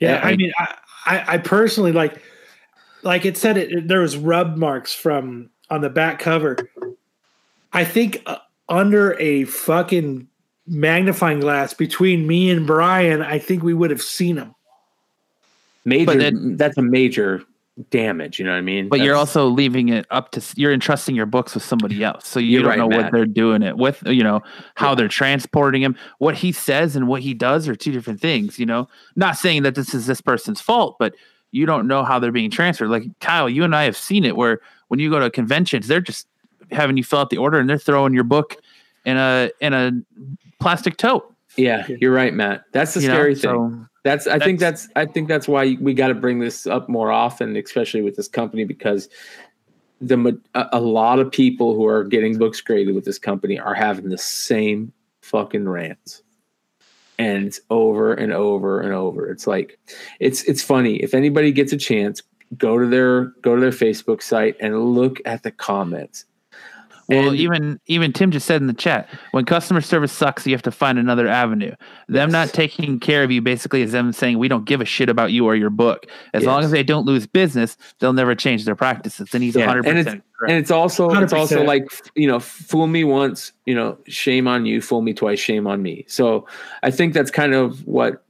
Yeah, 0.01 0.11
Yeah, 0.11 0.21
I, 0.23 0.29
I- 0.31 0.35
mean, 0.35 0.51
I, 0.59 0.75
I, 1.05 1.23
I 1.35 1.37
personally 1.37 1.93
like, 1.93 2.21
like 3.03 3.23
it 3.25 3.37
said, 3.37 3.55
it 3.57 3.87
there 3.87 4.01
was 4.01 4.17
rub 4.17 4.57
marks 4.57 4.93
from 4.93 5.49
on 5.69 5.79
the 5.81 5.89
back 5.89 6.19
cover. 6.19 6.57
I 7.71 7.85
think 7.85 8.21
uh, 8.25 8.37
under 8.67 9.13
a 9.19 9.45
fucking 9.45 10.27
magnifying 10.67 11.39
glass 11.39 11.73
between 11.73 12.27
me 12.27 12.49
and 12.49 12.65
Brian, 12.65 13.21
I 13.21 13.39
think 13.39 13.63
we 13.63 13.73
would 13.73 13.91
have 13.91 14.01
seen 14.01 14.37
him. 14.37 14.55
Major. 15.83 16.15
then- 16.15 16.57
that's 16.57 16.77
a 16.77 16.81
major 16.81 17.43
damage. 17.89 18.39
You 18.39 18.45
know 18.45 18.51
what 18.51 18.57
I 18.57 18.61
mean? 18.61 18.89
But 18.89 19.01
you're 19.01 19.15
also 19.15 19.47
leaving 19.47 19.89
it 19.89 20.05
up 20.09 20.31
to 20.31 20.43
you're 20.55 20.73
entrusting 20.73 21.15
your 21.15 21.25
books 21.25 21.53
with 21.53 21.63
somebody 21.63 22.03
else, 22.03 22.27
so 22.27 22.39
you 22.39 22.59
don't 22.59 22.69
right, 22.69 22.77
know 22.77 22.87
what 22.87 23.11
they're 23.11 23.25
doing 23.25 23.61
it 23.61 23.77
with. 23.77 24.01
You 24.05 24.23
know 24.23 24.41
how 24.75 24.95
they're 24.95 25.07
transporting 25.07 25.81
him. 25.81 25.95
What 26.19 26.35
he 26.35 26.51
says 26.51 26.95
and 26.95 27.07
what 27.07 27.21
he 27.21 27.33
does 27.33 27.67
are 27.67 27.75
two 27.75 27.91
different 27.91 28.21
things. 28.21 28.57
You 28.57 28.65
know, 28.65 28.87
not 29.15 29.37
saying 29.37 29.63
that 29.63 29.75
this 29.75 29.93
is 29.93 30.05
this 30.05 30.21
person's 30.21 30.61
fault, 30.61 30.95
but 30.99 31.15
you 31.51 31.65
don't 31.65 31.87
know 31.87 32.03
how 32.03 32.17
they're 32.17 32.31
being 32.31 32.51
transferred. 32.51 32.89
Like 32.89 33.03
Kyle, 33.19 33.49
you 33.49 33.63
and 33.63 33.75
I 33.75 33.83
have 33.83 33.97
seen 33.97 34.23
it 34.23 34.35
where 34.35 34.61
when 34.87 34.99
you 34.99 35.09
go 35.09 35.19
to 35.19 35.29
conventions, 35.29 35.87
they're 35.87 36.01
just 36.01 36.27
having 36.71 36.97
you 36.97 37.03
fill 37.03 37.19
out 37.19 37.29
the 37.29 37.37
order 37.37 37.59
and 37.59 37.69
they're 37.69 37.77
throwing 37.77 38.13
your 38.13 38.23
book 38.23 38.57
in 39.05 39.17
a 39.17 39.51
in 39.59 39.73
a 39.73 39.91
plastic 40.59 40.97
tote. 40.97 41.31
Yeah, 41.57 41.87
you're 41.87 42.13
right, 42.13 42.33
Matt. 42.33 42.65
That's 42.71 42.93
the 42.93 43.01
you 43.01 43.07
know? 43.07 43.13
scary 43.13 43.35
thing. 43.35 43.41
So, 43.41 43.85
That's 44.03 44.27
I 44.27 44.39
think 44.39 44.59
that's 44.59 44.87
I 44.95 45.05
think 45.05 45.27
that's 45.27 45.47
why 45.47 45.77
we 45.79 45.93
got 45.93 46.09
to 46.09 46.13
bring 46.13 46.39
this 46.39 46.67
up 46.67 46.89
more 46.89 47.11
often, 47.11 47.55
especially 47.55 48.01
with 48.01 48.15
this 48.15 48.27
company, 48.27 48.65
because 48.65 49.09
the 50.01 50.39
a 50.53 50.67
a 50.73 50.79
lot 50.79 51.19
of 51.19 51.31
people 51.31 51.75
who 51.75 51.85
are 51.85 52.03
getting 52.03 52.37
books 52.37 52.61
graded 52.61 52.93
with 52.93 53.05
this 53.05 53.17
company 53.19 53.59
are 53.59 53.73
having 53.73 54.09
the 54.09 54.17
same 54.17 54.91
fucking 55.21 55.67
rants, 55.67 56.21
and 57.17 57.47
it's 57.47 57.59
over 57.69 58.13
and 58.13 58.31
over 58.33 58.81
and 58.81 58.93
over. 58.93 59.29
It's 59.31 59.47
like 59.47 59.79
it's 60.19 60.43
it's 60.43 60.61
funny 60.61 60.97
if 60.97 61.13
anybody 61.13 61.51
gets 61.51 61.73
a 61.73 61.77
chance, 61.77 62.21
go 62.57 62.77
to 62.77 62.85
their 62.85 63.25
go 63.41 63.55
to 63.55 63.61
their 63.61 63.71
Facebook 63.71 64.21
site 64.21 64.55
and 64.59 64.93
look 64.93 65.19
at 65.25 65.43
the 65.43 65.51
comments. 65.51 66.25
Well, 67.07 67.29
And- 67.29 67.37
even 67.37 67.79
even 67.85 68.13
Tim 68.13 68.31
just 68.31 68.45
said 68.47 68.61
in 68.61 68.67
the 68.67 68.73
chat, 68.73 69.07
when 69.31 69.45
customer 69.45 69.81
service 69.81 70.11
sucks, 70.11 70.47
you 70.47 70.53
have 70.53 70.61
to 70.63 70.71
find 70.71 70.97
another 70.97 71.27
avenue. 71.27 71.73
Them 72.07 72.31
not 72.31 72.49
taking 72.49 72.99
care 72.99 73.23
of 73.23 73.31
you 73.31 73.41
basically 73.41 73.81
is 73.81 73.91
them 73.91 74.11
saying 74.11 74.39
we 74.39 74.47
don't 74.47 74.65
give 74.65 74.81
a 74.81 74.85
shit 74.85 75.07
about 75.09 75.31
you 75.31 75.45
or 75.45 75.55
your 75.55 75.69
book. 75.69 76.07
As 76.33 76.43
long 76.45 76.63
as 76.63 76.71
they 76.71 76.83
don't 76.83 77.05
lose 77.05 77.27
business, 77.27 77.77
they'll 77.99 78.13
never 78.13 78.33
change 78.35 78.65
their 78.65 78.75
practices. 78.75 79.33
And 79.33 79.43
he's 79.43 79.55
Yeah, 79.55 79.67
100 79.67 79.85
and 79.85 79.97
percent 80.05 80.23
correct. 80.37 80.51
and 80.51 80.59
it's 80.59 80.71
also 80.71 81.09
it's 81.11 81.33
also 81.33 81.63
like 81.63 81.87
you 82.15 82.27
know 82.27 82.39
fool 82.39 82.87
me 82.87 83.03
once 83.03 83.51
you 83.65 83.75
know 83.75 83.97
shame 84.07 84.47
on 84.47 84.65
you 84.65 84.81
fool 84.81 85.01
me 85.01 85.13
twice 85.13 85.39
shame 85.39 85.65
on 85.67 85.81
me 85.81 86.03
so 86.07 86.45
i 86.83 86.91
think 86.91 87.13
that's 87.13 87.31
kind 87.31 87.53
of 87.53 87.85
what 87.87 88.21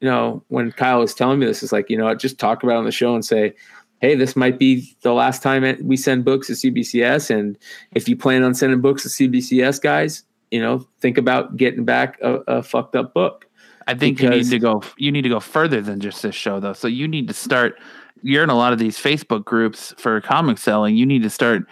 you 0.00 0.08
know 0.08 0.40
when 0.48 0.70
kyle 0.72 1.00
was 1.00 1.14
telling 1.14 1.40
me 1.40 1.46
this 1.46 1.62
is 1.64 1.72
like 1.72 1.90
you 1.90 1.98
know 1.98 2.14
just 2.14 2.38
talk 2.38 2.62
about 2.62 2.74
it 2.74 2.78
on 2.78 2.84
the 2.84 2.92
show 2.92 3.12
and 3.14 3.24
say 3.24 3.52
hey 4.00 4.14
this 4.14 4.36
might 4.36 4.58
be 4.58 4.96
the 5.02 5.12
last 5.12 5.42
time 5.42 5.64
we 5.82 5.96
send 5.96 6.24
books 6.24 6.46
to 6.46 6.52
cbcs 6.54 7.30
and 7.30 7.58
if 7.92 8.08
you 8.08 8.16
plan 8.16 8.42
on 8.42 8.54
sending 8.54 8.80
books 8.80 9.02
to 9.02 9.08
cbcs 9.08 9.80
guys 9.80 10.24
you 10.50 10.60
know 10.60 10.86
think 11.00 11.18
about 11.18 11.56
getting 11.56 11.84
back 11.84 12.18
a, 12.22 12.34
a 12.46 12.62
fucked 12.62 12.96
up 12.96 13.12
book 13.14 13.48
I 13.88 13.94
think 13.94 14.20
you 14.20 14.28
need 14.28 14.50
to 14.50 14.58
go. 14.58 14.82
You 14.98 15.10
need 15.10 15.22
to 15.22 15.30
go 15.30 15.40
further 15.40 15.80
than 15.80 15.98
just 15.98 16.22
this 16.22 16.34
show, 16.34 16.60
though. 16.60 16.74
So 16.74 16.86
you 16.86 17.08
need 17.08 17.26
to 17.28 17.32
start. 17.32 17.80
You're 18.22 18.44
in 18.44 18.50
a 18.50 18.54
lot 18.54 18.74
of 18.74 18.78
these 18.78 18.98
Facebook 18.98 19.46
groups 19.46 19.94
for 19.96 20.20
comic 20.20 20.58
selling. 20.58 20.94
You 20.94 21.06
need 21.06 21.22
to 21.22 21.30
start 21.30 21.66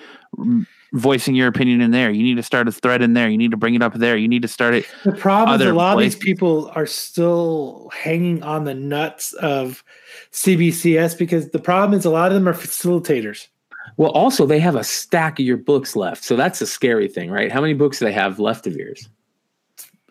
voicing 0.96 1.34
your 1.34 1.46
opinion 1.48 1.80
in 1.80 1.90
there. 1.90 2.10
You 2.10 2.22
need 2.22 2.36
to 2.36 2.42
start 2.42 2.66
a 2.68 2.72
thread 2.72 3.02
in 3.02 3.12
there. 3.14 3.28
You 3.28 3.38
need 3.38 3.50
to 3.52 3.56
bring 3.56 3.74
it 3.74 3.82
up 3.82 3.94
there. 3.94 4.16
You 4.16 4.28
need 4.28 4.42
to 4.42 4.48
start 4.48 4.74
it. 4.74 4.86
The 5.04 5.12
problem 5.12 5.60
is 5.60 5.66
a 5.66 5.72
lot 5.74 5.94
of 5.94 6.00
these 6.02 6.16
people 6.16 6.70
are 6.74 6.86
still 6.86 7.90
hanging 7.94 8.42
on 8.42 8.64
the 8.64 8.74
nuts 8.74 9.32
of 9.34 9.84
CBCS 10.32 11.18
because 11.18 11.50
the 11.50 11.58
problem 11.58 11.98
is 11.98 12.04
a 12.04 12.10
lot 12.10 12.28
of 12.30 12.34
them 12.34 12.48
are 12.48 12.54
facilitators. 12.54 13.48
well 13.96 14.10
also 14.10 14.46
they 14.46 14.58
have 14.58 14.74
a 14.76 14.84
stack 14.84 15.38
of 15.38 15.46
your 15.46 15.56
books 15.56 15.94
left 15.96 16.22
so 16.24 16.34
that's 16.36 16.60
a 16.60 16.66
scary 16.66 17.08
thing 17.08 17.30
right 17.30 17.50
how 17.52 17.60
many 17.60 17.72
books 17.72 17.98
do 18.00 18.04
they 18.04 18.12
have 18.12 18.38
left 18.40 18.66
of 18.66 18.74
yours 18.74 19.08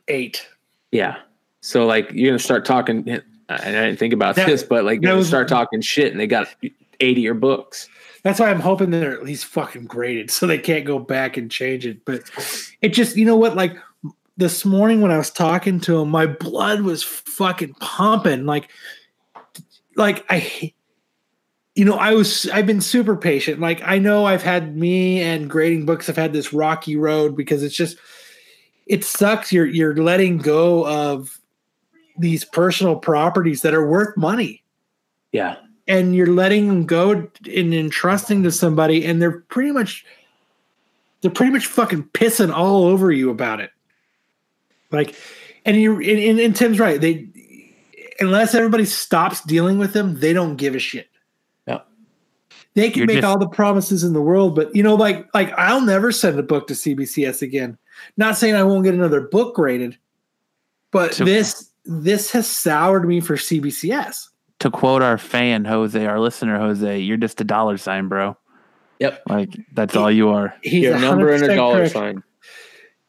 Eight. 0.08 0.48
Yeah. 0.92 1.18
So 1.62 1.86
like 1.86 2.10
you're 2.14 2.30
gonna 2.30 2.40
start 2.40 2.64
talking. 2.66 3.10
and 3.10 3.24
I 3.50 3.58
didn't 3.72 3.98
think 3.98 4.14
about 4.14 4.36
That- 4.36 4.46
this, 4.48 4.62
but 4.64 4.86
like 4.86 5.02
you're 5.02 5.10
gonna 5.10 5.18
was- 5.18 5.28
start 5.28 5.48
talking 5.48 5.82
shit, 5.82 6.12
and 6.12 6.20
they 6.20 6.28
got 6.28 6.48
eighty 7.00 7.22
of 7.22 7.24
your 7.24 7.34
books. 7.34 7.90
That's 8.26 8.40
why 8.40 8.50
I'm 8.50 8.60
hoping 8.60 8.90
they're 8.90 9.14
at 9.14 9.24
least 9.24 9.46
fucking 9.46 9.86
graded 9.86 10.32
so 10.32 10.48
they 10.48 10.58
can't 10.58 10.84
go 10.84 10.98
back 10.98 11.38
and 11.38 11.52
change 11.52 11.86
it. 11.86 12.04
But 12.06 12.24
it 12.82 12.90
just, 12.90 13.16
you 13.16 13.24
know 13.24 13.36
what? 13.36 13.56
Like 13.56 13.78
this 14.36 14.66
morning 14.66 15.02
when 15.02 15.12
I 15.12 15.18
was 15.18 15.30
talking 15.30 15.80
to 15.82 16.00
him, 16.00 16.10
my 16.10 16.26
blood 16.26 16.82
was 16.82 17.04
fucking 17.04 17.76
pumping. 17.76 18.48
Like, 18.48 18.72
like 19.96 20.26
I, 20.32 20.74
you 21.76 21.86
know, 21.86 21.98
I 21.98 22.16
was, 22.16 22.50
I've 22.50 22.66
been 22.66 22.82
super 22.82 23.16
patient. 23.16 23.60
Like 23.60 23.84
I 23.86 24.00
know 24.00 24.26
I've 24.26 24.42
had 24.42 24.76
me 24.76 25.22
and 25.22 25.48
grading 25.48 25.86
books 25.86 26.08
have 26.08 26.18
had 26.18 26.34
this 26.34 26.52
rocky 26.52 26.96
road 26.96 27.38
because 27.38 27.62
it's 27.62 27.76
just, 27.76 27.96
it 28.88 29.04
sucks. 29.04 29.54
You're, 29.54 29.68
you're 29.68 29.98
letting 29.98 30.40
go 30.40 30.88
of 30.88 31.40
these 32.18 32.44
personal 32.44 32.96
properties 32.96 33.62
that 33.62 33.76
are 33.76 33.88
worth 33.88 34.18
money 34.18 34.64
Yeah. 35.32 35.58
And 35.88 36.16
you're 36.16 36.28
letting 36.28 36.68
them 36.68 36.86
go 36.86 37.12
and 37.12 37.74
entrusting 37.74 38.44
to 38.44 38.52
somebody 38.52 39.06
and 39.06 39.22
they're 39.22 39.40
pretty 39.42 39.72
much 39.72 40.06
they're 41.22 41.32
pretty 41.32 41.52
much 41.52 41.68
fucking 41.68 42.04
pissing 42.14 42.54
all 42.54 42.86
over 42.86 43.12
you 43.12 43.30
about 43.30 43.60
it. 43.60 43.72
Like 44.92 45.16
and 45.66 45.78
you 45.78 45.96
and, 45.96 46.20
and, 46.20 46.40
and 46.40 46.56
tim's 46.56 46.80
right. 46.80 47.00
They 47.00 47.28
unless 48.20 48.56
everybody 48.56 48.86
stops 48.86 49.42
dealing 49.44 49.78
with 49.78 49.94
them 49.94 50.20
they 50.20 50.34
don't 50.34 50.56
give 50.56 50.76
a 50.76 50.80
shit. 50.80 51.08
Yeah. 51.68 51.80
they 52.76 52.90
can 52.90 53.00
You're 53.00 53.08
make 53.08 53.16
just- 53.18 53.26
all 53.28 53.38
the 53.40 53.50
promises 53.50 54.04
in 54.04 54.14
the 54.14 54.22
world 54.22 54.56
but 54.56 54.76
you 54.76 54.84
know 54.84 54.96
like 54.96 55.28
like 55.34 55.52
i'll 55.58 55.82
never 55.82 56.12
send 56.12 56.40
a 56.40 56.44
book 56.44 56.68
to 56.68 56.74
cbcs 56.74 57.42
again. 57.42 57.78
Not 58.18 58.38
saying 58.38 58.56
i 58.56 58.64
won't 58.64 58.84
get 58.84 58.94
another 58.94 59.22
book 59.22 59.56
graded 59.56 59.98
but 60.92 61.14
So- 61.14 61.26
this 61.26 61.72
this 61.86 62.32
has 62.32 62.48
soured 62.48 63.08
me 63.08 63.20
for 63.20 63.36
cbcs 63.36 64.30
To 64.60 64.72
quote 64.72 65.02
our 65.02 65.18
fan 65.18 65.66
Jose, 65.66 66.06
our 66.06 66.20
listener 66.20 66.58
Jose, 66.58 67.00
you're 67.00 67.18
just 67.18 67.42
a 67.42 67.44
dollar 67.44 67.78
sign, 67.78 68.08
bro. 68.08 68.38
Yep. 69.00 69.24
Like 69.28 69.50
that's 69.74 69.96
all 69.96 70.10
you 70.10 70.30
are. 70.30 70.54
he's 70.64 70.84
Your 70.84 70.96
a 70.96 71.00
number 71.00 71.30
and 71.32 71.44
a 71.44 71.56
dollar 71.56 71.80
correct. 71.80 71.94
sign. 71.94 72.24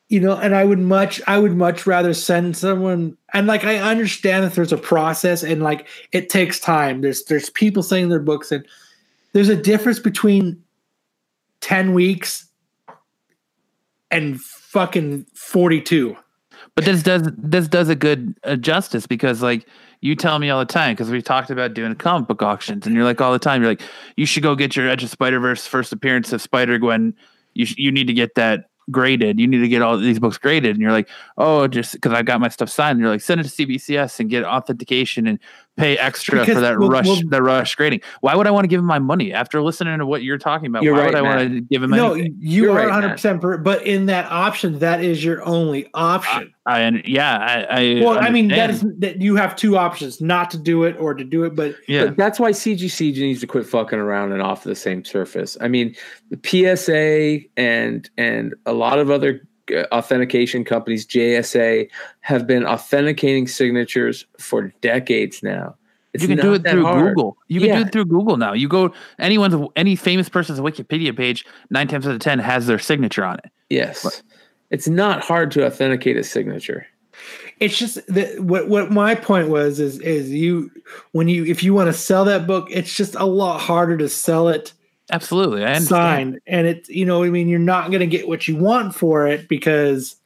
you 0.08 0.18
know 0.20 0.36
and 0.36 0.54
i 0.54 0.64
would 0.64 0.78
much 0.80 1.20
i 1.28 1.38
would 1.38 1.54
much 1.56 1.86
rather 1.86 2.12
send 2.14 2.56
someone 2.56 3.16
and 3.32 3.46
like 3.46 3.64
i 3.64 3.76
understand 3.78 4.44
that 4.44 4.54
there's 4.54 4.72
a 4.72 4.76
process 4.78 5.42
and 5.44 5.62
like 5.62 5.86
it 6.12 6.28
takes 6.28 6.58
time 6.60 7.00
there's 7.00 7.24
there's 7.24 7.50
people 7.50 7.82
saying 7.82 8.08
their 8.08 8.20
books 8.20 8.50
and 8.52 8.66
there's 9.32 9.48
a 9.48 9.56
difference 9.56 9.98
between 10.00 10.60
10 11.60 11.92
weeks 11.94 12.48
and 14.10 14.40
fucking 14.40 15.24
42 15.34 16.16
But 16.74 16.84
this 16.84 17.02
does 17.02 17.28
this 17.36 17.68
does 17.68 17.88
a 17.88 17.96
good 17.96 18.34
uh, 18.44 18.56
justice 18.56 19.06
because 19.06 19.42
like 19.42 19.66
you 20.00 20.14
tell 20.14 20.38
me 20.38 20.50
all 20.50 20.58
the 20.58 20.64
time 20.64 20.94
because 20.94 21.10
we 21.10 21.22
talked 21.22 21.50
about 21.50 21.74
doing 21.74 21.94
comic 21.94 22.28
book 22.28 22.42
auctions 22.42 22.86
and 22.86 22.94
you're 22.94 23.04
like 23.04 23.20
all 23.20 23.32
the 23.32 23.38
time 23.38 23.62
you're 23.62 23.70
like 23.70 23.82
you 24.16 24.26
should 24.26 24.42
go 24.42 24.54
get 24.54 24.76
your 24.76 24.88
Edge 24.88 25.02
of 25.02 25.10
Spider 25.10 25.40
Verse 25.40 25.66
first 25.66 25.92
appearance 25.92 26.32
of 26.32 26.42
Spider 26.42 26.78
Gwen. 26.78 27.14
You 27.54 27.66
sh- 27.66 27.78
you 27.78 27.90
need 27.90 28.06
to 28.06 28.12
get 28.12 28.34
that 28.34 28.66
graded. 28.90 29.40
You 29.40 29.46
need 29.46 29.60
to 29.60 29.68
get 29.68 29.82
all 29.82 29.98
these 29.98 30.18
books 30.18 30.38
graded. 30.38 30.72
And 30.72 30.80
you're 30.80 30.92
like, 30.92 31.08
oh, 31.38 31.66
just 31.66 31.92
because 31.92 32.12
I 32.12 32.22
got 32.22 32.40
my 32.40 32.48
stuff 32.48 32.70
signed. 32.70 32.92
And 32.92 33.00
you're 33.00 33.10
like, 33.10 33.20
send 33.20 33.40
it 33.40 33.44
to 33.44 33.50
CBCS 33.50 34.20
and 34.20 34.30
get 34.30 34.44
authentication 34.44 35.26
and 35.26 35.38
pay 35.76 35.96
extra 35.98 36.40
Because 36.40 36.54
for 36.54 36.60
that 36.60 36.78
we'll- 36.78 36.88
rush 36.88 37.06
we'll- 37.06 37.20
the 37.28 37.42
rush 37.42 37.74
grading. 37.74 38.00
Why 38.20 38.34
would 38.34 38.46
I 38.46 38.50
want 38.50 38.64
to 38.64 38.68
give 38.68 38.78
him 38.80 38.86
my 38.86 38.98
money 38.98 39.32
after 39.32 39.60
listening 39.60 39.98
to 39.98 40.06
what 40.06 40.22
you're 40.22 40.38
talking 40.38 40.68
about? 40.68 40.82
You're 40.82 40.94
Why 40.94 41.00
right, 41.00 41.06
would 41.06 41.14
I 41.14 41.22
want 41.22 41.52
to 41.52 41.60
give 41.60 41.82
him 41.82 41.90
no 41.90 42.14
anything? 42.14 42.36
you 42.38 42.64
You're 42.64 42.72
are 42.78 42.88
right, 42.88 43.04
100% 43.18 43.40
per, 43.40 43.58
but 43.58 43.86
in 43.86 44.06
that 44.06 44.30
option 44.30 44.78
that 44.78 45.02
is 45.04 45.22
your 45.24 45.44
only 45.46 45.88
option 45.94 46.52
I 46.64 46.80
and 46.80 47.02
yeah, 47.06 47.36
I, 47.70 47.98
I 47.98 48.04
well 48.04 48.18
i 48.18 48.28
mean 48.30 48.48
that 48.48 48.70
is 48.70 48.84
that 48.98 49.20
you 49.20 49.36
have 49.36 49.54
two 49.54 49.76
options 49.76 50.20
not 50.20 50.50
to 50.50 50.58
do 50.58 50.82
it 50.84 50.96
or 50.98 51.14
to 51.14 51.22
do 51.22 51.44
it 51.44 51.54
but 51.54 51.76
yeah. 51.86 52.06
But 52.06 52.16
that's 52.16 52.40
why 52.40 52.50
CGC 52.50 53.12
needs 53.14 53.40
to 53.40 53.46
quit 53.46 53.66
fucking 53.66 53.98
around 53.98 54.32
and 54.32 54.42
off 54.42 54.64
the 54.64 54.74
same 54.74 55.04
surface. 55.04 55.56
I 55.60 55.68
mean, 55.68 55.94
the 56.30 56.38
PSA 56.42 57.46
and 57.56 58.08
and 58.16 58.54
a 58.66 58.72
lot 58.72 58.98
of 58.98 59.10
other 59.10 59.46
Uh, 59.74 59.82
authentication 59.92 60.64
companies, 60.64 61.06
JSA, 61.06 61.88
have 62.20 62.46
been 62.46 62.64
authenticating 62.64 63.46
signatures 63.48 64.24
for 64.38 64.72
decades 64.80 65.42
now. 65.42 65.74
It's 66.12 66.22
you 66.22 66.28
can 66.28 66.38
do 66.38 66.54
it 66.54 66.62
through 66.66 66.84
hard. 66.84 67.14
Google. 67.16 67.36
You 67.48 67.60
can 67.60 67.68
Yeah. 67.70 67.76
do 67.80 67.86
it 67.86 67.92
through 67.92 68.04
Google 68.06 68.36
now. 68.36 68.52
You 68.52 68.68
go 68.68 68.92
anyone's 69.18 69.54
any 69.76 69.96
famous 69.96 70.28
person's 70.28 70.60
Wikipedia 70.60 71.14
page, 71.16 71.44
nine 71.70 71.88
times 71.88 72.06
out 72.06 72.14
of 72.14 72.20
ten 72.20 72.38
has 72.38 72.66
their 72.66 72.78
signature 72.78 73.24
on 73.24 73.38
it. 73.38 73.50
Yes. 73.68 74.22
It's 74.70 74.88
not 74.88 75.22
hard 75.24 75.50
to 75.52 75.66
authenticate 75.66 76.16
a 76.16 76.22
signature. 76.24 76.86
it's 77.60 77.78
just 77.78 78.06
that 78.08 78.38
what 78.40 78.68
what 78.68 78.90
my 78.90 79.14
point 79.14 79.48
was 79.48 79.80
is 79.80 79.98
is 80.00 80.30
you 80.30 80.70
when 81.12 81.28
you 81.28 81.44
if 81.46 81.62
you 81.62 81.72
want 81.72 81.86
to 81.88 81.92
sell 81.92 82.24
that 82.26 82.46
book 82.46 82.68
it's 82.70 82.94
just 82.94 83.14
a 83.14 83.24
lot 83.24 83.58
harder 83.58 83.96
to 83.96 84.06
sell 84.08 84.48
it 84.48 84.72
Absolutely, 85.10 85.64
I 85.64 85.78
signed 85.78 86.40
and 86.46 86.66
it's 86.66 86.88
you 86.88 87.04
know 87.04 87.22
i 87.22 87.30
mean 87.30 87.48
you're 87.48 87.58
not 87.58 87.90
going 87.90 88.00
to 88.00 88.06
get 88.06 88.26
what 88.26 88.48
you 88.48 88.56
want 88.56 88.94
for 88.94 89.26
it 89.26 89.48
because 89.48 90.16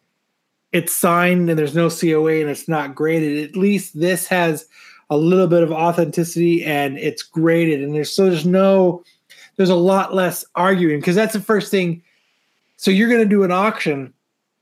it's 0.72 0.94
signed 0.94 1.50
and 1.50 1.58
there's 1.58 1.74
no 1.74 1.90
coa 1.90 2.40
and 2.40 2.48
it's 2.48 2.68
not 2.68 2.94
graded. 2.94 3.48
At 3.50 3.56
least 3.56 3.98
this 3.98 4.26
has 4.28 4.66
a 5.10 5.16
little 5.16 5.48
bit 5.48 5.62
of 5.62 5.72
authenticity 5.72 6.64
and 6.64 6.96
it's 6.96 7.22
graded 7.22 7.82
and 7.82 7.94
there's 7.94 8.12
so 8.12 8.26
there's 8.26 8.46
no 8.46 9.02
there's 9.56 9.70
a 9.70 9.74
lot 9.74 10.14
less 10.14 10.44
arguing 10.54 11.00
because 11.00 11.16
that's 11.16 11.32
the 11.32 11.40
first 11.40 11.70
thing. 11.70 12.02
So 12.76 12.90
you're 12.90 13.08
going 13.08 13.22
to 13.22 13.28
do 13.28 13.42
an 13.42 13.50
auction 13.50 14.14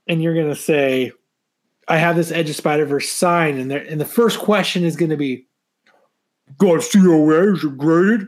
and 0.09 0.21
you're 0.21 0.33
going 0.33 0.49
to 0.49 0.55
say 0.55 1.13
i 1.87 1.97
have 1.97 2.15
this 2.15 2.31
edge 2.31 2.49
of 2.49 2.55
spider 2.55 2.85
verse 2.85 3.07
sign 3.07 3.57
and 3.57 3.71
there 3.71 3.85
and 3.87 4.01
the 4.01 4.05
first 4.05 4.39
question 4.39 4.83
is 4.83 4.97
going 4.97 5.09
to 5.09 5.17
be 5.17 5.45
got 6.57 6.81
coa 6.91 7.53
is 7.53 7.63
it 7.63 7.77
graded 7.77 8.27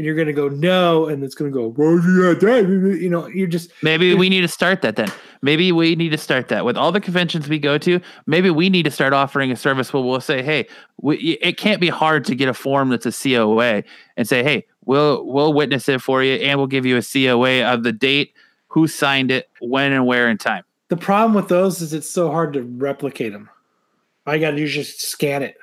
and 0.00 0.06
you're 0.06 0.14
going 0.14 0.26
to 0.26 0.32
go 0.32 0.48
no 0.48 1.08
and 1.08 1.22
it's 1.22 1.34
going 1.34 1.52
to 1.52 1.54
go 1.54 1.66
well 1.76 1.96
yeah 1.96 2.32
that 2.32 2.66
you 2.98 3.10
know 3.10 3.26
you're 3.26 3.46
just 3.46 3.70
Maybe 3.82 4.14
we 4.14 4.30
need 4.30 4.40
to 4.40 4.48
start 4.48 4.80
that 4.80 4.96
then. 4.96 5.12
Maybe 5.42 5.72
we 5.72 5.94
need 5.94 6.08
to 6.08 6.16
start 6.16 6.48
that 6.48 6.64
with 6.64 6.74
all 6.74 6.90
the 6.90 7.02
conventions 7.02 7.50
we 7.50 7.58
go 7.58 7.76
to. 7.76 8.00
Maybe 8.24 8.48
we 8.48 8.70
need 8.70 8.84
to 8.84 8.90
start 8.90 9.12
offering 9.12 9.52
a 9.52 9.56
service 9.56 9.92
where 9.92 10.02
we'll 10.02 10.22
say, 10.22 10.42
"Hey, 10.42 10.66
we, 11.02 11.16
it 11.42 11.58
can't 11.58 11.82
be 11.82 11.90
hard 11.90 12.24
to 12.26 12.34
get 12.34 12.48
a 12.48 12.54
form 12.54 12.88
that's 12.88 13.04
a 13.04 13.12
COA 13.12 13.84
and 14.16 14.26
say, 14.26 14.42
"Hey, 14.42 14.66
we'll 14.86 15.26
we'll 15.26 15.52
witness 15.52 15.86
it 15.86 16.00
for 16.00 16.22
you 16.22 16.36
and 16.36 16.58
we'll 16.58 16.66
give 16.66 16.86
you 16.86 16.96
a 16.96 17.02
COA 17.02 17.62
of 17.62 17.82
the 17.82 17.92
date, 17.92 18.32
who 18.68 18.88
signed 18.88 19.30
it, 19.30 19.50
when 19.60 19.92
and 19.92 20.06
where 20.06 20.28
and 20.28 20.40
time." 20.40 20.64
the 20.88 20.96
problem 20.96 21.34
with 21.34 21.48
those 21.48 21.82
is 21.82 21.92
it's 21.92 22.08
so 22.08 22.30
hard 22.30 22.54
to 22.54 22.62
replicate 22.62 23.32
them 23.32 23.48
you 24.26 24.38
got 24.38 24.52
to 24.52 24.66
just 24.66 25.00
scan 25.02 25.42
it 25.42 25.56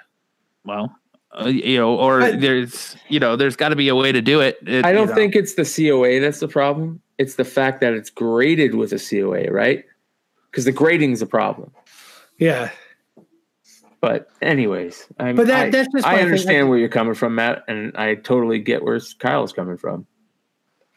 Well, 0.63 0.95
uh, 1.39 1.47
you 1.47 1.77
know, 1.77 1.95
or 1.95 2.21
I- 2.21 2.31
there's 2.35 2.95
you 3.09 3.19
know, 3.19 3.35
there's 3.35 3.55
got 3.55 3.69
to 3.69 3.75
be 3.75 3.87
a 3.89 3.95
way 3.95 4.11
to 4.11 4.21
do 4.21 4.39
it. 4.41 4.57
It- 4.65 4.85
I 4.85 4.91
don't 4.93 5.07
know. 5.09 5.15
think 5.15 5.35
it's 5.35 5.53
the 5.55 5.63
COA 5.65 6.19
that's 6.19 6.39
the 6.39 6.47
problem. 6.47 7.01
It's 7.17 7.35
the 7.35 7.45
fact 7.45 7.81
that 7.81 7.93
it's 7.93 8.09
graded 8.09 8.75
with 8.75 8.93
a 8.93 8.99
COA, 8.99 9.51
right? 9.51 9.83
Because 10.51 10.65
the 10.65 10.71
grading 10.71 11.11
is 11.11 11.21
a 11.21 11.25
problem. 11.25 11.71
yeah 12.37 12.69
But 14.01 14.29
anyways, 14.41 15.07
I, 15.19 15.33
But 15.33 15.47
that- 15.47 15.65
I, 15.67 15.69
that's 15.71 15.89
just 15.93 16.05
I 16.05 16.21
understand 16.21 16.67
I- 16.67 16.69
where 16.69 16.77
you're 16.77 16.89
coming 16.89 17.15
from, 17.15 17.35
Matt, 17.35 17.63
and 17.67 17.95
I 17.97 18.15
totally 18.15 18.59
get 18.59 18.83
where 18.83 18.99
Kyle's 19.19 19.51
coming 19.53 19.77
from. 19.77 20.05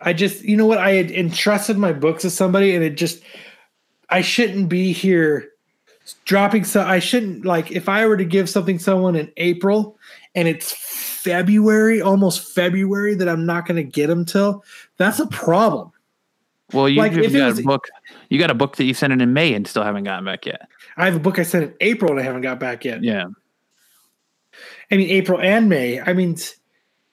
I 0.03 0.12
just, 0.14 0.43
you 0.45 0.57
know 0.57 0.66
what? 0.66 0.78
I 0.78 0.93
had 0.93 1.11
entrusted 1.11 1.76
my 1.76 1.93
books 1.93 2.22
to 2.22 2.30
somebody, 2.30 2.74
and 2.74 2.82
it 2.84 2.97
just, 2.97 3.22
I 4.09 4.20
shouldn't 4.22 4.68
be 4.70 4.93
here 4.93 5.51
dropping. 6.24 6.64
So 6.64 6.82
I 6.82 6.99
shouldn't 7.01 7.45
like 7.45 7.70
if 7.70 7.88
I 7.88 8.07
were 8.07 8.16
to 8.16 8.24
give 8.24 8.49
something 8.49 8.78
someone 8.78 9.14
in 9.14 9.30
April, 9.36 9.99
and 10.35 10.47
it's 10.49 10.72
February, 10.72 12.01
almost 12.01 12.55
February, 12.55 13.14
that 13.14 13.28
I'm 13.28 13.47
not 13.47 13.66
going 13.66 13.76
to 13.76 13.83
get 13.83 14.07
them 14.07 14.24
till. 14.24 14.64
That's 14.97 15.18
a 15.18 15.26
problem. 15.26 15.93
Well, 16.72 16.89
you, 16.89 16.99
Like, 16.99 17.12
you've 17.12 17.33
got 17.33 17.47
was- 17.49 17.59
a 17.59 17.62
book. 17.62 17.89
You 18.28 18.39
got 18.39 18.51
a 18.51 18.55
book 18.55 18.76
that 18.76 18.85
you 18.85 18.95
sent 18.95 19.12
in 19.12 19.20
in 19.20 19.33
May 19.33 19.55
and 19.55 19.66
still 19.66 19.83
haven't 19.83 20.05
gotten 20.05 20.24
back 20.24 20.47
yet. 20.47 20.68
I 20.97 21.05
have 21.05 21.16
a 21.16 21.20
book 21.20 21.39
I 21.39 21.43
sent 21.43 21.64
in 21.64 21.74
April, 21.81 22.12
and 22.12 22.20
I 22.20 22.22
haven't 22.22 22.43
got 22.43 22.61
back 22.61 22.85
yet. 22.85 23.03
Yeah. 23.03 23.26
I 24.91 24.97
mean, 24.97 25.09
April 25.11 25.41
and 25.41 25.68
May. 25.68 26.01
I 26.01 26.12
mean, 26.12 26.37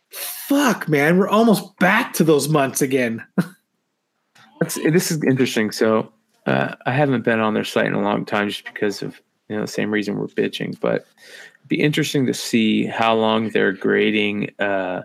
fuck, 0.10 0.88
man, 0.88 1.18
we're 1.18 1.28
almost 1.30 1.78
back 1.80 2.14
to 2.14 2.24
those 2.24 2.50
months 2.50 2.82
again. 2.82 3.26
That's, 4.60 4.76
this 4.76 5.12
is 5.12 5.24
interesting. 5.24 5.72
So 5.72 6.12
uh, 6.46 6.76
I 6.86 6.92
haven't 6.92 7.24
been 7.24 7.40
on 7.40 7.54
their 7.54 7.64
site 7.64 7.86
in 7.88 7.94
a 7.94 8.02
long 8.02 8.26
time 8.26 8.50
just 8.50 8.66
because 8.66 9.02
of 9.02 9.22
you 9.50 9.56
know 9.56 9.62
the 9.62 9.68
same 9.68 9.92
reason 9.92 10.18
we're 10.18 10.28
bitching. 10.28 10.80
But 10.80 11.06
it'd 11.56 11.57
be 11.68 11.82
interesting 11.82 12.26
to 12.26 12.34
see 12.34 12.86
how 12.86 13.16
long 13.16 13.50
they're 13.50 13.74
grading. 13.74 14.52
Uh, 14.60 15.04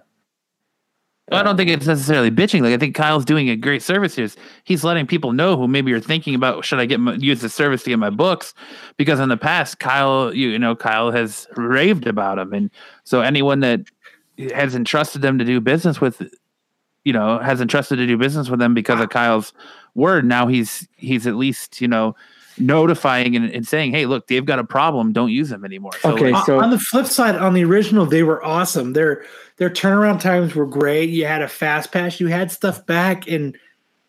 Well, 1.30 1.40
I 1.40 1.44
don't 1.44 1.56
think 1.56 1.70
it's 1.70 1.86
necessarily 1.86 2.30
bitching. 2.30 2.62
Like 2.62 2.74
I 2.74 2.78
think 2.78 2.94
Kyle's 2.94 3.24
doing 3.24 3.48
a 3.48 3.56
great 3.56 3.82
service 3.82 4.16
here. 4.16 4.28
He's 4.64 4.84
letting 4.84 5.06
people 5.06 5.32
know 5.32 5.56
who 5.56 5.66
maybe 5.68 5.92
are 5.92 6.00
thinking 6.00 6.34
about 6.34 6.64
should 6.64 6.80
I 6.80 6.84
get 6.86 7.00
my, 7.00 7.14
use 7.14 7.40
the 7.40 7.48
service 7.48 7.84
to 7.84 7.90
get 7.90 7.98
my 7.98 8.10
books 8.10 8.54
because 8.96 9.20
in 9.20 9.28
the 9.28 9.36
past 9.36 9.78
Kyle, 9.78 10.34
you, 10.34 10.48
you 10.48 10.58
know, 10.58 10.76
Kyle 10.76 11.10
has 11.10 11.46
raved 11.56 12.06
about 12.06 12.38
him, 12.38 12.52
and 12.52 12.70
so 13.04 13.20
anyone 13.22 13.60
that 13.60 13.80
has 14.54 14.74
entrusted 14.74 15.22
them 15.22 15.38
to 15.38 15.44
do 15.44 15.60
business 15.60 16.00
with, 16.00 16.22
you 17.04 17.12
know, 17.12 17.38
has 17.38 17.60
entrusted 17.60 17.98
to 17.98 18.06
do 18.06 18.18
business 18.18 18.50
with 18.50 18.58
them 18.58 18.74
because 18.74 19.00
of 19.00 19.08
Kyle's 19.10 19.52
word. 19.94 20.24
Now 20.24 20.48
he's 20.48 20.86
he's 20.96 21.26
at 21.26 21.36
least 21.36 21.80
you 21.80 21.88
know 21.88 22.14
notifying 22.59 23.34
and, 23.36 23.50
and 23.50 23.66
saying, 23.66 23.92
hey, 23.92 24.07
look, 24.07 24.26
they've 24.28 24.44
got 24.44 24.59
a 24.59 24.64
problem. 24.64 25.12
Don't 25.12 25.30
use 25.30 25.48
them 25.48 25.64
anymore. 25.64 25.92
So, 26.00 26.11
Okay. 26.12 26.26
like, 26.30 26.34
On- 26.40 26.44
so- 26.46 26.61
on 26.61 26.70
the 26.70 26.78
flip 26.78 27.07
side, 27.07 27.36
on 27.36 27.55
the 27.55 27.64
original, 27.64 28.07
they 28.07 28.22
were 28.22 28.44
awesome. 28.44 28.92
Their 28.92 29.24
their 29.59 29.70
turnaround 29.70 30.20
times 30.20 30.55
were 30.55 30.66
great. 30.66 31.11
You 31.11 31.26
had 31.26 31.42
a 31.42 31.48
fast 31.48 31.92
pass. 31.92 32.18
You 32.18 32.26
had 32.28 32.50
stuff 32.50 32.84
back 32.86 33.28
in 33.28 33.55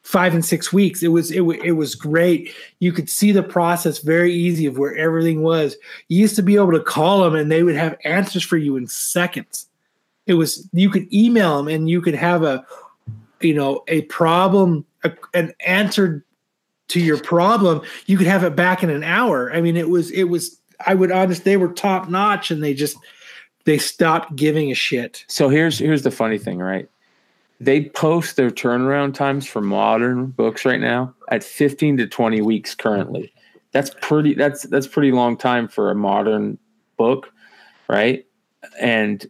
five 0.02 0.34
and 0.34 0.44
six 0.44 0.74
weeks. 0.74 1.04
It 1.04 1.10
was 1.10 1.32
it, 1.32 1.42
wa- 1.42 1.56
it 1.64 1.74
was 1.74 1.96
great. 1.96 2.52
You 2.80 2.92
could 2.92 3.10
see 3.10 3.32
the 3.32 3.44
process 3.44 4.00
very 4.00 4.34
easy 4.34 4.66
of 4.66 4.78
where 4.78 4.96
everything 4.96 5.42
was. 5.44 5.76
You 6.10 6.20
used 6.22 6.36
to 6.38 6.42
be 6.42 6.56
able 6.56 6.72
to 6.72 6.80
call 6.82 7.22
them 7.24 7.36
and 7.36 7.52
they 7.52 7.64
would 7.64 7.76
have 7.76 7.98
answers 8.04 8.44
for 8.44 8.58
you 8.58 8.76
in 8.78 8.88
seconds. 8.88 9.68
It 10.28 10.34
was 10.36 10.68
you 10.74 10.90
could 10.90 11.12
email 11.14 11.58
them 11.58 11.68
and 11.68 11.90
you 11.90 12.02
could 12.02 12.16
have 12.16 12.44
a 12.44 12.66
you 13.42 13.54
know 13.54 13.84
a 13.88 14.02
problem 14.04 14.86
a, 15.04 15.12
an 15.34 15.54
answer 15.66 16.26
to 16.94 17.00
your 17.00 17.18
problem. 17.18 17.82
You 18.06 18.18
could 18.18 18.28
have 18.28 18.44
it 18.44 18.56
back 18.56 18.84
in 18.84 18.90
an 18.90 19.04
hour. 19.04 19.52
I 19.52 19.62
mean, 19.62 19.76
it 19.76 19.90
was 19.90 20.12
it 20.12 20.26
was. 20.26 20.60
I 20.86 20.94
would 20.94 21.12
honest. 21.12 21.44
They 21.44 21.58
were 21.58 21.70
top 21.70 22.10
notch, 22.10 22.52
and 22.52 22.64
they 22.64 22.74
just 22.74 22.98
they 23.66 23.78
stopped 23.78 24.36
giving 24.36 24.72
a 24.72 24.76
shit. 24.76 25.26
So 25.28 25.50
here's 25.50 25.80
here's 25.80 26.04
the 26.04 26.12
funny 26.12 26.38
thing, 26.38 26.60
right? 26.60 26.88
They 27.60 27.86
post 27.86 28.36
their 28.36 28.52
turnaround 28.52 29.14
times 29.14 29.48
for 29.48 29.62
modern 29.62 30.28
books 30.28 30.66
right 30.66 30.82
now 30.82 31.14
at 31.30 31.44
15 31.44 31.98
to 31.98 32.08
20 32.08 32.42
weeks 32.42 32.76
currently. 32.76 33.34
That's 33.72 33.92
pretty 34.02 34.36
that's 34.36 34.64
that's 34.64 34.88
pretty 34.88 35.12
long 35.12 35.36
time 35.36 35.68
for 35.68 35.90
a 35.90 35.96
modern 35.96 36.60
book, 36.98 37.32
right? 37.88 38.26
And 38.80 39.26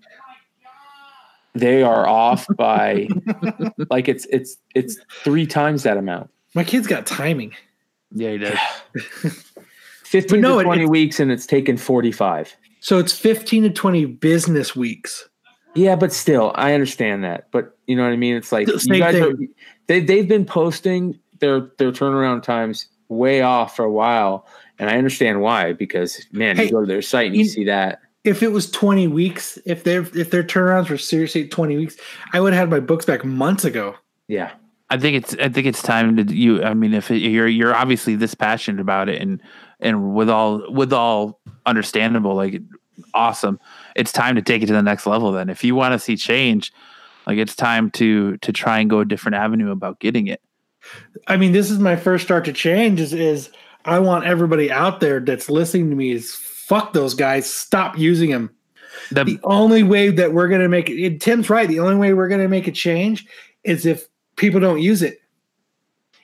they 1.53 1.83
are 1.83 2.07
off 2.07 2.45
by 2.57 3.07
like 3.89 4.09
it's 4.09 4.25
it's 4.31 4.57
it's 4.75 4.97
three 5.23 5.45
times 5.45 5.83
that 5.83 5.95
amount. 5.95 6.29
My 6.55 6.63
kid's 6.63 6.87
got 6.87 7.05
timing. 7.05 7.53
yeah, 8.11 8.31
he 8.31 8.37
does. 8.37 8.57
15 10.05 10.41
no, 10.41 10.57
to 10.59 10.63
20 10.63 10.81
it's- 10.81 10.89
weeks 10.91 11.19
and 11.19 11.31
it's 11.31 11.45
taken 11.45 11.77
45. 11.77 12.55
So 12.79 12.99
it's 12.99 13.17
15 13.17 13.63
to 13.63 13.69
20 13.69 14.05
business 14.05 14.75
weeks. 14.75 15.27
Yeah, 15.75 15.95
but 15.95 16.13
still, 16.13 16.51
I 16.55 16.73
understand 16.73 17.23
that. 17.23 17.47
But 17.51 17.77
you 17.87 17.95
know 17.95 18.03
what 18.03 18.11
I 18.11 18.17
mean? 18.17 18.35
It's 18.35 18.51
like 18.51 18.67
The 18.67 18.73
you 18.73 18.79
same 18.79 18.99
guys 18.99 19.15
are, 19.15 19.33
they 19.87 20.01
they've 20.01 20.27
been 20.27 20.45
posting 20.45 21.17
their 21.39 21.71
their 21.79 21.91
turnaround 21.91 22.43
times 22.43 22.87
way 23.07 23.41
off 23.41 23.75
for 23.75 23.83
a 23.85 23.91
while, 23.91 24.45
and 24.77 24.89
I 24.89 24.97
understand 24.97 25.41
why. 25.41 25.73
Because 25.73 26.23
man, 26.31 26.57
Hey, 26.57 26.65
you 26.65 26.71
go 26.71 26.81
to 26.81 26.85
their 26.85 27.01
site 27.01 27.27
and 27.27 27.35
you, 27.35 27.43
you- 27.43 27.49
see 27.49 27.63
that. 27.65 28.01
If 28.23 28.41
it 28.43 28.51
was 28.53 28.69
20 28.71 29.07
weeks, 29.07 29.57
if 29.65 29.83
their 29.83 30.01
if 30.15 30.29
their 30.29 30.43
turnarounds 30.43 30.89
were 30.89 30.97
seriously 30.97 31.47
20 31.47 31.75
weeks, 31.77 31.97
I 32.33 32.39
would 32.39 32.53
have 32.53 32.59
had 32.59 32.69
my 32.69 32.79
books 32.79 33.05
back 33.05 33.25
months 33.25 33.65
ago. 33.65 33.95
Yeah, 34.27 34.51
I 34.93 34.97
think 34.99 35.17
it's 35.17 35.35
I 35.41 35.49
think 35.49 35.65
it's 35.65 35.81
time 35.81 36.15
to 36.17 36.35
you. 36.35 36.63
I 36.63 36.75
mean, 36.75 36.93
if 36.93 37.09
it, 37.09 37.17
you're 37.17 37.47
you're 37.47 37.73
obviously 37.73 38.15
this 38.15 38.35
passionate 38.35 38.79
about 38.79 39.09
it, 39.09 39.19
and 39.19 39.41
and 39.79 40.13
with 40.13 40.29
all 40.29 40.71
with 40.71 40.93
all 40.93 41.39
understandable, 41.65 42.35
like 42.35 42.61
awesome, 43.15 43.59
it's 43.95 44.11
time 44.11 44.35
to 44.35 44.43
take 44.43 44.61
it 44.61 44.67
to 44.67 44.73
the 44.73 44.83
next 44.83 45.07
level. 45.07 45.31
Then, 45.31 45.49
if 45.49 45.63
you 45.63 45.73
want 45.73 45.93
to 45.93 45.99
see 45.99 46.15
change, 46.15 46.71
like 47.25 47.39
it's 47.39 47.55
time 47.55 47.89
to 47.91 48.37
to 48.37 48.53
try 48.53 48.79
and 48.79 48.87
go 48.87 48.99
a 48.99 49.05
different 49.05 49.33
avenue 49.33 49.71
about 49.71 49.99
getting 49.99 50.27
it. 50.27 50.41
I 51.25 51.37
mean, 51.37 51.53
this 51.53 51.71
is 51.71 51.79
my 51.79 51.95
first 51.95 52.23
start 52.23 52.45
to 52.45 52.53
change. 52.53 52.99
Is 52.99 53.13
is 53.13 53.49
I 53.85 53.97
want 53.97 54.25
everybody 54.25 54.71
out 54.71 54.99
there 54.99 55.19
that's 55.19 55.49
listening 55.49 55.89
to 55.89 55.95
me 55.95 56.11
is 56.11 56.35
fuck 56.35 56.93
those 56.93 57.15
guys. 57.15 57.51
Stop 57.51 57.97
using 57.97 58.29
them. 58.29 58.51
The, 59.11 59.23
the 59.23 59.39
only 59.43 59.81
way 59.81 60.11
that 60.11 60.33
we're 60.33 60.49
going 60.49 60.61
to 60.61 60.69
make 60.69 60.87
it, 60.87 61.19
Tim's 61.19 61.49
right. 61.49 61.67
The 61.67 61.79
only 61.79 61.95
way 61.95 62.13
we're 62.13 62.27
going 62.27 62.41
to 62.41 62.47
make 62.47 62.67
a 62.67 62.71
change 62.71 63.25
is 63.63 63.87
if 63.87 64.07
people 64.35 64.59
don't 64.59 64.81
use 64.81 65.01
it. 65.01 65.19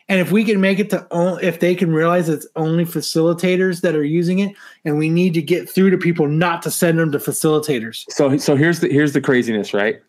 And 0.07 0.20
if 0.20 0.32
we 0.32 0.43
can 0.43 0.60
make 0.60 0.80
it 0.80 0.89
to, 0.89 1.05
on- 1.12 1.43
if 1.43 1.60
they 1.60 1.76
can 1.76 1.93
realize 1.93 2.30
it's 2.30 2.47
only 2.55 2.84
facilitators 2.84 3.82
that 3.82 3.95
are 3.95 4.03
using 4.03 4.39
it, 4.39 4.55
and 4.84 4.97
we 4.97 5.07
need 5.07 5.36
to 5.36 5.41
get 5.41 5.70
through 5.70 5.91
to 5.91 5.97
people 5.97 6.28
not 6.28 6.64
to 6.64 6.72
send 6.72 6.97
them 6.97 7.12
to 7.12 7.20
facilitators. 7.20 8.05
So 8.10 8.36
so 8.38 8.55
here's 8.55 8.80
the 8.80 8.89
here's 8.89 9.14
the 9.14 9.22
craziness, 9.22 9.74
right? 9.74 10.01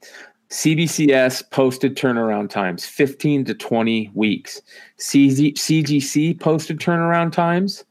CBCS 0.51 1.49
posted 1.51 1.97
turnaround 1.97 2.51
times 2.51 2.85
15 2.85 3.45
to 3.45 3.55
20 3.55 4.11
weeks. 4.15 4.61
CZ, 4.99 5.55
CGC 5.55 6.41
posted 6.41 6.81
turnaround 6.81 7.33
times 7.33 7.85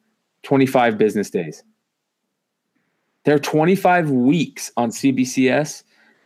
25 0.44 0.98
business 0.98 1.30
days. 1.30 1.64
They're 3.24 3.40
25 3.40 4.10
weeks 4.12 4.72
on 4.76 4.90
CBCS, 4.92 5.84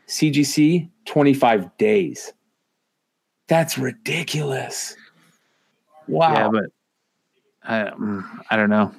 CGC 0.07 0.89
25 1.05 1.77
days. 1.77 2.33
That's 3.47 3.77
ridiculous. 3.77 4.95
Wow. 6.07 6.33
yeah, 6.33 6.49
but 6.49 6.65
I 7.63 7.91
mm, 7.91 8.43
I 8.49 8.55
don't 8.55 8.69
know. 8.69 8.93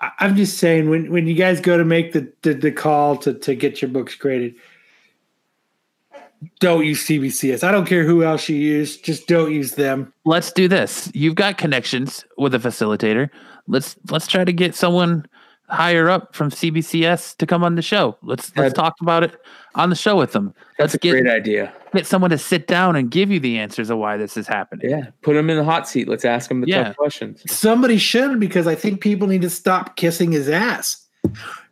I- 0.00 0.10
I'm 0.20 0.36
just 0.36 0.58
saying, 0.58 0.90
when 0.90 1.10
when 1.10 1.26
you 1.26 1.34
guys 1.34 1.60
go 1.60 1.76
to 1.76 1.84
make 1.84 2.12
the 2.12 2.32
the, 2.42 2.54
the 2.54 2.72
call 2.72 3.16
to 3.18 3.34
to 3.34 3.54
get 3.54 3.82
your 3.82 3.90
books 3.90 4.14
graded, 4.14 4.54
don't 6.60 6.84
use 6.84 7.04
CBCS. 7.06 7.62
I 7.64 7.70
don't 7.70 7.86
care 7.86 8.04
who 8.04 8.22
else 8.24 8.48
you 8.48 8.56
use, 8.56 8.96
just 8.96 9.26
don't 9.28 9.52
use 9.52 9.72
them. 9.72 10.12
Let's 10.24 10.52
do 10.52 10.68
this. 10.68 11.10
You've 11.14 11.34
got 11.34 11.58
connections 11.58 12.24
with 12.38 12.54
a 12.54 12.58
facilitator. 12.58 13.30
Let's 13.68 13.96
let's 14.10 14.26
try 14.26 14.44
to 14.44 14.52
get 14.52 14.74
someone 14.74 15.26
higher 15.72 16.08
up 16.08 16.34
from 16.36 16.50
CBCS 16.50 17.36
to 17.38 17.46
come 17.46 17.64
on 17.64 17.74
the 17.74 17.82
show. 17.82 18.16
Let's 18.22 18.52
let's 18.56 18.74
That- 18.74 18.80
talk 18.80 18.94
about 19.00 19.24
it 19.24 19.34
on 19.74 19.88
the 19.90 19.96
show 19.96 20.16
with 20.16 20.32
them. 20.32 20.54
That's 20.78 20.92
let's 20.92 20.94
a 20.94 20.98
get 20.98 21.10
great 21.12 21.26
idea. 21.28 21.72
get 21.94 22.06
someone 22.06 22.30
to 22.30 22.38
sit 22.38 22.66
down 22.66 22.94
and 22.94 23.10
give 23.10 23.30
you 23.30 23.40
the 23.40 23.58
answers 23.58 23.88
of 23.90 23.98
why 23.98 24.16
this 24.16 24.36
is 24.36 24.46
happening. 24.46 24.90
Yeah. 24.90 25.06
Put 25.22 25.34
them 25.34 25.48
in 25.50 25.56
the 25.56 25.64
hot 25.64 25.88
seat. 25.88 26.08
Let's 26.08 26.24
ask 26.24 26.48
them 26.48 26.60
the 26.60 26.66
Yeah. 26.68 26.84
tough 26.84 26.96
questions. 26.96 27.42
Somebody 27.50 27.96
should 27.98 28.38
because 28.38 28.66
I 28.66 28.74
think 28.74 29.00
people 29.00 29.26
need 29.28 29.42
to 29.42 29.50
stop 29.50 29.96
kissing 29.96 30.32
his 30.32 30.48
ass. 30.48 30.98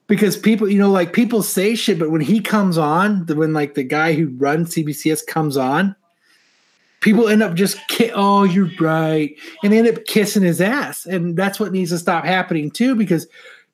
Because 0.06 0.36
people, 0.36 0.68
you 0.68 0.78
know, 0.78 0.90
like 0.90 1.12
people 1.12 1.43
say 1.43 1.74
shit, 1.77 1.98
but 1.98 2.10
when 2.10 2.20
he 2.20 2.40
comes 2.40 2.77
on, 2.78 3.27
the, 3.27 3.36
when 3.36 3.52
like 3.52 3.74
the 3.74 3.85
guy 3.85 4.12
who 4.14 4.28
runs 4.39 4.74
CBCS 4.74 5.24
comes 5.27 5.56
on, 5.56 5.94
people 7.01 7.28
end 7.28 7.43
up 7.44 7.55
just, 7.55 7.78
ki- 7.89 8.10
oh, 8.14 8.43
you're 8.44 8.70
right, 8.81 9.35
and 9.62 9.72
they 9.72 9.78
end 9.78 9.86
up 9.89 10.05
kissing 10.06 10.43
his 10.43 10.60
ass, 10.60 11.06
and 11.06 11.36
that's 11.36 11.60
what 11.60 11.70
needs 11.72 11.90
to 11.90 11.98
stop 11.98 12.24
happening 12.24 12.70
too. 12.72 12.94
Because 12.97 13.27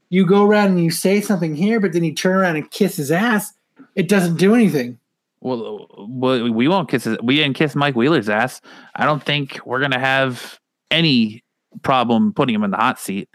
you 0.08 0.26
go 0.26 0.44
around 0.44 0.68
and 0.68 0.82
you 0.82 0.90
say 0.90 1.20
something 1.20 1.54
here, 1.54 1.80
but 1.80 1.92
then 1.92 2.04
you 2.04 2.14
turn 2.14 2.36
around 2.36 2.56
and 2.56 2.70
kiss 2.70 2.96
his 2.96 3.10
ass, 3.10 3.52
it 3.94 4.08
doesn't 4.08 4.36
do 4.36 4.54
anything. 4.54 4.98
Well, 5.40 5.86
well, 6.08 6.50
we 6.50 6.68
won't 6.68 6.88
kiss. 6.88 7.04
His, 7.04 7.18
we 7.22 7.36
didn't 7.36 7.56
kiss 7.56 7.74
Mike 7.74 7.94
Wheeler's 7.94 8.28
ass. 8.28 8.60
I 8.94 9.04
don't 9.04 9.22
think 9.22 9.60
we're 9.64 9.80
gonna 9.80 9.98
have 9.98 10.58
any 10.90 11.44
problem 11.82 12.32
putting 12.32 12.54
him 12.54 12.64
in 12.64 12.70
the 12.70 12.76
hot 12.76 12.98
seat. 12.98 13.28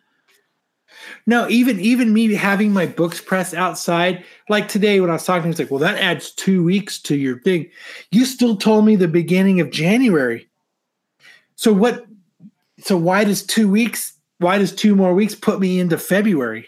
No, 1.26 1.48
even 1.50 1.80
even 1.80 2.14
me 2.14 2.34
having 2.34 2.74
my 2.74 2.86
books 2.86 3.22
pressed 3.22 3.54
outside, 3.54 4.24
like 4.50 4.68
today 4.68 5.00
when 5.00 5.10
I 5.10 5.14
was 5.14 5.26
talking, 5.26 5.50
it's 5.50 5.60
like, 5.60 5.72
well, 5.72 5.80
that 5.80 5.98
adds 5.98 6.32
two 6.32 6.64
weeks 6.64 7.00
to 7.04 7.16
your 7.16 7.40
thing. 7.40 7.70
You 8.12 8.26
still 8.26 8.56
told 8.58 8.86
me 8.86 8.96
the 8.96 9.08
beginning 9.08 9.60
of 9.62 9.72
January. 9.72 10.50
So 11.56 11.72
what? 11.74 12.06
So 12.80 12.98
why 12.98 13.24
does 13.24 13.44
two 13.44 13.70
weeks? 13.70 14.14
Why 14.42 14.58
does 14.58 14.74
two 14.74 14.96
more 14.96 15.14
weeks 15.14 15.36
put 15.36 15.60
me 15.60 15.80
into 15.80 15.98
February? 16.00 16.68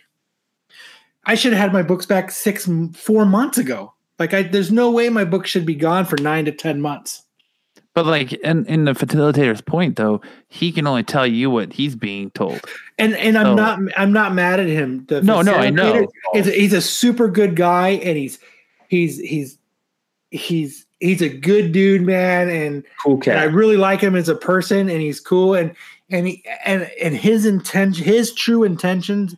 I 1.26 1.34
should 1.36 1.54
have 1.54 1.62
had 1.62 1.74
my 1.74 1.82
books 1.82 2.06
back 2.06 2.30
six, 2.32 2.70
four 2.94 3.26
months 3.26 3.58
ago. 3.58 3.94
Like, 4.20 4.34
I 4.34 4.44
there's 4.44 4.72
no 4.72 4.92
way 4.92 5.10
my 5.10 5.26
book 5.26 5.48
should 5.48 5.66
be 5.66 5.74
gone 5.76 6.06
for 6.06 6.18
nine 6.18 6.46
to 6.46 6.52
ten 6.52 6.82
months. 6.82 7.24
But 7.96 8.06
like, 8.06 8.34
in 8.34 8.66
in 8.68 8.86
the 8.86 8.92
facilitator's 8.94 9.62
point 9.62 9.96
though, 9.96 10.22
he 10.50 10.72
can 10.72 10.86
only 10.86 11.04
tell 11.04 11.26
you 11.26 11.50
what 11.50 11.74
he's 11.74 11.96
being 11.96 12.30
told. 12.32 12.62
And 13.00 13.16
and 13.16 13.38
I'm 13.38 13.46
So- 13.48 13.56
not 13.56 13.80
I'm 13.98 14.14
not 14.14 14.36
mad 14.36 14.60
at 14.60 14.68
him. 14.68 15.06
The 15.08 15.22
No, 15.24 15.42
no, 15.42 15.56
I 15.56 15.70
know. 15.72 15.94
facilitator 15.94 16.08
is 16.36 16.46
he's 16.48 16.74
a 16.74 16.82
super 16.82 17.28
good 17.28 17.56
guy, 17.56 17.90
and 17.90 18.18
he's 18.18 18.38
he's 18.88 19.18
he's 19.20 19.58
he's 20.30 20.86
he's 21.00 21.22
a 21.24 21.30
good 21.30 21.72
dude, 21.72 22.04
man, 22.04 22.50
and 22.50 22.84
Cool 23.04 23.20
and 23.28 23.40
I 23.40 23.46
really 23.46 23.78
like 23.78 24.00
him 24.02 24.16
as 24.16 24.30
a 24.30 24.36
person, 24.36 24.90
and 24.90 25.02
he's 25.02 25.20
cool, 25.20 25.56
and 25.56 25.76
and 26.14 26.28
he 26.28 26.44
and 26.64 26.90
and 27.02 27.16
his 27.16 27.46
intention, 27.46 28.06
his 28.06 28.34
true 28.34 28.64
intentions, 28.64 29.36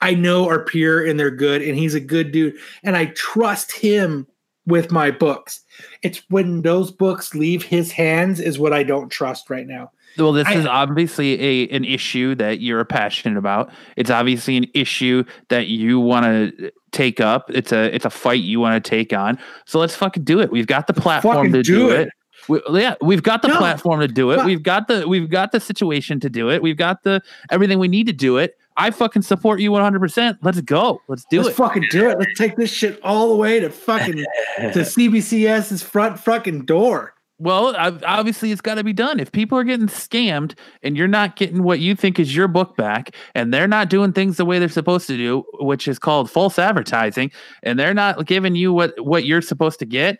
I 0.00 0.14
know 0.14 0.48
are 0.48 0.64
pure 0.64 1.04
and 1.04 1.18
they're 1.18 1.30
good, 1.30 1.62
and 1.62 1.76
he's 1.76 1.94
a 1.94 2.00
good 2.00 2.30
dude, 2.30 2.54
and 2.84 2.96
I 2.96 3.06
trust 3.06 3.72
him 3.72 4.26
with 4.66 4.92
my 4.92 5.10
books. 5.10 5.60
It's 6.02 6.22
when 6.28 6.62
those 6.62 6.90
books 6.92 7.34
leave 7.34 7.64
his 7.64 7.90
hands 7.90 8.38
is 8.40 8.58
what 8.58 8.72
I 8.72 8.82
don't 8.82 9.08
trust 9.10 9.50
right 9.50 9.66
now. 9.66 9.90
Well, 10.18 10.32
this 10.32 10.46
I- 10.46 10.54
is 10.54 10.66
obviously 10.66 11.40
a 11.40 11.68
an 11.68 11.84
issue 11.84 12.34
that 12.36 12.60
you're 12.60 12.84
passionate 12.84 13.38
about. 13.38 13.70
It's 13.96 14.10
obviously 14.10 14.56
an 14.56 14.66
issue 14.74 15.24
that 15.48 15.68
you 15.68 15.98
want 16.00 16.24
to 16.26 16.70
take 16.92 17.20
up. 17.20 17.50
It's 17.50 17.72
a 17.72 17.94
it's 17.94 18.04
a 18.04 18.10
fight 18.10 18.42
you 18.42 18.60
want 18.60 18.82
to 18.82 18.88
take 18.90 19.12
on. 19.12 19.38
So 19.66 19.78
let's 19.78 19.94
fucking 19.94 20.24
do 20.24 20.40
it. 20.40 20.50
We've 20.50 20.66
got 20.66 20.86
the 20.86 20.94
platform 20.94 21.52
to 21.52 21.62
do 21.62 21.74
do 21.74 21.90
it. 21.90 22.00
it. 22.00 22.12
We, 22.48 22.60
yeah, 22.72 22.94
we've 23.00 23.22
got 23.22 23.42
the 23.42 23.48
No, 23.48 23.56
platform 23.58 24.00
to 24.00 24.08
do 24.08 24.30
it. 24.30 24.36
but- 24.36 24.46
We've 24.46 24.62
got 24.62 24.88
the 24.88 25.06
we've 25.08 25.28
got 25.30 25.52
the 25.52 25.60
situation 25.60 26.20
to 26.20 26.30
do 26.30 26.50
it. 26.50 26.62
We've 26.62 26.76
got 26.76 27.02
the 27.02 27.20
everything 27.50 27.78
we 27.78 27.88
need 27.88 28.06
to 28.06 28.12
do 28.12 28.36
it. 28.38 28.56
I 28.76 28.90
fucking 28.90 29.22
support 29.22 29.60
you 29.60 29.72
100%. 29.72 30.38
Let's 30.42 30.60
go. 30.62 31.02
Let's 31.08 31.26
do 31.30 31.40
it. 31.40 31.44
Let's 31.44 31.54
it. 31.54 31.56
fucking 31.62 31.84
do 31.90 32.08
it. 32.08 32.18
Let's 32.18 32.38
take 32.38 32.56
this 32.56 32.70
shit 32.72 32.98
all 33.02 33.28
the 33.28 33.36
way 33.36 33.60
to 33.60 33.68
fucking 33.68 34.16
to 34.16 34.24
CBCS's 34.84 35.82
front 35.82 36.18
fucking 36.18 36.64
door. 36.64 37.14
Well, 37.38 37.74
obviously, 38.04 38.52
it's 38.52 38.60
got 38.60 38.74
to 38.74 38.84
be 38.84 38.92
done. 38.92 39.18
If 39.18 39.32
people 39.32 39.56
are 39.56 39.64
getting 39.64 39.86
scammed 39.86 40.54
and 40.82 40.94
you're 40.94 41.08
not 41.08 41.36
getting 41.36 41.62
what 41.62 41.80
you 41.80 41.94
think 41.96 42.18
is 42.20 42.36
your 42.36 42.48
book 42.48 42.76
back, 42.76 43.16
and 43.34 43.52
they're 43.52 43.66
not 43.66 43.88
doing 43.88 44.12
things 44.12 44.36
the 44.36 44.44
way 44.44 44.58
they're 44.58 44.68
supposed 44.68 45.06
to 45.06 45.16
do, 45.16 45.42
which 45.58 45.88
is 45.88 45.98
called 45.98 46.30
false 46.30 46.58
advertising, 46.58 47.32
and 47.62 47.78
they're 47.78 47.94
not 47.94 48.26
giving 48.26 48.54
you 48.56 48.74
what 48.74 48.92
what 49.02 49.24
you're 49.24 49.40
supposed 49.40 49.78
to 49.78 49.86
get, 49.86 50.18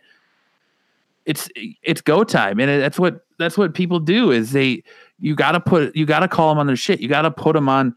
it's 1.26 1.48
it's 1.82 2.00
go 2.00 2.24
time, 2.24 2.58
and 2.60 2.82
that's 2.82 2.98
what 2.98 3.24
that's 3.38 3.56
what 3.58 3.74
people 3.74 4.00
do. 4.00 4.30
Is 4.30 4.52
they 4.52 4.82
you 5.20 5.34
got 5.34 5.52
to 5.52 5.60
put 5.60 5.94
you 5.94 6.06
got 6.06 6.20
to 6.20 6.28
call 6.28 6.48
them 6.50 6.58
on 6.58 6.66
their 6.66 6.76
shit. 6.76 7.00
You 7.00 7.08
got 7.08 7.22
to 7.22 7.30
put 7.30 7.54
them 7.54 7.68
on 7.68 7.94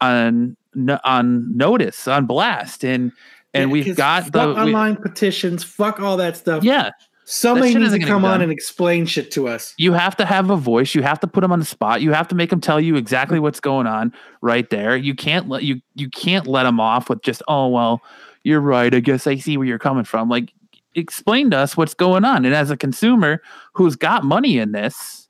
on 0.00 0.56
on 1.04 1.56
notice 1.56 2.06
on 2.08 2.26
blast, 2.26 2.84
and 2.84 3.12
and 3.54 3.70
Yeah, 3.70 3.72
we've 3.72 3.96
got 3.96 4.26
the 4.26 4.32
fuck 4.32 4.56
we- 4.56 4.62
online 4.62 4.96
petitions, 4.96 5.64
fuck 5.64 6.00
all 6.00 6.16
that 6.18 6.36
stuff. 6.36 6.64
yeah. 6.64 6.90
Somebody 7.28 7.74
needs 7.74 7.90
to 7.92 7.98
come 7.98 8.24
on 8.24 8.40
and 8.40 8.52
explain 8.52 9.04
shit 9.04 9.32
to 9.32 9.48
us. 9.48 9.74
you 9.78 9.92
have 9.94 10.16
to 10.18 10.24
have 10.24 10.48
a 10.48 10.56
voice 10.56 10.94
you 10.94 11.02
have 11.02 11.18
to 11.18 11.26
put 11.26 11.40
them 11.40 11.50
on 11.50 11.58
the 11.58 11.64
spot 11.64 12.00
you 12.00 12.12
have 12.12 12.28
to 12.28 12.36
make 12.36 12.50
them 12.50 12.60
tell 12.60 12.80
you 12.80 12.94
exactly 12.94 13.40
what's 13.40 13.58
going 13.58 13.88
on 13.88 14.12
right 14.42 14.70
there 14.70 14.96
you 14.96 15.12
can't 15.12 15.48
let 15.48 15.64
you 15.64 15.80
you 15.96 16.08
can't 16.08 16.46
let 16.46 16.62
them 16.62 16.78
off 16.78 17.08
with 17.10 17.20
just 17.22 17.42
oh 17.48 17.66
well 17.66 18.00
you're 18.44 18.60
right 18.60 18.94
i 18.94 19.00
guess 19.00 19.26
i 19.26 19.34
see 19.34 19.56
where 19.56 19.66
you're 19.66 19.76
coming 19.76 20.04
from 20.04 20.28
like 20.28 20.52
explain 20.96 21.50
to 21.50 21.56
us 21.56 21.76
what's 21.76 21.94
going 21.94 22.24
on 22.24 22.44
and 22.44 22.54
as 22.54 22.70
a 22.70 22.76
consumer 22.76 23.40
who's 23.74 23.94
got 23.94 24.24
money 24.24 24.58
in 24.58 24.72
this 24.72 25.28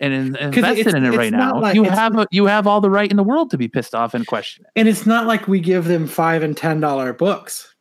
and 0.00 0.12
in, 0.12 0.36
invested 0.36 0.94
in 0.94 1.04
it 1.04 1.16
right 1.16 1.32
now 1.32 1.60
like- 1.60 1.74
you 1.74 1.84
have 1.84 2.16
a, 2.18 2.26
you 2.30 2.46
have 2.46 2.66
all 2.66 2.80
the 2.80 2.90
right 2.90 3.10
in 3.10 3.16
the 3.16 3.22
world 3.22 3.50
to 3.50 3.56
be 3.56 3.68
pissed 3.68 3.94
off 3.94 4.12
and 4.12 4.26
question 4.26 4.64
it 4.64 4.80
And 4.80 4.88
it's 4.88 5.06
not 5.06 5.26
like 5.26 5.48
we 5.48 5.60
give 5.60 5.86
them 5.86 6.06
five 6.06 6.42
and 6.42 6.56
ten 6.56 6.80
dollar 6.80 7.12
books. 7.12 7.74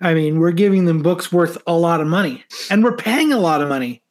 I 0.00 0.12
mean, 0.12 0.38
we're 0.40 0.52
giving 0.52 0.84
them 0.84 1.02
books 1.02 1.32
worth 1.32 1.56
a 1.66 1.72
lot 1.72 2.02
of 2.02 2.06
money. 2.06 2.44
And 2.70 2.84
we're 2.84 2.96
paying 2.96 3.32
a 3.32 3.38
lot 3.38 3.62
of 3.62 3.68
money. 3.70 4.02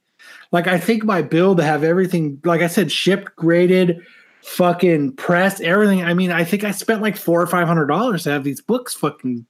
Like 0.52 0.68
I 0.68 0.80
think 0.80 1.04
my 1.04 1.22
bill 1.22 1.56
to 1.56 1.64
have 1.64 1.84
everything, 1.84 2.40
like 2.44 2.62
I 2.62 2.68
said, 2.68 2.92
shipped, 2.92 3.36
graded, 3.36 4.00
fucking 4.42 5.14
pressed, 5.14 5.62
everything. 5.62 6.02
I 6.04 6.14
mean, 6.14 6.32
I 6.32 6.44
think 6.44 6.64
I 6.64 6.72
spent 6.72 7.02
like 7.02 7.18
four 7.18 7.42
or 7.42 7.48
five 7.48 7.68
hundred 7.68 7.88
dollars 7.88 8.24
to 8.24 8.32
have 8.32 8.44
these 8.44 8.62
books 8.62 8.94
fucking 8.96 9.46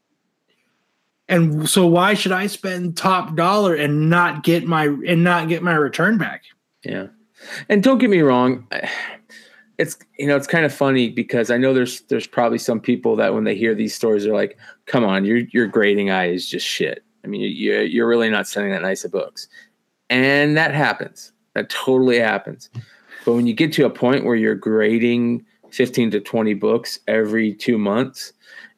and 1.27 1.67
so 1.69 1.87
why 1.87 2.13
should 2.13 2.31
I 2.31 2.47
spend 2.47 2.97
top 2.97 3.35
dollar 3.35 3.75
and 3.75 4.09
not 4.09 4.43
get 4.43 4.65
my 4.65 4.85
and 5.07 5.23
not 5.23 5.49
get 5.49 5.63
my 5.63 5.73
return 5.73 6.17
back? 6.17 6.43
Yeah. 6.83 7.07
And 7.69 7.83
don't 7.83 7.97
get 7.97 8.09
me 8.09 8.21
wrong, 8.21 8.67
it's 9.77 9.97
you 10.17 10.27
know, 10.27 10.35
it's 10.35 10.47
kind 10.47 10.65
of 10.65 10.73
funny 10.73 11.09
because 11.09 11.51
I 11.51 11.57
know 11.57 11.73
there's 11.73 12.01
there's 12.01 12.27
probably 12.27 12.57
some 12.57 12.79
people 12.79 13.15
that 13.17 13.33
when 13.33 13.43
they 13.43 13.55
hear 13.55 13.75
these 13.75 13.95
stories 13.95 14.25
are 14.25 14.33
like, 14.33 14.57
"Come 14.85 15.03
on, 15.03 15.25
your 15.25 15.37
your 15.37 15.67
grading 15.67 16.11
eye 16.11 16.29
is 16.29 16.47
just 16.47 16.65
shit." 16.65 17.03
I 17.23 17.27
mean, 17.27 17.41
you're 17.41 17.83
you're 17.83 18.07
really 18.07 18.29
not 18.29 18.47
sending 18.47 18.71
that 18.71 18.81
nice 18.81 19.03
of 19.03 19.11
books. 19.11 19.47
And 20.09 20.55
that 20.55 20.73
happens. 20.73 21.31
That 21.55 21.69
totally 21.69 22.19
happens. 22.19 22.69
But 23.25 23.33
when 23.33 23.47
you 23.47 23.53
get 23.53 23.73
to 23.73 23.85
a 23.85 23.89
point 23.89 24.23
where 24.23 24.35
you're 24.35 24.55
grading 24.55 25.43
15 25.71 26.11
to 26.11 26.19
20 26.19 26.53
books 26.53 26.99
every 27.07 27.53
2 27.53 27.77
months 27.77 28.31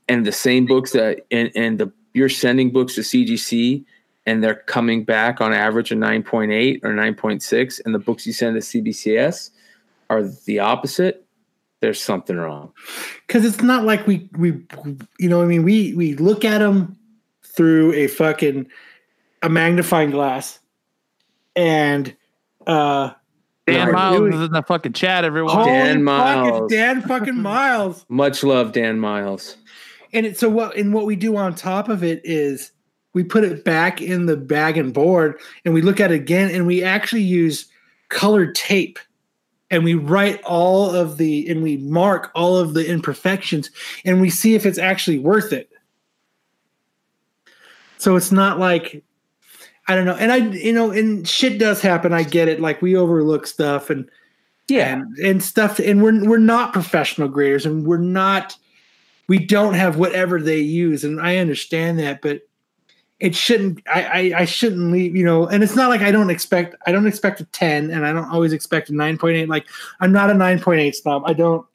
and 0.07 0.25
the 0.25 0.31
same 0.31 0.65
books 0.65 0.93
that 0.93 1.25
and 1.31 1.51
and 1.55 1.79
the 1.79 1.91
you're 2.17 2.29
sending 2.29 2.71
books 2.71 2.95
to 2.95 3.01
CGC 3.01 3.85
and 4.25 4.43
they're 4.43 4.55
coming 4.55 5.03
back 5.03 5.39
on 5.39 5.53
average 5.53 5.91
a 5.91 5.95
9.8 5.95 6.83
or 6.83 6.89
9.6 6.89 7.81
and 7.85 7.95
the 7.95 7.99
books 7.99 8.25
you 8.27 8.33
send 8.33 8.61
to 8.61 8.81
CBCS 8.81 9.51
are 10.09 10.23
the 10.45 10.59
opposite 10.59 11.23
there's 11.79 12.01
something 12.01 12.35
wrong. 12.35 12.73
Because 13.27 13.45
it's 13.45 13.61
not 13.61 13.85
like 13.85 14.07
we 14.07 14.29
we 14.37 14.65
you 15.19 15.29
know 15.29 15.41
i 15.41 15.45
mean? 15.45 15.63
We 15.63 15.93
we 15.93 16.15
look 16.15 16.43
at 16.43 16.59
them 16.59 16.97
through 17.43 17.93
a 17.93 18.07
fucking 18.07 18.67
a 19.43 19.49
magnifying 19.49 20.09
glass 20.09 20.59
and 21.55 22.15
uh 22.65 23.11
dan 23.67 23.91
miles 23.91 24.19
really. 24.19 24.37
is 24.37 24.45
in 24.47 24.51
the 24.53 24.63
fucking 24.63 24.93
chat 24.93 25.23
everyone. 25.23 25.55
Holy 25.55 25.67
Dan 25.67 26.05
fuck, 26.05 26.47
it's 26.47 26.51
Miles. 26.53 26.71
dan 26.71 27.01
fucking 27.03 27.41
miles. 27.41 28.05
Much 28.09 28.43
love 28.43 28.71
Dan 28.71 28.99
Miles 28.99 29.57
and 30.13 30.25
it, 30.25 30.39
so 30.39 30.49
what 30.49 30.75
and 30.77 30.93
what 30.93 31.05
we 31.05 31.15
do 31.15 31.35
on 31.37 31.55
top 31.55 31.89
of 31.89 32.03
it 32.03 32.21
is 32.23 32.71
we 33.13 33.23
put 33.23 33.43
it 33.43 33.63
back 33.63 34.01
in 34.01 34.27
the 34.27 34.37
bag 34.37 34.77
and 34.77 34.93
board 34.93 35.39
and 35.65 35.73
we 35.73 35.81
look 35.81 35.99
at 35.99 36.11
it 36.11 36.15
again 36.15 36.51
and 36.51 36.67
we 36.67 36.83
actually 36.83 37.23
use 37.23 37.67
colored 38.09 38.53
tape. 38.55 38.99
And 39.69 39.83
we 39.83 39.95
write 39.95 40.41
all 40.43 40.95
of 40.95 41.17
the 41.17 41.49
and 41.49 41.61
we 41.61 41.77
mark 41.77 42.31
all 42.35 42.57
of 42.57 42.73
the 42.73 42.87
imperfections 42.89 43.69
and 44.05 44.21
we 44.21 44.29
see 44.29 44.55
if 44.55 44.65
it's 44.65 44.77
actually 44.77 45.19
worth 45.19 45.51
it. 45.51 45.69
So 47.97 48.15
it's 48.15 48.31
not 48.31 48.59
like 48.59 49.03
i 49.89 49.95
don't 49.95 50.05
know. 50.05 50.15
And 50.15 50.31
i 50.31 50.37
you 50.37 50.71
know 50.71 50.91
and 50.91 51.27
shit 51.27 51.59
does 51.59 51.81
happen. 51.81 52.13
I 52.13 52.23
get 52.23 52.47
it. 52.47 52.61
Like 52.61 52.81
we 52.81 52.95
overlook 52.95 53.45
stuff 53.45 53.89
and 53.89 54.09
and, 54.69 55.17
and 55.17 55.43
stuff. 55.43 55.79
And 55.79 56.01
we're 56.01 56.23
we're 56.23 56.37
not 56.37 56.71
professional 56.71 57.27
graders 57.27 57.65
and 57.65 57.85
we're 57.85 57.97
not 57.97 58.55
we 59.27 59.37
don't 59.37 59.73
have 59.73 59.97
whatever 59.97 60.41
they 60.41 60.59
use 60.59 61.03
and 61.03 61.21
i 61.21 61.37
understand 61.37 61.99
that 61.99 62.21
but 62.21 62.41
it 63.19 63.35
shouldn't 63.35 63.81
I, 63.87 64.03
I 64.03 64.41
i 64.41 64.45
shouldn't 64.45 64.91
leave 64.91 65.15
you 65.15 65.25
know 65.25 65.47
and 65.47 65.63
it's 65.63 65.75
not 65.75 65.89
like 65.89 66.01
i 66.01 66.11
don't 66.11 66.29
expect 66.29 66.75
i 66.85 66.91
don't 66.91 67.07
expect 67.07 67.41
a 67.41 67.45
10 67.45 67.91
and 67.91 68.05
i 68.05 68.13
don't 68.13 68.29
always 68.29 68.53
expect 68.53 68.89
a 68.89 68.93
9.8 68.93 69.47
like 69.47 69.67
i'm 69.99 70.11
not 70.11 70.29
a 70.29 70.33
9.8 70.33 70.95
snob 70.95 71.23
i 71.25 71.33
don't 71.33 71.65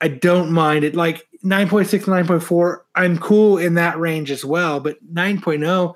i 0.00 0.08
don't 0.08 0.50
mind 0.50 0.84
it 0.84 0.94
like 0.94 1.26
9.6 1.44 2.04
9.4 2.04 2.78
i'm 2.94 3.18
cool 3.18 3.58
in 3.58 3.74
that 3.74 3.98
range 3.98 4.30
as 4.30 4.44
well 4.44 4.80
but 4.80 4.96
9.0 5.12 5.94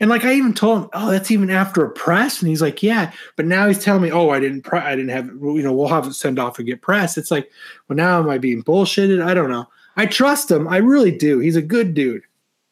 and 0.00 0.10
like 0.10 0.24
I 0.24 0.34
even 0.34 0.52
told 0.54 0.82
him, 0.84 0.90
oh, 0.92 1.10
that's 1.10 1.30
even 1.30 1.50
after 1.50 1.84
a 1.84 1.90
press, 1.90 2.40
and 2.40 2.48
he's 2.48 2.60
like, 2.62 2.82
yeah. 2.82 3.12
But 3.36 3.46
now 3.46 3.66
he's 3.68 3.82
telling 3.82 4.02
me, 4.02 4.10
oh, 4.12 4.30
I 4.30 4.40
didn't, 4.40 4.62
pre- 4.62 4.78
I 4.80 4.94
didn't 4.94 5.10
have, 5.10 5.26
you 5.26 5.62
know, 5.62 5.72
we'll 5.72 5.88
have 5.88 6.06
it 6.06 6.14
send 6.14 6.38
off 6.38 6.58
and 6.58 6.66
get 6.66 6.82
pressed. 6.82 7.16
It's 7.18 7.30
like, 7.30 7.50
well, 7.88 7.96
now 7.96 8.18
am 8.18 8.28
I 8.28 8.38
being 8.38 8.62
bullshitted? 8.62 9.24
I 9.24 9.32
don't 9.34 9.50
know. 9.50 9.68
I 9.96 10.06
trust 10.06 10.50
him. 10.50 10.68
I 10.68 10.76
really 10.78 11.10
do. 11.10 11.38
He's 11.38 11.56
a 11.56 11.62
good 11.62 11.94
dude. 11.94 12.22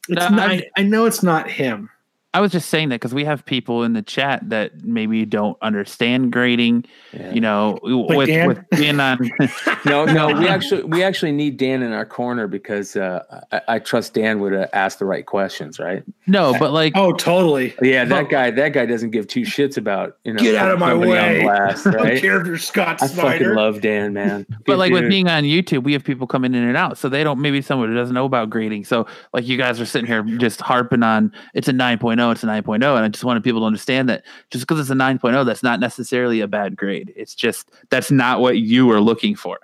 It's 0.09 0.21
No, 0.21 0.37
not, 0.37 0.51
I'm- 0.51 0.63
I, 0.77 0.81
I 0.81 0.83
know 0.85 1.07
it's 1.07 1.23
not 1.23 1.51
him. 1.51 1.89
I 2.35 2.41
was 2.41 2.53
just 2.53 2.69
saying 2.69 2.89
that 2.91 2.97
because 2.97 3.15
we 3.15 3.25
have 3.25 3.47
people 3.47 3.85
in 3.85 3.93
the 3.93 4.03
chat 4.03 4.49
that 4.51 4.85
maybe 4.85 5.25
don't 5.25 5.57
understand 5.63 6.33
grading. 6.33 6.85
Yeah. 7.13 7.33
You 7.33 7.41
know, 7.41 7.79
with, 7.83 8.27
Dan? 8.27 8.49
with 8.49 8.59
being 8.71 8.99
on. 9.01 9.19
no 9.87 10.05
no 10.05 10.27
we 10.37 10.49
actually 10.49 10.83
we 10.85 11.03
actually 11.03 11.33
need 11.33 11.57
Dan 11.57 11.83
in 11.83 11.93
our 11.93 12.05
corner 12.05 12.47
because 12.49 12.97
uh, 12.97 13.23
I, 13.53 13.61
I 13.69 13.79
trust 13.79 14.15
Dan 14.15 14.41
would 14.41 14.53
uh, 14.53 14.67
ask 14.73 14.99
the 14.99 15.05
right 15.05 15.25
questions 15.25 15.79
right 15.79 16.03
no, 16.27 16.55
but 16.59 16.73
like, 16.73 16.95
Oh, 16.97 17.13
totally. 17.13 17.75
yeah 17.83 18.05
that 18.05 18.23
But- 18.25 18.31
guy 18.31 18.51
that 18.51 18.71
guy 18.71 18.85
doesn't 18.87 19.11
give 19.11 19.29
two 19.29 19.43
shits 19.43 19.77
about 19.77 20.17
you 20.25 20.33
know 20.33 20.43
Get 20.43 20.57
out 20.57 20.71
of 20.73 20.79
my 20.79 20.93
way. 20.95 21.43
blast, 21.43 21.87
I 21.87 21.91
don't 21.93 22.03
right? 22.03 22.21
care 22.21 22.41
if 22.41 22.47
you're 22.47 22.59
Scott 22.59 23.01
I 23.03 23.09
fucking 23.09 23.55
love 23.55 23.81
Dan 23.81 24.13
man 24.13 24.45
but 24.51 24.65
Good 24.67 24.79
like 24.79 24.93
with 24.93 25.09
being 25.09 25.29
on 25.29 25.45
YouTube, 25.45 25.85
we 25.85 25.93
have 25.93 26.03
people 26.03 26.27
coming 26.27 26.55
in 26.55 26.65
and 26.65 26.77
out, 26.77 26.99
so 26.99 27.09
they 27.09 27.23
don't. 27.23 27.41
Maybe 27.41 27.61
someone 27.63 27.89
who 27.91 27.95
doesn't 27.95 28.15
know 28.15 28.25
about 28.25 28.51
grading. 28.51 28.85
So 28.85 29.07
like, 29.33 29.47
you 29.47 29.57
guys 29.57 29.81
are 29.81 29.87
sitting 29.87 30.07
here 30.07 30.23
just 30.23 30.61
harping 30.61 31.03
on 31.03 31.31
it's 31.53 31.69
a 31.69 31.73
9.0, 31.73 32.24
Oh, 32.25 32.31
it's 32.31 32.43
a 32.43 32.47
9.0, 32.47 32.75
and 32.75 32.85
I 32.85 33.09
just 33.09 33.25
wanted 33.25 33.45
people 33.45 33.61
to 33.61 33.67
understand 33.67 34.09
that 34.09 34.25
just 34.51 34.67
because 34.67 34.81
it's 34.81 34.91
a 34.91 34.95
9.0, 34.95 35.45
that's 35.45 35.63
not 35.63 35.81
necessarily 35.81 36.41
a 36.41 36.49
bad 36.49 36.77
grade. 36.77 37.13
It's 37.17 37.35
just 37.35 37.71
that's 37.91 38.11
not 38.11 38.41
what 38.41 38.59
you 38.59 38.91
are 38.91 39.01
looking 39.01 39.35
for. 39.37 39.59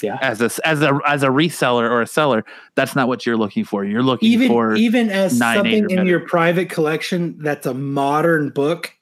Yeah. 0.00 0.16
as 0.22 0.40
a 0.40 0.48
as 0.64 0.80
a 0.80 0.96
as 1.08 1.24
a 1.24 1.26
reseller 1.26 1.90
or 1.90 2.00
a 2.00 2.06
seller, 2.06 2.44
that's 2.76 2.94
not 2.94 3.08
what 3.08 3.26
you're 3.26 3.36
looking 3.36 3.64
for. 3.64 3.84
You're 3.84 4.02
looking 4.02 4.30
even 4.30 4.48
for 4.48 4.76
even 4.76 5.10
as 5.10 5.36
something 5.36 5.72
in 5.72 5.86
better. 5.88 6.04
your 6.04 6.20
private 6.20 6.70
collection 6.70 7.36
that's 7.38 7.66
a 7.66 7.74
modern 7.74 8.50
book 8.50 8.94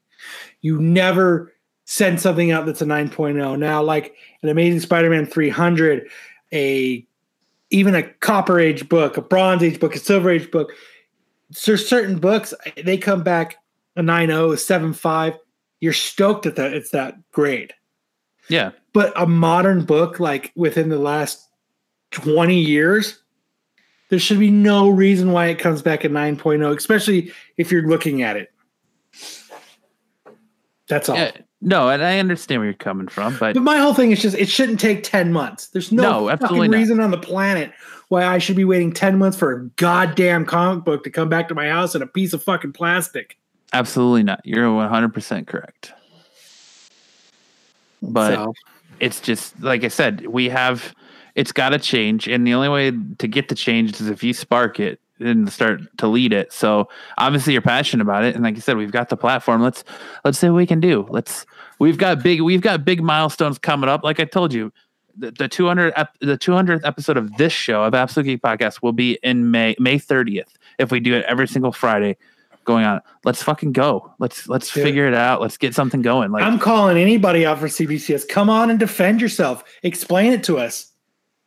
you 0.66 0.80
never 0.80 1.52
send 1.84 2.20
something 2.20 2.50
out 2.50 2.66
that's 2.66 2.82
a 2.82 2.84
9.0 2.84 3.58
now 3.58 3.82
like 3.82 4.14
an 4.42 4.48
amazing 4.48 4.80
spider-man 4.80 5.24
300 5.24 6.08
a 6.52 7.06
even 7.70 7.94
a 7.94 8.02
copper 8.02 8.58
age 8.58 8.88
book 8.88 9.16
a 9.16 9.22
bronze 9.22 9.62
age 9.62 9.78
book 9.78 9.94
a 9.94 9.98
silver 9.98 10.30
age 10.30 10.50
book 10.50 10.72
there's 11.64 11.86
certain 11.88 12.18
books 12.18 12.52
they 12.84 12.98
come 12.98 13.22
back 13.22 13.56
a 13.96 14.02
9.0 14.02 14.52
a 14.52 14.56
7.5 14.56 15.38
you're 15.80 15.92
stoked 15.92 16.46
at 16.46 16.56
that 16.56 16.72
it's 16.72 16.90
that 16.90 17.14
grade 17.32 17.72
yeah. 18.48 18.70
but 18.92 19.12
a 19.20 19.26
modern 19.26 19.84
book 19.84 20.20
like 20.20 20.52
within 20.56 20.88
the 20.88 20.98
last 20.98 21.48
20 22.12 22.58
years 22.58 23.22
there 24.08 24.18
should 24.18 24.38
be 24.38 24.50
no 24.50 24.88
reason 24.88 25.32
why 25.32 25.46
it 25.46 25.58
comes 25.58 25.82
back 25.82 26.04
at 26.04 26.10
9.0 26.10 26.76
especially 26.76 27.32
if 27.56 27.70
you're 27.70 27.88
looking 27.88 28.22
at 28.22 28.36
it 28.36 28.52
that's 30.88 31.08
all 31.08 31.16
Yeah. 31.16 31.32
No, 31.62 31.88
and 31.88 32.04
I 32.04 32.18
understand 32.18 32.60
where 32.60 32.66
you're 32.66 32.74
coming 32.74 33.08
from, 33.08 33.36
but 33.38 33.54
but 33.54 33.62
my 33.62 33.78
whole 33.78 33.94
thing 33.94 34.12
is 34.12 34.20
just 34.20 34.36
it 34.36 34.48
shouldn't 34.48 34.78
take 34.78 35.02
10 35.02 35.32
months 35.32 35.68
there's 35.68 35.90
no, 35.90 36.02
No, 36.02 36.28
absolutely 36.28 36.58
fucking 36.58 36.70
not. 36.70 36.76
reason 36.76 37.00
on 37.00 37.10
the 37.10 37.18
planet 37.18 37.72
why 38.08 38.24
i 38.24 38.38
should 38.38 38.56
be 38.56 38.64
waiting 38.64 38.92
10 38.92 39.18
months 39.18 39.36
for 39.36 39.52
a 39.52 39.64
goddamn 39.76 40.44
comic 40.44 40.84
book 40.84 41.04
to 41.04 41.10
come 41.10 41.28
back 41.28 41.48
to 41.48 41.54
my 41.54 41.68
house 41.68 41.94
in 41.94 42.02
a 42.02 42.06
piece 42.06 42.32
of 42.32 42.42
fucking 42.42 42.72
plastic 42.72 43.38
absolutely 43.72 44.22
not. 44.22 44.40
You're 44.44 44.68
100% 44.68 45.46
correct. 45.46 45.92
But 48.02 48.34
So, 48.34 48.54
it's 49.00 49.20
just 49.20 49.60
like 49.60 49.84
I 49.84 49.88
said, 49.88 50.26
we 50.26 50.48
have 50.48 50.94
it's 51.34 51.52
got 51.52 51.70
to 51.70 51.78
change, 51.78 52.28
and 52.28 52.46
the 52.46 52.54
only 52.54 52.68
way 52.68 52.92
to 53.18 53.28
get 53.28 53.48
the 53.48 53.54
change 53.54 54.00
is 54.00 54.08
if 54.08 54.22
you 54.22 54.32
spark 54.32 54.80
it 54.80 55.00
and 55.18 55.50
start 55.50 55.80
to 55.98 56.06
lead 56.06 56.32
it. 56.32 56.52
So 56.52 56.88
obviously 57.18 57.52
you're 57.52 57.62
passionate 57.62 58.02
about 58.02 58.24
it, 58.24 58.34
and 58.34 58.44
like 58.44 58.56
I 58.56 58.60
said, 58.60 58.76
we've 58.76 58.92
got 58.92 59.08
the 59.08 59.16
platform. 59.16 59.62
Let's 59.62 59.84
let's 60.24 60.38
see 60.38 60.48
what 60.48 60.56
we 60.56 60.66
can 60.66 60.80
do. 60.80 61.06
Let's 61.10 61.46
we've 61.78 61.98
got 61.98 62.22
big 62.22 62.42
we've 62.42 62.60
got 62.60 62.84
big 62.84 63.02
milestones 63.02 63.58
coming 63.58 63.88
up. 63.88 64.04
Like 64.04 64.20
I 64.20 64.24
told 64.24 64.52
you, 64.52 64.72
the, 65.18 65.30
the 65.30 65.48
200 65.48 65.92
ep- 65.96 66.18
the 66.20 66.36
200th 66.38 66.80
episode 66.84 67.16
of 67.16 67.36
this 67.36 67.52
show 67.52 67.84
of 67.84 67.94
Absolute 67.94 68.26
Geek 68.26 68.42
Podcast 68.42 68.82
will 68.82 68.92
be 68.92 69.18
in 69.22 69.50
May 69.50 69.74
May 69.78 69.98
30th 69.98 70.48
if 70.78 70.90
we 70.90 71.00
do 71.00 71.14
it 71.14 71.24
every 71.26 71.48
single 71.48 71.72
Friday. 71.72 72.16
Going 72.64 72.84
on, 72.84 73.00
let's 73.24 73.42
fucking 73.44 73.72
go. 73.72 74.12
Let's 74.18 74.48
let's 74.48 74.74
Yeah. 74.76 74.82
figure 74.82 75.06
it 75.06 75.14
out. 75.14 75.40
Let's 75.40 75.56
get 75.56 75.74
something 75.74 76.02
going. 76.02 76.32
Like 76.32 76.42
i'm 76.42 76.58
calling 76.58 76.96
anybody 76.96 77.46
out 77.46 77.58
for 77.60 77.66
cbcs 77.66 78.26
come 78.28 78.50
on 78.50 78.70
and 78.70 78.78
defend 78.80 79.20
yourself 79.20 79.62
explain 79.84 80.32
it 80.32 80.42
to 80.44 80.58
us 80.58 80.92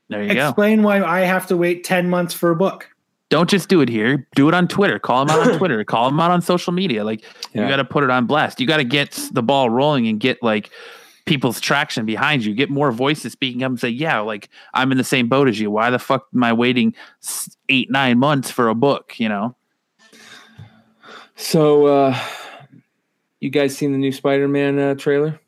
there 0.08 0.24
you 0.24 0.34
go. 0.34 0.48
explain 0.48 0.82
why 0.82 1.04
i 1.04 1.20
have 1.22 1.46
to 1.48 1.58
wait 1.58 1.84
10 1.84 2.10
months 2.10 2.34
for 2.34 2.52
a 2.52 2.56
book 2.56 2.90
don't 3.30 3.48
just 3.50 3.70
do 3.70 3.80
it 3.82 3.90
here. 3.90 4.28
Do 4.34 4.48
it 4.50 4.56
on 4.56 4.68
Twitter. 4.68 4.98
Call 4.98 5.24
them 5.24 5.38
out 5.38 5.48
on 5.52 5.58
Twitter. 5.60 5.84
Call 5.84 6.10
them 6.10 6.20
out 6.20 6.32
on 6.32 6.42
social 6.42 6.74
media. 6.74 7.04
Like 7.04 7.24
Yeah. 7.54 7.62
you 7.62 7.68
got 7.70 7.76
to 7.76 7.86
put 7.86 8.04
it 8.04 8.10
on 8.10 8.26
blast. 8.26 8.60
You 8.60 8.66
got 8.66 8.78
to 8.78 8.84
get 8.84 9.12
the 9.32 9.44
ball 9.44 9.70
rolling 9.70 10.08
and 10.08 10.20
get 10.20 10.42
like 10.42 10.72
people's 11.30 11.62
traction 11.62 12.06
behind 12.06 12.44
you. 12.44 12.54
Get 12.54 12.70
more 12.70 12.92
voices 12.92 13.32
speaking 13.32 13.64
up 13.64 13.70
and 13.70 13.80
say, 13.80 13.90
"Yeah, 13.90 14.20
like 14.20 14.50
I'm 14.74 14.92
in 14.92 14.98
the 14.98 15.04
same 15.04 15.28
boat 15.30 15.48
as 15.48 15.60
you. 15.60 15.72
Why 15.72 15.90
the 15.90 16.00
fuck 16.00 16.28
am 16.36 16.44
I 16.44 16.52
waiting 16.52 16.94
eight 17.70 17.90
nine 17.90 18.20
months 18.20 18.52
for 18.52 18.68
a 18.68 18.76
book?" 18.76 19.20
You 19.20 19.30
know. 19.30 19.56
So, 21.36 21.86
uh, 21.86 22.20
you 23.40 23.50
guys 23.50 23.78
seen 23.78 23.94
the 23.94 23.98
new 23.98 24.12
Spider-Man 24.12 24.78
uh, 24.78 24.96
trailer? 24.96 25.40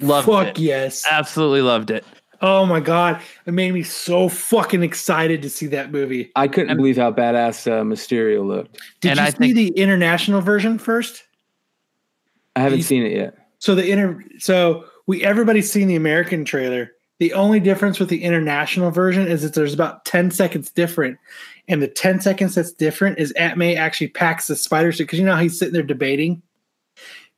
Loved 0.00 0.26
fuck 0.26 0.46
it. 0.48 0.58
yes 0.58 1.04
Absolutely 1.10 1.60
loved 1.62 1.90
it. 1.90 2.04
Oh 2.42 2.64
my 2.64 2.80
god, 2.80 3.20
it 3.44 3.52
made 3.52 3.72
me 3.74 3.82
so 3.82 4.28
fucking 4.30 4.82
excited 4.82 5.42
to 5.42 5.50
see 5.50 5.66
that 5.68 5.92
movie. 5.92 6.30
I 6.36 6.48
couldn't 6.48 6.70
And- 6.70 6.78
believe 6.78 6.96
how 6.96 7.12
badass 7.12 7.70
uh, 7.70 7.82
Mysterio 7.82 8.46
looked. 8.46 8.78
Did 9.00 9.10
And 9.10 9.18
you 9.20 9.24
I 9.26 9.30
see 9.30 9.36
think- 9.52 9.54
the 9.56 9.68
international 9.80 10.40
version 10.40 10.78
first? 10.78 11.24
I 12.56 12.60
haven't 12.60 12.78
You- 12.78 12.84
seen 12.84 13.02
it 13.04 13.12
yet. 13.12 13.36
So 13.58 13.74
the 13.74 13.90
inter 13.90 14.24
so 14.38 14.84
we 15.10 15.24
everybody's 15.24 15.68
seen 15.68 15.88
the 15.88 15.96
American 15.96 16.44
trailer. 16.44 16.92
The 17.18 17.32
only 17.32 17.58
difference 17.58 17.98
with 17.98 18.08
the 18.10 18.22
international 18.22 18.92
version 18.92 19.26
is 19.26 19.42
that 19.42 19.54
there's 19.54 19.74
about 19.74 20.04
10 20.04 20.30
seconds 20.30 20.70
different. 20.70 21.18
And 21.66 21.82
the 21.82 21.88
10 21.88 22.20
seconds 22.20 22.54
that's 22.54 22.70
different 22.70 23.18
is 23.18 23.34
May 23.56 23.74
actually 23.74 24.06
packs 24.06 24.46
the 24.46 24.54
spider 24.54 24.92
suit 24.92 25.08
because 25.08 25.18
you 25.18 25.24
know 25.24 25.34
how 25.34 25.42
he's 25.42 25.58
sitting 25.58 25.74
there 25.74 25.82
debating. 25.82 26.40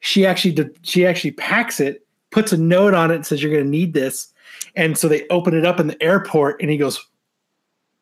She 0.00 0.26
actually 0.26 0.52
de- 0.52 0.70
she 0.82 1.06
actually 1.06 1.30
packs 1.30 1.80
it, 1.80 2.06
puts 2.30 2.52
a 2.52 2.58
note 2.58 2.92
on 2.92 3.10
it, 3.10 3.14
and 3.14 3.26
says 3.26 3.42
you're 3.42 3.50
going 3.50 3.64
to 3.64 3.70
need 3.70 3.94
this. 3.94 4.30
And 4.76 4.98
so 4.98 5.08
they 5.08 5.26
open 5.28 5.54
it 5.54 5.64
up 5.64 5.80
in 5.80 5.86
the 5.86 6.02
airport, 6.02 6.60
and 6.60 6.70
he 6.70 6.76
goes, 6.76 7.02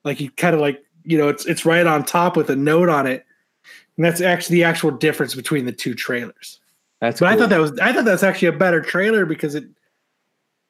like 0.03 0.19
he 0.19 0.31
kind 0.31 0.53
of 0.57 0.61
like 0.61 0.83
you 1.05 1.17
know 1.17 1.29
it's 1.29 1.47
it's 1.47 1.65
right 1.65 1.87
on 1.87 2.05
top 2.05 2.37
with 2.37 2.51
a 2.51 2.57
note 2.57 2.89
on 2.89 3.07
it, 3.07 3.25
and 3.97 4.05
that's 4.05 4.21
actually 4.21 4.57
the 4.57 4.65
actual 4.65 4.91
difference 4.91 5.37
between 5.37 5.65
the 5.65 5.73
two 5.73 5.95
trailers. 5.95 6.59
That's 7.01 7.21
But 7.21 7.31
I 7.31 7.37
thought 7.37 7.49
that 7.49 7.61
was 7.61 7.79
I 7.79 7.93
thought 7.93 8.05
that's 8.05 8.23
actually 8.23 8.49
a 8.49 8.53
better 8.53 8.81
trailer 8.81 9.25
because 9.25 9.55
it 9.55 9.65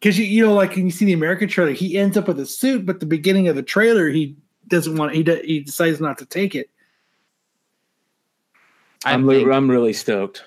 because 0.01 0.19
you 0.19 0.25
you 0.25 0.47
know 0.47 0.55
like 0.55 0.77
when 0.77 0.87
you 0.87 0.91
see 0.91 1.05
the 1.05 1.13
American 1.13 1.49
trailer, 1.49 1.73
he 1.73 1.99
ends 1.99 2.17
up 2.17 2.29
with 2.29 2.39
a 2.39 2.47
suit, 2.47 2.87
but 2.87 3.01
the 3.01 3.07
beginning 3.07 3.49
of 3.49 3.57
the 3.57 3.63
trailer 3.63 4.09
he 4.09 4.37
doesn't 4.69 4.97
want 4.97 5.15
he 5.15 5.23
de- 5.23 5.45
he 5.45 5.61
decides 5.61 6.01
not 6.01 6.19
to 6.19 6.27
take 6.27 6.55
it. 6.55 6.71
I 9.05 9.15
I'm, 9.15 9.27
think, 9.27 9.47
li- 9.47 9.53
I'm 9.53 9.71
really 9.71 9.93
stoked. 9.93 10.45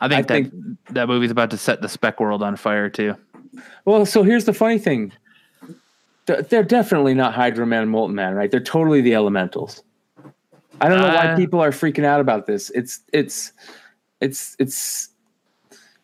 I 0.00 0.08
think 0.08 0.30
I 0.30 0.40
that 0.40 0.76
that 0.90 1.08
movie's 1.08 1.30
about 1.30 1.50
to 1.50 1.58
set 1.58 1.82
the 1.82 1.88
spec 1.88 2.18
world 2.18 2.42
on 2.42 2.56
fire 2.56 2.88
too. 2.88 3.14
Well, 3.84 4.06
so 4.06 4.22
here's 4.22 4.46
the 4.46 4.54
funny 4.54 4.78
thing. 4.78 5.12
They're 6.26 6.62
definitely 6.62 7.14
not 7.14 7.34
Hydro 7.34 7.66
Man 7.66 7.82
and 7.82 7.90
Molten 7.90 8.14
Man, 8.14 8.34
right? 8.34 8.50
They're 8.50 8.60
totally 8.60 9.00
the 9.00 9.14
elementals. 9.14 9.82
I 10.80 10.88
don't 10.88 11.00
know 11.00 11.08
why 11.08 11.32
Uh, 11.32 11.36
people 11.36 11.60
are 11.60 11.72
freaking 11.72 12.04
out 12.04 12.20
about 12.20 12.46
this. 12.46 12.70
It's 12.70 13.00
it's 13.12 13.52
it's 14.20 14.56
it's 14.58 15.09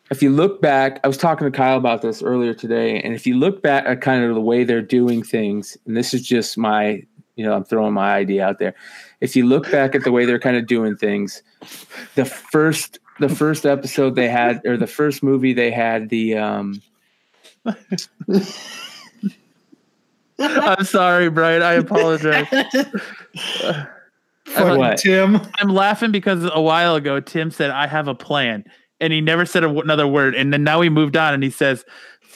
if 0.09 0.21
you 0.23 0.29
look 0.29 0.61
back, 0.61 0.99
I 1.03 1.07
was 1.07 1.17
talking 1.17 1.45
to 1.45 1.55
Kyle 1.55 1.77
about 1.77 2.01
this 2.01 2.21
earlier 2.21 2.53
today, 2.53 3.01
and 3.01 3.13
if 3.13 3.27
you 3.27 3.35
look 3.35 3.61
back 3.61 3.85
at 3.85 4.01
kind 4.01 4.23
of 4.23 4.35
the 4.35 4.41
way 4.41 4.63
they're 4.63 4.81
doing 4.81 5.23
things, 5.23 5.77
and 5.85 5.97
this 5.97 6.13
is 6.13 6.21
just 6.25 6.57
my, 6.57 7.03
you 7.35 7.45
know, 7.45 7.53
I'm 7.53 7.63
throwing 7.63 7.93
my 7.93 8.15
idea 8.15 8.45
out 8.45 8.59
there. 8.59 8.73
If 9.21 9.35
you 9.35 9.45
look 9.45 9.69
back 9.71 9.95
at 9.95 10.03
the 10.03 10.11
way 10.11 10.25
they're 10.25 10.39
kind 10.39 10.57
of 10.57 10.67
doing 10.67 10.95
things, 10.95 11.41
the 12.15 12.25
first 12.25 12.99
the 13.19 13.29
first 13.29 13.65
episode 13.65 14.15
they 14.15 14.29
had 14.29 14.61
or 14.65 14.77
the 14.77 14.85
first 14.85 15.23
movie 15.23 15.51
they 15.51 15.71
had 15.71 16.09
the 16.09 16.37
um 16.37 16.79
I'm 20.39 20.83
sorry, 20.85 21.29
Brian. 21.29 21.63
I 21.63 21.73
apologize. 21.73 22.47
Fucking 24.45 24.77
What? 24.77 24.97
Tim. 24.99 25.41
I'm 25.59 25.69
laughing 25.69 26.11
because 26.11 26.47
a 26.53 26.61
while 26.61 26.95
ago 26.95 27.19
Tim 27.19 27.51
said 27.51 27.71
I 27.71 27.87
have 27.87 28.07
a 28.07 28.15
plan, 28.15 28.63
and 28.99 29.13
he 29.13 29.21
never 29.21 29.45
said 29.45 29.63
a 29.63 29.67
w- 29.67 29.81
another 29.81 30.07
word. 30.07 30.35
And 30.35 30.51
then 30.53 30.63
now 30.63 30.81
he 30.81 30.89
moved 30.89 31.15
on, 31.15 31.33
and 31.33 31.43
he 31.43 31.49
says, 31.49 31.85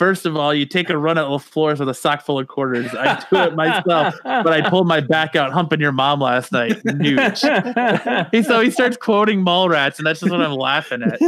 first 0.02 0.26
of 0.26 0.36
all, 0.36 0.52
you 0.52 0.66
take 0.66 0.90
a 0.90 0.98
run 0.98 1.20
at 1.20 1.30
the 1.30 1.38
floors 1.38 1.80
with 1.80 1.88
a 1.88 1.94
sock 1.94 2.24
full 2.24 2.40
of 2.40 2.48
quarters. 2.48 2.88
I 2.96 3.24
do 3.30 3.38
it 3.38 3.56
myself, 3.56 4.16
but 4.24 4.48
I 4.48 4.68
pulled 4.68 4.88
my 4.88 5.00
back 5.00 5.36
out 5.36 5.52
humping 5.52 5.80
your 5.80 5.92
mom 5.92 6.20
last 6.22 6.52
night. 6.52 6.82
Nooch. 6.86 7.42
He 8.32 8.42
so 8.44 8.62
he 8.62 8.72
starts 8.72 8.98
quoting 8.98 9.46
Mallrats, 9.46 9.98
and 9.98 10.08
that's 10.08 10.22
just 10.22 10.32
what 10.32 10.42
I'm 10.42 10.54
laughing 10.54 11.04
at. 11.04 11.22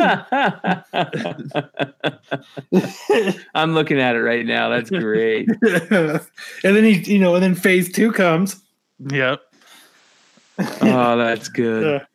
I'm 3.54 3.74
looking 3.74 4.00
at 4.00 4.16
it 4.16 4.22
right 4.22 4.46
now. 4.46 4.70
That's 4.70 4.90
great. 4.90 5.50
and 5.62 6.22
then 6.64 6.84
he 6.84 6.94
you 7.14 7.20
know 7.20 7.36
and 7.36 7.44
then 7.44 7.56
phase 7.56 7.92
two 7.92 8.12
comes. 8.12 8.60
Yep. 9.00 9.42
Oh, 10.60 11.18
that's 11.18 11.50
good. 11.50 12.06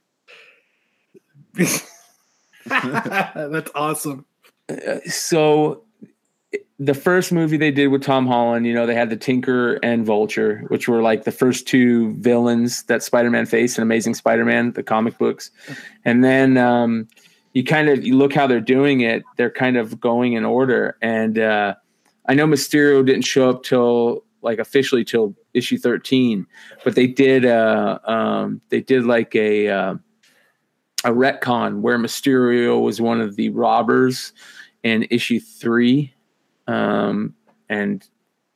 that's 3.52 3.70
awesome. 3.74 4.24
So, 5.06 5.84
the 6.78 6.94
first 6.94 7.32
movie 7.32 7.56
they 7.56 7.72
did 7.72 7.88
with 7.88 8.02
Tom 8.02 8.26
Holland, 8.26 8.66
you 8.66 8.72
know, 8.72 8.86
they 8.86 8.94
had 8.94 9.10
the 9.10 9.16
Tinker 9.16 9.74
and 9.82 10.06
Vulture, 10.06 10.64
which 10.68 10.88
were 10.88 11.02
like 11.02 11.24
the 11.24 11.32
first 11.32 11.66
two 11.66 12.14
villains 12.14 12.84
that 12.84 13.02
Spider-Man 13.02 13.46
faced 13.46 13.78
in 13.78 13.82
Amazing 13.82 14.14
Spider-Man, 14.14 14.72
the 14.72 14.82
comic 14.82 15.18
books, 15.18 15.50
and 16.04 16.22
then 16.22 16.56
um, 16.56 17.08
you 17.52 17.64
kind 17.64 17.88
of 17.88 18.04
you 18.04 18.16
look 18.16 18.32
how 18.32 18.46
they're 18.46 18.60
doing 18.60 19.00
it. 19.00 19.24
They're 19.36 19.50
kind 19.50 19.76
of 19.76 20.00
going 20.00 20.34
in 20.34 20.44
order, 20.44 20.96
and 21.02 21.38
uh, 21.38 21.74
I 22.26 22.34
know 22.34 22.46
Mysterio 22.46 23.04
didn't 23.04 23.22
show 23.22 23.50
up 23.50 23.64
till 23.64 24.24
like 24.42 24.58
officially 24.58 25.04
till 25.04 25.34
issue 25.52 25.76
13 25.76 26.46
but 26.84 26.94
they 26.94 27.08
did 27.08 27.44
uh 27.44 27.98
um 28.04 28.60
they 28.68 28.80
did 28.80 29.04
like 29.04 29.34
a 29.34 29.68
uh, 29.68 29.94
a 31.04 31.10
retcon 31.10 31.80
where 31.80 31.98
Mysterio 31.98 32.82
was 32.82 33.00
one 33.00 33.20
of 33.20 33.36
the 33.36 33.50
robbers 33.50 34.32
in 34.82 35.06
issue 35.10 35.40
3 35.40 36.12
um 36.66 37.34
and 37.68 38.08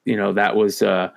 you 0.05 0.17
know 0.17 0.33
that 0.33 0.55
was 0.55 0.83
uh 0.83 1.11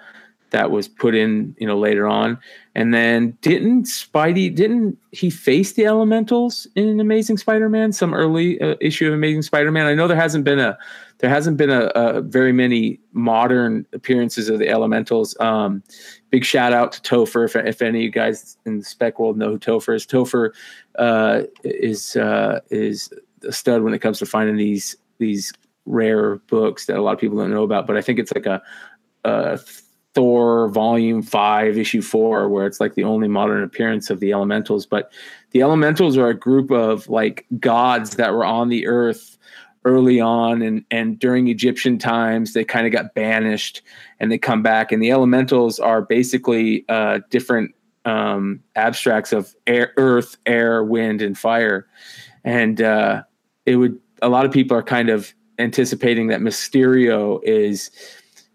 that 0.55 0.71
was 0.71 0.87
put 0.87 1.13
in, 1.13 1.53
you 1.59 1.67
know, 1.67 1.77
later 1.77 2.07
on. 2.07 2.39
And 2.75 2.93
then 2.93 3.37
didn't 3.41 3.87
Spidey 3.87 4.55
didn't 4.55 4.97
he 5.11 5.29
face 5.29 5.73
the 5.73 5.85
elementals 5.85 6.65
in 6.75 7.01
Amazing 7.01 7.39
Spider-Man? 7.39 7.91
Some 7.91 8.13
early 8.13 8.61
uh, 8.61 8.75
issue 8.79 9.07
of 9.09 9.13
Amazing 9.13 9.41
Spider-Man. 9.41 9.85
I 9.85 9.93
know 9.93 10.07
there 10.07 10.15
hasn't 10.15 10.45
been 10.45 10.59
a 10.59 10.77
there 11.17 11.29
hasn't 11.29 11.57
been 11.57 11.69
a, 11.69 11.87
a 11.95 12.21
very 12.21 12.53
many 12.53 13.01
modern 13.11 13.85
appearances 13.91 14.47
of 14.47 14.59
the 14.59 14.69
elementals. 14.69 15.37
Um, 15.41 15.83
big 16.29 16.45
shout 16.45 16.71
out 16.71 16.93
to 16.93 17.01
Topher. 17.01 17.43
If, 17.43 17.55
if 17.57 17.81
any 17.81 17.99
of 17.99 18.03
you 18.03 18.11
guys 18.11 18.57
in 18.65 18.79
the 18.79 18.85
spec 18.85 19.19
world 19.19 19.37
know 19.37 19.49
who 19.49 19.59
Topher 19.59 19.93
is, 19.93 20.05
Topher 20.05 20.51
uh, 20.97 21.43
is 21.65 22.15
uh, 22.15 22.61
is 22.69 23.11
a 23.43 23.51
stud 23.51 23.83
when 23.83 23.93
it 23.93 23.99
comes 23.99 24.19
to 24.19 24.25
finding 24.25 24.55
these 24.55 24.95
these 25.17 25.51
rare 25.85 26.37
books 26.47 26.85
that 26.85 26.97
a 26.97 27.01
lot 27.01 27.13
of 27.13 27.19
people 27.19 27.37
don't 27.37 27.51
know 27.51 27.63
about. 27.63 27.87
But 27.87 27.97
I 27.97 28.01
think 28.01 28.19
it's 28.19 28.33
like 28.33 28.45
a, 28.45 28.61
a 29.25 29.59
Thor 30.15 30.69
Volume 30.69 31.21
Five, 31.21 31.77
Issue 31.77 32.01
Four, 32.01 32.49
where 32.49 32.65
it's 32.65 32.79
like 32.79 32.95
the 32.95 33.03
only 33.03 33.27
modern 33.27 33.61
appearance 33.61 34.09
of 34.09 34.21
the 34.21 34.31
Elementals. 34.31 34.85
But 34.85 35.11
the 35.51 35.61
Elementals 35.61 36.17
are 36.17 36.29
a 36.29 36.33
group 36.33 36.71
of 36.71 37.07
like 37.09 37.45
gods 37.59 38.15
that 38.15 38.33
were 38.33 38.45
on 38.45 38.69
the 38.69 38.87
earth 38.87 39.37
early 39.83 40.19
on, 40.19 40.61
and 40.61 40.83
and 40.89 41.19
during 41.19 41.49
Egyptian 41.49 41.99
times, 41.99 42.53
they 42.53 42.63
kind 42.63 42.87
of 42.87 42.93
got 42.93 43.13
banished, 43.13 43.81
and 44.19 44.31
they 44.31 44.37
come 44.37 44.63
back. 44.63 44.91
And 44.91 45.03
the 45.03 45.11
Elementals 45.11 45.79
are 45.79 46.01
basically 46.01 46.85
uh, 46.89 47.19
different 47.29 47.75
um, 48.05 48.63
abstracts 48.75 49.33
of 49.33 49.53
air, 49.67 49.93
earth, 49.97 50.37
air, 50.45 50.83
wind, 50.83 51.21
and 51.21 51.37
fire. 51.37 51.87
And 52.43 52.81
uh, 52.81 53.23
it 53.65 53.75
would 53.75 53.99
a 54.21 54.29
lot 54.29 54.45
of 54.45 54.51
people 54.51 54.77
are 54.77 54.83
kind 54.83 55.09
of 55.09 55.33
anticipating 55.59 56.27
that 56.27 56.39
Mysterio 56.39 57.39
is 57.43 57.91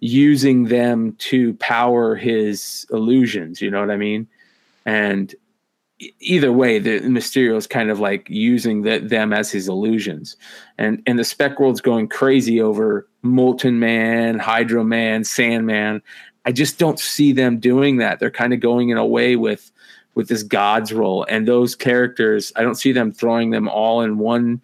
using 0.00 0.64
them 0.64 1.12
to 1.18 1.54
power 1.54 2.16
his 2.16 2.86
illusions. 2.90 3.60
You 3.60 3.70
know 3.70 3.80
what 3.80 3.90
I 3.90 3.96
mean? 3.96 4.26
And 4.86 5.34
either 6.20 6.52
way, 6.52 6.78
the 6.78 7.00
Mysterio 7.00 7.56
is 7.56 7.66
kind 7.66 7.90
of 7.90 8.00
like 8.00 8.28
using 8.28 8.82
the, 8.82 8.98
them 8.98 9.32
as 9.32 9.50
his 9.50 9.68
illusions, 9.68 10.36
and 10.78 11.02
and 11.06 11.18
the 11.18 11.24
Spec 11.24 11.60
World's 11.60 11.82
going 11.82 12.08
crazy 12.08 12.60
over 12.60 13.06
Molten 13.22 13.78
Man, 13.78 14.38
Hydro 14.38 14.84
Man, 14.84 15.24
Sandman. 15.24 16.02
I 16.46 16.52
just 16.52 16.78
don't 16.78 16.98
see 16.98 17.32
them 17.32 17.58
doing 17.58 17.98
that. 17.98 18.18
They're 18.18 18.30
kind 18.30 18.54
of 18.54 18.60
going 18.60 18.88
in 18.88 18.96
a 18.96 19.06
way 19.06 19.36
with 19.36 19.70
with 20.14 20.28
this 20.28 20.42
God's 20.42 20.92
role, 20.92 21.26
and 21.28 21.46
those 21.46 21.76
characters. 21.76 22.52
I 22.56 22.62
don't 22.62 22.76
see 22.76 22.92
them 22.92 23.12
throwing 23.12 23.50
them 23.50 23.68
all 23.68 24.00
in 24.00 24.18
one 24.18 24.62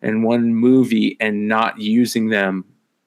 in 0.00 0.22
one 0.22 0.54
movie 0.54 1.16
and 1.20 1.48
not 1.48 1.78
using 1.78 2.28
them 2.28 2.64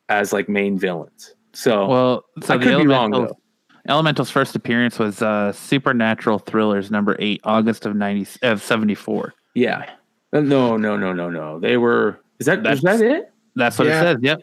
as 0.10 0.34
like 0.34 0.48
main 0.48 0.78
villains. 0.78 1.34
So 1.54 1.88
Well, 1.88 2.26
so 2.44 2.54
I 2.54 2.58
the 2.58 2.64
could 2.64 2.78
be 2.82 2.88
wrong 2.88 3.14
Elementals, 3.14 3.38
though. 3.86 3.92
Elemental's 3.94 4.30
first 4.30 4.56
appearance 4.56 5.00
was 5.00 5.22
uh, 5.22 5.52
Supernatural 5.52 6.40
Thrillers 6.40 6.92
number 6.92 7.16
eight, 7.20 7.42
August 7.44 7.86
of 7.86 7.96
ninety 7.96 8.28
of 8.44 8.62
seventy 8.62 8.96
four. 8.96 9.34
Yeah. 9.56 9.90
Uh, 10.34 10.40
No, 10.42 10.78
no, 10.78 10.96
no, 10.96 11.12
no, 11.14 11.30
no. 11.30 11.60
They 11.60 11.78
were. 11.78 12.20
Is 12.40 12.46
that 12.46 12.60
is 12.66 12.82
That's- 12.82 13.00
that 13.00 13.02
it? 13.02 13.34
That's 13.56 13.78
what 13.78 13.88
Yeah. 13.88 14.00
it 14.00 14.04
says. 14.04 14.18
Yep. 14.22 14.42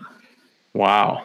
Wow. 0.75 1.25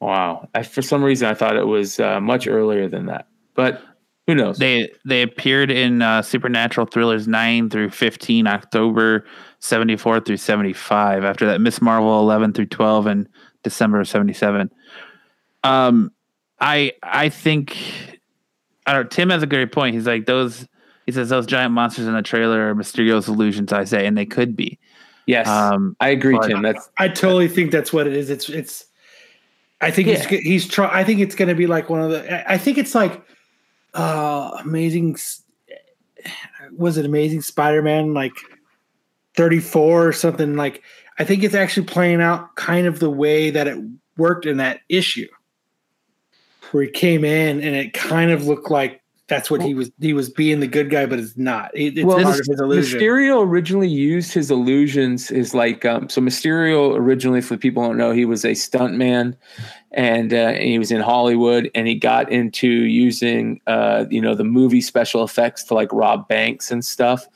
Wow. 0.00 0.48
I, 0.54 0.62
for 0.62 0.82
some 0.82 1.02
reason, 1.02 1.28
I 1.28 1.34
thought 1.34 1.56
it 1.56 1.66
was 1.66 1.98
uh, 1.98 2.20
much 2.20 2.46
earlier 2.46 2.88
than 2.88 3.06
that, 3.06 3.26
but 3.54 3.82
who 4.26 4.34
knows? 4.34 4.58
They 4.58 4.90
they 5.06 5.22
appeared 5.22 5.70
in 5.70 6.02
uh, 6.02 6.20
Supernatural 6.22 6.86
Thrillers 6.86 7.26
nine 7.26 7.70
through 7.70 7.90
fifteen, 7.90 8.46
October 8.46 9.24
seventy 9.60 9.96
four 9.96 10.20
through 10.20 10.36
seventy 10.36 10.74
five. 10.74 11.24
After 11.24 11.46
that, 11.46 11.60
Miss 11.62 11.80
Marvel 11.80 12.20
eleven 12.20 12.52
through 12.52 12.66
twelve, 12.66 13.06
and 13.06 13.26
December 13.62 14.00
of 14.00 14.08
seventy 14.08 14.32
seven. 14.32 14.70
Um, 15.64 16.12
I 16.60 16.92
I 17.02 17.28
think 17.28 17.76
I 18.86 18.92
don't. 18.94 19.10
Tim 19.10 19.30
has 19.30 19.42
a 19.42 19.46
great 19.46 19.72
point. 19.72 19.94
He's 19.94 20.06
like 20.06 20.26
those. 20.26 20.66
He 21.06 21.12
says 21.12 21.28
those 21.30 21.46
giant 21.46 21.72
monsters 21.72 22.06
in 22.06 22.14
the 22.14 22.22
trailer 22.22 22.68
are 22.70 22.74
Mysterio's 22.74 23.28
illusions. 23.28 23.72
I 23.72 23.84
say, 23.84 24.06
and 24.06 24.16
they 24.16 24.26
could 24.26 24.54
be. 24.54 24.78
yes, 25.26 25.48
Um, 25.48 25.96
I 26.00 26.08
agree, 26.10 26.38
Tim. 26.46 26.60
That's 26.62 26.90
I 26.98 27.08
totally 27.08 27.48
think 27.48 27.70
that's 27.72 27.92
what 27.92 28.06
it 28.06 28.12
is. 28.12 28.28
It's 28.30 28.48
it's. 28.48 28.84
I 29.80 29.90
think 29.90 30.08
Yeah. 30.08 30.26
he's 30.28 30.40
he's 30.40 30.68
try. 30.68 30.90
I 30.92 31.04
think 31.04 31.20
it's 31.20 31.34
going 31.34 31.48
to 31.48 31.54
be 31.54 31.66
like 31.66 31.88
one 31.88 32.00
of 32.02 32.10
the. 32.10 32.48
I- 32.50 32.54
I 32.54 32.58
think 32.58 32.76
it's 32.78 32.94
like, 32.94 33.22
uh, 33.94 34.50
amazing. 34.60 35.16
Was 36.76 36.98
it 36.98 37.06
Amazing 37.06 37.42
Spider-Man 37.42 38.12
like 38.12 38.34
thirty 39.34 39.60
four 39.60 40.06
or 40.06 40.12
something 40.12 40.56
like? 40.56 40.82
I 41.18 41.24
think 41.24 41.42
it's 41.42 41.54
actually 41.54 41.86
playing 41.86 42.20
out 42.20 42.54
kind 42.56 42.86
of 42.86 43.00
the 43.00 43.10
way 43.10 43.50
that 43.50 43.66
it 43.66 43.78
worked 44.16 44.46
in 44.46 44.58
that 44.58 44.80
issue, 44.88 45.28
where 46.70 46.84
he 46.84 46.90
came 46.90 47.24
in 47.24 47.60
and 47.60 47.74
it 47.74 47.92
kind 47.92 48.30
of 48.30 48.46
looked 48.46 48.70
like 48.70 49.02
that's 49.28 49.50
what 49.50 49.62
he 49.62 49.74
was. 49.74 49.90
He 50.00 50.14
was 50.14 50.30
being 50.30 50.60
the 50.60 50.66
good 50.66 50.88
guy, 50.88 51.04
but 51.04 51.18
it's 51.18 51.36
not. 51.36 51.70
It, 51.74 51.98
it's 51.98 52.04
Well, 52.06 52.22
part 52.22 52.40
of 52.40 52.46
his 52.46 52.60
illusion. 52.60 52.98
Mysterio 52.98 53.46
originally 53.46 53.88
used 53.88 54.32
his 54.32 54.50
illusions 54.50 55.30
is 55.30 55.52
like 55.52 55.84
um, 55.84 56.08
so. 56.08 56.22
Mysterio 56.22 56.96
originally, 56.96 57.42
for 57.42 57.58
people 57.58 57.82
who 57.82 57.90
don't 57.90 57.98
know, 57.98 58.10
he 58.10 58.24
was 58.24 58.42
a 58.46 58.52
stuntman, 58.52 59.36
and, 59.92 60.32
uh, 60.32 60.36
and 60.36 60.62
he 60.62 60.78
was 60.78 60.90
in 60.90 61.02
Hollywood, 61.02 61.70
and 61.74 61.86
he 61.86 61.94
got 61.94 62.32
into 62.32 62.68
using 62.68 63.60
uh, 63.66 64.06
you 64.10 64.22
know 64.22 64.34
the 64.34 64.44
movie 64.44 64.80
special 64.80 65.22
effects 65.22 65.62
to 65.64 65.74
like 65.74 65.92
rob 65.92 66.26
banks 66.26 66.70
and 66.70 66.82
stuff, 66.82 67.26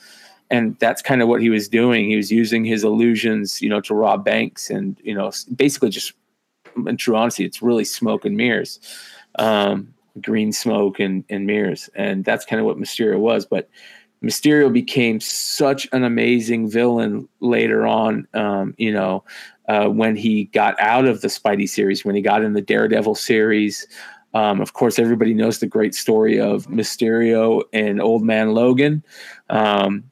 and 0.53 0.79
that's 0.79 1.03
kind 1.03 1.21
of 1.21 1.27
what 1.27 1.43
he 1.43 1.51
was 1.51 1.69
doing. 1.69 2.09
He 2.09 2.17
was 2.17 2.31
using 2.31 2.65
his 2.65 2.85
illusions, 2.85 3.61
you 3.61 3.69
know, 3.69 3.81
to 3.81 3.95
rob 3.95 4.25
banks, 4.25 4.71
and 4.71 4.97
you 5.03 5.15
know, 5.15 5.33
basically 5.57 5.91
just 5.91 6.13
in 6.87 6.97
true 6.97 7.17
honesty, 7.17 7.45
it's 7.45 7.61
really 7.61 7.85
smoke 7.85 8.25
and 8.25 8.37
mirrors. 8.37 8.79
Um, 9.39 9.95
green 10.21 10.53
smoke 10.53 11.01
and, 11.01 11.25
and 11.31 11.47
mirrors 11.47 11.89
and 11.95 12.23
that's 12.23 12.45
kind 12.45 12.61
of 12.61 12.67
what 12.67 12.77
mysterio 12.77 13.19
was 13.19 13.47
but 13.47 13.71
Mysterio 14.23 14.73
became 14.73 15.21
such 15.21 15.89
an 15.93 16.05
amazing 16.05 16.71
villain 16.71 17.29
later 17.41 17.87
on. 17.87 18.27
Um, 18.35 18.75
you 18.79 18.93
know, 18.93 19.25
uh, 19.69 19.89
when 19.89 20.15
he 20.15 20.45
got 20.45 20.79
out 20.81 21.07
of 21.07 21.21
the 21.23 21.29
Spidey 21.29 21.69
series, 21.69 22.05
when 22.05 22.15
he 22.15 22.23
got 22.23 22.43
in 22.43 22.53
the 22.53 22.63
Daredevil 22.63 23.17
series. 23.17 23.87
Um, 24.35 24.63
of 24.63 24.73
course, 24.73 24.99
everybody 24.99 25.35
knows 25.35 25.59
the 25.59 25.67
great 25.67 25.95
story 25.95 26.41
of 26.41 26.67
Mysterio 26.69 27.65
and 27.75 28.01
Old 28.01 28.23
Man 28.23 28.55
Logan. 28.55 29.05
Um, 29.51 30.05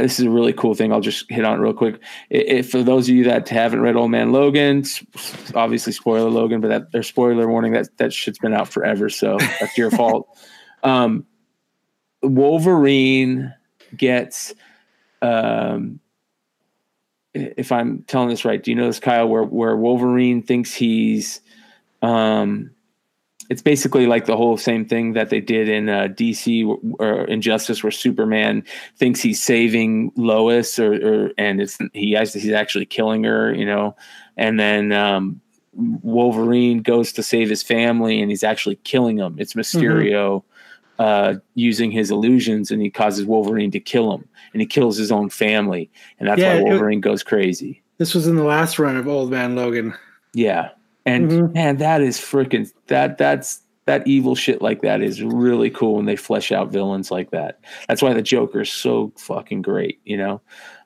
this 0.00 0.18
is 0.18 0.26
a 0.26 0.30
really 0.30 0.52
cool 0.52 0.74
thing. 0.74 0.92
I'll 0.92 1.00
just 1.00 1.30
hit 1.30 1.44
on 1.44 1.58
it 1.58 1.62
real 1.62 1.72
quick. 1.72 2.00
If 2.30 2.70
for 2.70 2.82
those 2.82 3.08
of 3.08 3.14
you 3.14 3.24
that 3.24 3.48
haven't 3.48 3.80
read 3.80 3.96
Old 3.96 4.10
Man 4.10 4.32
Logan, 4.32 4.84
obviously 5.54 5.92
spoiler 5.92 6.30
Logan, 6.30 6.60
but 6.60 6.68
that 6.68 6.92
their 6.92 7.02
spoiler 7.02 7.48
warning 7.48 7.72
that 7.72 7.96
that 7.98 8.12
shit's 8.12 8.38
been 8.38 8.54
out 8.54 8.68
forever, 8.68 9.08
so 9.08 9.38
that's 9.38 9.76
your 9.76 9.90
fault. 10.00 10.28
Um, 10.82 11.26
Wolverine 12.22 13.54
gets, 13.96 14.54
um, 15.22 16.00
if 17.34 17.72
I'm 17.72 18.02
telling 18.02 18.28
this 18.28 18.44
right, 18.44 18.62
do 18.62 18.70
you 18.70 18.76
know 18.76 18.86
this, 18.86 19.00
Kyle? 19.00 19.28
Where 19.28 19.44
where 19.44 19.76
Wolverine 19.76 20.42
thinks 20.42 20.74
he's, 20.74 21.40
um, 22.02 22.70
it's 23.50 23.60
basically 23.62 24.06
like 24.06 24.24
the 24.26 24.36
whole 24.36 24.56
same 24.56 24.84
thing 24.86 25.12
that 25.14 25.28
they 25.28 25.40
did 25.40 25.68
in 25.68 25.88
uh, 25.88 26.08
DC 26.08 26.64
or 27.00 27.24
Injustice, 27.24 27.82
where 27.82 27.90
Superman 27.90 28.64
thinks 28.96 29.20
he's 29.20 29.42
saving 29.42 30.12
Lois, 30.16 30.78
or, 30.78 30.92
or 30.94 31.30
and 31.36 31.60
it's 31.60 31.76
he 31.92 32.12
has 32.12 32.32
he's 32.32 32.52
actually 32.52 32.86
killing 32.86 33.24
her, 33.24 33.52
you 33.52 33.66
know, 33.66 33.94
and 34.36 34.58
then 34.58 34.92
um, 34.92 35.40
Wolverine 35.74 36.82
goes 36.82 37.12
to 37.14 37.22
save 37.22 37.48
his 37.48 37.62
family, 37.62 38.20
and 38.20 38.30
he's 38.30 38.44
actually 38.44 38.76
killing 38.84 39.16
them. 39.16 39.36
It's 39.38 39.54
Mysterio 39.54 40.42
uh, 40.98 41.34
using 41.54 41.90
his 41.90 42.10
illusions, 42.10 42.70
and 42.70 42.80
he 42.80 42.90
causes 42.90 43.24
Wolverine 43.26 43.70
to 43.72 43.80
kill 43.80 44.12
him, 44.14 44.28
and 44.52 44.60
he 44.60 44.66
kills 44.66 44.96
his 44.96 45.10
own 45.10 45.28
family, 45.30 45.90
and 46.18 46.28
that's 46.28 46.40
Yeah, 46.40 46.54
why 46.54 46.60
it- 46.60 46.64
Wolverine 46.64 47.00
goes 47.00 47.22
crazy. 47.22 47.82
This 47.98 48.14
was 48.14 48.26
in 48.26 48.36
the 48.36 48.44
last 48.44 48.78
run 48.78 48.96
of 48.96 49.06
Old 49.06 49.30
Man 49.30 49.54
Logan. 49.56 49.92
Yeah. 50.32 50.70
And 51.06 51.30
Mhm. 51.30 51.54
man, 51.54 51.76
that 51.78 52.02
is 52.02 52.18
freaking 52.18 52.70
that 52.88 53.18
that's 53.18 53.62
that 53.86 54.06
evil 54.06 54.34
shit 54.34 54.62
like 54.62 54.82
that 54.82 55.00
is 55.02 55.22
really 55.22 55.70
cool 55.70 55.96
when 55.96 56.04
they 56.04 56.14
flesh 56.16 56.52
out 56.52 56.70
villains 56.70 57.10
like 57.10 57.30
that. 57.30 57.58
That's 57.88 58.02
why 58.02 58.12
the 58.12 58.22
Joker 58.22 58.60
is 58.60 58.70
so 58.70 59.12
fucking 59.16 59.62
great, 59.62 59.98
you 60.04 60.16
know. 60.16 60.40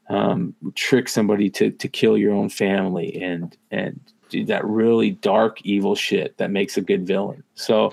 Um, 0.08 0.54
trick 0.74 1.08
somebody 1.08 1.50
to 1.50 1.70
to 1.70 1.88
kill 1.88 2.16
your 2.16 2.32
own 2.32 2.48
family 2.48 3.20
and 3.22 3.56
and 3.70 3.98
do 4.30 4.44
that 4.46 4.64
really 4.64 5.10
dark 5.10 5.60
evil 5.64 5.94
shit 5.94 6.36
that 6.38 6.50
makes 6.50 6.76
a 6.76 6.80
good 6.80 7.06
villain. 7.06 7.42
So 7.54 7.92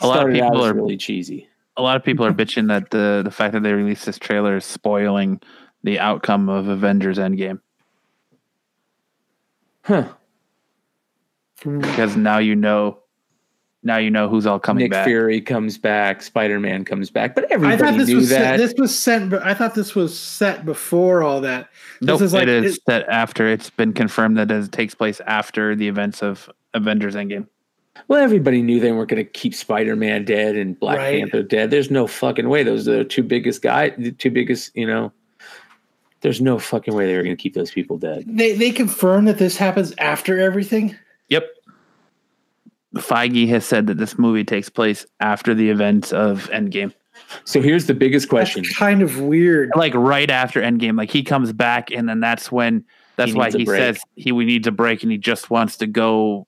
A 0.00 0.06
lot 0.06 0.26
of 0.26 0.32
people 0.32 0.64
are- 0.64 0.74
really 0.74 0.96
cheesy. 0.96 1.48
a 1.78 1.82
lot 1.82 1.96
of 1.96 2.04
people 2.04 2.24
are 2.24 2.32
bitching 2.32 2.68
that 2.68 2.90
the 2.90 3.22
the 3.24 3.30
fact 3.30 3.52
that 3.54 3.62
they 3.62 3.72
released 3.72 4.06
this 4.06 4.18
trailer 4.18 4.56
is 4.56 4.64
spoiling 4.64 5.40
the 5.82 5.98
outcome 5.98 6.48
of 6.48 6.68
Avengers 6.68 7.18
Endgame 7.18 7.60
Huh. 9.82 10.08
Because 11.80 12.16
now 12.16 12.38
you 12.38 12.54
know 12.54 12.98
now 13.82 13.98
you 13.98 14.10
know 14.10 14.28
who's 14.28 14.46
all 14.46 14.58
coming 14.58 14.84
back. 14.84 14.90
Nick 14.90 14.92
back. 14.92 15.06
Fury 15.06 15.40
comes 15.40 15.78
back, 15.78 16.22
Spider 16.22 16.58
Man 16.58 16.84
comes 16.84 17.10
back, 17.10 17.34
but 17.34 17.44
I 17.44 17.54
everybody 17.54 17.76
thought 17.78 17.98
this 17.98 18.08
knew 18.08 18.16
was 18.16 18.28
that. 18.30 18.38
set, 18.38 18.56
this 18.58 18.74
was 18.78 18.98
set. 18.98 19.32
I 19.46 19.54
thought 19.54 19.74
this 19.74 19.94
was 19.94 20.18
set 20.18 20.64
before 20.64 21.22
all 21.22 21.40
that. 21.42 21.68
Nope, 22.00 22.20
is 22.22 22.32
like- 22.32 22.42
it 22.44 22.48
is 22.48 22.76
it- 22.76 22.82
that 22.86 23.08
after 23.08 23.46
it's 23.48 23.70
been 23.70 23.92
confirmed 23.92 24.36
that 24.38 24.50
it 24.50 24.72
takes 24.72 24.94
place 24.94 25.20
after 25.26 25.74
the 25.76 25.86
events 25.88 26.22
of 26.22 26.50
Avengers 26.74 27.14
Endgame. 27.14 27.46
Well, 28.08 28.22
everybody 28.22 28.60
knew 28.60 28.78
they 28.78 28.92
weren't 28.92 29.08
going 29.08 29.24
to 29.24 29.30
keep 29.30 29.54
Spider 29.54 29.96
Man 29.96 30.24
dead 30.26 30.54
and 30.54 30.78
Black 30.78 30.98
Right. 30.98 31.18
Panther 31.20 31.42
dead. 31.42 31.70
There's 31.70 31.90
no 31.90 32.06
fucking 32.06 32.48
way. 32.48 32.62
Those 32.62 32.86
are 32.88 32.98
the 32.98 33.04
two 33.04 33.22
biggest 33.22 33.62
guys, 33.62 33.92
the 33.96 34.12
two 34.12 34.30
biggest, 34.30 34.76
you 34.76 34.86
know. 34.86 35.12
There's 36.20 36.40
no 36.40 36.58
fucking 36.58 36.92
way 36.94 37.06
they 37.06 37.16
were 37.16 37.22
going 37.22 37.36
to 37.36 37.40
keep 37.42 37.54
those 37.54 37.70
people 37.70 37.98
dead. 37.98 38.24
They 38.26 38.52
they 38.54 38.70
confirm 38.70 39.26
that 39.26 39.38
this 39.38 39.56
happens 39.56 39.94
after 39.98 40.40
everything. 40.40 40.96
Yep. 41.28 41.46
Feige 42.96 43.48
has 43.48 43.64
said 43.64 43.86
that 43.88 43.98
this 43.98 44.18
movie 44.18 44.44
takes 44.44 44.68
place 44.68 45.06
after 45.20 45.54
the 45.54 45.70
events 45.70 46.12
of 46.12 46.48
Endgame. 46.50 46.92
So 47.44 47.60
here's 47.62 47.86
the 47.86 47.94
biggest 47.94 48.28
question. 48.28 48.62
That's 48.62 48.76
kind 48.76 49.02
of 49.02 49.20
weird. 49.20 49.70
Like 49.74 49.94
right 49.94 50.30
after 50.30 50.60
Endgame, 50.60 50.96
like 50.98 51.10
he 51.10 51.22
comes 51.22 51.52
back, 51.52 51.90
and 51.90 52.08
then 52.08 52.20
that's 52.20 52.52
when 52.52 52.84
that's 53.16 53.32
He 53.32 53.38
why 53.38 53.50
he 53.50 53.64
break. 53.64 53.78
says 53.78 54.00
he 54.16 54.32
we 54.32 54.44
need 54.44 54.64
to 54.64 54.72
break, 54.72 55.02
and 55.02 55.10
he 55.10 55.18
just 55.18 55.48
wants 55.50 55.76
to 55.78 55.86
go 55.86 56.46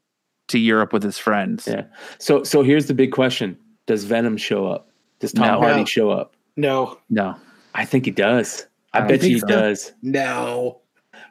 to 0.48 0.58
Europe 0.58 0.92
with 0.92 1.02
his 1.02 1.18
friends. 1.18 1.66
Yeah. 1.66 1.84
So 2.18 2.42
so 2.44 2.62
here's 2.62 2.86
the 2.86 2.94
big 2.94 3.12
question: 3.12 3.56
Does 3.86 4.04
Venom 4.04 4.36
show 4.36 4.66
up? 4.66 4.90
Does 5.20 5.32
Tom 5.32 5.46
No. 5.46 5.60
Hardy 5.60 5.84
show 5.86 6.10
up? 6.10 6.34
No, 6.56 6.98
No, 7.08 7.34
I 7.74 7.84
think 7.84 8.04
he 8.04 8.10
does. 8.10 8.66
I, 8.92 8.98
I 9.00 9.06
bet 9.06 9.22
you 9.22 9.34
he 9.34 9.38
so. 9.40 9.46
does, 9.46 9.92
no. 10.02 10.80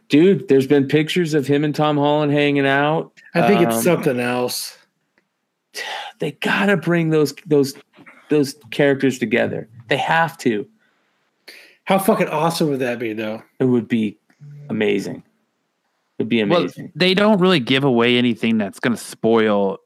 dude. 0.10 0.48
There's 0.48 0.68
been 0.68 0.88
pictures 0.88 1.34
of 1.34 1.46
him 1.48 1.64
and 1.64 1.76
Tom 1.76 1.98
Holland 1.98 2.32
hanging 2.32 2.66
out. 2.68 3.12
I 3.36 3.48
think 3.48 3.62
it's 3.62 3.76
Um, 3.78 3.82
something 3.84 4.20
else. 4.20 4.78
They 6.20 6.32
gotta 6.32 6.78
bring 6.78 7.10
those 7.10 7.34
those 7.46 7.76
those 8.30 8.56
characters 8.72 9.20
together. 9.20 9.70
They 9.88 9.98
have 9.98 10.38
to. 10.40 10.68
How 11.86 12.00
fucking 12.00 12.28
awesome 12.28 12.70
would 12.70 12.80
that 12.80 13.00
be, 13.00 13.14
though? 13.14 13.42
It 13.60 13.66
would 13.66 13.88
be 13.88 14.18
amazing. 14.70 15.24
It'd 16.20 16.28
be 16.28 16.42
amazing. 16.42 16.50
well, 16.50 16.62
amazing. 16.64 16.92
they 16.96 17.14
don't 17.14 17.40
really 17.40 17.60
give 17.60 17.84
away 17.84 18.18
anything 18.18 18.58
that's 18.58 18.80
going 18.80 18.96
to 18.96 19.02
spoil 19.02 19.78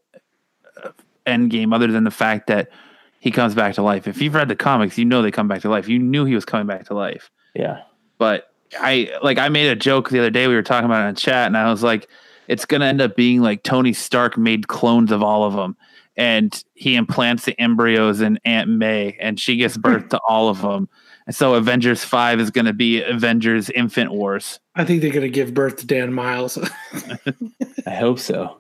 uh, 0.83 0.89
Endgame, 1.27 1.75
other 1.75 1.87
than 1.87 2.03
the 2.03 2.11
fact 2.11 2.47
that 2.47 2.71
he 3.19 3.29
comes 3.29 3.53
back 3.53 3.75
to 3.75 3.83
life. 3.83 4.07
If 4.07 4.19
you've 4.19 4.33
read 4.33 4.47
the 4.47 4.55
comics, 4.55 4.97
you 4.97 5.05
know 5.05 5.21
they 5.21 5.29
come 5.29 5.47
back 5.47 5.61
to 5.61 5.69
life. 5.69 5.87
You 5.87 5.99
knew 5.99 6.25
he 6.25 6.33
was 6.33 6.45
coming 6.45 6.65
back 6.65 6.85
to 6.85 6.95
life. 6.95 7.29
yeah. 7.53 7.81
but 8.17 8.47
I 8.79 9.11
like 9.21 9.37
I 9.37 9.49
made 9.49 9.69
a 9.69 9.75
joke 9.75 10.09
the 10.09 10.19
other 10.19 10.29
day. 10.29 10.47
We 10.47 10.55
were 10.55 10.63
talking 10.63 10.85
about 10.85 11.05
it 11.05 11.09
in 11.09 11.15
chat, 11.15 11.47
and 11.47 11.57
I 11.57 11.69
was 11.69 11.83
like, 11.83 12.07
"It's 12.47 12.65
gonna 12.65 12.85
end 12.85 13.01
up 13.01 13.15
being 13.15 13.41
like 13.41 13.63
Tony 13.63 13.93
Stark 13.93 14.37
made 14.37 14.67
clones 14.67 15.11
of 15.11 15.21
all 15.23 15.43
of 15.43 15.53
them, 15.53 15.75
and 16.17 16.63
he 16.73 16.95
implants 16.95 17.45
the 17.45 17.59
embryos 17.59 18.21
in 18.21 18.39
Aunt 18.45 18.69
May, 18.69 19.17
and 19.19 19.39
she 19.39 19.55
gives 19.57 19.77
birth 19.77 20.09
to 20.09 20.19
all 20.27 20.49
of 20.49 20.61
them. 20.61 20.89
And 21.27 21.35
so 21.35 21.53
Avengers 21.53 22.03
Five 22.03 22.39
is 22.39 22.49
gonna 22.49 22.73
be 22.73 23.01
Avengers 23.03 23.69
Infant 23.69 24.11
Wars. 24.11 24.59
I 24.75 24.83
think 24.85 25.01
they're 25.01 25.11
going 25.11 25.21
to 25.23 25.29
give 25.29 25.53
birth 25.53 25.75
to 25.77 25.85
Dan 25.85 26.13
Miles. 26.13 26.57
I 27.85 27.91
hope 27.95 28.19
so. 28.19 28.57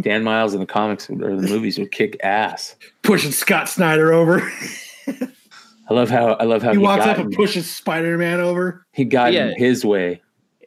Dan 0.00 0.24
Miles 0.24 0.54
in 0.54 0.60
the 0.60 0.66
comics 0.66 1.08
or 1.08 1.36
the 1.36 1.48
movies 1.48 1.78
would 1.78 1.92
kick 1.92 2.16
ass. 2.22 2.76
Pushing 3.02 3.30
Scott 3.32 3.68
Snyder 3.68 4.12
over. 4.12 4.40
I 5.08 5.94
love 5.94 6.10
how 6.10 6.32
I 6.34 6.44
love 6.44 6.62
how 6.62 6.70
he 6.70 6.78
he, 6.78 6.82
walks 6.82 7.04
up 7.06 7.18
and 7.18 7.32
pushes 7.32 7.68
Spider 7.68 8.16
Man 8.18 8.40
over. 8.40 8.86
he 8.92 9.04
got 9.04 9.32
Yeah. 9.32 9.48
in 9.48 9.56
his 9.58 9.84
way. 9.84 10.21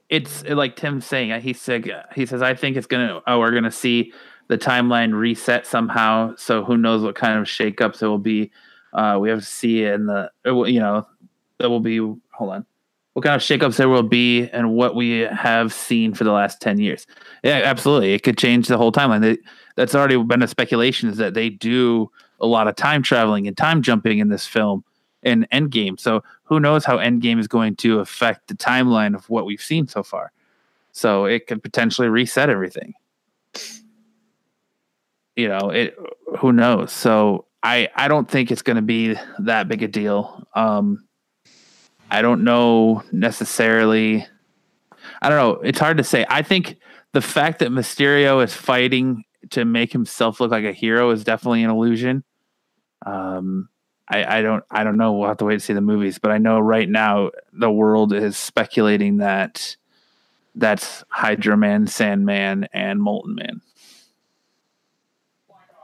It's 0.10 0.44
like 0.44 0.76
Tim's 0.76 1.06
saying. 1.06 1.42
He 1.42 1.54
said 1.54 1.90
he 2.14 2.26
says 2.26 2.42
I 2.42 2.54
think 2.54 2.78
it's 2.78 2.88
gonna. 2.88 3.22
Oh, 3.28 3.40
we're 3.40 3.52
gonna 3.52 3.72
see 3.72 4.14
the 4.48 4.58
timeline 4.58 5.14
reset 5.14 5.66
somehow. 5.66 6.36
So 6.38 6.64
who 6.64 6.78
knows 6.78 7.02
what 7.02 7.16
kind 7.16 7.40
of 7.40 7.46
shakeups 7.46 8.02
it 8.02 8.08
will 8.08 8.18
be. 8.18 8.52
Uh, 8.94 9.18
we 9.20 9.30
have 9.30 9.40
to 9.40 9.46
see 9.46 9.84
in 9.84 10.06
the 10.06 10.32
you 10.46 10.80
know 10.80 11.08
there 11.60 11.70
will 11.70 11.80
be 11.80 11.98
hold 11.98 12.52
on 12.52 12.66
what 13.16 13.24
kind 13.24 13.36
of 13.36 13.42
shakeups 13.42 13.78
there 13.78 13.88
will 13.88 14.04
be 14.04 14.50
and 14.50 14.74
what 14.74 14.94
we 14.94 15.20
have 15.20 15.72
seen 15.72 16.14
for 16.14 16.26
the 16.26 16.32
last 16.34 16.62
10 16.62 16.80
years 16.80 17.08
yeah 17.44 17.62
absolutely 17.64 18.14
it 18.14 18.24
could 18.24 18.38
change 18.38 18.68
the 18.68 18.78
whole 18.78 18.92
timeline 18.92 19.22
they, 19.22 19.38
that's 19.76 19.96
already 19.96 20.22
been 20.22 20.44
a 20.44 20.48
speculation 20.48 21.10
is 21.10 21.18
that 21.18 21.34
they 21.34 21.50
do 21.50 22.12
a 22.42 22.46
lot 22.46 22.68
of 22.68 22.76
time 22.76 23.02
traveling 23.02 23.48
and 23.48 23.56
time 23.56 23.82
jumping 23.82 24.20
in 24.20 24.28
this 24.28 24.46
film 24.46 24.84
in 25.24 25.48
endgame 25.52 25.98
so 25.98 26.22
who 26.46 26.60
knows 26.60 26.86
how 26.86 26.98
endgame 26.98 27.40
is 27.40 27.48
going 27.48 27.76
to 27.76 28.00
affect 28.00 28.48
the 28.48 28.56
timeline 28.56 29.16
of 29.16 29.30
what 29.30 29.46
we've 29.46 29.62
seen 29.62 29.88
so 29.88 30.04
far. 30.04 30.32
So 30.92 31.26
it 31.26 31.48
could 31.48 31.62
potentially 31.62 32.08
reset 32.08 32.50
everything. 32.50 32.94
You 35.36 35.50
know 35.50 35.70
it 35.70 35.98
who 36.40 36.54
knows? 36.54 36.92
So 36.94 37.46
i 37.62 37.90
i 37.96 38.08
don't 38.08 38.30
think 38.30 38.52
it's 38.52 38.62
going 38.62 38.78
to 38.78 38.82
be 38.82 39.16
that 39.40 39.68
big 39.68 39.84
a 39.84 39.88
deal. 39.88 40.48
Um 40.56 41.04
i 42.12 42.22
don't 42.22 42.44
know 42.44 43.04
necessarily 43.12 44.26
i 45.22 45.28
don't 45.28 45.38
know 45.38 45.62
it's 45.62 45.80
hard 45.80 45.98
to 45.98 46.04
say. 46.04 46.26
I 46.30 46.42
think 46.42 46.78
the 47.12 47.22
fact 47.22 47.60
that 47.60 47.70
mysterio 47.70 48.44
is 48.44 48.54
fighting 48.54 49.24
to 49.50 49.66
make 49.66 49.92
himself 49.92 50.40
look 50.40 50.52
like 50.52 50.66
a 50.66 50.72
hero 50.72 51.10
is 51.10 51.24
definitely 51.24 51.64
an 51.64 51.70
illusion. 51.70 52.24
Um 53.06 53.68
I, 54.08 54.38
I 54.38 54.42
don't 54.42 54.64
I 54.70 54.84
don't 54.84 54.98
know. 54.98 55.14
We'll 55.14 55.28
have 55.28 55.38
to 55.38 55.46
wait 55.46 55.56
to 55.56 55.60
see 55.60 55.74
the 55.74 55.82
movies, 55.82 56.20
but 56.20 56.32
I 56.32 56.38
know 56.38 56.60
right 56.60 56.88
now 56.88 57.32
the 57.54 57.72
world 57.72 58.14
is 58.14 58.38
speculating 58.38 59.18
that 59.18 59.76
that's 60.54 61.04
Hydro 61.10 61.58
Man, 61.58 61.88
Sandman, 61.88 62.68
and 62.72 63.02
Molten 63.02 63.36
Man. 63.36 63.62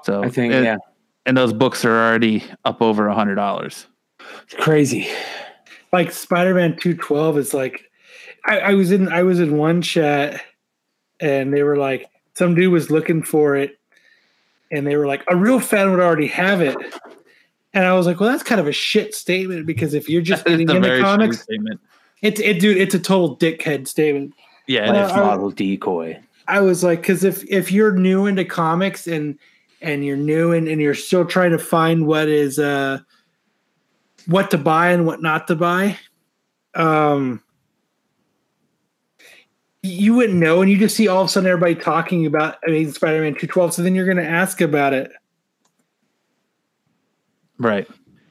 So 0.04 0.24
I 0.24 0.30
think 0.30 0.54
and, 0.54 0.66
yeah, 0.66 0.78
and 1.26 1.36
those 1.36 1.54
books 1.54 1.84
are 1.86 1.96
already 1.96 2.44
up 2.64 2.82
over 2.82 3.08
a 3.08 3.16
hundred 3.16 3.36
dollars. 3.36 3.88
it's 4.44 4.54
crazy. 4.54 5.10
Like 5.92 6.12
Spider 6.12 6.54
Man 6.54 6.78
two 6.78 6.96
twelve 6.96 7.38
is 7.38 7.54
like 7.54 7.92
I, 8.46 8.60
I 8.60 8.74
was 8.74 8.92
in 8.92 9.10
I 9.10 9.24
was 9.24 9.40
in 9.40 9.58
one 9.58 9.82
chat 9.82 10.42
and 11.20 11.54
they 11.54 11.64
were 11.64 11.78
like 11.78 12.08
some 12.36 12.56
dude 12.56 12.72
was 12.72 12.90
looking 12.90 13.24
for 13.24 13.56
it 13.56 13.80
and 14.72 14.88
they 14.88 14.96
were 14.96 15.06
like 15.06 15.24
a 15.28 15.36
real 15.36 15.60
fan 15.60 15.92
would 15.92 16.00
already 16.00 16.28
have 16.28 16.62
it. 16.62 16.76
And 17.74 17.86
I 17.86 17.94
was 17.94 18.06
like, 18.06 18.20
well, 18.20 18.30
that's 18.30 18.44
kind 18.44 18.60
of 18.60 18.68
a 18.68 18.72
shit 18.72 19.16
statement 19.16 19.66
because 19.66 19.94
if 19.94 20.10
you're 20.10 20.22
just 20.22 20.44
getting 20.46 20.68
It's 20.70 20.76
into 20.76 21.02
comics, 21.02 21.42
statement. 21.44 21.80
it's 22.22 22.40
it, 22.42 22.60
dude, 22.60 22.78
it's 22.78 22.94
a 22.94 23.00
total 23.00 23.38
dickhead 23.38 23.88
statement. 23.88 24.34
Yeah, 24.68 24.88
it 24.90 24.92
Well, 24.94 25.06
is. 25.06 25.12
I- 25.12 25.20
Model 25.22 25.52
decoy. 25.52 26.20
I 26.48 26.60
was 26.60 26.84
like, 26.84 27.00
because 27.02 27.24
if 27.24 27.44
if 27.50 27.72
you're 27.72 27.94
new 27.94 28.26
into 28.26 28.44
comics 28.44 29.08
and 29.08 29.38
and 29.82 30.04
you're 30.04 30.18
new 30.18 30.52
and, 30.52 30.68
and 30.68 30.82
you're 30.82 30.96
still 30.96 31.26
trying 31.26 31.52
to 31.52 31.58
find 31.60 32.06
what 32.08 32.28
is 32.28 32.60
uh 32.60 33.00
what 34.26 34.52
to 34.52 34.58
buy 34.58 34.92
and 34.92 35.06
what 35.06 35.22
not 35.22 35.48
to 35.48 35.56
buy, 35.56 35.98
um 36.76 37.42
you 39.84 40.14
wouldn't 40.14 40.38
know 40.38 40.62
and 40.62 40.70
you 40.70 40.78
just 40.78 40.96
see 40.96 41.08
all 41.08 41.22
of 41.22 41.28
a 41.28 41.32
sudden 41.32 41.50
everybody 41.50 41.74
talking 41.76 42.26
about 42.26 42.58
Amazing 42.68 42.94
Spider-Man 42.94 43.34
212, 43.34 43.74
so 43.74 43.82
then 43.82 43.96
you're 43.96 44.06
gonna 44.06 44.22
ask 44.22 44.60
about 44.62 44.94
it. 44.94 45.12
Right. 47.62 47.88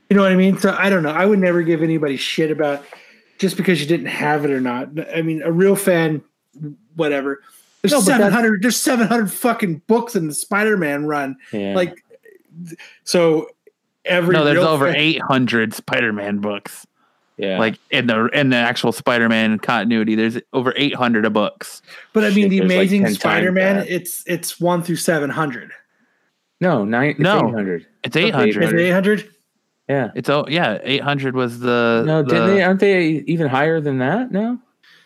You 0.08 0.16
know 0.16 0.22
what 0.22 0.32
I 0.32 0.36
mean? 0.36 0.58
So 0.58 0.74
I 0.78 0.90
don't 0.90 1.02
know. 1.02 1.10
I 1.10 1.24
would 1.24 1.38
never 1.38 1.62
give 1.62 1.82
anybody 1.82 2.16
shit 2.16 2.50
about 2.50 2.84
just 3.38 3.56
because 3.56 3.80
you 3.80 3.86
didn't 3.86 4.06
have 4.06 4.44
it 4.44 4.50
or 4.50 4.60
not. 4.60 4.88
I 5.14 5.22
mean, 5.22 5.40
a 5.42 5.52
real 5.52 5.76
fan, 5.76 6.22
whatever. 6.96 7.42
There's 7.82 7.92
No, 7.92 8.00
700. 8.00 8.60
There's 8.62 8.76
700 8.76 9.32
fucking 9.32 9.82
books 9.86 10.14
in 10.16 10.26
the 10.28 10.34
Spider-Man 10.34 11.06
run. 11.06 11.36
Yeah. 11.52 11.74
Like, 11.74 12.04
so 13.04 13.48
every 14.04 14.34
No, 14.34 14.44
there's 14.44 14.58
over 14.58 14.86
fan- 14.86 14.96
eight 14.96 15.22
hundred 15.22 15.74
Spider-Man 15.74 16.38
books. 16.38 16.86
yeah. 17.36 17.58
Like 17.58 17.76
in 17.90 18.06
the 18.06 18.26
in 18.26 18.50
the 18.50 18.56
actual 18.56 18.92
Spider-Man 18.92 19.58
continuity, 19.60 20.14
there's 20.14 20.38
over 20.52 20.74
eight 20.76 20.94
hundred 20.94 21.24
of 21.24 21.32
books. 21.32 21.80
But 22.12 22.24
I 22.24 22.30
mean, 22.30 22.44
Shit, 22.44 22.50
the 22.50 22.58
there's 22.58 22.68
like 22.70 22.76
Amazing 22.78 23.08
Spider-Man, 23.14 23.86
it's 23.88 24.24
it's 24.26 24.60
one 24.60 24.82
through 24.82 24.96
700. 24.96 25.70
No, 26.60 26.84
nine. 26.84 27.10
It's 27.10 27.20
No. 27.20 27.48
800. 27.48 27.86
It's 28.04 28.16
eight 28.16 28.34
hundred. 28.34 28.62
Is 28.64 28.72
it 28.72 28.78
800? 28.78 29.28
Yeah. 29.88 30.10
It's 30.14 30.28
oh 30.28 30.44
yeah, 30.48 30.78
eight 30.82 31.02
hundred 31.02 31.34
was 31.34 31.58
the 31.60 32.04
No, 32.06 32.22
the, 32.22 32.28
did 32.34 32.46
they? 32.48 32.62
Aren't 32.62 32.80
they 32.80 33.06
even 33.26 33.48
higher 33.48 33.80
than 33.80 33.98
that? 33.98 34.30
No. 34.30 34.58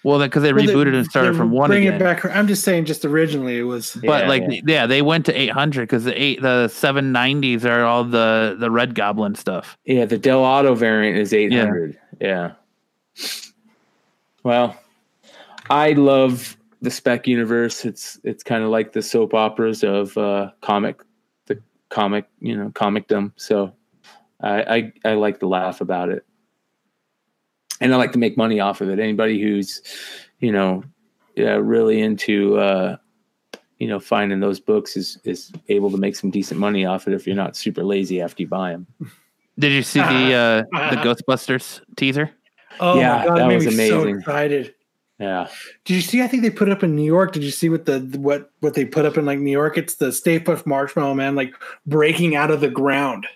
well 0.02 0.18
because 0.18 0.42
they 0.42 0.52
Well, 0.52 0.66
they- 0.66 0.72
rebooted 0.74 0.94
and 0.94 1.06
started 1.06 1.36
from 1.36 1.50
one 1.50 1.70
Bring 1.70 1.86
again. 1.86 1.94
it 1.94 1.98
back. 2.00 2.24
I'm 2.26 2.46
just 2.46 2.62
saying, 2.64 2.84
just 2.84 3.04
originally 3.06 3.58
it 3.58 3.62
was. 3.62 3.94
But 4.04 4.24
Yeah, 4.24 4.28
like 4.28 4.42
yeah. 4.48 4.60
yeah. 4.66 4.86
they 4.86 5.00
went 5.00 5.24
to 5.26 5.32
eight 5.32 5.50
hundred 5.52 5.82
because 5.82 6.04
the 6.04 6.20
eight 6.22 6.42
the 6.42 6.68
seven 6.68 7.12
nineties 7.12 7.64
are 7.64 7.82
all 7.84 8.04
the 8.04 8.56
the 8.58 8.70
Red 8.70 8.94
Goblin 8.94 9.34
stuff. 9.36 9.78
Yeah, 9.86 10.04
the 10.04 10.18
Dell'Otto 10.18 10.76
variant 10.76 11.16
is 11.18 11.32
800. 11.32 11.98
Yeah. 12.20 12.52
Well, 14.42 14.76
I 15.70 15.92
love 15.92 16.56
the 16.82 16.90
spec 16.90 17.26
universe. 17.26 17.84
It's 17.86 18.18
it's 18.24 18.42
kind 18.42 18.62
of 18.62 18.68
like 18.70 18.92
the 18.92 19.00
soap 19.02 19.32
operas 19.32 19.82
of 19.82 20.16
uh, 20.18 20.50
comic, 20.60 20.98
the 20.98 21.04
comic, 21.94 22.26
you 22.40 22.56
know, 22.56 22.70
comicdom. 22.70 23.32
So 23.36 23.72
I, 24.40 24.92
I 25.04 25.10
I 25.10 25.14
like 25.14 25.38
to 25.40 25.46
laugh 25.46 25.80
about 25.80 26.08
it, 26.08 26.26
and 27.80 27.94
I 27.94 27.96
like 27.96 28.12
to 28.12 28.18
make 28.18 28.36
money 28.36 28.58
off 28.58 28.80
of 28.80 28.90
it. 28.90 28.98
Anybody 28.98 29.40
who's, 29.40 29.80
you 30.40 30.52
know, 30.52 30.82
yeah, 31.36 31.54
really 31.54 32.02
into. 32.02 32.58
Uh, 32.58 32.96
you 33.80 33.88
know, 33.88 33.98
finding 33.98 34.40
those 34.40 34.60
books 34.60 34.96
is 34.96 35.18
is 35.24 35.52
able 35.68 35.90
to 35.90 35.96
make 35.96 36.14
some 36.16 36.30
decent 36.30 36.58
money 36.60 36.86
off 36.86 37.08
it 37.08 37.12
if 37.12 37.26
you're 37.26 37.36
not 37.36 37.56
super 37.56 37.82
lazy 37.82 38.20
after 38.20 38.42
you 38.42 38.48
buy 38.48 38.70
them. 38.70 38.86
Did 39.58 39.72
you 39.72 39.82
see 39.82 39.98
the 39.98 40.64
uh 40.72 40.90
the 40.90 40.96
Ghostbusters 41.02 41.80
teaser? 41.96 42.30
Oh 42.80 42.98
Yeah, 42.98 43.16
my 43.18 43.24
god, 43.26 43.36
that 43.38 43.44
it 43.44 43.48
made 43.48 43.54
was 43.56 43.66
me 43.66 43.88
so 43.88 44.02
amazing. 44.02 44.18
excited. 44.18 44.74
Yeah. 45.18 45.48
Did 45.84 45.94
you 45.94 46.00
see? 46.00 46.22
I 46.22 46.26
think 46.26 46.42
they 46.42 46.50
put 46.50 46.68
it 46.68 46.72
up 46.72 46.82
in 46.82 46.96
New 46.96 47.04
York. 47.04 47.32
Did 47.32 47.44
you 47.44 47.50
see 47.50 47.68
what 47.68 47.84
the 47.86 48.00
what 48.18 48.50
what 48.60 48.74
they 48.74 48.84
put 48.84 49.04
up 49.04 49.16
in 49.16 49.24
like 49.24 49.38
New 49.38 49.52
York? 49.52 49.78
It's 49.78 49.94
the 49.96 50.12
Stay 50.12 50.40
Puft 50.40 50.66
Marshmallow 50.66 51.14
Man 51.14 51.34
like 51.34 51.54
breaking 51.86 52.34
out 52.34 52.50
of 52.50 52.60
the 52.60 52.68
ground. 52.68 53.26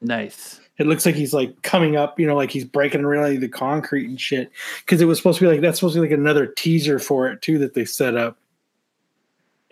Nice. 0.00 0.60
It 0.78 0.86
looks 0.86 1.06
like 1.06 1.14
he's 1.14 1.32
like 1.32 1.62
coming 1.62 1.96
up, 1.96 2.18
you 2.18 2.26
know, 2.26 2.34
like 2.34 2.50
he's 2.50 2.64
breaking 2.64 3.06
really 3.06 3.36
the 3.36 3.48
concrete 3.48 4.08
and 4.08 4.20
shit. 4.20 4.50
Because 4.80 5.00
it 5.00 5.06
was 5.06 5.18
supposed 5.18 5.38
to 5.38 5.44
be 5.44 5.48
like 5.50 5.60
that's 5.60 5.78
supposed 5.78 5.94
to 5.94 6.02
be 6.02 6.08
like 6.08 6.18
another 6.18 6.46
teaser 6.46 6.98
for 6.98 7.28
it 7.28 7.40
too 7.40 7.58
that 7.58 7.74
they 7.74 7.84
set 7.84 8.16
up. 8.16 8.36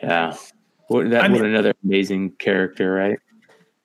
Yeah. 0.02 0.36
What 0.88 1.10
that 1.10 1.24
I 1.24 1.28
mean- 1.28 1.42
what 1.42 1.46
another 1.50 1.74
amazing 1.84 2.30
character, 2.32 2.92
right? 2.92 3.18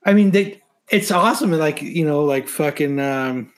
I 0.06 0.14
mean, 0.14 0.31
they 0.31 0.61
it's 0.89 1.11
awesome. 1.11 1.52
Like 1.52 1.81
you 1.81 2.06
know, 2.06 2.23
like 2.23 2.47
fucking 2.47 2.99
um, 2.99 3.52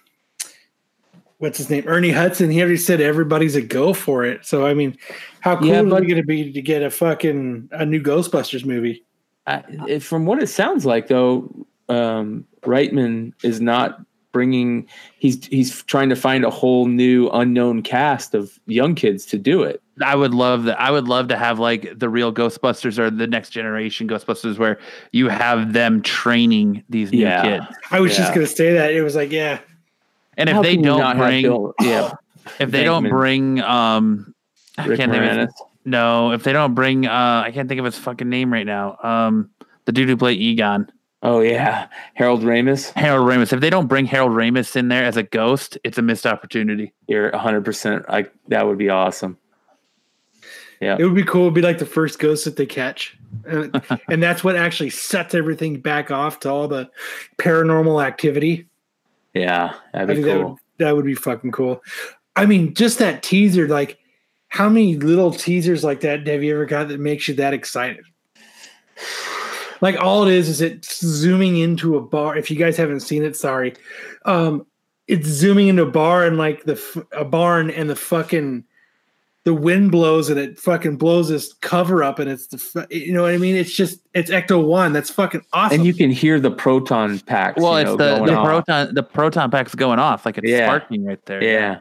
what's 1.39 1.57
his 1.57 1.69
name, 1.69 1.83
Ernie 1.87 2.11
Hudson. 2.11 2.49
He 2.49 2.59
already 2.59 2.77
said 2.77 3.01
everybody's 3.01 3.55
a 3.55 3.61
go 3.61 3.93
for 3.93 4.23
it. 4.25 4.45
So 4.45 4.65
I 4.65 4.73
mean, 4.73 4.97
how 5.41 5.57
cool 5.57 5.67
Yeah, 5.67 5.81
is 5.83 5.89
but- 5.89 6.03
it 6.03 6.07
going 6.07 6.21
to 6.21 6.27
be 6.27 6.51
to 6.51 6.61
get 6.61 6.81
a 6.83 6.89
fucking 6.89 7.69
a 7.71 7.85
new 7.85 8.01
Ghostbusters 8.01 8.65
movie? 8.65 9.03
I, 9.45 9.99
from 9.99 10.25
what 10.25 10.43
it 10.43 10.47
sounds 10.47 10.85
like, 10.85 11.07
though, 11.07 11.49
um, 11.87 12.45
Reitman 12.63 13.31
is 13.43 13.61
not 13.61 14.01
bringing. 14.33 14.85
He's 15.19 15.45
he's 15.45 15.83
trying 15.83 16.09
to 16.09 16.17
find 16.17 16.43
a 16.43 16.49
whole 16.49 16.85
new 16.85 17.29
unknown 17.29 17.81
cast 17.81 18.33
of 18.35 18.59
young 18.65 18.93
kids 18.93 19.25
to 19.27 19.37
do 19.37 19.63
it. 19.63 19.81
I 20.03 20.15
would 20.15 20.33
love 20.33 20.65
that. 20.65 20.77
I 20.81 20.91
would 20.91 21.07
love 21.07 21.29
to 21.29 21.37
have 21.37 21.59
like 21.59 21.97
the 21.97 22.09
real 22.09 22.33
Ghostbusters 22.33 22.99
or 22.99 23.09
the 23.09 23.25
next 23.25 23.51
generation 23.51 24.05
Ghostbusters 24.07 24.57
where 24.57 24.79
you 25.13 25.29
have 25.29 25.71
them 25.71 26.01
training 26.01 26.83
these 26.89 27.13
new 27.13 27.19
Yeah. 27.21 27.41
kids. 27.41 27.77
I 27.89 28.01
was 28.01 28.11
Yeah. 28.11 28.17
just 28.25 28.33
going 28.35 28.45
to 28.45 28.53
say 28.53 28.73
that. 28.73 28.93
It 28.93 29.01
was 29.01 29.15
like, 29.15 29.31
yeah, 29.31 29.59
And 30.37 30.49
if 30.49 30.61
they 30.61 30.77
don't 30.77 31.17
bring 31.17 31.41
Bill- 31.43 31.73
yeah, 31.81 32.13
if 32.59 32.71
they 32.71 32.83
don't 32.83 33.09
bring 33.09 33.61
um 33.61 34.33
I 34.77 34.95
can't 34.95 35.11
think 35.11 35.23
of 35.23 35.37
his, 35.37 35.53
no, 35.85 36.31
if 36.31 36.43
they 36.43 36.53
don't 36.53 36.73
bring 36.73 37.05
uh 37.05 37.43
I 37.45 37.51
can't 37.51 37.67
think 37.67 37.79
of 37.79 37.85
his 37.85 37.97
fucking 37.97 38.29
name 38.29 38.53
right 38.53 38.65
now. 38.65 38.97
Um 39.03 39.49
the 39.85 39.91
dude 39.91 40.09
who 40.09 40.17
played 40.17 40.39
Egon. 40.39 40.91
Oh 41.23 41.39
yeah, 41.39 41.87
Harold 42.13 42.41
Ramis. 42.43 42.91
Harold 42.93 43.27
Ramis. 43.27 43.51
If 43.51 43.59
they 43.59 43.71
don't 43.71 43.87
bring 43.87 44.05
Harold 44.05 44.33
Ramis 44.33 44.75
in 44.75 44.87
there 44.87 45.03
as 45.03 45.17
a 45.17 45.23
ghost, 45.23 45.77
it's 45.83 45.97
a 45.97 46.01
missed 46.01 46.27
opportunity. 46.27 46.93
You're 47.07 47.31
100. 47.31 47.65
percent 47.65 48.05
I 48.07 48.27
that 48.49 48.67
would 48.67 48.77
be 48.77 48.89
awesome. 48.89 49.37
Yeah, 50.79 50.97
it 50.99 51.03
would 51.03 51.15
be 51.15 51.23
cool. 51.23 51.43
It'd 51.43 51.55
be 51.55 51.61
like 51.61 51.79
the 51.79 51.87
first 51.87 52.19
ghost 52.19 52.45
that 52.45 52.55
they 52.55 52.67
catch, 52.67 53.17
and, 53.45 53.81
and 54.09 54.21
that's 54.21 54.43
what 54.43 54.55
actually 54.55 54.91
sets 54.91 55.33
everything 55.33 55.79
back 55.79 56.11
off 56.11 56.39
to 56.41 56.51
all 56.51 56.67
the 56.67 56.89
paranormal 57.37 58.05
activity. 58.05 58.66
Yeah, 59.37 59.73
that'd 59.93 60.07
be 60.07 60.15
think 60.15 60.25
that 60.25 60.41
cool. 60.41 60.49
would 60.49 60.59
that 60.79 60.95
would 60.95 61.05
be 61.05 61.15
fucking 61.15 61.51
cool. 61.51 61.81
I 62.35 62.45
mean, 62.45 62.73
just 62.73 62.99
that 62.99 63.23
teaser, 63.23 63.67
like 63.67 63.97
how 64.49 64.69
many 64.69 64.95
little 64.97 65.31
teasers 65.31 65.83
like 65.83 66.01
that 66.01 66.25
have 66.27 66.43
you 66.43 66.53
ever 66.53 66.65
got 66.65 66.87
that 66.87 66.99
makes 66.99 67.27
you 67.27 67.33
that 67.35 67.53
excited? 67.53 68.05
Like 69.81 69.97
all 70.01 70.27
it 70.27 70.33
is 70.33 70.49
is 70.49 70.61
it's 70.61 71.05
zooming 71.05 71.57
into 71.57 71.97
a 71.97 72.01
bar. 72.01 72.35
If 72.35 72.49
you 72.49 72.57
guys 72.57 72.77
haven't 72.77 73.01
seen 73.01 73.23
it, 73.23 73.35
sorry. 73.35 73.75
Um, 74.25 74.65
it's 75.07 75.27
zooming 75.27 75.67
into 75.67 75.83
a 75.83 75.91
bar 75.91 76.25
and 76.25 76.37
like 76.37 76.63
the 76.63 77.05
a 77.11 77.23
barn 77.23 77.69
and 77.69 77.89
the 77.89 77.95
fucking 77.95 78.63
the 79.47 79.53
wind 79.53 79.91
blows 79.91 80.29
and 80.29 80.37
it 80.37 80.59
fucking 80.59 80.97
blows 80.97 81.29
this 81.29 81.53
cover 81.61 82.03
up 82.03 82.19
and 82.19 82.29
it's 82.29 82.47
the 82.47 82.85
you 82.91 83.13
know 83.13 83.21
what 83.21 83.31
I 83.33 83.37
mean? 83.37 83.55
It's 83.55 83.71
just 83.73 84.01
it's 84.13 84.29
Ecto 84.29 84.61
One. 84.61 84.91
That's 84.91 85.09
fucking 85.09 85.41
awesome. 85.53 85.77
and 85.77 85.87
you 85.87 85.93
can 85.93 86.11
hear 86.11 86.37
the 86.37 86.51
proton 86.51 87.17
packs. 87.21 87.61
Well, 87.61 87.75
you 87.75 87.79
it's 87.79 87.87
know, 87.87 87.95
the, 87.95 88.15
going 88.17 88.25
the 88.29 88.37
off. 88.37 88.45
proton 88.65 88.93
the 88.93 89.03
proton 89.03 89.49
pack's 89.49 89.73
going 89.73 89.99
off 89.99 90.25
like 90.25 90.37
it's 90.37 90.49
Yeah. 90.49 90.65
sparking 90.65 91.05
right 91.05 91.25
there. 91.25 91.41
Yeah, 91.41 91.79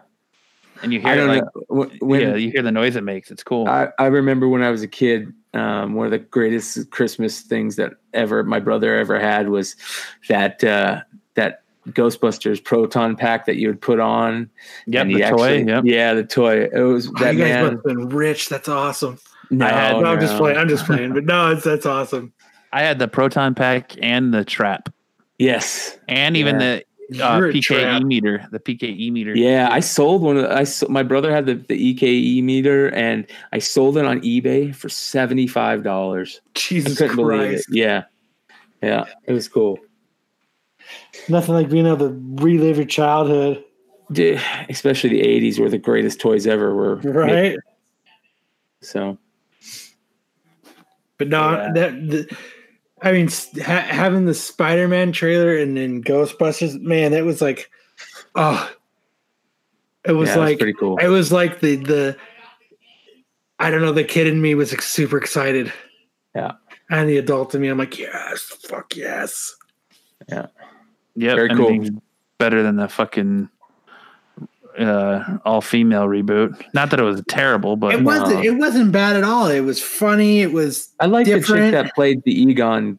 And 0.81 0.93
you 0.93 1.01
hear 1.01 1.27
like, 1.27 1.43
know 1.69 1.91
when 1.99 2.21
yeah, 2.21 2.37
you 2.37 2.53
hear 2.53 2.63
the 2.63 2.71
noise 2.71 2.95
it 2.95 3.03
makes. 3.03 3.33
It's 3.33 3.43
cool. 3.43 3.67
I, 3.67 3.89
I 3.99 4.07
remember 4.07 4.47
when 4.49 4.63
I 4.63 4.71
was 4.71 4.83
a 4.85 4.89
kid, 4.89 5.33
um, 5.53 5.95
one 5.95 6.07
of 6.07 6.13
the 6.13 6.19
greatest 6.21 6.89
Christmas 6.93 7.41
things 7.41 7.75
that 7.75 7.95
ever 8.15 8.45
my 8.45 8.61
brother 8.61 8.97
ever 8.97 9.19
had 9.19 9.49
was 9.49 9.75
that 10.29 10.63
uh, 10.63 11.01
that 11.03 11.16
Ghostbusters 11.91 12.63
proton 12.63 13.17
pack 13.17 13.47
that 13.47 13.57
you 13.57 13.69
would 13.69 13.81
put 13.81 14.01
on. 14.01 14.51
yep, 14.87 15.03
and 15.07 15.15
the 15.15 15.21
you 15.21 15.31
toy. 15.31 15.63
Yep. 15.65 15.85
Yeah, 15.87 16.15
the 16.15 16.25
toy. 16.25 16.65
It 16.65 16.81
was 16.81 17.07
Oh, 17.09 17.11
you 17.11 17.39
guys 17.39 17.39
man. 17.39 17.63
must 17.65 17.73
have 17.75 17.83
been 17.85 18.09
rich. 18.09 18.49
That's 18.49 18.69
awesome. 18.69 19.19
No, 19.51 19.67
I 19.67 19.71
had- 19.71 20.01
No, 20.01 20.07
I'm 20.07 20.21
just 20.21 20.37
playing. 20.37 20.59
I'm 20.59 20.69
just 20.69 20.85
playing. 20.87 21.13
But 21.15 21.25
no, 21.25 21.51
it's 21.53 21.65
that's 21.65 21.87
awesome. 21.87 22.33
I 22.73 22.83
had 22.83 22.99
the 22.99 23.09
proton 23.09 23.55
pack 23.55 23.93
and 24.03 24.35
the 24.35 24.45
trap. 24.45 24.89
Yes. 25.39 25.97
And 26.09 26.37
even 26.37 26.59
the 26.59 26.83
uh, 27.23 27.39
PKE 27.39 27.63
trap. 27.63 28.03
meter. 28.03 28.45
The 28.51 28.59
PKE 28.59 29.13
meter. 29.13 29.37
Yeah, 29.37 29.69
I 29.71 29.79
sold 29.79 30.23
one. 30.23 30.37
Of 30.39 30.43
the, 30.43 30.51
I 30.53 30.63
s- 30.63 30.83
my 30.89 31.05
brother 31.05 31.31
had 31.33 31.47
the, 31.47 31.55
the 31.55 31.95
PKE 31.95 32.43
meter, 32.43 32.89
and 32.93 33.25
I 33.53 33.61
sold 33.61 33.97
it 33.97 34.05
on 34.05 34.21
eBay 34.23 34.75
for 34.75 34.89
seventy 34.89 35.47
five 35.47 35.85
dollars. 35.85 36.41
I 36.45 36.51
Jesus 36.55 36.99
couldn't 36.99 37.15
believe 37.17 37.41
it. 37.43 37.49
Christ. 37.53 37.69
Yeah, 37.71 38.05
yeah, 38.83 39.05
it 39.25 39.33
was 39.33 39.47
cool. 39.47 39.79
Nothing 41.29 41.55
like 41.55 41.69
being 41.69 41.87
able 41.87 42.09
to 42.09 42.21
relive 42.43 42.77
your 42.77 42.87
childhood, 42.87 43.63
Dude, 44.13 44.41
especially 44.69 45.11
the 45.11 45.23
'80s 45.23 45.59
were 45.59 45.69
the 45.69 45.79
greatest 45.79 46.21
toys 46.21 46.47
ever. 46.47 46.75
Were 46.75 46.97
made. 46.97 47.13
right? 47.15 47.59
So 48.83 49.19
But 51.19 51.29
no, 51.29 51.51
Yeah. 51.53 51.73
that 51.75 51.93
the, 52.11 52.37
I 53.03 53.13
mean, 53.13 53.29
ha- 53.65 53.87
having 53.89 54.27
the 54.27 54.35
Spider-Man 54.35 55.13
trailer 55.13 55.57
and 55.57 55.77
then 55.77 56.03
Ghostbusters, 56.03 56.81
man, 56.81 57.13
that 57.13 57.25
was 57.25 57.43
like, 57.43 57.71
oh, 58.35 58.71
it 60.05 60.13
was 60.13 60.29
yeah, 60.29 60.37
it 60.37 60.39
was 60.39 60.49
like 60.51 60.59
pretty 60.59 60.73
cool. 60.75 60.99
it 60.99 61.09
was 61.09 61.33
like 61.33 61.61
the 61.61 61.77
the 61.77 62.17
I 63.59 63.71
don't 63.71 63.81
know, 63.81 63.93
the 63.93 64.05
kid 64.05 64.27
in 64.27 64.41
me 64.41 64.55
was 64.55 64.71
like, 64.71 64.83
super 64.83 65.17
excited. 65.19 65.73
Yeah. 66.35 66.53
And 66.91 67.09
the 67.09 67.17
adult 67.17 67.55
in 67.55 67.63
me, 67.63 67.69
I'm 67.69 67.79
like, 67.79 67.99
yes, 67.99 68.43
fuck 68.43 68.95
yes. 68.95 69.57
Yep. 71.17 71.35
Very 71.37 71.49
cool. 71.55 71.69
anything's 71.69 72.01
Better 72.39 72.63
than 72.63 72.77
the 72.77 72.87
fucking 72.89 73.49
uh, 74.79 75.39
all 75.45 75.61
female 75.63 76.07
reboot. 76.07 76.63
Not 76.75 76.91
that 76.91 77.01
it 77.01 77.03
was 77.03 77.23
terrible, 77.29 77.77
but 77.77 77.95
It 77.95 78.03
wasn't 78.03 78.45
it 78.45 78.53
wasn't 78.53 78.93
bad 78.93 79.17
at 79.17 79.25
all. 79.25 79.47
It 79.47 79.61
was 79.61 79.81
funny. 79.83 80.43
It 80.43 80.53
was 80.53 80.93
I 81.01 81.07
like 81.07 81.27
the 81.27 81.41
chick 81.41 81.73
that 81.73 81.95
played 81.95 82.23
the 82.25 82.33
Egon, 82.43 82.99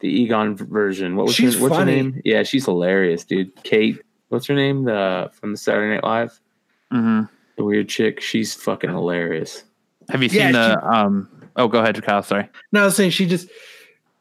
the 0.00 0.08
Egon 0.08 0.56
version. 0.56 1.16
What 1.16 1.26
was 1.26 1.34
She's 1.34 1.56
her, 1.56 1.62
what's 1.64 1.74
funny. 1.76 1.96
her 1.98 2.02
name? 2.04 2.22
Yeah, 2.24 2.42
she's 2.42 2.64
hilarious, 2.64 3.24
dude. 3.24 3.54
Kate, 3.64 4.00
what's 4.30 4.46
her 4.46 4.54
name? 4.54 4.84
The 4.84 5.30
from 5.34 5.52
the 5.52 5.58
Saturday 5.58 5.92
Night 5.94 6.04
Live, 6.04 6.40
Mhm. 6.90 7.28
the 7.56 7.64
weird 7.64 7.90
chick. 7.90 8.20
She's 8.22 8.54
fucking 8.54 8.88
hilarious. 8.90 9.64
have 10.08 10.22
you 10.22 10.28
Yeah, 10.32 10.44
seen 10.44 10.52
the? 10.52 10.86
um 10.90 11.28
Oh, 11.56 11.68
go 11.68 11.80
ahead, 11.80 12.02
Kyle. 12.02 12.22
Sorry. 12.22 12.48
no 12.72 12.80
I 12.80 12.84
was 12.86 12.96
saying 12.96 13.10
she 13.10 13.26
just 13.26 13.48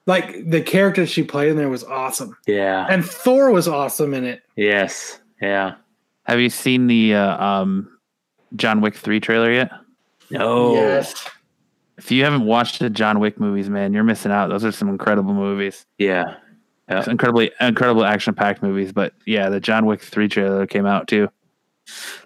like 0.09 0.49
the 0.49 0.61
character 0.61 1.05
she 1.05 1.23
played 1.23 1.49
in 1.49 1.55
there 1.55 1.69
was 1.69 1.83
awesome. 1.83 2.35
Yeah. 2.47 2.87
And 2.89 3.05
Thor 3.05 3.51
was 3.51 3.67
awesome 3.67 4.13
in 4.15 4.25
it. 4.25 4.41
Yes. 4.55 5.19
Yeah. 5.39 5.75
Have 6.23 6.39
you 6.39 6.49
seen 6.49 6.87
the 6.87 7.13
uh, 7.13 7.43
um 7.45 7.97
John 8.55 8.81
Wick 8.81 8.95
three 8.95 9.19
trailer 9.19 9.51
yet? 9.51 9.71
No. 10.31 10.73
Yes. 10.73 11.29
If 11.99 12.11
you 12.11 12.23
haven't 12.23 12.45
watched 12.45 12.79
the 12.79 12.89
John 12.89 13.19
Wick 13.19 13.39
movies, 13.39 13.69
man, 13.69 13.93
you're 13.93 14.03
missing 14.03 14.31
out. 14.31 14.49
Those 14.49 14.65
are 14.65 14.71
some 14.71 14.89
incredible 14.89 15.33
movies. 15.33 15.85
Yeah. 15.99 16.35
Yeah. 16.89 16.99
It's 16.99 17.07
incredibly 17.07 17.51
incredible 17.61 18.03
action 18.03 18.33
packed 18.33 18.63
movies. 18.63 18.91
But 18.91 19.13
yeah, 19.25 19.49
the 19.49 19.59
John 19.59 19.85
Wick 19.85 20.01
three 20.01 20.27
trailer 20.27 20.65
came 20.65 20.87
out 20.87 21.07
too. 21.07 21.29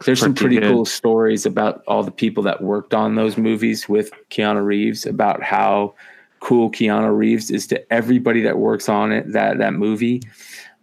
There's 0.06 0.20
some 0.22 0.34
Pretty 0.34 0.56
pretty 0.58 0.68
good. 0.68 0.74
cool 0.74 0.86
stories 0.86 1.46
about 1.46 1.84
all 1.88 2.04
the 2.04 2.12
people 2.12 2.44
that 2.44 2.62
worked 2.62 2.94
on 2.94 3.16
those 3.16 3.38
movies 3.38 3.90
with 3.90 4.12
Keanu 4.30 4.64
Reeves 4.64 5.06
about 5.06 5.44
how 5.44 5.96
cool 6.44 6.70
Keanu 6.70 7.16
Reeves 7.16 7.50
is 7.50 7.66
to 7.68 7.94
everybody 7.94 8.42
that 8.42 8.58
works 8.58 8.90
on 8.90 9.14
it 9.14 9.32
that 9.32 9.60
that 9.60 9.74
movie. 9.74 10.22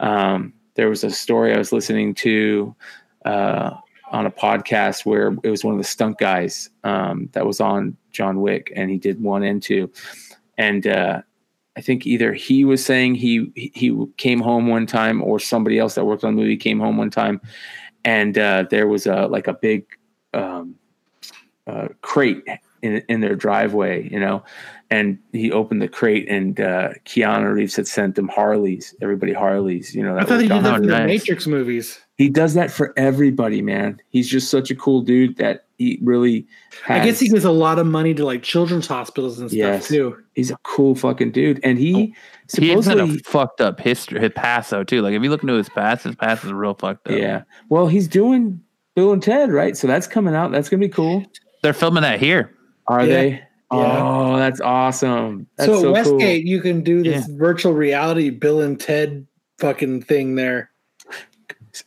Um, 0.00 0.54
there 0.74 0.88
was 0.88 1.04
a 1.04 1.10
story 1.10 1.54
I 1.54 1.58
was 1.58 1.70
listening 1.70 2.14
to 2.14 2.74
uh, 3.26 3.72
on 4.10 4.24
a 4.24 4.30
podcast 4.30 5.04
where 5.04 5.36
it 5.44 5.50
was 5.50 5.62
one 5.62 5.74
of 5.74 5.78
the 5.78 5.84
stunt 5.84 6.16
guys 6.16 6.70
um, 6.82 7.28
that 7.32 7.44
was 7.44 7.60
on 7.60 7.94
John 8.10 8.40
Wick, 8.40 8.72
and 8.74 8.90
he 8.90 8.96
did 8.96 9.22
one 9.22 9.42
and 9.42 9.62
two, 9.62 9.92
and 10.56 10.86
uh, 10.86 11.20
I 11.76 11.82
think 11.82 12.06
either 12.06 12.32
he 12.32 12.64
was 12.64 12.82
saying 12.82 13.16
he 13.16 13.52
he 13.54 13.94
came 14.16 14.40
home 14.40 14.66
one 14.66 14.86
time, 14.86 15.22
or 15.22 15.38
somebody 15.38 15.78
else 15.78 15.94
that 15.94 16.06
worked 16.06 16.24
on 16.24 16.36
the 16.36 16.40
movie 16.40 16.56
came 16.56 16.80
home 16.80 16.96
one 16.96 17.10
time, 17.10 17.38
and 18.06 18.38
uh, 18.38 18.64
there 18.70 18.88
was 18.88 19.06
a 19.06 19.26
like 19.26 19.46
a 19.46 19.52
big 19.52 19.84
um, 20.32 20.76
uh, 21.66 21.88
crate 22.00 22.44
in 22.82 23.02
in 23.08 23.20
their 23.20 23.34
driveway, 23.36 24.08
you 24.10 24.18
know, 24.20 24.42
and 24.90 25.18
he 25.32 25.52
opened 25.52 25.82
the 25.82 25.88
crate, 25.88 26.28
and 26.28 26.60
uh, 26.60 26.90
Keanu 27.04 27.54
Reeves 27.54 27.76
had 27.76 27.86
sent 27.86 28.14
them 28.16 28.28
Harleys, 28.28 28.94
everybody 29.00 29.32
Harleys, 29.32 29.94
you 29.94 30.02
know. 30.02 30.16
I 30.18 30.24
thought 30.24 30.40
he 30.40 30.48
did 30.48 30.62
that 30.64 30.74
Oh, 30.74 30.76
for 30.76 30.86
the. 30.86 31.06
Matrix 31.06 31.46
movies. 31.46 32.00
he 32.16 32.28
does 32.28 32.54
that 32.54 32.70
for 32.70 32.92
everybody, 32.96 33.62
man. 33.62 34.00
He's 34.08 34.28
just 34.28 34.50
such 34.50 34.70
a 34.70 34.74
cool 34.74 35.02
dude 35.02 35.36
that 35.38 35.66
he 35.78 35.98
really. 36.02 36.46
Has, 36.84 37.00
I 37.02 37.04
guess 37.04 37.20
he 37.20 37.28
gives 37.28 37.44
a 37.44 37.50
lot 37.50 37.78
of 37.78 37.86
money 37.86 38.14
to 38.14 38.24
like 38.24 38.42
children's 38.42 38.86
hospitals 38.86 39.38
and 39.38 39.48
stuff 39.50 39.58
Yes. 39.58 39.88
too. 39.88 40.16
he's 40.34 40.50
a 40.50 40.56
cool 40.62 40.94
fucking 40.94 41.32
dude, 41.32 41.60
and 41.62 41.78
he 41.78 42.14
He 42.58 42.70
has 42.70 42.86
had 42.86 42.98
a 42.98 43.06
fucked 43.20 43.60
up 43.60 43.78
history, 43.80 44.20
his 44.20 44.32
past 44.34 44.70
though 44.70 44.82
too. 44.84 45.02
Like 45.02 45.14
if 45.14 45.22
you 45.22 45.30
look 45.30 45.42
into 45.42 45.54
his 45.54 45.68
past, 45.68 46.04
his 46.04 46.16
past 46.16 46.44
is 46.44 46.52
real 46.52 46.74
fucked 46.74 47.06
up. 47.08 47.16
yeah. 47.16 47.42
Well, 47.68 47.86
he's 47.86 48.08
doing 48.08 48.60
Bill 48.96 49.12
and 49.12 49.22
Ted, 49.22 49.52
right? 49.52 49.76
So 49.76 49.86
that's 49.86 50.06
coming 50.08 50.34
out. 50.34 50.50
That's 50.50 50.68
gonna 50.68 50.80
be 50.80 50.88
cool. 50.88 51.24
They're 51.62 51.72
filming 51.72 52.02
that 52.02 52.18
here. 52.18 52.52
Are 52.86 53.00
Yeah. 53.04 53.06
they? 53.14 53.42
Oh, 53.72 54.36
that's 54.36 54.60
awesome. 54.60 55.46
That's 55.56 55.70
so, 55.70 55.80
so, 55.80 55.96
at 55.96 56.04
cool. 56.04 56.14
Westgate, 56.16 56.44
you 56.44 56.60
can 56.60 56.82
do 56.82 57.02
this 57.04 57.26
virtual 57.28 57.72
reality 57.72 58.28
Bill 58.30 58.60
and 58.62 58.78
Ted 58.80 59.26
fucking 59.58 60.02
thing 60.02 60.34
there. 60.34 60.70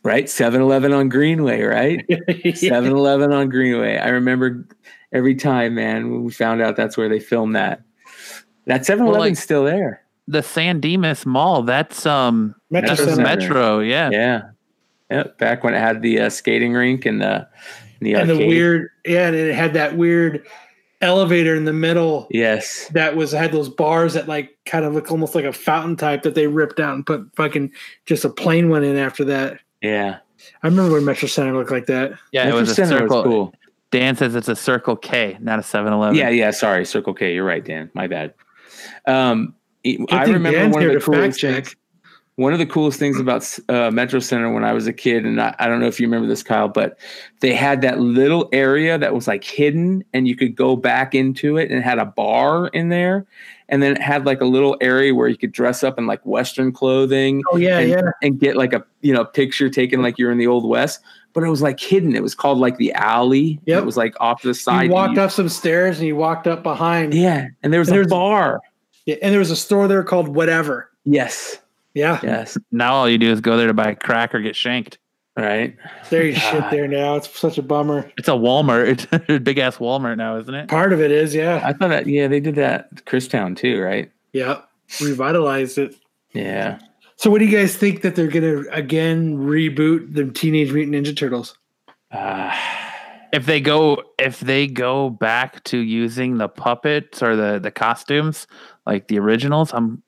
right? 0.03 0.25
7-Eleven 0.25 0.93
on 0.93 1.09
Greenway, 1.09 1.61
right? 1.63 2.05
7-Eleven 2.09 3.33
on 3.33 3.49
Greenway. 3.49 3.97
I 3.97 4.09
remember 4.09 4.65
every 5.11 5.35
time, 5.35 5.75
man, 5.75 6.09
when 6.09 6.23
we 6.23 6.31
found 6.31 6.61
out 6.61 6.77
that's 6.77 6.95
where 6.95 7.09
they 7.09 7.19
filmed 7.19 7.55
that. 7.57 7.81
That 8.65 8.81
7-Eleven's 8.81 9.11
Well, 9.11 9.19
like- 9.19 9.35
still 9.37 9.63
there. 9.65 10.01
The 10.29 10.41
San 10.41 10.79
Dimas 10.79 11.25
Mall. 11.25 11.63
That's 11.63 12.05
um 12.05 12.55
Metro 12.71 12.91
Metro 12.91 13.05
Center. 13.07 13.15
Center. 13.15 13.23
Metro. 13.41 13.79
Yeah. 13.79 14.09
Yeah. 14.09 14.41
Yep. 15.11 15.37
Back 15.37 15.65
when 15.65 15.73
it 15.73 15.79
had 15.79 16.01
the 16.01 16.17
uh, 16.21 16.29
skating 16.29 16.71
rink 16.71 17.05
and 17.05 17.21
the 17.21 17.45
the 17.99 18.15
and 18.15 18.29
the 18.29 18.37
weird, 18.37 18.87
yeah, 19.05 19.27
and 19.27 19.35
it 19.35 19.53
had 19.53 19.73
that 19.73 19.97
weird 19.97 20.47
elevator 21.03 21.53
in 21.55 21.65
the 21.65 21.73
middle 21.73 22.27
Yes. 22.31 22.87
that 22.93 23.15
was 23.15 23.31
had 23.31 23.51
those 23.51 23.69
bars 23.69 24.13
that 24.13 24.27
like 24.27 24.57
kind 24.65 24.85
of 24.85 24.93
look 24.93 25.11
almost 25.11 25.35
like 25.35 25.45
a 25.45 25.53
fountain 25.53 25.95
type 25.95 26.23
that 26.23 26.33
they 26.33 26.47
ripped 26.47 26.79
out 26.79 26.95
and 26.95 27.05
put 27.05 27.29
fucking 27.35 27.71
just 28.05 28.25
a 28.25 28.29
plain 28.29 28.69
one 28.69 28.83
in 28.83 28.95
after 28.97 29.23
that. 29.25 29.59
Yeah. 29.81 30.17
I 30.63 30.67
remember 30.67 30.93
when 30.93 31.05
Metro 31.05 31.27
Center 31.27 31.53
looked 31.53 31.71
like 31.71 31.85
that. 31.87 32.13
Yeah. 32.31 32.45
Metro 32.45 32.57
it 32.57 32.61
was 32.61 32.69
a 32.71 32.75
Center 32.75 32.97
circle. 32.99 33.23
cool. 33.23 33.53
Dan 33.91 34.15
says 34.15 34.33
it's 34.33 34.47
a 34.47 34.55
Circle 34.55 34.95
K, 34.95 35.37
not 35.39 35.59
a 35.59 35.61
7-Eleven. 35.61 36.15
Yeah, 36.15 36.29
yeah. 36.29 36.49
Sorry, 36.49 36.83
Circle 36.85 37.13
K. 37.13 37.35
You're 37.35 37.45
right, 37.45 37.63
Dan. 37.63 37.91
My 37.93 38.07
bad. 38.07 38.33
Um, 39.05 39.53
I 39.85 39.95
Good 40.25 40.33
remember 40.33 40.51
Dan's 40.51 40.73
one 40.73 40.83
of 40.83 40.87
the 40.89 40.93
to 40.95 40.99
fact 40.99 41.05
coolest 41.15 41.39
check. 41.39 41.65
things. 41.65 41.75
One 42.35 42.51
of 42.51 42.57
the 42.57 42.65
coolest 42.65 42.97
things 42.97 43.19
about 43.19 43.47
uh, 43.69 43.91
Metro 43.91 44.19
Center 44.19 44.51
when 44.51 44.63
I 44.63 44.73
was 44.73 44.87
a 44.87 44.93
kid, 44.93 45.23
and 45.23 45.39
I, 45.39 45.53
I 45.59 45.67
don't 45.67 45.79
know 45.79 45.85
if 45.85 45.99
you 45.99 46.07
remember 46.07 46.27
this, 46.27 46.41
Kyle, 46.41 46.67
but 46.67 46.97
they 47.41 47.53
had 47.53 47.81
that 47.81 47.99
little 47.99 48.49
area 48.51 48.97
that 48.97 49.13
was 49.13 49.27
like 49.27 49.43
hidden, 49.43 50.03
and 50.13 50.27
you 50.27 50.35
could 50.35 50.55
go 50.55 50.75
back 50.75 51.13
into 51.13 51.57
it, 51.57 51.69
and 51.69 51.77
it 51.77 51.83
had 51.83 51.99
a 51.99 52.05
bar 52.05 52.69
in 52.69 52.89
there, 52.89 53.27
and 53.69 53.83
then 53.83 53.91
it 53.91 54.01
had 54.01 54.25
like 54.25 54.41
a 54.41 54.45
little 54.45 54.75
area 54.81 55.13
where 55.13 55.27
you 55.27 55.37
could 55.37 55.51
dress 55.51 55.83
up 55.83 55.99
in 55.99 56.07
like 56.07 56.25
Western 56.25 56.71
clothing 56.71 57.43
Oh 57.51 57.57
yeah, 57.57 57.77
and, 57.77 57.89
yeah. 57.91 58.01
and 58.23 58.39
get 58.39 58.55
like 58.55 58.73
a 58.73 58.83
you 59.01 59.13
know 59.13 59.25
picture 59.25 59.69
taken 59.69 60.01
like 60.01 60.17
you're 60.17 60.31
in 60.31 60.39
the 60.39 60.47
old 60.47 60.67
west 60.67 61.01
but 61.33 61.43
it 61.43 61.49
was 61.49 61.61
like 61.61 61.79
hidden 61.79 62.15
it 62.15 62.21
was 62.23 62.33
called 62.35 62.57
like 62.57 62.77
the 62.77 62.93
alley 62.93 63.59
Yep. 63.65 63.81
it 63.81 63.85
was 63.85 63.97
like 63.97 64.15
off 64.19 64.41
to 64.41 64.47
the 64.47 64.53
side 64.53 64.85
You 64.85 64.91
walked 64.91 65.15
You- 65.15 65.21
up 65.21 65.31
some 65.31 65.49
stairs 65.49 65.97
and 65.99 66.07
you 66.07 66.15
walked 66.15 66.45
up 66.47 66.61
behind. 66.63 67.13
yeah 67.13 67.47
and 67.63 67.71
there 67.73 67.79
was 67.79 67.89
And 67.89 67.99
a 67.99 68.07
bar 68.07 68.59
Yeah, 69.05 69.15
and 69.21 69.31
there 69.31 69.39
was 69.39 69.51
a 69.51 69.55
store 69.55 69.87
there 69.87 70.03
called 70.03 70.27
whatever. 70.29 70.89
yes 71.05 71.57
Yeah, 71.93 72.19
yes 72.23 72.57
Now 72.71 72.93
all 72.93 73.09
you 73.09 73.17
do 73.17 73.31
is 73.31 73.39
go 73.41 73.57
there 73.57 73.67
to 73.67 73.73
buy 73.73 73.93
crack 73.93 74.33
or 74.33 74.39
get 74.41 74.55
shanked. 74.55 74.97
right 75.37 75.75
there 76.09 76.25
you 76.25 76.33
shit 76.35 76.63
there 76.71 76.87
now. 76.87 77.15
It's 77.15 77.39
such 77.39 77.57
a 77.57 77.61
bummer. 77.63 78.11
It's 78.17 78.27
a 78.27 78.31
Walmart. 78.31 78.87
It's 79.13 79.29
a 79.29 79.39
big 79.39 79.57
ass 79.57 79.77
Walmart 79.77 80.17
now, 80.17 80.37
isn't 80.37 80.53
it? 80.53 80.69
Part 80.69 80.93
of 80.93 81.01
it 81.01 81.11
is, 81.11 81.33
yeah, 81.35 81.61
i 81.63 81.73
thought 81.73 81.89
that 81.89 82.05
yeah 82.07 82.27
they 82.27 82.39
did 82.39 82.55
that 82.55 82.87
at 82.91 83.05
christown 83.05 83.55
too 83.55 83.81
right 83.81 84.11
yeah, 84.31 84.61
revitalized 85.01 85.77
it. 85.77 85.95
yeah 86.33 86.79
So, 87.17 87.29
what 87.29 87.39
do 87.39 87.45
you 87.45 87.55
guys 87.57 87.75
think 87.77 88.01
that 88.01 88.15
they're 88.15 88.27
gonna 88.27 88.63
again 88.71 89.37
reboot 89.37 90.13
the 90.15 90.25
Teenage 90.25 90.71
Mutant 90.73 90.95
Ninja 90.95 91.15
Turtles? 91.15 91.55
uh, 92.11 92.51
If 93.31 93.45
they 93.45 93.61
go 93.61 94.03
if 94.19 94.39
they 94.39 94.67
go 94.67 95.09
back 95.09 95.63
to 95.65 95.77
using 95.77 96.37
the 96.37 96.47
puppets 96.47 97.21
or 97.23 97.35
the 97.35 97.59
the 97.59 97.71
costumes 97.71 98.47
like 98.85 99.07
the 99.07 99.19
originals, 99.19 99.73
I'm 99.73 100.01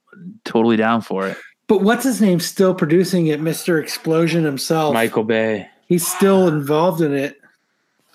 totally 0.43 0.77
down 0.77 1.01
for 1.01 1.27
it. 1.27 1.37
But 1.67 1.81
what's 1.81 2.03
his 2.03 2.21
name 2.21 2.39
still 2.39 2.73
producing 2.75 3.27
it? 3.27 3.39
Mister 3.41 3.79
Explosion 3.79 4.43
himself. 4.43 4.93
michael 4.93 5.23
bay 5.23 5.67
He's 5.87 6.05
still 6.07 6.47
involved 6.47 7.01
in 7.01 7.13
it. 7.13 7.39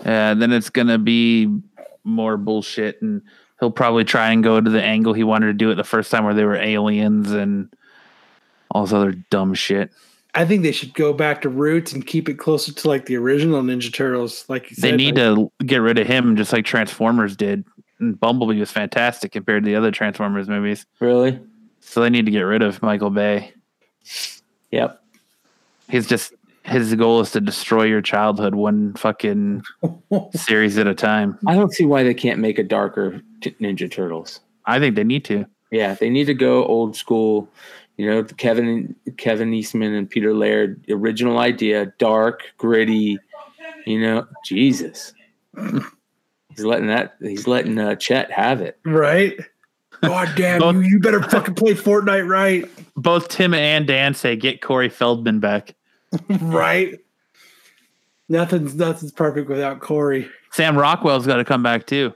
And 0.04 0.40
then 0.42 0.52
it's 0.52 0.70
gonna 0.70 0.98
be 0.98 1.48
more 2.04 2.36
bullshit 2.36 3.00
and 3.02 3.22
he'll 3.60 3.70
probably 3.70 4.04
try 4.04 4.30
and 4.32 4.42
go 4.42 4.60
to 4.60 4.70
the 4.70 4.82
angle 4.82 5.12
he 5.12 5.22
wanted 5.24 5.46
to 5.46 5.52
do 5.52 5.70
it 5.70 5.74
the 5.74 5.84
first 5.84 6.10
time 6.10 6.24
where 6.24 6.34
they 6.34 6.44
were 6.44 6.56
aliens 6.56 7.30
and 7.30 7.68
all 8.70 8.84
this 8.84 8.92
other 8.92 9.12
dumb 9.30 9.52
shit. 9.54 9.90
I 10.34 10.44
think 10.44 10.62
they 10.62 10.70
should 10.72 10.94
go 10.94 11.12
back 11.12 11.42
to 11.42 11.48
roots 11.48 11.92
and 11.92 12.06
keep 12.06 12.28
it 12.28 12.34
closer 12.34 12.72
to 12.72 12.88
like 12.88 13.06
the 13.06 13.16
original 13.16 13.60
Ninja 13.62 13.92
Turtles. 13.92 14.44
Like 14.48 14.70
you 14.70 14.76
They 14.78 14.90
said, 14.90 14.96
need 14.96 15.18
like- 15.18 15.36
to 15.58 15.64
get 15.66 15.78
rid 15.78 15.98
of 15.98 16.06
him 16.06 16.36
just 16.36 16.52
like 16.52 16.64
Transformers 16.64 17.36
did. 17.36 17.64
And 17.98 18.18
Bumblebee 18.18 18.58
was 18.60 18.70
fantastic 18.70 19.32
compared 19.32 19.64
to 19.64 19.66
the 19.68 19.76
other 19.76 19.90
Transformers 19.90 20.48
movies. 20.48 20.86
really 21.00 21.38
So 21.90 22.00
they 22.02 22.08
need 22.10 22.24
to 22.26 22.30
get 22.30 22.42
rid 22.42 22.62
of 22.62 22.80
Michael 22.82 23.10
Bay. 23.10 23.52
yep 24.70 25.02
He's 25.88 26.06
just 26.06 26.32
his 26.62 26.94
goal 26.94 27.20
is 27.20 27.32
to 27.32 27.40
destroy 27.40 27.82
your 27.82 28.00
childhood 28.00 28.54
one 28.54 28.94
fucking 28.94 29.62
series 30.36 30.78
at 30.78 30.86
a 30.86 30.94
time. 30.94 31.36
i 31.48 31.54
don't 31.56 31.72
see 31.72 31.84
why 31.84 32.04
they 32.04 32.14
can't 32.14 32.38
make 32.38 32.60
a 32.60 32.62
darker 32.62 33.20
t- 33.40 33.56
ninja 33.60 33.90
turtles 33.90 34.38
I 34.66 34.78
think 34.78 34.94
they 34.94 35.02
need 35.02 35.24
to. 35.24 35.46
Yeah, 35.72 35.94
they 35.94 36.10
need 36.10 36.26
to 36.26 36.34
go 36.34 36.64
old 36.64 36.94
school. 36.94 37.48
You 37.96 38.08
know, 38.08 38.22
Kevin 38.22 38.94
Kevin 39.16 39.52
Eastman 39.52 39.94
and 39.94 40.08
Peter 40.08 40.32
Laird, 40.32 40.84
original 40.88 41.38
idea, 41.40 41.86
dark, 41.98 42.42
gritty. 42.56 43.18
You 43.86 44.00
know, 44.00 44.26
Jesus, 44.44 45.12
he's 46.50 46.64
letting 46.64 46.86
that 46.86 47.16
he's 47.20 47.48
letting 47.48 47.78
uh, 47.80 47.96
Chet 47.96 48.30
have 48.30 48.60
it. 48.60 48.78
right. 48.84 49.34
God 50.02 50.28
damn 50.36 50.60
Both- 50.60 50.74
you! 50.76 50.80
You 50.82 50.98
better 51.00 51.22
fucking 51.22 51.54
play 51.54 51.74
Fortnite 51.74 52.26
right, 52.28 52.64
Both 52.96 53.28
Tim 53.28 53.52
and 53.54 53.86
Dan 53.86 54.14
say 54.14 54.36
get 54.36 54.62
Corey 54.62 54.88
Feldman 54.88 55.40
back. 55.40 55.74
right. 56.40 56.98
Nothing's 58.28 58.74
nothing's 58.74 59.12
perfect 59.12 59.48
without 59.48 59.80
Corey. 59.80 60.28
Sam 60.52 60.76
Rockwell's 60.78 61.26
got 61.26 61.36
to 61.36 61.44
come 61.44 61.62
back 61.62 61.86
too. 61.86 62.14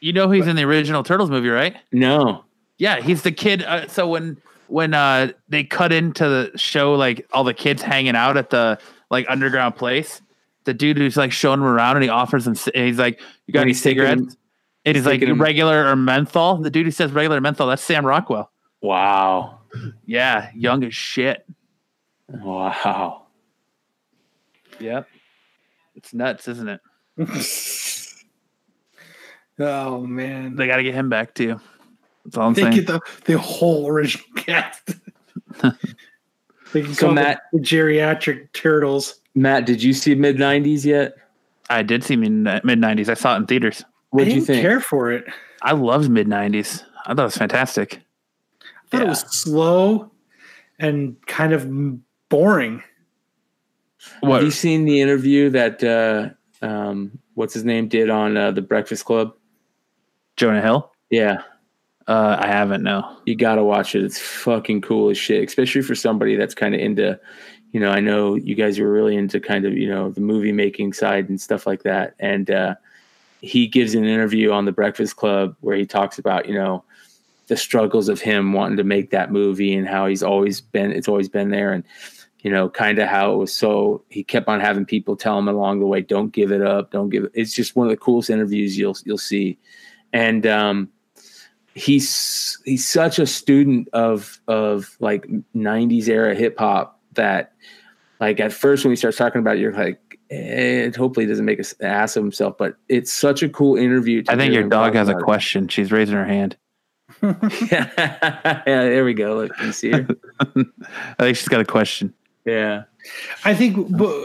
You 0.00 0.12
know 0.12 0.30
he's 0.30 0.46
in 0.46 0.56
the 0.56 0.64
original 0.64 1.02
Turtles 1.02 1.30
movie, 1.30 1.48
right? 1.48 1.76
No, 1.90 2.44
Yeah, 2.76 3.00
he's 3.00 3.22
the 3.22 3.32
kid. 3.32 3.62
Uh, 3.62 3.88
so 3.88 4.06
when 4.06 4.36
when 4.68 4.92
uh 4.94 5.28
they 5.48 5.64
cut 5.64 5.92
into 5.92 6.24
the 6.28 6.52
show, 6.58 6.94
like 6.94 7.26
all 7.32 7.44
the 7.44 7.54
kids 7.54 7.80
hanging 7.82 8.14
out 8.16 8.36
at 8.36 8.50
the 8.50 8.78
like 9.10 9.24
underground 9.28 9.76
place, 9.76 10.20
the 10.64 10.74
dude 10.74 10.98
who's 10.98 11.16
like 11.16 11.32
showing 11.32 11.60
them 11.60 11.68
around 11.68 11.96
and 11.96 12.02
he 12.02 12.10
offers 12.10 12.44
them. 12.44 12.54
ci- 12.54 12.70
He's 12.74 12.98
like, 12.98 13.20
"You 13.46 13.54
got 13.54 13.60
When 13.60 13.62
any 13.64 13.70
he's 13.70 13.82
taking 13.82 14.00
cigarettes?" 14.02 14.20
them- 14.34 14.36
It 14.84 14.96
is 14.96 15.06
like 15.06 15.14
taking 15.14 15.28
them- 15.30 15.40
regular 15.40 15.86
or 15.88 15.96
menthol. 15.96 16.56
The 16.58 16.70
dude 16.70 16.86
who 16.86 16.90
says 16.92 17.12
regular 17.12 17.40
menthol, 17.40 17.66
that's 17.68 17.82
Sam 17.82 18.04
Rockwell. 18.04 18.50
wow, 18.82 19.60
Yeah, 20.04 20.50
young 20.54 20.84
as 20.84 20.94
shit. 20.94 21.46
wow. 22.28 23.22
Yep. 24.80 25.08
It's 25.96 26.12
nuts, 26.12 26.48
isn't 26.48 26.68
it? 26.68 26.80
oh 29.60 30.00
man, 30.06 30.56
They 30.56 30.66
got 30.66 30.76
to 30.76 30.82
get 30.82 30.94
him 30.94 31.08
back 31.08 31.34
too. 31.34 31.60
That's 32.24 32.36
all 32.36 32.48
I'm 32.48 32.54
they 32.54 32.62
saying. 32.62 32.74
get 32.74 32.86
the 32.86 33.00
the 33.26 33.38
whole 33.38 33.86
original 33.88 34.26
cast. 34.36 34.86
they 36.72 36.82
can 36.82 36.94
So 36.94 37.06
call 37.06 37.14
Matt- 37.14 37.42
the 37.52 37.60
geriatric 37.60 38.52
turtles. 38.52 39.20
Matt, 39.34 39.66
did 39.66 39.82
you 39.82 39.92
see 39.92 40.14
mid 40.14 40.36
'90s 40.36 40.84
yet? 40.84 41.14
I 41.70 41.82
did 41.82 42.02
see 42.04 42.16
mid 42.16 42.32
'90s. 42.32 43.08
I 43.08 43.14
saw 43.14 43.34
it 43.34 43.38
in 43.38 43.46
theaters. 43.46 43.84
What 44.14 44.22
I 44.22 44.24
did 44.26 44.30
you 44.34 44.40
didn't 44.40 44.46
think? 44.46 44.62
care 44.62 44.80
for 44.80 45.10
it. 45.10 45.24
I 45.62 45.72
loved 45.72 46.08
mid 46.10 46.26
'90s. 46.28 46.82
I 47.06 47.14
thought 47.14 47.22
it 47.22 47.24
was 47.24 47.36
fantastic. 47.36 48.00
I 48.62 48.66
thought 48.90 49.02
it 49.02 49.08
was 49.08 49.20
slow 49.20 50.10
and 50.78 51.16
kind 51.26 51.52
of 51.52 51.68
boring. 52.28 52.82
What? 54.20 54.34
Have 54.36 54.42
you 54.44 54.50
seen 54.50 54.84
the 54.84 55.00
interview 55.00 55.50
that 55.50 55.82
uh, 55.82 56.30
um, 56.64 57.18
what's 57.34 57.54
his 57.54 57.64
name 57.64 57.88
did 57.88 58.10
on 58.10 58.36
uh, 58.36 58.50
the 58.50 58.62
Breakfast 58.62 59.04
Club? 59.04 59.34
Jonah 60.36 60.60
Hill? 60.60 60.90
Yeah, 61.10 61.42
Uh, 62.06 62.36
I 62.38 62.46
haven't. 62.48 62.82
No. 62.82 63.18
you 63.24 63.34
got 63.36 63.54
to 63.56 63.64
watch 63.64 63.94
it. 63.94 64.04
It's 64.04 64.18
fucking 64.18 64.80
cool 64.82 65.10
as 65.10 65.16
shit, 65.18 65.46
especially 65.48 65.82
for 65.82 65.94
somebody 65.94 66.36
that's 66.36 66.54
kind 66.54 66.74
of 66.74 66.80
into, 66.80 67.18
you 67.72 67.80
know, 67.80 67.90
I 67.90 68.00
know 68.00 68.34
you 68.34 68.54
guys 68.54 68.78
were 68.78 68.90
really 68.92 69.16
into 69.16 69.38
kind 69.40 69.64
of, 69.64 69.74
you 69.74 69.88
know, 69.88 70.10
the 70.10 70.20
movie 70.20 70.52
making 70.52 70.92
side 70.92 71.28
and 71.28 71.40
stuff 71.40 71.66
like 71.66 71.82
that. 71.84 72.14
And 72.18 72.50
uh, 72.50 72.74
he 73.44 73.66
gives 73.66 73.94
an 73.94 74.04
interview 74.04 74.50
on 74.50 74.64
the 74.64 74.72
Breakfast 74.72 75.16
Club 75.16 75.54
where 75.60 75.76
he 75.76 75.84
talks 75.84 76.18
about, 76.18 76.48
you 76.48 76.54
know, 76.54 76.82
the 77.48 77.56
struggles 77.56 78.08
of 78.08 78.20
him 78.20 78.54
wanting 78.54 78.78
to 78.78 78.84
make 78.84 79.10
that 79.10 79.30
movie 79.30 79.74
and 79.74 79.86
how 79.86 80.06
he's 80.06 80.22
always 80.22 80.62
been, 80.62 80.90
it's 80.90 81.08
always 81.08 81.28
been 81.28 81.50
there. 81.50 81.72
And, 81.72 81.84
you 82.40 82.50
know, 82.50 82.70
kind 82.70 82.98
of 82.98 83.08
how 83.08 83.34
it 83.34 83.36
was 83.36 83.52
so 83.52 84.02
he 84.08 84.24
kept 84.24 84.48
on 84.48 84.60
having 84.60 84.86
people 84.86 85.14
tell 85.14 85.38
him 85.38 85.48
along 85.48 85.80
the 85.80 85.86
way, 85.86 86.00
don't 86.00 86.32
give 86.32 86.52
it 86.52 86.62
up, 86.62 86.90
don't 86.90 87.10
give 87.10 87.24
it. 87.24 87.32
It's 87.34 87.54
just 87.54 87.76
one 87.76 87.86
of 87.86 87.90
the 87.90 87.98
coolest 87.98 88.30
interviews 88.30 88.78
you'll, 88.78 88.96
you'll 89.04 89.18
see. 89.18 89.58
And, 90.12 90.46
um, 90.46 90.90
he's 91.74 92.62
he's 92.64 92.86
such 92.86 93.18
a 93.18 93.26
student 93.26 93.88
of 93.92 94.40
of 94.46 94.96
like 95.00 95.26
90s 95.56 96.08
era 96.08 96.32
hip 96.32 96.56
hop 96.56 97.00
that 97.14 97.52
like 98.20 98.38
at 98.38 98.52
first 98.52 98.84
when 98.84 98.92
he 98.92 98.96
starts 98.96 99.16
talking 99.16 99.40
about 99.40 99.56
it, 99.56 99.60
you're 99.60 99.72
like 99.72 100.00
eh, 100.34 100.90
hopefully 100.96 101.26
he 101.26 101.30
doesn't 101.30 101.44
make 101.44 101.58
an 101.58 101.64
ass 101.82 102.16
of 102.16 102.22
himself 102.24 102.56
but 102.58 102.76
it's 102.88 103.12
such 103.12 103.42
a 103.42 103.48
cool 103.48 103.76
interview 103.76 104.22
to 104.22 104.32
I 104.32 104.36
think 104.36 104.52
your 104.52 104.68
dog 104.68 104.94
has 104.94 105.08
a 105.08 105.12
about 105.12 105.20
it. 105.22 105.24
question. 105.24 105.68
She's 105.68 105.92
raising 105.92 106.14
her 106.16 106.24
hand. 106.24 106.56
yeah 107.70 108.62
there 108.64 109.04
we 109.04 109.14
go 109.14 109.36
look 109.36 109.52
you 109.62 109.72
see 109.72 109.90
her 109.92 110.06
I 110.40 110.54
think 111.18 111.36
she's 111.36 111.48
got 111.48 111.60
a 111.60 111.64
question. 111.64 112.12
yeah 112.44 112.84
I 113.44 113.54
think 113.54 113.76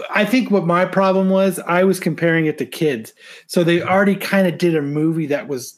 I 0.10 0.24
think 0.26 0.52
what 0.52 0.66
my 0.66 0.86
problem 0.86 1.30
was 1.30 1.60
I 1.60 1.84
was 1.84 2.00
comparing 2.00 2.46
it 2.46 2.58
to 2.60 2.66
kids. 2.66 3.14
So 3.46 3.64
they 3.66 3.82
already 3.82 4.16
kind 4.16 4.48
of 4.48 4.58
did 4.58 4.74
a 4.76 4.82
movie 4.82 5.26
that 5.28 5.50
was 5.50 5.78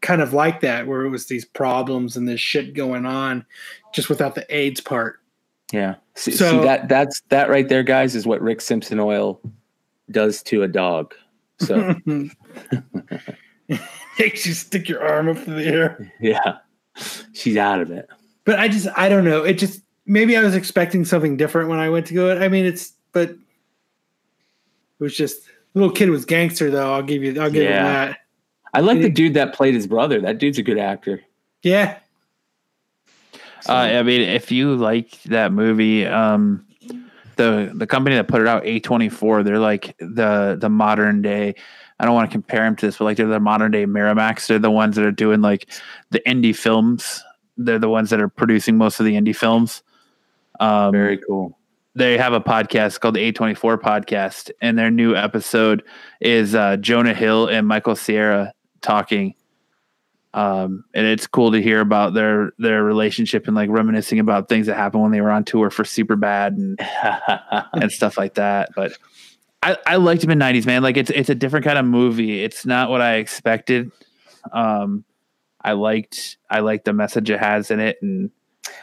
kind 0.00 0.20
of 0.20 0.32
like 0.32 0.60
that 0.62 0.88
where 0.88 1.02
it 1.02 1.08
was 1.10 1.26
these 1.26 1.44
problems 1.44 2.16
and 2.16 2.26
this 2.28 2.40
shit 2.40 2.74
going 2.74 3.06
on 3.06 3.46
just 3.94 4.08
without 4.08 4.34
the 4.34 4.44
AIDS 4.54 4.80
part. 4.80 5.20
Yeah. 5.72 5.94
See, 6.16 6.32
So- 6.32 6.50
see 6.50 6.66
that 6.66 6.88
that's 6.88 7.20
that 7.28 7.48
right 7.48 7.68
there, 7.68 7.84
guys, 7.84 8.16
is 8.16 8.26
what 8.26 8.40
Rick 8.42 8.60
Simpson 8.60 8.98
oil 8.98 9.40
does 10.12 10.42
to 10.44 10.62
a 10.62 10.68
dog. 10.68 11.14
So 11.58 11.94
Makes 14.18 14.46
you 14.46 14.52
stick 14.52 14.88
your 14.88 15.02
arm 15.06 15.28
up 15.28 15.38
in 15.46 15.56
the 15.56 15.64
air. 15.64 16.12
yeah, 16.20 16.58
she's 17.32 17.56
out 17.56 17.80
of 17.80 17.90
it. 17.90 18.08
But 18.44 18.58
I 18.58 18.68
just 18.68 18.86
I 18.96 19.08
don't 19.08 19.24
know. 19.24 19.42
It 19.44 19.54
just 19.54 19.80
maybe 20.04 20.36
I 20.36 20.42
was 20.42 20.54
expecting 20.54 21.04
something 21.04 21.36
different 21.36 21.68
when 21.70 21.78
I 21.78 21.88
went 21.88 22.06
to 22.08 22.14
go 22.14 22.28
it. 22.28 22.42
I 22.42 22.48
mean 22.48 22.66
it's 22.66 22.92
but 23.12 23.30
it 23.30 23.38
was 24.98 25.16
just 25.16 25.48
little 25.74 25.90
kid 25.90 26.10
was 26.10 26.24
gangster 26.26 26.70
though. 26.70 26.92
I'll 26.92 27.02
give 27.02 27.22
you 27.22 27.40
I'll 27.40 27.50
give 27.50 27.62
him 27.64 27.70
Yeah. 27.72 28.06
that. 28.06 28.18
I 28.74 28.80
like 28.80 29.00
the 29.00 29.10
dude 29.10 29.34
that 29.34 29.54
played 29.54 29.74
his 29.74 29.86
brother. 29.86 30.20
That 30.20 30.38
dude's 30.38 30.58
a 30.58 30.62
good 30.62 30.78
actor. 30.78 31.22
Yeah. 31.62 31.98
Uh, 33.68 33.72
I 33.72 34.02
mean, 34.02 34.22
if 34.22 34.50
you 34.50 34.74
like 34.74 35.22
that 35.24 35.52
movie, 35.52 36.04
um, 36.06 36.66
the 37.42 37.72
the 37.74 37.86
company 37.86 38.16
that 38.16 38.28
put 38.28 38.40
it 38.40 38.46
out, 38.48 38.64
A 38.66 38.80
twenty 38.80 39.08
four, 39.08 39.42
they're 39.42 39.58
like 39.58 39.96
the 39.98 40.56
the 40.60 40.68
modern 40.68 41.22
day. 41.22 41.54
I 41.98 42.04
don't 42.04 42.14
want 42.14 42.30
to 42.30 42.34
compare 42.34 42.64
them 42.64 42.74
to 42.76 42.86
this, 42.86 42.98
but 42.98 43.04
like 43.04 43.16
they're 43.16 43.26
the 43.26 43.38
modern 43.40 43.70
day 43.70 43.86
Miramax. 43.86 44.46
They're 44.46 44.58
the 44.58 44.70
ones 44.70 44.96
that 44.96 45.04
are 45.04 45.12
doing 45.12 45.40
like 45.40 45.68
the 46.10 46.20
indie 46.26 46.56
films. 46.56 47.22
They're 47.56 47.78
the 47.78 47.88
ones 47.88 48.10
that 48.10 48.20
are 48.20 48.28
producing 48.28 48.76
most 48.76 48.98
of 48.98 49.06
the 49.06 49.14
indie 49.14 49.36
films. 49.36 49.82
Um, 50.58 50.92
Very 50.92 51.18
cool. 51.18 51.58
they 51.94 52.16
have 52.18 52.32
a 52.32 52.40
podcast 52.40 53.00
called 53.00 53.14
the 53.14 53.32
A24 53.32 53.78
podcast, 53.78 54.50
and 54.60 54.78
their 54.78 54.90
new 54.90 55.14
episode 55.14 55.82
is 56.20 56.54
uh, 56.54 56.76
Jonah 56.78 57.14
Hill 57.14 57.46
and 57.46 57.66
Michael 57.66 57.96
Cera 57.96 58.52
talking. 58.80 59.34
Um, 60.34 60.84
and 60.94 61.06
it's 61.06 61.26
cool 61.26 61.52
to 61.52 61.60
hear 61.60 61.80
about 61.80 62.14
their 62.14 62.52
their 62.58 62.82
relationship 62.82 63.46
and 63.46 63.54
like 63.54 63.68
reminiscing 63.68 64.18
about 64.18 64.48
things 64.48 64.66
that 64.66 64.76
happened 64.76 65.02
when 65.02 65.12
they 65.12 65.20
were 65.20 65.30
on 65.30 65.44
tour 65.44 65.70
for 65.70 65.84
Super 65.84 66.16
Bad 66.16 66.54
and 66.54 66.80
and 67.74 67.92
stuff 67.92 68.16
like 68.16 68.34
that. 68.34 68.70
But 68.74 68.96
I, 69.62 69.76
I 69.86 69.96
liked 69.96 70.26
mid 70.26 70.38
nineties, 70.38 70.66
man. 70.66 70.82
Like 70.82 70.96
it's 70.96 71.10
it's 71.10 71.28
a 71.28 71.34
different 71.34 71.64
kind 71.64 71.78
of 71.78 71.84
movie. 71.84 72.42
It's 72.42 72.64
not 72.64 72.88
what 72.88 73.02
I 73.02 73.16
expected. 73.16 73.92
Um, 74.52 75.04
I 75.60 75.72
liked 75.72 76.38
I 76.50 76.60
liked 76.60 76.86
the 76.86 76.92
message 76.92 77.30
it 77.30 77.38
has 77.38 77.70
in 77.70 77.78
it, 77.78 77.98
and 78.00 78.30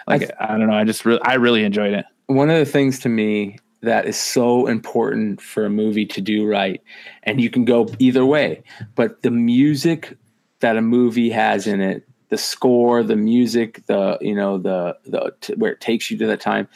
like 0.08 0.30
I, 0.40 0.58
don't 0.58 0.68
know, 0.68 0.76
I 0.76 0.84
just 0.84 1.06
really 1.06 1.22
I 1.24 1.36
really 1.36 1.64
enjoyed 1.64 1.94
it. 1.94 2.06
One 2.28 2.50
of 2.50 2.58
the 2.58 2.66
things 2.66 3.00
to 3.00 3.10
me 3.10 3.58
that 3.82 4.06
is 4.06 4.18
so 4.18 4.68
important 4.68 5.42
for 5.42 5.66
a 5.66 5.70
movie 5.70 6.06
to 6.06 6.22
do 6.22 6.48
right, 6.48 6.82
and 7.24 7.42
you 7.42 7.50
can 7.50 7.66
go 7.66 7.90
either 8.00 8.26
way, 8.26 8.64
but 8.96 9.24
the 9.24 9.32
music 9.32 10.18
that 10.60 10.78
a 10.78 10.82
movie 10.82 11.30
has 11.30 11.68
in 11.68 11.82
it, 11.82 12.08
the 12.30 12.38
score, 12.38 13.04
the 13.04 13.16
music, 13.16 13.86
the 13.88 14.18
you 14.22 14.36
know 14.36 14.58
the 14.58 14.98
the 15.06 15.34
t- 15.42 15.56
where 15.56 15.72
it 15.72 15.82
takes 15.82 16.12
you 16.12 16.18
to 16.18 16.28
that 16.28 16.42
time, 16.42 16.68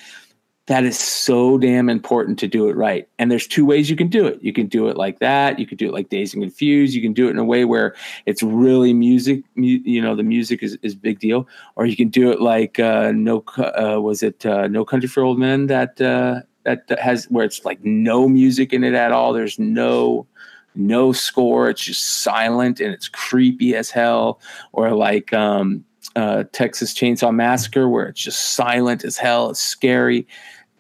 that 0.68 0.86
is 0.86 0.98
so 0.98 1.58
damn 1.58 1.90
important 1.90 2.40
to 2.40 2.48
do 2.48 2.70
it 2.70 2.76
right. 2.76 3.08
And 3.20 3.30
there's 3.30 3.48
two 3.48 3.66
ways 3.66 3.90
you 3.90 3.98
can 3.98 4.08
do 4.08 4.26
it. 4.26 4.42
You 4.42 4.54
can 4.54 4.68
do 4.68 4.88
it 4.88 4.96
like 4.96 5.20
that. 5.20 5.60
You 5.60 5.68
can 5.68 5.78
do 5.78 5.88
it 5.88 5.94
like 5.94 6.10
Dazed 6.10 6.34
and 6.34 6.44
Confused. 6.44 6.96
You 6.96 7.02
can 7.02 7.12
do 7.12 7.28
it 7.28 7.32
in 7.32 7.38
a 7.38 7.44
way 7.44 7.66
where 7.66 7.96
it's 8.26 8.42
really 8.42 8.94
music. 8.94 9.44
Mu- 9.56 9.82
you 9.84 10.02
know, 10.02 10.16
the 10.16 10.24
music 10.24 10.64
is 10.64 10.78
is 10.82 10.96
big 10.96 11.20
deal. 11.20 11.48
Or 11.76 11.86
you 11.86 11.98
can 11.98 12.08
do 12.08 12.32
it 12.32 12.40
like 12.40 12.80
uh, 12.80 13.12
no, 13.14 13.44
uh, 13.58 14.00
was 14.02 14.24
it 14.24 14.46
uh, 14.46 14.68
No 14.68 14.86
Country 14.86 15.10
for 15.10 15.24
Old 15.24 15.38
Men 15.38 15.68
that 15.68 16.00
uh, 16.00 16.42
that 16.64 16.88
that 16.88 17.00
has 17.00 17.26
where 17.26 17.46
it's 17.46 17.66
like 17.66 17.84
no 17.84 18.30
music 18.30 18.72
in 18.72 18.84
it 18.86 18.94
at 18.94 19.12
all. 19.12 19.34
There's 19.34 19.60
no 19.60 20.26
no 20.76 21.12
score. 21.12 21.70
It's 21.70 21.84
just 21.84 22.22
silent 22.24 22.80
and 22.80 22.94
it's 22.94 23.08
creepy 23.08 23.76
as 23.76 23.92
hell. 23.92 24.40
Or 24.72 24.92
like 24.92 25.34
um, 25.34 25.86
uh, 26.16 26.44
Texas 26.52 26.94
Chainsaw 26.94 27.34
Massacre, 27.34 27.88
where 27.90 28.08
it's 28.08 28.22
just 28.22 28.54
silent 28.54 29.04
as 29.04 29.18
hell. 29.18 29.50
It's 29.50 29.60
scary. 29.60 30.28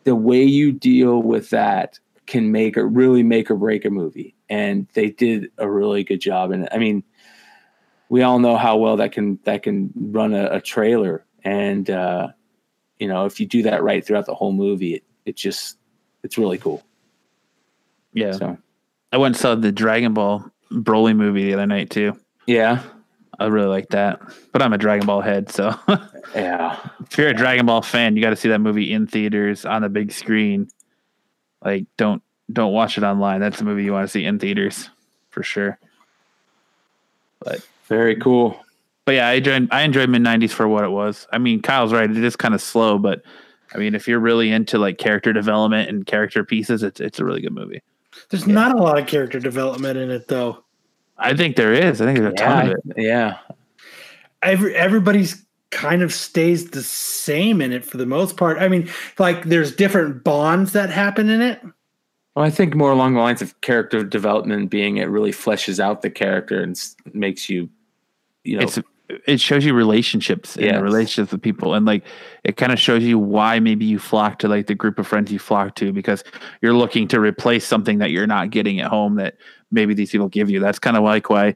The 0.04 0.16
way 0.16 0.44
you 0.44 0.72
deal 0.72 1.22
with 1.22 1.50
that 1.52 2.00
can 2.26 2.52
make 2.52 2.78
it 2.78 2.84
really 2.84 3.24
make 3.24 3.50
or 3.50 3.56
break 3.56 3.86
a 3.86 3.90
movie, 3.90 4.36
and 4.50 4.88
they 4.94 5.10
did 5.10 5.52
a 5.58 5.70
really 5.70 6.04
good 6.04 6.20
job. 6.20 6.52
And 6.52 6.68
I 6.72 6.78
mean, 6.78 7.04
we 8.10 8.22
all 8.22 8.40
know 8.40 8.58
how 8.58 8.78
well 8.78 8.98
that 8.98 9.12
can 9.12 9.40
that 9.44 9.64
can 9.64 9.92
run 9.96 10.34
a, 10.34 10.58
a 10.58 10.62
trailer, 10.62 11.26
and 11.44 11.90
uh, 11.90 12.30
you 13.00 13.08
know 13.08 13.26
if 13.26 13.40
you 13.40 13.46
do 13.46 13.64
that 13.64 13.84
right 13.84 14.06
throughout 14.06 14.26
the 14.26 14.36
whole 14.36 14.54
movie, 14.54 14.96
it, 14.96 15.04
it 15.26 15.36
just 15.36 15.78
it's 16.24 16.38
really 16.38 16.58
cool. 16.58 16.84
Yeah. 18.14 18.34
So 18.34 18.58
I 19.14 19.18
went 19.18 19.36
and 19.36 19.42
saw 19.42 19.56
the 19.56 19.72
Dragon 19.72 20.14
Ball 20.14 20.44
Broly 20.72 21.16
movie 21.16 21.46
the 21.46 21.54
other 21.54 21.68
night 21.68 21.90
too. 21.92 22.20
yeah, 22.48 22.82
I 23.40 23.46
really 23.46 23.68
like 23.68 23.90
that. 23.90 24.20
But 24.52 24.62
I'm 24.62 24.74
a 24.74 24.78
Dragon 24.78 25.06
Ball 25.06 25.22
head, 25.22 25.50
so 25.52 25.74
yeah. 26.36 26.80
if 27.06 27.18
you're 27.18 27.30
a 27.30 27.34
Dragon 27.34 27.66
Ball 27.68 27.82
fan, 27.84 28.16
you 28.16 28.22
got 28.24 28.32
to 28.32 28.36
see 28.36 28.50
that 28.50 28.60
movie 28.60 28.92
in 28.92 29.06
theaters 29.08 29.66
on 29.66 29.84
the 29.84 29.90
big 29.90 30.12
screen. 30.12 30.68
Like, 31.64 31.86
don't 31.96 32.22
don't 32.52 32.74
watch 32.74 32.98
it 32.98 33.04
online. 33.04 33.40
That's 33.40 33.60
the 33.60 33.64
movie 33.66 33.84
you 33.84 33.94
want 33.94 34.06
to 34.06 34.12
see 34.12 34.26
in 34.26 34.40
theaters 34.40 34.90
for 35.30 35.44
sure. 35.44 35.78
But 37.40 37.66
Very 37.88 38.16
cool. 38.18 38.60
but 39.06 39.16
yeah, 39.16 39.28
I 39.28 39.34
enjoyed 39.34 39.68
I 39.72 39.82
enjoyed 39.84 40.10
mid 40.10 40.22
'90s 40.24 40.52
for 40.52 40.68
what 40.68 40.84
it 40.84 40.90
was. 40.92 41.28
I 41.32 41.38
mean, 41.38 41.62
Kyle's 41.62 41.94
right; 41.94 42.10
it 42.10 42.18
is 42.18 42.36
kind 42.36 42.54
of 42.54 42.62
slow, 42.62 42.98
but 42.98 43.22
I 43.74 43.78
mean, 43.78 43.96
if 43.96 44.08
you're 44.08 44.20
really 44.20 44.52
into 44.52 44.78
like 44.78 44.98
character 44.98 45.34
development 45.34 45.90
and 45.90 46.06
character 46.06 46.44
pieces, 46.44 46.84
it's 46.84 47.00
it's 47.00 47.20
a 47.20 47.26
really 47.26 47.42
good 47.42 47.54
movie. 47.54 47.82
There's 48.30 48.48
not 48.48 48.78
a 48.78 48.82
lot 48.82 49.00
of 49.00 49.08
character 49.08 49.40
development 49.40 49.98
in 49.98 50.10
it 50.10 50.28
though. 50.28 50.64
I 51.18 51.36
think 51.36 51.56
there 51.56 51.74
is. 51.74 52.02
I 52.02 52.06
think 52.06 52.20
there's 52.20 52.34
a 52.34 52.36
ton 52.36 52.72
of 52.72 52.72
it. 52.72 52.82
yeah. 52.98 53.38
Every 54.42 54.76
everybody's 54.76 55.46
kind 55.72 56.02
of 56.02 56.14
stays 56.14 56.70
the 56.70 56.84
same 56.84 57.62
in 57.62 57.72
it 57.72 57.84
for 57.84 57.98
the 57.98 58.06
most 58.06 58.38
part. 58.38 58.60
I 58.60 58.68
mean, 58.68 58.90
like 59.18 59.46
there's 59.46 59.76
different 59.76 60.24
bonds 60.24 60.74
that 60.74 60.90
happen 60.90 61.30
in 61.30 61.42
it. 61.42 61.62
Well, 62.36 62.46
I 62.46 62.50
think 62.50 62.76
more 62.76 62.92
along 62.92 63.14
the 63.14 63.20
lines 63.20 63.42
of 63.42 63.60
character 63.62 64.04
development 64.04 64.70
being 64.70 64.98
it 64.98 65.06
really 65.06 65.32
fleshes 65.32 65.80
out 65.80 66.02
the 66.02 66.10
character 66.10 66.62
and 66.62 66.80
makes 67.14 67.50
you, 67.50 67.70
you 68.44 68.58
know, 68.58 68.64
it's 68.64 68.80
it 69.28 69.40
shows 69.40 69.66
you 69.66 69.74
relationships 69.74 70.56
and 70.56 70.66
Yes. 70.66 70.82
relationships 70.82 71.32
with 71.34 71.42
people 71.42 71.74
and 71.74 71.86
like 71.86 72.04
it 72.44 72.56
kind 72.58 72.72
of 72.72 72.80
shows 72.80 73.04
you 73.04 73.20
why 73.20 73.60
maybe 73.60 73.86
you 73.86 74.00
flock 74.00 74.40
to 74.40 74.48
like 74.48 74.68
the 74.68 74.76
group 74.76 74.98
of 74.98 75.06
friends 75.06 75.32
you 75.32 75.40
flock 75.40 75.76
to 75.76 75.92
because 75.92 76.24
you're 76.62 76.74
looking 76.74 77.08
to 77.10 77.20
replace 77.20 77.66
something 77.68 77.98
that 78.00 78.12
you're 78.12 78.28
not 78.28 78.50
getting 78.50 78.80
at 78.80 78.88
home 78.90 79.16
that 79.16 79.36
maybe 79.72 79.94
these 79.94 80.12
people 80.12 80.30
give 80.30 80.50
you 80.50 80.60
that's 80.60 80.80
kind 80.80 80.96
of 80.96 81.04
like 81.04 81.30
why 81.30 81.54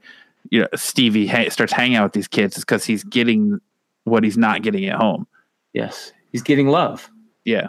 you 0.49 0.60
know 0.60 0.68
stevie 0.76 1.26
ha- 1.26 1.49
starts 1.49 1.72
hanging 1.74 1.95
out 1.95 2.03
with 2.03 2.14
these 2.14 2.28
kids 2.28 2.57
is 2.57 2.65
because 2.65 2.84
he's 2.84 3.03
getting 3.06 3.60
what 4.03 4.24
he's 4.24 4.38
not 4.38 4.61
getting 4.61 4.86
at 4.86 4.98
home 4.98 5.26
yes, 5.74 6.11
he's 6.32 6.44
getting 6.44 6.68
love. 6.68 7.10
yeah 7.45 7.68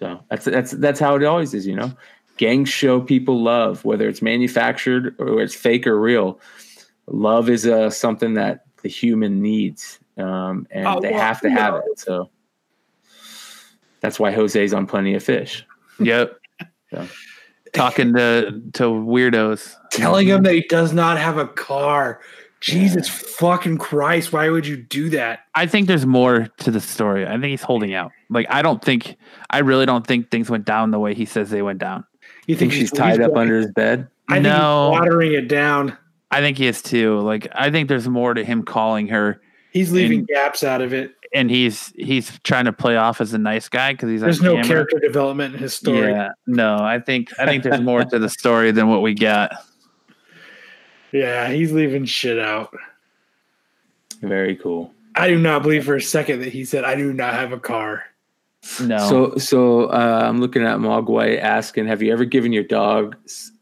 So 0.00 0.20
that's 0.30 0.44
that's 0.44 0.72
that's 0.72 1.00
how 1.00 1.14
it 1.16 1.24
always 1.24 1.54
is, 1.54 1.66
you 1.66 1.74
know. 1.76 1.92
Gangs 2.38 2.68
show 2.68 3.00
people 3.00 3.42
love, 3.42 3.82
whether 3.84 4.08
it's 4.08 4.20
manufactured 4.20 5.14
or 5.18 5.40
it's 5.40 5.54
fake 5.54 5.86
or 5.86 5.98
real. 5.98 6.38
Love 7.06 7.48
is 7.48 7.66
uh, 7.66 7.88
something 7.88 8.34
that 8.34 8.65
the 8.86 8.92
human 8.92 9.42
needs, 9.42 9.98
um, 10.16 10.64
and 10.70 10.86
Oh, 10.86 11.00
they 11.00 11.10
well, 11.10 11.20
have 11.20 11.40
to 11.40 11.50
have 11.50 11.74
it. 11.74 11.98
So 11.98 12.30
that's 14.00 14.20
why 14.20 14.30
Jose's 14.30 14.72
on 14.72 14.86
Plenty 14.86 15.14
of 15.14 15.22
Fish. 15.24 15.66
yep 15.98 16.38
Yeah. 16.92 17.06
talking 17.72 18.14
to 18.14 18.62
to 18.74 18.84
weirdos 18.84 19.74
Telling 19.90 20.28
him 20.28 20.44
that 20.44 20.54
he 20.54 20.60
does 20.68 20.92
not 20.92 21.18
have 21.18 21.36
a 21.38 21.48
car. 21.48 22.20
Jesus 22.60 23.08
fucking 23.08 23.78
Christ, 23.78 24.32
why 24.32 24.48
would 24.48 24.66
you 24.66 24.76
do 24.76 25.10
that? 25.10 25.40
I 25.54 25.66
think 25.66 25.86
there's 25.88 26.06
more 26.06 26.48
to 26.58 26.70
the 26.70 26.80
story. 26.80 27.26
I 27.26 27.32
think 27.32 27.44
he's 27.46 27.62
holding 27.62 27.94
out. 27.94 28.12
Like 28.30 28.46
I 28.50 28.62
don't 28.62 28.82
think 28.84 29.16
I 29.50 29.58
really 29.58 29.86
don't 29.86 30.06
think 30.06 30.30
things 30.30 30.48
went 30.48 30.64
down 30.64 30.90
the 30.92 30.98
way 31.00 31.12
he 31.14 31.24
says 31.24 31.50
they 31.50 31.62
went 31.62 31.80
down. 31.80 32.04
You 32.46 32.54
Think 32.54 32.72
she's 32.72 32.92
tied 32.92 33.20
up 33.20 33.34
under 33.34 33.56
his 33.56 33.72
bed? 33.72 34.06
I 34.28 34.34
think 34.34 34.44
No. 34.44 34.90
he's 34.92 35.00
watering 35.00 35.32
it 35.32 35.48
down. 35.48 35.96
I 36.36 36.40
think 36.40 36.58
he 36.58 36.66
is 36.66 36.82
too. 36.82 37.18
Like 37.20 37.48
I 37.54 37.70
think 37.70 37.88
there's 37.88 38.08
more 38.08 38.34
to 38.34 38.44
him 38.44 38.62
calling 38.62 39.08
her 39.08 39.40
He's 39.72 39.92
leaving 39.92 40.20
And- 40.20 40.28
gaps 40.28 40.62
out 40.64 40.80
of 40.80 40.92
it. 40.94 41.12
and 41.34 41.50
he's 41.50 41.92
he's 41.96 42.38
trying 42.44 42.64
to 42.66 42.72
play 42.72 42.96
off 42.96 43.20
as 43.20 43.34
a 43.34 43.38
nice 43.38 43.68
guy 43.68 43.92
because 43.92 44.10
he's 44.10 44.20
There's 44.22 44.38
on 44.40 44.44
no 44.46 44.52
camera. 44.54 44.66
character 44.68 44.98
development 45.00 45.54
in 45.54 45.60
his 45.60 45.74
story. 45.74 46.10
Yeah, 46.12 46.30
no, 46.46 46.78
I 46.78 46.98
think 46.98 47.28
I 47.38 47.44
think 47.46 47.62
there's 47.62 47.80
more 47.80 48.04
to 48.04 48.18
the 48.18 48.28
story 48.28 48.70
than 48.70 48.88
what 48.88 49.02
we 49.02 49.14
got. 49.14 49.52
Yeah, 51.12 51.48
he's 51.50 51.72
leaving 51.72 52.04
shit 52.04 52.38
out. 52.38 52.74
Very 54.20 54.56
cool. 54.56 54.92
I 55.14 55.28
do 55.28 55.38
not 55.38 55.62
believe 55.62 55.84
for 55.84 55.94
a 55.94 56.00
second 56.00 56.40
that 56.40 56.52
he 56.52 56.64
said, 56.64 56.84
I 56.84 56.94
do 56.94 57.12
not 57.12 57.34
have 57.34 57.52
a 57.52 57.60
car. 57.60 58.02
No, 58.82 58.98
So, 58.98 59.36
so 59.36 59.84
uh, 59.84 60.22
I'm 60.28 60.40
looking 60.40 60.62
at 60.62 60.78
Mogwai 60.78 61.40
asking, 61.40 61.86
have 61.86 62.02
you 62.02 62.12
ever 62.12 62.24
given 62.24 62.52
your 62.52 62.64
dog, 62.64 63.16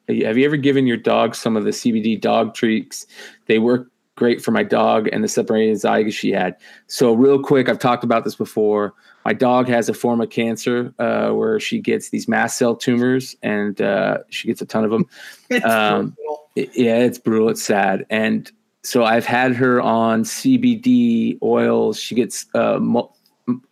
have 0.09 0.37
you 0.39 0.45
ever 0.45 0.57
given 0.57 0.87
your 0.87 0.97
dog 0.97 1.35
some 1.35 1.57
of 1.57 1.65
the 1.65 1.71
CBD 1.71 2.21
dog 2.21 2.55
treats? 2.55 3.07
They 3.47 3.59
work 3.59 3.89
great 4.17 4.41
for 4.43 4.53
my 4.53 4.63
dog 4.63 5.09
and 5.13 5.25
the 5.25 5.29
separated 5.29 5.71
anxiety 5.71 6.11
she 6.11 6.31
had. 6.31 6.57
So, 6.87 7.13
real 7.15 7.43
quick, 7.43 7.69
I've 7.69 7.79
talked 7.81 8.05
about 8.05 8.25
this 8.25 8.35
before. 8.37 8.95
my 9.25 9.33
dog 9.33 9.67
has 9.69 9.89
a 9.89 9.95
form 9.95 10.21
of 10.21 10.31
cancer 10.31 10.93
uh, 10.99 11.31
where 11.31 11.59
she 11.59 11.81
gets 11.81 12.11
these 12.11 12.29
mast 12.29 12.57
cell 12.59 12.77
tumors, 12.77 13.35
and 13.43 13.81
uh, 13.81 14.19
she 14.29 14.47
gets 14.49 14.61
a 14.63 14.67
ton 14.67 14.85
of 14.85 14.91
them. 14.91 15.07
It's 15.51 15.65
Um. 15.65 16.17
It- 16.57 16.71
yeah, 16.77 16.99
it's 16.99 17.19
brutal. 17.19 17.49
It's 17.49 17.63
sad. 17.65 18.07
And 18.11 18.51
so 18.85 19.05
I've 19.05 19.25
had 19.27 19.57
her 19.57 19.81
on 19.81 20.23
CBD 20.23 21.37
oils. 21.43 21.99
She 21.99 22.15
gets 22.15 22.47
uh, 22.55 22.79
mo- 22.79 23.13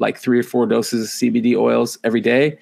like 0.00 0.18
three 0.18 0.40
or 0.40 0.42
four 0.42 0.66
doses 0.66 1.04
of 1.04 1.09
CBD 1.10 1.56
oils 1.56 1.96
every 2.02 2.20
day. 2.20 2.59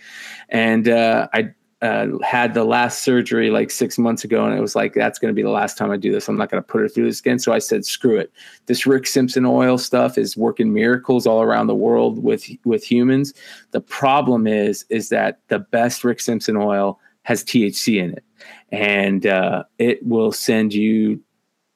And 0.50 0.86
uh, 0.88 1.28
I 1.32 1.54
uh, 1.82 2.06
had 2.22 2.54
the 2.54 2.64
last 2.64 3.02
surgery 3.02 3.50
like 3.50 3.70
six 3.70 3.98
months 3.98 4.24
ago, 4.24 4.44
and 4.44 4.56
it 4.56 4.60
was 4.60 4.74
like, 4.74 4.94
that's 4.94 5.18
going 5.18 5.30
to 5.30 5.34
be 5.34 5.42
the 5.42 5.50
last 5.50 5.78
time 5.78 5.90
I 5.90 5.96
do 5.96 6.12
this. 6.12 6.28
I'm 6.28 6.36
not 6.36 6.50
going 6.50 6.62
to 6.62 6.66
put 6.66 6.80
her 6.80 6.88
through 6.88 7.06
this 7.06 7.20
again. 7.20 7.38
So 7.38 7.52
I 7.52 7.58
said, 7.58 7.84
screw 7.84 8.18
it. 8.18 8.32
This 8.66 8.86
Rick 8.86 9.06
Simpson 9.06 9.46
oil 9.46 9.78
stuff 9.78 10.18
is 10.18 10.36
working 10.36 10.72
miracles 10.72 11.26
all 11.26 11.42
around 11.42 11.68
the 11.68 11.74
world 11.74 12.22
with 12.22 12.48
with 12.64 12.84
humans. 12.84 13.32
The 13.70 13.80
problem 13.80 14.46
is, 14.46 14.84
is 14.90 15.08
that 15.08 15.40
the 15.48 15.58
best 15.58 16.04
Rick 16.04 16.20
Simpson 16.20 16.56
oil 16.56 17.00
has 17.22 17.44
THC 17.44 18.02
in 18.02 18.12
it 18.12 18.24
and 18.72 19.26
uh, 19.26 19.64
it 19.78 20.04
will 20.06 20.32
send 20.32 20.72
you 20.72 21.20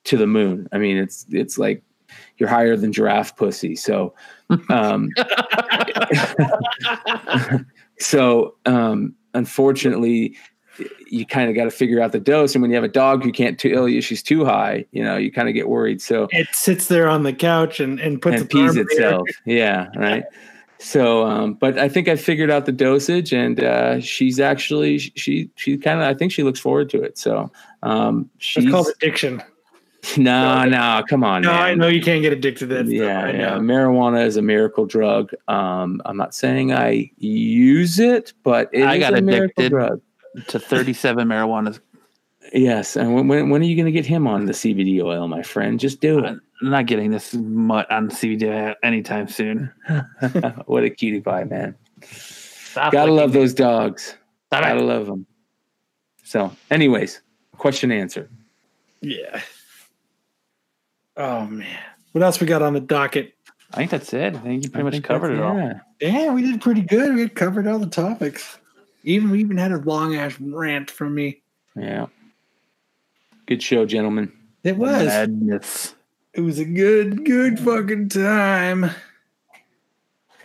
to 0.05 0.16
the 0.16 0.26
moon. 0.26 0.68
I 0.72 0.78
mean, 0.78 0.97
it's 0.97 1.26
it's 1.31 1.59
like 1.59 1.82
you're 2.39 2.48
higher 2.48 2.76
than 2.76 2.93
giraffe 2.93 3.36
pussy. 3.36 3.74
So, 3.74 4.14
um, 4.68 5.10
so 7.98 8.55
um, 8.66 9.14
unfortunately, 9.35 10.36
you 11.09 11.24
kind 11.27 11.48
of 11.48 11.55
got 11.55 11.65
to 11.65 11.70
figure 11.70 12.01
out 12.01 12.12
the 12.12 12.19
dose. 12.19 12.55
And 12.55 12.62
when 12.62 12.70
you 12.70 12.74
have 12.77 12.85
a 12.85 12.89
dog 12.89 13.23
who 13.23 13.31
can't 13.31 13.59
tell 13.59 13.89
you 13.89 14.01
she's 14.01 14.23
too 14.23 14.44
high, 14.44 14.85
you 14.93 15.05
know, 15.05 15.16
you 15.16 15.31
kind 15.31 15.48
of 15.48 15.55
get 15.55 15.69
worried. 15.69 16.02
So 16.02 16.28
It 16.32 16.48
sits 16.52 16.89
there 16.89 17.09
on 17.09 17.23
the 17.23 17.32
couch 17.32 17.78
and, 17.81 18.01
and 18.01 18.20
puts 18.20 18.40
and 18.40 18.51
pees 18.51 18.70
arm 18.70 18.70
in 18.70 18.74
there. 18.74 18.85
itself. 18.86 19.28
Yeah, 19.44 19.89
right. 19.97 20.24
So, 20.78 21.24
um, 21.24 21.55
but 21.55 21.78
I 21.78 21.89
think 21.89 22.09
I 22.09 22.16
figured 22.16 22.51
out 22.51 22.66
the 22.66 22.73
dosage, 22.73 23.32
and 23.32 23.62
uh, 23.62 24.01
she's 24.01 24.40
actually 24.40 24.98
she 24.98 25.48
she 25.55 25.78
kind 25.78 26.01
of 26.01 26.06
I 26.06 26.12
think 26.15 26.32
she 26.32 26.43
looks 26.43 26.59
forward 26.61 26.90
to 26.90 27.02
it. 27.02 27.16
So, 27.16 27.51
um, 27.82 28.28
she's 28.39 28.65
It's 28.65 28.73
called 28.73 28.89
addiction. 28.89 29.43
no, 30.18 30.64
no, 30.64 31.02
come 31.09 31.24
on, 31.24 31.43
No, 31.43 31.51
man. 31.52 31.62
I 31.62 31.74
know 31.74 31.89
you 31.89 32.02
can't 32.02 32.22
get 32.22 32.32
addicted 32.32 32.68
to 32.68 32.74
that. 32.74 32.86
Yeah, 32.86 33.24
I 33.24 33.31
yeah. 33.31 33.51
Marijuana 33.59 34.24
is 34.26 34.36
a 34.36 34.43
miracle 34.43 34.86
drug. 34.86 35.32
Um, 35.48 36.02
I'm 36.05 36.16
not 36.16 36.35
saying 36.35 36.72
I 36.72 37.10
use 37.18 37.98
it, 37.98 38.32
but 38.43 38.68
it 38.72 38.82
I 38.82 38.94
is 38.97 39.01
got 39.01 39.14
a 39.14 39.18
addicted. 39.18 39.70
drug. 39.70 40.01
to 40.48 40.59
37 40.59 41.26
marijuana. 41.28 41.78
Yes, 42.52 42.97
and 42.97 43.14
when, 43.14 43.26
when 43.28 43.48
when 43.51 43.62
are 43.62 43.64
you 43.64 43.74
going 43.76 43.86
to 43.86 43.93
get 43.93 44.05
him 44.05 44.26
on 44.26 44.44
the 44.47 44.52
CBD 44.52 45.02
oil, 45.02 45.26
my 45.28 45.43
friend? 45.43 45.81
Just 45.81 46.01
do 46.01 46.18
it. 46.18 46.36
I'm 46.62 46.70
not 46.70 46.86
getting 46.86 47.10
this 47.10 47.32
mutt 47.35 47.90
on 47.90 48.10
CBD 48.10 48.74
anytime 48.82 49.28
soon. 49.28 49.72
what 50.66 50.85
a 50.85 50.90
cutie 50.90 51.20
pie, 51.20 51.44
man. 51.44 51.74
Stop 52.02 52.93
Gotta 52.93 53.10
licking 53.12 53.16
love 53.16 53.35
me. 53.35 53.40
those 53.40 53.55
dogs. 53.55 54.16
Stop 54.48 54.62
Gotta 54.64 54.78
it. 54.81 54.82
love 54.82 55.06
them. 55.06 55.26
So, 56.22 56.55
anyways, 56.70 57.22
question 57.56 57.90
answer. 57.90 58.28
Yeah. 59.01 59.40
Oh 61.16 61.46
man. 61.46 61.78
What 62.12 62.22
else 62.22 62.40
we 62.40 62.46
got 62.46 62.62
on 62.62 62.74
the 62.74 62.80
docket? 62.80 63.34
I 63.72 63.78
think 63.78 63.90
that's 63.90 64.12
it. 64.12 64.34
I 64.36 64.38
think 64.38 64.64
you 64.64 64.70
pretty 64.70 64.86
I 64.86 64.90
much 64.90 65.02
covered 65.02 65.32
it 65.32 65.36
that's- 65.36 65.50
all. 65.52 65.56
yeah. 65.58 65.80
Yeah, 66.26 66.32
we 66.32 66.42
did 66.42 66.60
pretty 66.60 66.82
good. 66.82 67.14
We 67.14 67.22
had 67.22 67.34
covered 67.34 67.66
all 67.66 67.78
the 67.78 67.86
topics. 67.86 68.58
Even 69.04 69.30
we 69.30 69.40
even 69.40 69.56
had 69.56 69.72
a 69.72 69.78
long 69.78 70.14
ass 70.16 70.38
rant 70.40 70.90
from 70.90 71.14
me. 71.14 71.42
Yeah. 71.76 72.06
Good 73.46 73.62
show, 73.62 73.84
gentlemen. 73.84 74.32
It 74.62 74.76
was. 74.76 75.06
Madness. 75.06 75.94
It 76.32 76.40
was 76.40 76.58
a 76.58 76.64
good, 76.64 77.24
good 77.24 77.58
fucking 77.60 78.08
time. 78.08 78.90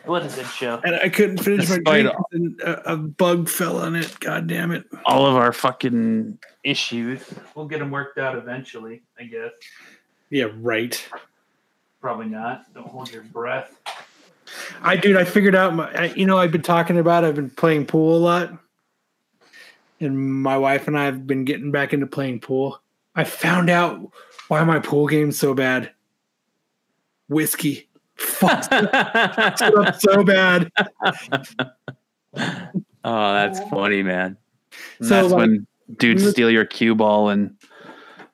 What 0.06 0.24
a 0.26 0.36
good 0.36 0.48
show. 0.48 0.80
And 0.84 0.96
I 0.96 1.10
couldn't 1.10 1.38
finish 1.40 1.70
my 1.70 1.76
Despite 1.78 2.04
drink. 2.04 2.16
And 2.32 2.62
a, 2.62 2.94
a 2.94 2.98
bug 2.98 3.48
fell 3.48 3.78
on 3.78 3.96
it. 3.96 4.20
God 4.20 4.48
damn 4.48 4.72
it. 4.72 4.86
All 5.06 5.26
of 5.26 5.36
our 5.36 5.54
fucking 5.54 6.40
issues. 6.64 7.24
We'll 7.56 7.68
get 7.68 7.80
them 7.80 7.92
worked 7.92 8.18
out 8.18 8.36
eventually, 8.36 9.04
I 9.20 9.24
guess. 9.24 9.52
Yeah, 10.30 10.48
right. 10.58 11.08
Probably 12.02 12.28
not. 12.28 12.74
Don't 12.74 12.88
hold 12.88 13.12
your 13.12 13.24
breath. 13.24 13.80
I 14.82 14.96
dude, 14.96 15.18
I 15.18 15.26
figured 15.26 15.56
out 15.56 15.76
my 15.76 15.92
I, 15.92 16.06
you 16.14 16.26
know, 16.26 16.38
I've 16.38 16.52
been 16.52 16.62
talking 16.62 16.98
about 16.98 17.24
I've 17.24 17.36
been 17.36 17.50
playing 17.50 17.86
pool 17.86 18.16
a 18.16 18.20
lot. 18.20 18.54
And 20.00 20.42
my 20.42 20.58
wife 20.58 20.88
and 20.88 20.98
I 20.98 21.06
have 21.06 21.28
been 21.28 21.44
getting 21.44 21.72
back 21.72 21.94
into 21.94 22.08
playing 22.08 22.40
pool. 22.40 22.82
I 23.16 23.26
found 23.26 23.70
out 23.70 24.12
why 24.48 24.64
my 24.64 24.80
pool 24.80 25.08
game's 25.08 25.38
so 25.38 25.54
bad. 25.54 25.92
Whiskey. 27.28 27.90
Fuck 28.16 28.68
it 28.72 29.78
up 29.78 30.00
so 30.00 30.24
bad. 30.24 30.72
Oh, 33.04 33.34
that's 33.34 33.60
funny, 33.70 34.04
man. 34.04 34.38
And 35.00 35.08
So, 35.08 35.16
that's 35.16 35.32
like, 35.32 35.40
when 35.40 35.68
dudes 35.98 36.30
steal 36.30 36.50
your 36.50 36.66
cue 36.66 36.96
ball 36.96 37.30
and 37.30 37.56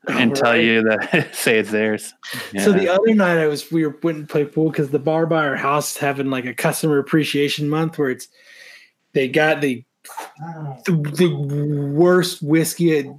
and 0.10 0.36
tell 0.36 0.57
you 0.57 0.84
that 0.84 1.30
say 1.34 1.60
it's 1.60 1.72
theirs. 1.72 2.14
So 2.60 2.72
the 2.72 2.90
other 2.90 3.14
night 3.14 3.38
I 3.38 3.48
was 3.48 3.72
we 3.72 3.86
were 3.86 3.98
went 4.03 4.18
and 4.18 4.30
played 4.30 4.53
pool 4.53 4.69
because 4.69 4.90
the 4.90 4.99
bar 4.99 5.26
by 5.26 5.45
our 5.45 5.56
house 5.56 5.91
is 5.91 5.98
having 5.98 6.30
like 6.30 6.45
a 6.45 6.53
customer 6.53 6.99
appreciation 6.99 7.69
month 7.69 7.98
where 7.98 8.10
it's 8.10 8.27
they 9.14 9.27
got 9.27 9.61
the 9.61 9.84
the, 10.86 10.91
the 11.15 11.36
worst 11.94 12.44
whiskey 12.44 13.11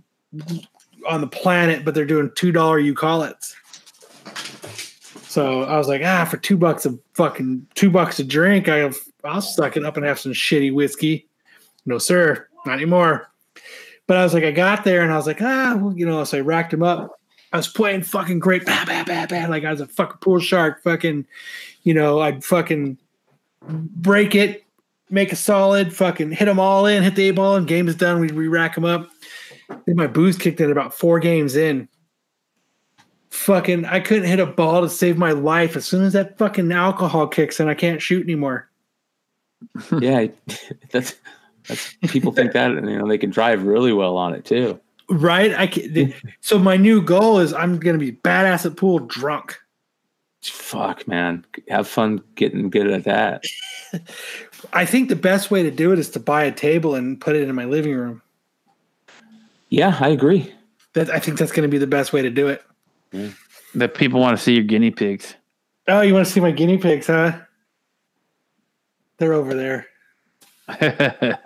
on 1.09 1.21
the 1.21 1.27
planet, 1.27 1.85
but 1.85 1.95
they're 1.95 2.05
doing 2.05 2.31
two 2.35 2.53
dollar 2.53 2.79
you 2.79 2.95
call 2.95 3.23
it. 3.23 3.37
So 5.29 5.65
I 5.65 5.77
was 5.77 5.89
like, 5.89 6.03
ah, 6.05 6.25
for 6.25 6.37
two 6.37 6.57
bucks 6.57 6.87
a 6.87 6.99
fucking 7.15 7.67
two 7.75 7.91
bucks 7.91 8.19
a 8.19 8.25
drink, 8.25 8.69
I 8.69 8.91
I'll 9.25 9.43
suck 9.43 9.77
it 9.77 9.85
up 9.85 9.97
and 9.97 10.07
have 10.07 10.21
some 10.21 10.33
shitty 10.33 10.73
whiskey. 10.73 11.29
No, 11.85 11.99
sir, 11.99 12.49
not 12.65 12.75
anymore. 12.75 13.31
But 14.07 14.17
I 14.17 14.23
was 14.23 14.35
like, 14.35 14.45
I 14.45 14.53
got 14.53 14.85
there 14.85 15.03
and 15.03 15.13
I 15.13 15.17
was 15.17 15.27
like, 15.27 15.43
ah, 15.43 15.77
well, 15.77 15.97
you 15.97 16.07
know, 16.07 16.23
so 16.25 16.39
I 16.39 16.41
racked 16.41 16.71
them 16.71 16.83
up. 16.83 17.21
I 17.53 17.57
was 17.57 17.69
playing 17.69 18.03
fucking 18.03 18.39
great, 18.39 18.65
bah, 18.65 18.85
bah, 18.87 19.05
bah, 19.07 19.27
bah, 19.29 19.47
like 19.49 19.65
I 19.65 19.71
was 19.71 19.81
a 19.81 19.87
fucking 19.87 20.19
pool 20.19 20.41
shark. 20.41 20.83
Fucking, 20.83 21.27
you 21.83 21.95
know, 21.95 22.21
I'd 22.21 22.45
fucking 22.45 22.99
break 23.69 24.35
it, 24.35 24.65
make 25.11 25.33
a 25.33 25.37
solid, 25.37 25.95
fucking 25.95 26.33
hit 26.33 26.45
them 26.45 26.61
all 26.61 26.87
in, 26.87 27.03
hit 27.03 27.15
the 27.15 27.29
A 27.29 27.33
ball, 27.33 27.57
and 27.57 27.67
game 27.67 27.89
is 27.89 27.97
done. 27.97 28.21
We 28.21 28.29
re 28.29 28.49
rack 28.49 28.75
them 28.75 28.85
up. 28.85 29.09
Then 29.87 29.97
my 29.97 30.07
booze 30.07 30.37
kicked 30.37 30.61
in 30.61 30.71
about 30.71 30.95
four 30.95 31.19
games 31.19 31.57
in. 31.57 31.89
Fucking, 33.31 33.85
I 33.85 34.01
couldn't 34.01 34.29
hit 34.29 34.41
a 34.41 34.47
ball 34.47 34.83
to 34.83 34.89
save 34.89 35.19
my 35.19 35.33
life. 35.33 35.77
As 35.77 35.85
soon 35.85 36.05
as 36.05 36.13
that 36.13 36.39
fucking 36.39 36.71
alcohol 36.73 37.27
kicks 37.27 37.61
in, 37.61 37.69
I 37.69 37.75
can't 37.75 38.01
shoot 38.01 38.23
anymore. 38.23 38.69
yeah, 40.01 40.27
that's 40.91 41.15
that's 41.67 41.95
people 42.09 42.33
think 42.33 42.53
that 42.53 42.73
you 42.73 42.99
know 42.99 43.07
they 43.07 43.19
can 43.19 43.31
drive 43.31 43.63
really 43.65 43.93
well 43.93 44.17
on 44.17 44.35
it 44.35 44.45
too. 44.45 44.81
Right? 45.09 45.55
I 45.55 45.69
can, 45.69 46.15
so 46.41 46.59
my 46.59 46.77
new 46.77 47.01
goal 47.01 47.39
is 47.39 47.53
I'm 47.53 47.79
gonna 47.79 47.99
be 47.99 48.13
badass 48.13 48.67
at 48.67 48.77
pool 48.77 48.99
drunk. 48.99 49.59
Fuck, 50.43 51.09
man, 51.09 51.45
have 51.69 51.89
fun 51.89 52.23
getting 52.35 52.71
good 52.71 52.89
at 52.89 53.05
that. 53.05 53.45
I 54.73 54.85
think 54.85 55.09
the 55.09 55.17
best 55.17 55.51
way 55.51 55.63
to 55.63 55.71
do 55.71 55.93
it 55.93 55.99
is 55.99 56.11
to 56.11 56.21
buy 56.21 56.45
a 56.45 56.53
table 56.53 56.95
and 56.95 57.21
put 57.21 57.37
it 57.37 57.49
in 57.49 57.55
my 57.55 57.65
living 57.65 57.95
room. 57.95 58.23
Yeah, 59.69 59.97
I 60.01 60.09
agree. 60.09 60.53
That 60.95 61.11
I 61.11 61.19
think 61.19 61.39
that's 61.39 61.53
going 61.53 61.69
to 61.69 61.69
be 61.69 61.79
the 61.79 61.87
best 61.87 62.13
way 62.13 62.23
to 62.23 62.31
do 62.31 62.49
it. 62.49 62.63
That 63.75 63.95
people 63.95 64.21
want 64.21 64.37
to 64.37 64.43
see 64.43 64.55
your 64.55 64.65
guinea 64.65 64.91
pigs. 64.91 65.35
Oh, 65.89 66.01
you 66.01 66.15
want 66.15 66.27
to 66.27 66.33
see 66.33 66.41
my 66.41 66.51
guinea 66.51 66.79
pigs, 66.79 67.07
huh? 67.07 67.39
They're 69.19 69.35
over 69.35 69.55
there. 69.55 69.87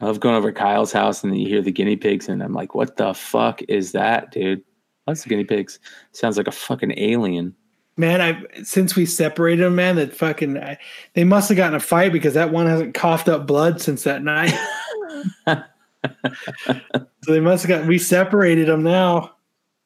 I 0.00 0.04
love 0.04 0.20
going 0.20 0.34
over 0.34 0.52
Kyle's 0.52 0.92
house 0.92 1.22
and 1.22 1.32
then 1.32 1.40
you 1.40 1.48
hear 1.48 1.62
the 1.62 1.72
guinea 1.72 1.96
pigs, 1.96 2.28
and 2.28 2.42
I'm 2.42 2.52
like, 2.52 2.74
what 2.74 2.96
the 2.96 3.14
fuck 3.14 3.62
is 3.62 3.92
that, 3.92 4.30
dude? 4.30 4.62
That's 5.06 5.22
the 5.22 5.28
guinea 5.28 5.44
pigs. 5.44 5.78
Sounds 6.12 6.36
like 6.36 6.48
a 6.48 6.52
fucking 6.52 6.98
alien. 6.98 7.54
Man, 7.96 8.20
I 8.20 8.62
since 8.62 8.94
we 8.94 9.06
separated 9.06 9.64
them, 9.64 9.76
man, 9.76 9.96
that 9.96 10.14
fucking 10.14 10.58
I, 10.58 10.78
they 11.14 11.24
must 11.24 11.48
have 11.48 11.56
gotten 11.56 11.76
a 11.76 11.80
fight 11.80 12.12
because 12.12 12.34
that 12.34 12.52
one 12.52 12.66
hasn't 12.66 12.94
coughed 12.94 13.28
up 13.28 13.46
blood 13.46 13.80
since 13.80 14.02
that 14.02 14.22
night. 14.22 14.52
so 15.46 15.62
they 17.26 17.40
must 17.40 17.66
have 17.66 17.80
got 17.80 17.88
we 17.88 17.98
separated 17.98 18.68
them 18.68 18.82
now. 18.82 19.32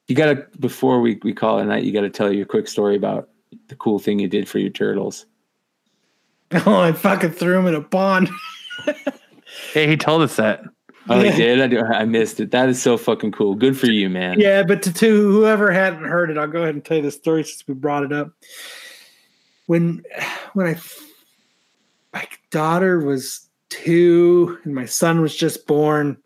You 0.09 0.17
gotta 0.17 0.47
before 0.59 1.01
we, 1.01 1.21
we 1.23 1.33
call 1.33 1.59
it 1.59 1.63
a 1.63 1.67
night, 1.67 1.85
you 1.85 1.93
gotta 1.93 2.11
tell 2.11 2.33
your 2.33 2.47
quick 2.47 2.67
story 2.67 2.97
about 2.97 3.29
the 3.69 3.77
cool 3.77 3.99
thing 3.99 4.19
you 4.19 4.29
did 4.29 4.49
for 4.49 4.59
your 4.59 4.71
turtles. 4.71 5.27
Oh, 6.67 6.81
I 6.81 6.93
fucking 6.93 7.31
threw 7.31 7.59
him 7.59 7.67
in 7.67 7.75
a 7.77 7.81
pond. 7.81 8.29
hey, 9.73 9.87
he 9.87 9.97
told 9.97 10.23
us 10.23 10.35
that. 10.37 10.63
Oh, 11.09 11.21
Yeah. 11.21 11.31
you 11.31 11.37
did? 11.37 11.61
I, 11.61 11.67
do, 11.69 11.81
I 11.81 12.05
missed 12.05 12.41
it. 12.41 12.51
That 12.51 12.69
is 12.69 12.83
so 12.83 12.97
fucking 12.97 13.33
cool. 13.33 13.55
Good 13.55 13.79
for 13.79 13.87
you, 13.87 14.11
man. 14.11 14.39
Yeah, 14.41 14.63
but 14.65 14.83
to, 14.83 14.93
to 14.93 15.33
whoever 15.33 15.71
hadn't 15.71 16.05
heard 16.05 16.29
it, 16.31 16.37
I'll 16.39 16.49
go 16.49 16.63
ahead 16.63 16.75
and 16.75 16.85
tell 16.85 16.97
you 16.97 17.03
the 17.05 17.11
story 17.13 17.45
since 17.45 17.63
we 17.69 17.75
brought 17.75 18.03
it 18.03 18.13
up. 18.13 18.33
When 19.67 20.03
when 20.55 20.67
I 20.67 20.77
my 22.13 22.27
daughter 22.51 22.99
was 22.99 23.49
two 23.69 24.59
and 24.65 24.75
my 24.75 24.85
son 24.87 25.21
was 25.21 25.37
just 25.37 25.67
born, 25.69 26.17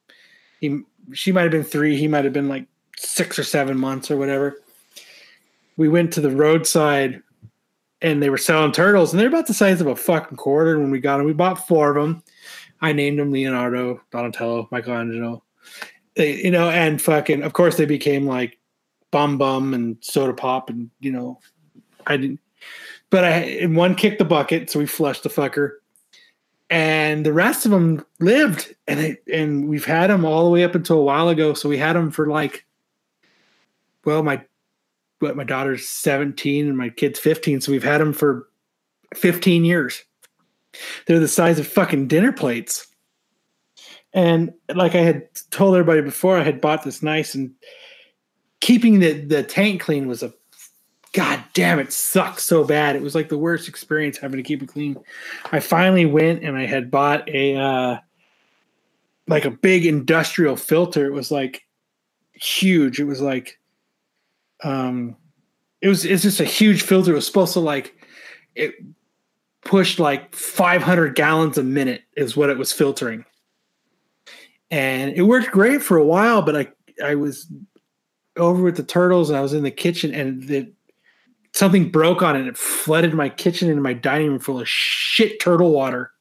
he 0.60 0.80
she 1.12 1.32
might 1.32 1.42
have 1.42 1.50
been 1.52 1.64
three, 1.64 1.98
he 1.98 2.08
might 2.08 2.24
have 2.24 2.32
been 2.32 2.48
like 2.48 2.66
six 2.96 3.38
or 3.38 3.44
seven 3.44 3.76
months 3.78 4.10
or 4.10 4.16
whatever. 4.16 4.56
We 5.76 5.88
went 5.90 6.14
to 6.14 6.22
the 6.22 6.30
roadside 6.30 7.22
and 8.04 8.22
they 8.22 8.28
were 8.28 8.36
selling 8.36 8.70
turtles, 8.70 9.12
and 9.12 9.18
they're 9.18 9.28
about 9.28 9.46
the 9.46 9.54
size 9.54 9.80
of 9.80 9.86
a 9.86 9.96
fucking 9.96 10.36
quarter. 10.36 10.78
When 10.78 10.90
we 10.90 11.00
got 11.00 11.16
them, 11.16 11.26
we 11.26 11.32
bought 11.32 11.66
four 11.66 11.96
of 11.96 11.96
them. 11.96 12.22
I 12.82 12.92
named 12.92 13.18
them 13.18 13.32
Leonardo, 13.32 14.02
Donatello, 14.10 14.68
Michelangelo. 14.70 15.42
They, 16.14 16.42
you 16.42 16.50
know, 16.50 16.68
and 16.68 17.00
fucking, 17.00 17.42
of 17.42 17.54
course, 17.54 17.78
they 17.78 17.86
became 17.86 18.26
like 18.26 18.58
Bum 19.10 19.38
Bum 19.38 19.72
and 19.72 19.96
Soda 20.02 20.34
Pop, 20.34 20.68
and 20.68 20.90
you 21.00 21.12
know, 21.12 21.40
I 22.06 22.18
didn't. 22.18 22.40
But 23.08 23.24
I 23.24 23.66
one 23.70 23.94
kicked 23.94 24.18
the 24.18 24.26
bucket, 24.26 24.68
so 24.68 24.78
we 24.78 24.86
flushed 24.86 25.22
the 25.22 25.30
fucker, 25.30 25.76
and 26.68 27.24
the 27.24 27.32
rest 27.32 27.64
of 27.64 27.70
them 27.70 28.04
lived, 28.20 28.74
and 28.86 29.00
it, 29.00 29.24
and 29.32 29.66
we've 29.66 29.86
had 29.86 30.10
them 30.10 30.26
all 30.26 30.44
the 30.44 30.50
way 30.50 30.62
up 30.62 30.74
until 30.74 30.98
a 30.98 31.04
while 31.04 31.30
ago. 31.30 31.54
So 31.54 31.70
we 31.70 31.78
had 31.78 31.96
them 31.96 32.10
for 32.10 32.26
like, 32.26 32.66
well, 34.04 34.22
my, 34.22 34.44
but 35.20 35.36
my 35.36 35.44
daughter's 35.44 35.88
seventeen 35.88 36.68
and 36.68 36.76
my 36.76 36.88
kid's 36.88 37.18
fifteen, 37.18 37.60
so 37.60 37.72
we've 37.72 37.84
had 37.84 38.00
them 38.00 38.12
for 38.12 38.48
fifteen 39.14 39.64
years. 39.64 40.02
They're 41.06 41.20
the 41.20 41.28
size 41.28 41.58
of 41.58 41.66
fucking 41.66 42.08
dinner 42.08 42.32
plates. 42.32 42.88
And 44.12 44.52
like 44.74 44.94
I 44.94 45.00
had 45.00 45.28
told 45.50 45.74
everybody 45.74 46.00
before, 46.00 46.36
I 46.36 46.44
had 46.44 46.60
bought 46.60 46.84
this 46.84 47.02
nice 47.02 47.34
and 47.34 47.50
keeping 48.60 49.00
the, 49.00 49.12
the 49.12 49.42
tank 49.42 49.80
clean 49.80 50.06
was 50.06 50.22
a 50.22 50.32
god 51.12 51.42
damn 51.52 51.78
it 51.78 51.92
sucks 51.92 52.42
so 52.44 52.64
bad. 52.64 52.96
It 52.96 53.02
was 53.02 53.14
like 53.14 53.28
the 53.28 53.38
worst 53.38 53.68
experience 53.68 54.18
having 54.18 54.36
to 54.36 54.42
keep 54.42 54.62
it 54.62 54.68
clean. 54.68 54.96
I 55.52 55.60
finally 55.60 56.06
went 56.06 56.42
and 56.42 56.56
I 56.56 56.66
had 56.66 56.90
bought 56.90 57.28
a 57.28 57.56
uh 57.56 57.98
like 59.28 59.44
a 59.44 59.50
big 59.50 59.86
industrial 59.86 60.56
filter. 60.56 61.06
It 61.06 61.12
was 61.12 61.30
like 61.30 61.64
huge. 62.32 63.00
It 63.00 63.04
was 63.04 63.20
like 63.20 63.58
um 64.62 65.16
it 65.84 65.88
was 65.88 66.04
it's 66.06 66.22
just 66.22 66.40
a 66.40 66.44
huge 66.44 66.82
filter. 66.82 67.12
It 67.12 67.16
was 67.16 67.26
supposed 67.26 67.52
to 67.52 67.60
like 67.60 67.94
it 68.54 68.74
pushed 69.64 69.98
like 69.98 70.34
500 70.34 71.14
gallons 71.14 71.58
a 71.58 71.62
minute 71.62 72.02
is 72.16 72.36
what 72.36 72.50
it 72.50 72.56
was 72.56 72.72
filtering. 72.72 73.24
And 74.70 75.12
it 75.12 75.22
worked 75.22 75.50
great 75.50 75.82
for 75.82 75.98
a 75.98 76.04
while 76.04 76.42
but 76.42 76.56
i 76.56 76.68
i 77.04 77.14
was 77.14 77.46
over 78.36 78.62
with 78.62 78.76
the 78.76 78.82
turtles 78.82 79.28
and 79.28 79.36
i 79.36 79.42
was 79.42 79.52
in 79.52 79.62
the 79.62 79.70
kitchen 79.70 80.12
and 80.14 80.42
the 80.44 80.72
something 81.52 81.90
broke 81.90 82.22
on 82.22 82.34
it 82.34 82.46
it 82.46 82.56
flooded 82.56 83.14
my 83.14 83.28
kitchen 83.28 83.70
and 83.70 83.82
my 83.82 83.92
dining 83.92 84.28
room 84.30 84.38
full 84.38 84.60
of 84.60 84.68
shit 84.68 85.38
turtle 85.38 85.70
water. 85.70 86.12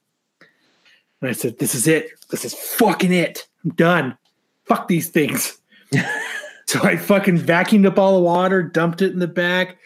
And 1.22 1.30
i 1.30 1.34
said 1.34 1.58
this 1.60 1.74
is 1.74 1.88
it. 1.88 2.10
This 2.30 2.44
is 2.44 2.54
fucking 2.54 3.14
it. 3.14 3.48
I'm 3.64 3.72
done. 3.72 4.18
Fuck 4.66 4.90
these 4.90 5.10
things 5.10 5.58
so 6.74 6.82
i 6.84 6.96
fucking 6.98 7.38
vacuumed 7.38 7.86
up 7.86 8.00
all 8.00 8.16
the 8.16 8.24
water 8.24 8.64
dumped 8.64 9.02
it 9.02 9.14
in 9.14 9.20
the 9.20 9.28
back 9.28 9.78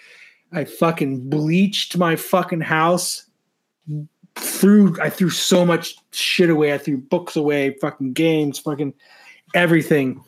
i 0.52 0.64
fucking 0.64 1.30
bleached 1.30 1.98
my 1.98 2.16
fucking 2.16 2.62
house 2.62 3.28
threw 4.38 4.96
I 5.02 5.10
threw 5.10 5.30
so 5.30 5.66
much 5.66 5.96
shit 6.12 6.50
away. 6.50 6.74
I 6.74 6.78
threw 6.78 6.98
books 6.98 7.36
away, 7.36 7.76
fucking 7.82 8.14
games, 8.14 8.60
fucking 8.60 8.94
everything. 9.54 10.24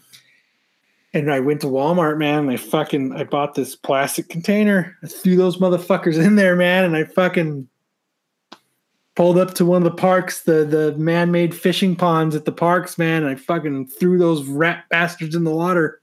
And 1.14 1.32
I 1.32 1.40
went 1.40 1.62
to 1.62 1.68
Walmart, 1.68 2.18
man, 2.18 2.40
and 2.40 2.52
I 2.52 2.58
fucking 2.58 3.14
I 3.16 3.24
bought 3.24 3.56
this 3.56 3.76
plastic 3.76 4.30
container. 4.30 4.96
I 5.04 5.08
threw 5.08 5.36
those 5.36 5.58
motherfuckers 5.58 6.24
in 6.24 6.36
there, 6.36 6.56
man, 6.56 6.86
and 6.86 6.96
I 6.96 7.06
fucking 7.06 7.68
pulled 9.16 9.38
up 9.38 9.54
to 9.56 9.66
one 9.66 9.82
of 9.82 9.92
the 9.92 9.98
parks, 9.98 10.44
the 10.44 10.66
the 10.66 10.96
man-made 10.98 11.56
fishing 11.56 11.96
ponds 11.96 12.36
at 12.36 12.46
the 12.46 12.52
parks, 12.52 12.98
man, 12.98 13.24
and 13.24 13.32
I 13.32 13.36
fucking 13.36 13.88
threw 13.88 14.18
those 14.20 14.44
rat 14.46 14.86
bastards 14.90 15.36
in 15.36 15.44
the 15.44 15.52
water. 15.52 15.99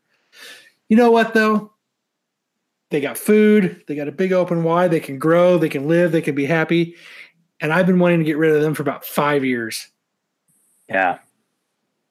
You 0.89 0.97
know 0.97 1.11
what 1.11 1.35
though? 1.35 1.73
They 2.91 3.01
got 3.01 3.19
food, 3.19 3.83
they 3.89 3.97
got 3.97 4.07
a 4.07 4.13
big 4.13 4.33
open 4.33 4.63
wide, 4.63 4.93
they 4.93 5.01
can 5.01 5.19
grow, 5.19 5.59
they 5.59 5.69
can 5.69 5.89
live, 5.89 6.13
they 6.13 6.23
can 6.23 6.37
be 6.37 6.47
happy 6.47 6.95
and 7.61 7.73
I've 7.73 7.87
been 7.87 7.99
wanting 7.99 8.19
to 8.19 8.25
get 8.25 8.37
rid 8.37 8.55
of 8.55 8.63
them 8.63 8.75
for 8.75 8.83
about 8.83 9.05
five 9.05 9.45
years. 9.45 9.89
Yeah. 10.89 11.19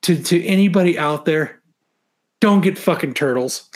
To 0.04 0.22
to 0.22 0.44
anybody 0.46 0.98
out 0.98 1.26
there, 1.26 1.62
don't 2.40 2.62
get 2.62 2.78
fucking 2.78 3.14
turtles. 3.14 3.70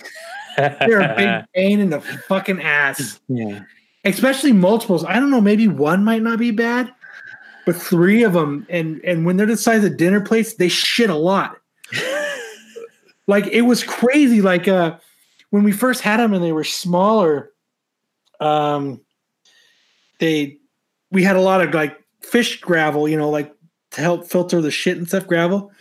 They're 0.58 1.00
a 1.00 1.16
big 1.16 1.46
pain 1.56 1.80
in 1.80 1.90
the 1.90 2.02
fucking 2.02 2.62
ass. 2.62 3.20
yeah. 3.28 3.64
Especially 4.06 4.54
multiples. 4.54 5.04
I 5.04 5.16
don't 5.16 5.30
know, 5.30 5.42
maybe 5.42 5.68
one 5.68 6.04
might 6.04 6.22
not 6.22 6.40
be 6.40 6.52
bad, 6.52 6.94
but 7.66 7.76
three 7.76 8.24
of 8.24 8.34
them, 8.34 8.66
and 8.70 9.02
and 9.04 9.26
when 9.26 9.38
they're 9.38 9.46
the 9.46 9.58
size 9.58 9.84
of 9.84 9.98
dinner 9.98 10.22
plates, 10.22 10.56
they 10.56 10.70
shit 10.70 11.10
a 11.10 11.16
lot. 11.16 11.58
like 13.30 13.46
it 13.48 13.62
was 13.62 13.84
crazy. 13.84 14.42
Like 14.42 14.68
uh 14.68 14.98
when 15.52 15.64
we 15.64 15.72
first 15.72 16.02
had 16.02 16.20
them 16.20 16.34
and 16.34 16.44
they 16.44 16.52
were 16.52 16.64
smaller, 16.64 17.52
um 18.40 19.00
they 20.20 20.58
we 21.12 21.24
had 21.24 21.36
a 21.36 21.42
lot 21.42 21.62
of 21.62 21.74
like 21.74 21.96
fish 22.22 22.60
gravel, 22.60 23.08
you 23.08 23.16
know, 23.16 23.30
like 23.30 23.54
to 23.92 24.02
help 24.02 24.26
filter 24.26 24.62
the 24.62 24.72
shit 24.72 24.98
and 24.98 25.08
stuff, 25.08 25.28
gravel. 25.28 25.72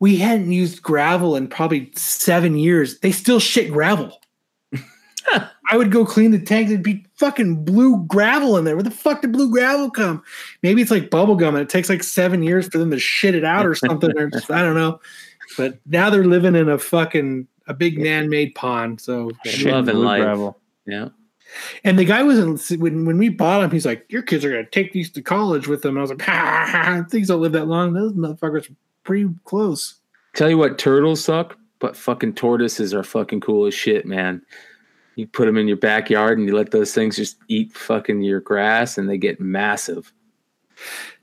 We 0.00 0.16
hadn't 0.16 0.52
used 0.52 0.82
gravel 0.82 1.36
in 1.36 1.48
probably 1.48 1.92
seven 1.94 2.56
years. 2.56 2.98
They 3.00 3.12
still 3.12 3.40
shit 3.40 3.70
gravel. 3.70 4.18
I 5.70 5.76
would 5.76 5.90
go 5.90 6.04
clean 6.04 6.30
the 6.30 6.38
tank 6.38 6.68
There'd 6.68 6.82
be 6.82 7.06
fucking 7.16 7.64
blue 7.64 8.04
gravel 8.04 8.56
in 8.56 8.64
there. 8.64 8.74
Where 8.74 8.82
the 8.82 8.90
fuck 8.90 9.22
did 9.22 9.32
blue 9.32 9.50
gravel 9.50 9.90
come? 9.90 10.22
Maybe 10.62 10.80
it's 10.82 10.90
like 10.90 11.10
bubble 11.10 11.36
gum 11.36 11.54
and 11.54 11.62
it 11.62 11.68
takes 11.68 11.88
like 11.88 12.02
seven 12.02 12.42
years 12.42 12.68
for 12.68 12.78
them 12.78 12.90
to 12.90 12.98
shit 12.98 13.34
it 13.34 13.44
out 13.44 13.66
or 13.66 13.74
something. 13.74 14.16
or 14.16 14.28
just, 14.28 14.50
I 14.50 14.62
don't 14.62 14.74
know. 14.74 15.00
But 15.56 15.78
now 15.86 16.10
they're 16.10 16.24
living 16.24 16.54
in 16.54 16.68
a 16.68 16.78
fucking 16.78 17.46
a 17.66 17.74
big 17.74 17.98
man-made 17.98 18.54
pond. 18.54 19.00
So 19.00 19.30
and 19.44 19.62
Love 19.64 19.88
and 19.88 20.00
life. 20.00 20.22
gravel. 20.22 20.58
Yeah. 20.86 21.08
And 21.84 21.98
the 21.98 22.04
guy 22.04 22.22
wasn't 22.22 22.60
when 22.80 23.04
when 23.04 23.18
we 23.18 23.28
bought 23.28 23.62
him. 23.62 23.70
He's 23.70 23.86
like, 23.86 24.04
"Your 24.08 24.22
kids 24.22 24.44
are 24.44 24.50
gonna 24.50 24.66
take 24.66 24.92
these 24.92 25.10
to 25.12 25.22
college 25.22 25.68
with 25.68 25.82
them." 25.82 25.90
And 25.90 25.98
I 25.98 26.02
was 26.02 26.10
like, 26.10 26.22
ha, 26.22 26.66
ha, 26.68 26.82
ha, 26.82 27.04
"Things 27.08 27.28
don't 27.28 27.40
live 27.40 27.52
that 27.52 27.68
long. 27.68 27.92
Those 27.92 28.12
motherfuckers 28.12 28.70
are 28.70 28.74
pretty 29.04 29.28
close." 29.44 29.94
Tell 30.34 30.50
you 30.50 30.58
what, 30.58 30.78
turtles 30.78 31.22
suck, 31.22 31.56
but 31.78 31.96
fucking 31.96 32.34
tortoises 32.34 32.92
are 32.92 33.04
fucking 33.04 33.40
cool 33.40 33.66
as 33.66 33.74
shit, 33.74 34.04
man. 34.04 34.42
You 35.14 35.28
put 35.28 35.46
them 35.46 35.56
in 35.56 35.68
your 35.68 35.76
backyard 35.76 36.38
and 36.38 36.48
you 36.48 36.56
let 36.56 36.72
those 36.72 36.92
things 36.92 37.14
just 37.14 37.36
eat 37.46 37.72
fucking 37.72 38.22
your 38.22 38.40
grass 38.40 38.98
and 38.98 39.08
they 39.08 39.16
get 39.16 39.40
massive. 39.40 40.12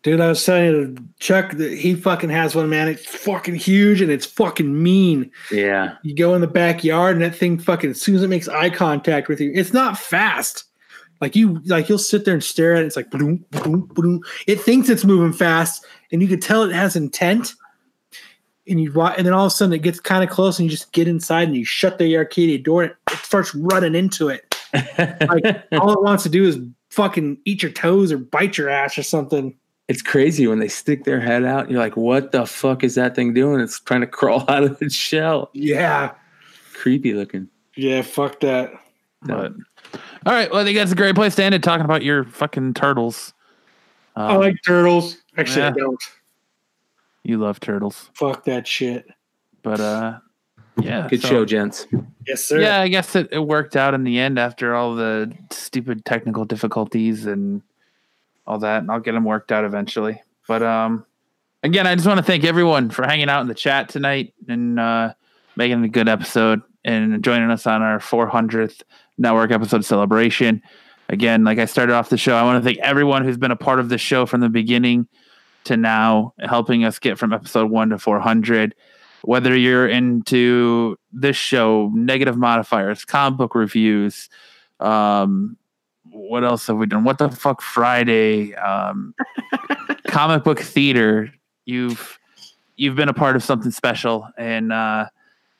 Dude, 0.03 0.19
I 0.19 0.29
was 0.29 0.43
telling 0.43 0.65
you, 0.65 0.95
Chuck 1.19 1.57
he 1.59 1.93
fucking 1.93 2.31
has 2.31 2.55
one. 2.55 2.69
Man, 2.69 2.87
it's 2.87 3.05
fucking 3.05 3.55
huge 3.55 4.01
and 4.01 4.11
it's 4.11 4.25
fucking 4.25 4.81
mean. 4.81 5.31
Yeah. 5.51 5.95
You 6.01 6.15
go 6.15 6.33
in 6.33 6.41
the 6.41 6.47
backyard 6.47 7.15
and 7.15 7.21
that 7.23 7.35
thing 7.35 7.59
fucking 7.59 7.91
as 7.91 8.01
soon 8.01 8.15
as 8.15 8.23
it 8.23 8.27
makes 8.27 8.47
eye 8.47 8.71
contact 8.71 9.27
with 9.27 9.39
you, 9.39 9.51
it's 9.53 9.73
not 9.73 9.99
fast. 9.99 10.65
Like 11.21 11.35
you, 11.35 11.61
like 11.65 11.87
you'll 11.87 11.99
sit 11.99 12.25
there 12.25 12.33
and 12.33 12.43
stare 12.43 12.73
at 12.73 12.81
it. 12.81 12.87
It's 12.87 12.95
like 12.95 13.11
boom, 13.11 13.45
boom, 13.51 13.81
boom. 13.93 14.21
It 14.47 14.59
thinks 14.59 14.89
it's 14.89 15.05
moving 15.05 15.33
fast, 15.33 15.85
and 16.11 16.19
you 16.19 16.27
could 16.27 16.41
tell 16.41 16.63
it 16.63 16.73
has 16.73 16.95
intent. 16.95 17.53
And 18.67 18.81
you 18.81 18.91
watch, 18.91 19.15
and 19.17 19.25
then 19.25 19.33
all 19.33 19.45
of 19.45 19.51
a 19.51 19.55
sudden 19.55 19.73
it 19.73 19.83
gets 19.83 19.99
kind 19.99 20.23
of 20.23 20.31
close, 20.31 20.57
and 20.57 20.65
you 20.65 20.75
just 20.75 20.91
get 20.93 21.07
inside 21.07 21.47
and 21.47 21.55
you 21.55 21.63
shut 21.63 21.99
the 21.99 22.17
arcade 22.17 22.63
door, 22.63 22.83
and 22.83 22.93
it 23.11 23.17
starts 23.19 23.53
running 23.53 23.95
into 23.95 24.29
it. 24.29 24.47
Like 24.97 25.63
all 25.73 25.91
it 25.91 26.01
wants 26.01 26.23
to 26.23 26.29
do 26.29 26.45
is 26.45 26.57
fucking 26.89 27.37
eat 27.45 27.61
your 27.61 27.71
toes 27.71 28.11
or 28.11 28.17
bite 28.17 28.57
your 28.57 28.69
ass 28.69 28.97
or 28.97 29.03
something. 29.03 29.53
It's 29.91 30.01
crazy 30.01 30.47
when 30.47 30.59
they 30.59 30.69
stick 30.69 31.03
their 31.03 31.19
head 31.19 31.43
out. 31.43 31.69
You're 31.69 31.79
like, 31.79 31.97
what 31.97 32.31
the 32.31 32.45
fuck 32.45 32.81
is 32.81 32.95
that 32.95 33.13
thing 33.13 33.33
doing? 33.33 33.59
It's 33.59 33.79
trying 33.81 33.99
to 34.01 34.07
crawl 34.19 34.45
out 34.47 34.63
of 34.63 34.81
its 34.81 34.95
shell. 34.95 35.49
Yeah, 35.53 36.13
Creepy 36.73 37.13
looking. 37.13 37.49
yeah, 37.75 38.01
fuck 38.01 38.39
that. 38.39 38.71
But 39.23 39.51
all 40.25 40.33
right, 40.33 40.49
well, 40.49 40.61
I 40.61 40.63
think 40.63 40.77
that's 40.77 40.93
a 40.93 40.95
great 40.95 41.15
place 41.15 41.35
to 41.35 41.43
end 41.43 41.53
it. 41.53 41.61
Talking 41.61 41.83
about 41.83 42.03
your 42.03 42.23
fucking 42.23 42.73
turtles. 42.75 43.33
I 44.15 44.33
Um, 44.35 44.39
like 44.41 44.55
turtles. 44.65 45.17
Actually, 45.37 45.63
I 45.65 45.71
don't. 45.71 46.01
you 47.23 47.37
love 47.37 47.59
turtles, 47.59 48.09
Fuck 48.13 48.45
that 48.45 48.65
shit. 48.67 49.05
but 49.63 49.79
uh, 49.79 50.19
yeah, 50.81 51.07
Good 51.09 51.21
so- 51.21 51.27
show, 51.27 51.45
gents. 51.45 51.85
Yes, 52.27 52.43
sir. 52.45 52.61
Yeah, 52.61 52.79
I 52.81 52.87
guess 52.87 53.15
it, 53.15 53.29
it 53.31 53.39
worked 53.39 53.75
out 53.75 53.93
in 53.93 54.03
the 54.03 54.19
end 54.19 54.37
after 54.39 54.73
all 54.75 54.95
the 54.95 55.31
stupid 55.51 56.05
technical 56.05 56.45
difficulties 56.45 57.25
and 57.25 57.61
all 58.45 58.59
that. 58.59 58.81
And 58.81 58.91
I'll 58.91 58.99
get 58.99 59.13
them 59.13 59.25
worked 59.25 59.51
out 59.51 59.65
eventually. 59.65 60.21
But 60.47 60.63
um, 60.63 61.05
again, 61.63 61.87
I 61.87 61.95
just 61.95 62.07
want 62.07 62.17
to 62.17 62.23
thank 62.23 62.43
everyone 62.43 62.89
for 62.89 63.05
hanging 63.05 63.29
out 63.29 63.41
in 63.41 63.47
the 63.47 63.55
chat 63.55 63.89
tonight 63.89 64.33
and 64.47 64.79
uh, 64.79 65.13
making 65.55 65.83
a 65.83 65.89
good 65.89 66.09
episode 66.09 66.61
and 66.83 67.23
joining 67.23 67.51
us 67.51 67.67
on 67.67 67.81
our 67.81 67.99
400th 67.99 68.81
network 69.17 69.51
episode 69.51 69.85
celebration. 69.85 70.61
Again, 71.09 71.43
like 71.43 71.59
I 71.59 71.65
started 71.65 71.93
off 71.93 72.09
the 72.09 72.17
show, 72.17 72.35
I 72.35 72.43
want 72.43 72.63
to 72.63 72.67
thank 72.67 72.79
everyone 72.79 73.23
who's 73.23 73.37
been 73.37 73.51
a 73.51 73.55
part 73.55 73.79
of 73.79 73.89
the 73.89 73.97
show 73.97 74.25
from 74.25 74.41
the 74.41 74.49
beginning 74.49 75.07
to 75.65 75.77
now, 75.77 76.33
helping 76.39 76.85
us 76.85 76.97
get 76.99 77.19
from 77.19 77.33
episode 77.33 77.69
one 77.69 77.89
to 77.89 77.99
400 77.99 78.73
whether 79.23 79.55
you're 79.55 79.87
into 79.87 80.97
this 81.11 81.37
show, 81.37 81.91
negative 81.93 82.37
modifiers, 82.37 83.05
comic 83.05 83.37
book 83.37 83.55
reviews, 83.55 84.29
um, 84.79 85.57
what 86.11 86.43
else 86.43 86.67
have 86.67 86.77
we 86.77 86.85
done? 86.85 87.03
What 87.03 87.17
the 87.17 87.29
fuck 87.29 87.61
Friday, 87.61 88.53
um, 88.55 89.15
comic 90.07 90.43
book 90.43 90.59
theater. 90.59 91.33
You've 91.65 92.19
you've 92.75 92.95
been 92.95 93.09
a 93.09 93.13
part 93.13 93.35
of 93.35 93.43
something 93.43 93.71
special, 93.71 94.27
and 94.37 94.73
uh, 94.73 95.07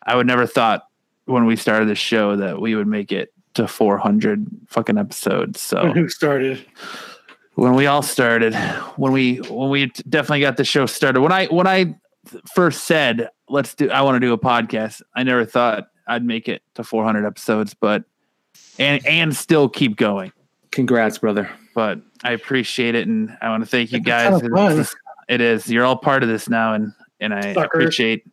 I 0.06 0.16
would 0.16 0.28
never 0.28 0.46
thought 0.46 0.88
when 1.26 1.46
we 1.46 1.56
started 1.56 1.88
this 1.88 2.00
show 2.00 2.36
that 2.36 2.60
we 2.60 2.76
would 2.76 2.88
make 2.88 3.12
it 3.12 3.34
to 3.54 3.68
400 3.68 4.46
fucking 4.68 4.98
episodes. 4.98 5.62
So 5.62 5.92
Who 5.92 6.10
started? 6.10 6.66
when 7.56 7.76
we 7.76 7.86
all 7.86 8.02
started, 8.02 8.56
when 8.96 9.12
we 9.12 9.38
when 9.38 9.70
we 9.70 9.88
definitely 10.10 10.42
got 10.42 10.58
the 10.58 10.66
show 10.66 10.86
started. 10.86 11.22
When 11.22 11.32
I 11.32 11.48
when 11.48 11.68
I 11.68 11.96
first 12.54 12.86
said 12.86 13.30
let's 13.50 13.76
do, 13.76 13.90
I 13.90 14.02
want 14.02 14.16
to 14.16 14.20
do 14.20 14.34
a 14.34 14.38
podcast. 14.38 15.02
I 15.16 15.24
never 15.24 15.46
thought 15.46 15.88
I'd 16.08 16.26
make 16.26 16.48
it 16.50 16.62
to 16.76 16.84
400 16.84 17.26
episodes, 17.26 17.74
but 17.74 18.04
and 18.80 19.06
and 19.06 19.36
still 19.36 19.70
keep 19.70 19.98
going. 19.98 20.32
Congrats, 20.72 21.18
brother. 21.18 21.50
But 21.76 22.00
I 22.24 22.32
appreciate 22.32 22.96
it, 22.96 23.08
and 23.08 23.36
I 23.42 23.50
want 23.50 23.64
to 23.64 23.70
thank 23.70 23.92
you 23.92 23.98
It's 23.98 24.06
guys. 24.06 24.30
ton 24.42 24.46
of 24.46 24.52
fun. 24.52 24.72
It's- 24.74 24.96
It 25.30 25.40
is. 25.40 25.70
You're 25.72 25.86
all 25.86 25.96
part 25.96 26.24
of 26.24 26.30
this 26.30 26.50
now, 26.50 26.74
and 26.74 26.92
and 27.22 27.34
I 27.34 27.54
Sucker. 27.54 27.66
appreciate. 27.80 28.26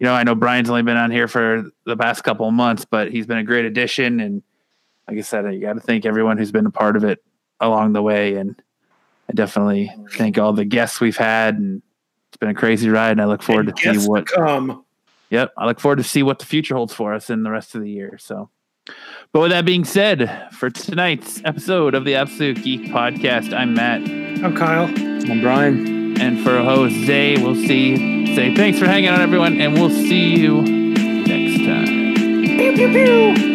You 0.00 0.06
know, 0.06 0.14
I 0.14 0.24
know 0.24 0.34
Brian's 0.34 0.68
only 0.68 0.82
been 0.82 0.96
on 0.96 1.10
here 1.12 1.28
for 1.28 1.64
the 1.84 1.96
past 1.96 2.24
couple 2.24 2.48
of 2.48 2.54
months, 2.54 2.84
but 2.84 3.12
he's 3.12 3.26
been 3.26 3.38
a 3.38 3.44
great 3.44 3.64
addition. 3.66 4.18
And 4.18 4.42
like 5.08 5.18
I 5.18 5.20
said, 5.20 5.44
you 5.54 5.60
got 5.60 5.74
to 5.74 5.80
thank 5.80 6.04
everyone 6.06 6.36
who's 6.38 6.50
been 6.50 6.66
a 6.66 6.70
part 6.70 6.96
of 6.96 7.04
it 7.04 7.22
along 7.60 7.92
the 7.92 8.02
way. 8.02 8.34
And 8.34 8.60
I 9.30 9.34
definitely 9.34 9.92
thank 10.12 10.36
all 10.38 10.52
the 10.52 10.64
guests 10.64 11.00
we've 11.00 11.16
had. 11.16 11.56
And 11.56 11.80
it's 12.30 12.36
been 12.38 12.48
a 12.48 12.54
crazy 12.54 12.88
ride. 12.88 13.12
And 13.12 13.22
I 13.22 13.26
look 13.26 13.42
forward 13.42 13.68
And 13.68 13.76
to 13.76 14.00
see 14.00 14.08
what. 14.08 14.26
come. 14.26 14.84
Yep, 15.30 15.52
I 15.56 15.66
look 15.66 15.78
forward 15.78 15.96
to 15.98 16.04
see 16.04 16.22
what 16.24 16.40
the 16.40 16.46
future 16.46 16.74
holds 16.74 16.92
for 16.92 17.14
us 17.14 17.30
in 17.30 17.44
the 17.44 17.50
rest 17.52 17.74
of 17.76 17.82
the 17.82 17.90
year. 17.90 18.16
So, 18.18 18.50
but 19.32 19.40
with 19.40 19.50
that 19.50 19.64
being 19.64 19.84
said, 19.84 20.48
for 20.52 20.70
tonight's 20.70 21.40
episode 21.44 21.94
of 21.94 22.04
the 22.04 22.14
Absolute 22.14 22.62
Geek 22.62 22.82
Podcast, 22.92 23.52
I'm 23.52 23.74
Matt. 23.74 24.02
I'm 24.44 24.56
Kyle. 24.56 24.86
I'm 24.86 25.40
Brian. 25.40 26.20
And 26.20 26.42
for 26.44 26.58
Jose, 26.62 27.42
we'll 27.42 27.54
see. 27.54 28.34
Say 28.34 28.54
thanks 28.54 28.78
for 28.78 28.86
hanging 28.86 29.08
out, 29.08 29.20
everyone, 29.20 29.60
and 29.60 29.74
we'll 29.74 29.90
see 29.90 30.36
you 30.36 30.62
next 30.62 31.64
time. 31.64 32.14
Pew 32.44 32.74
pew 32.74 32.88
pew. 32.88 33.53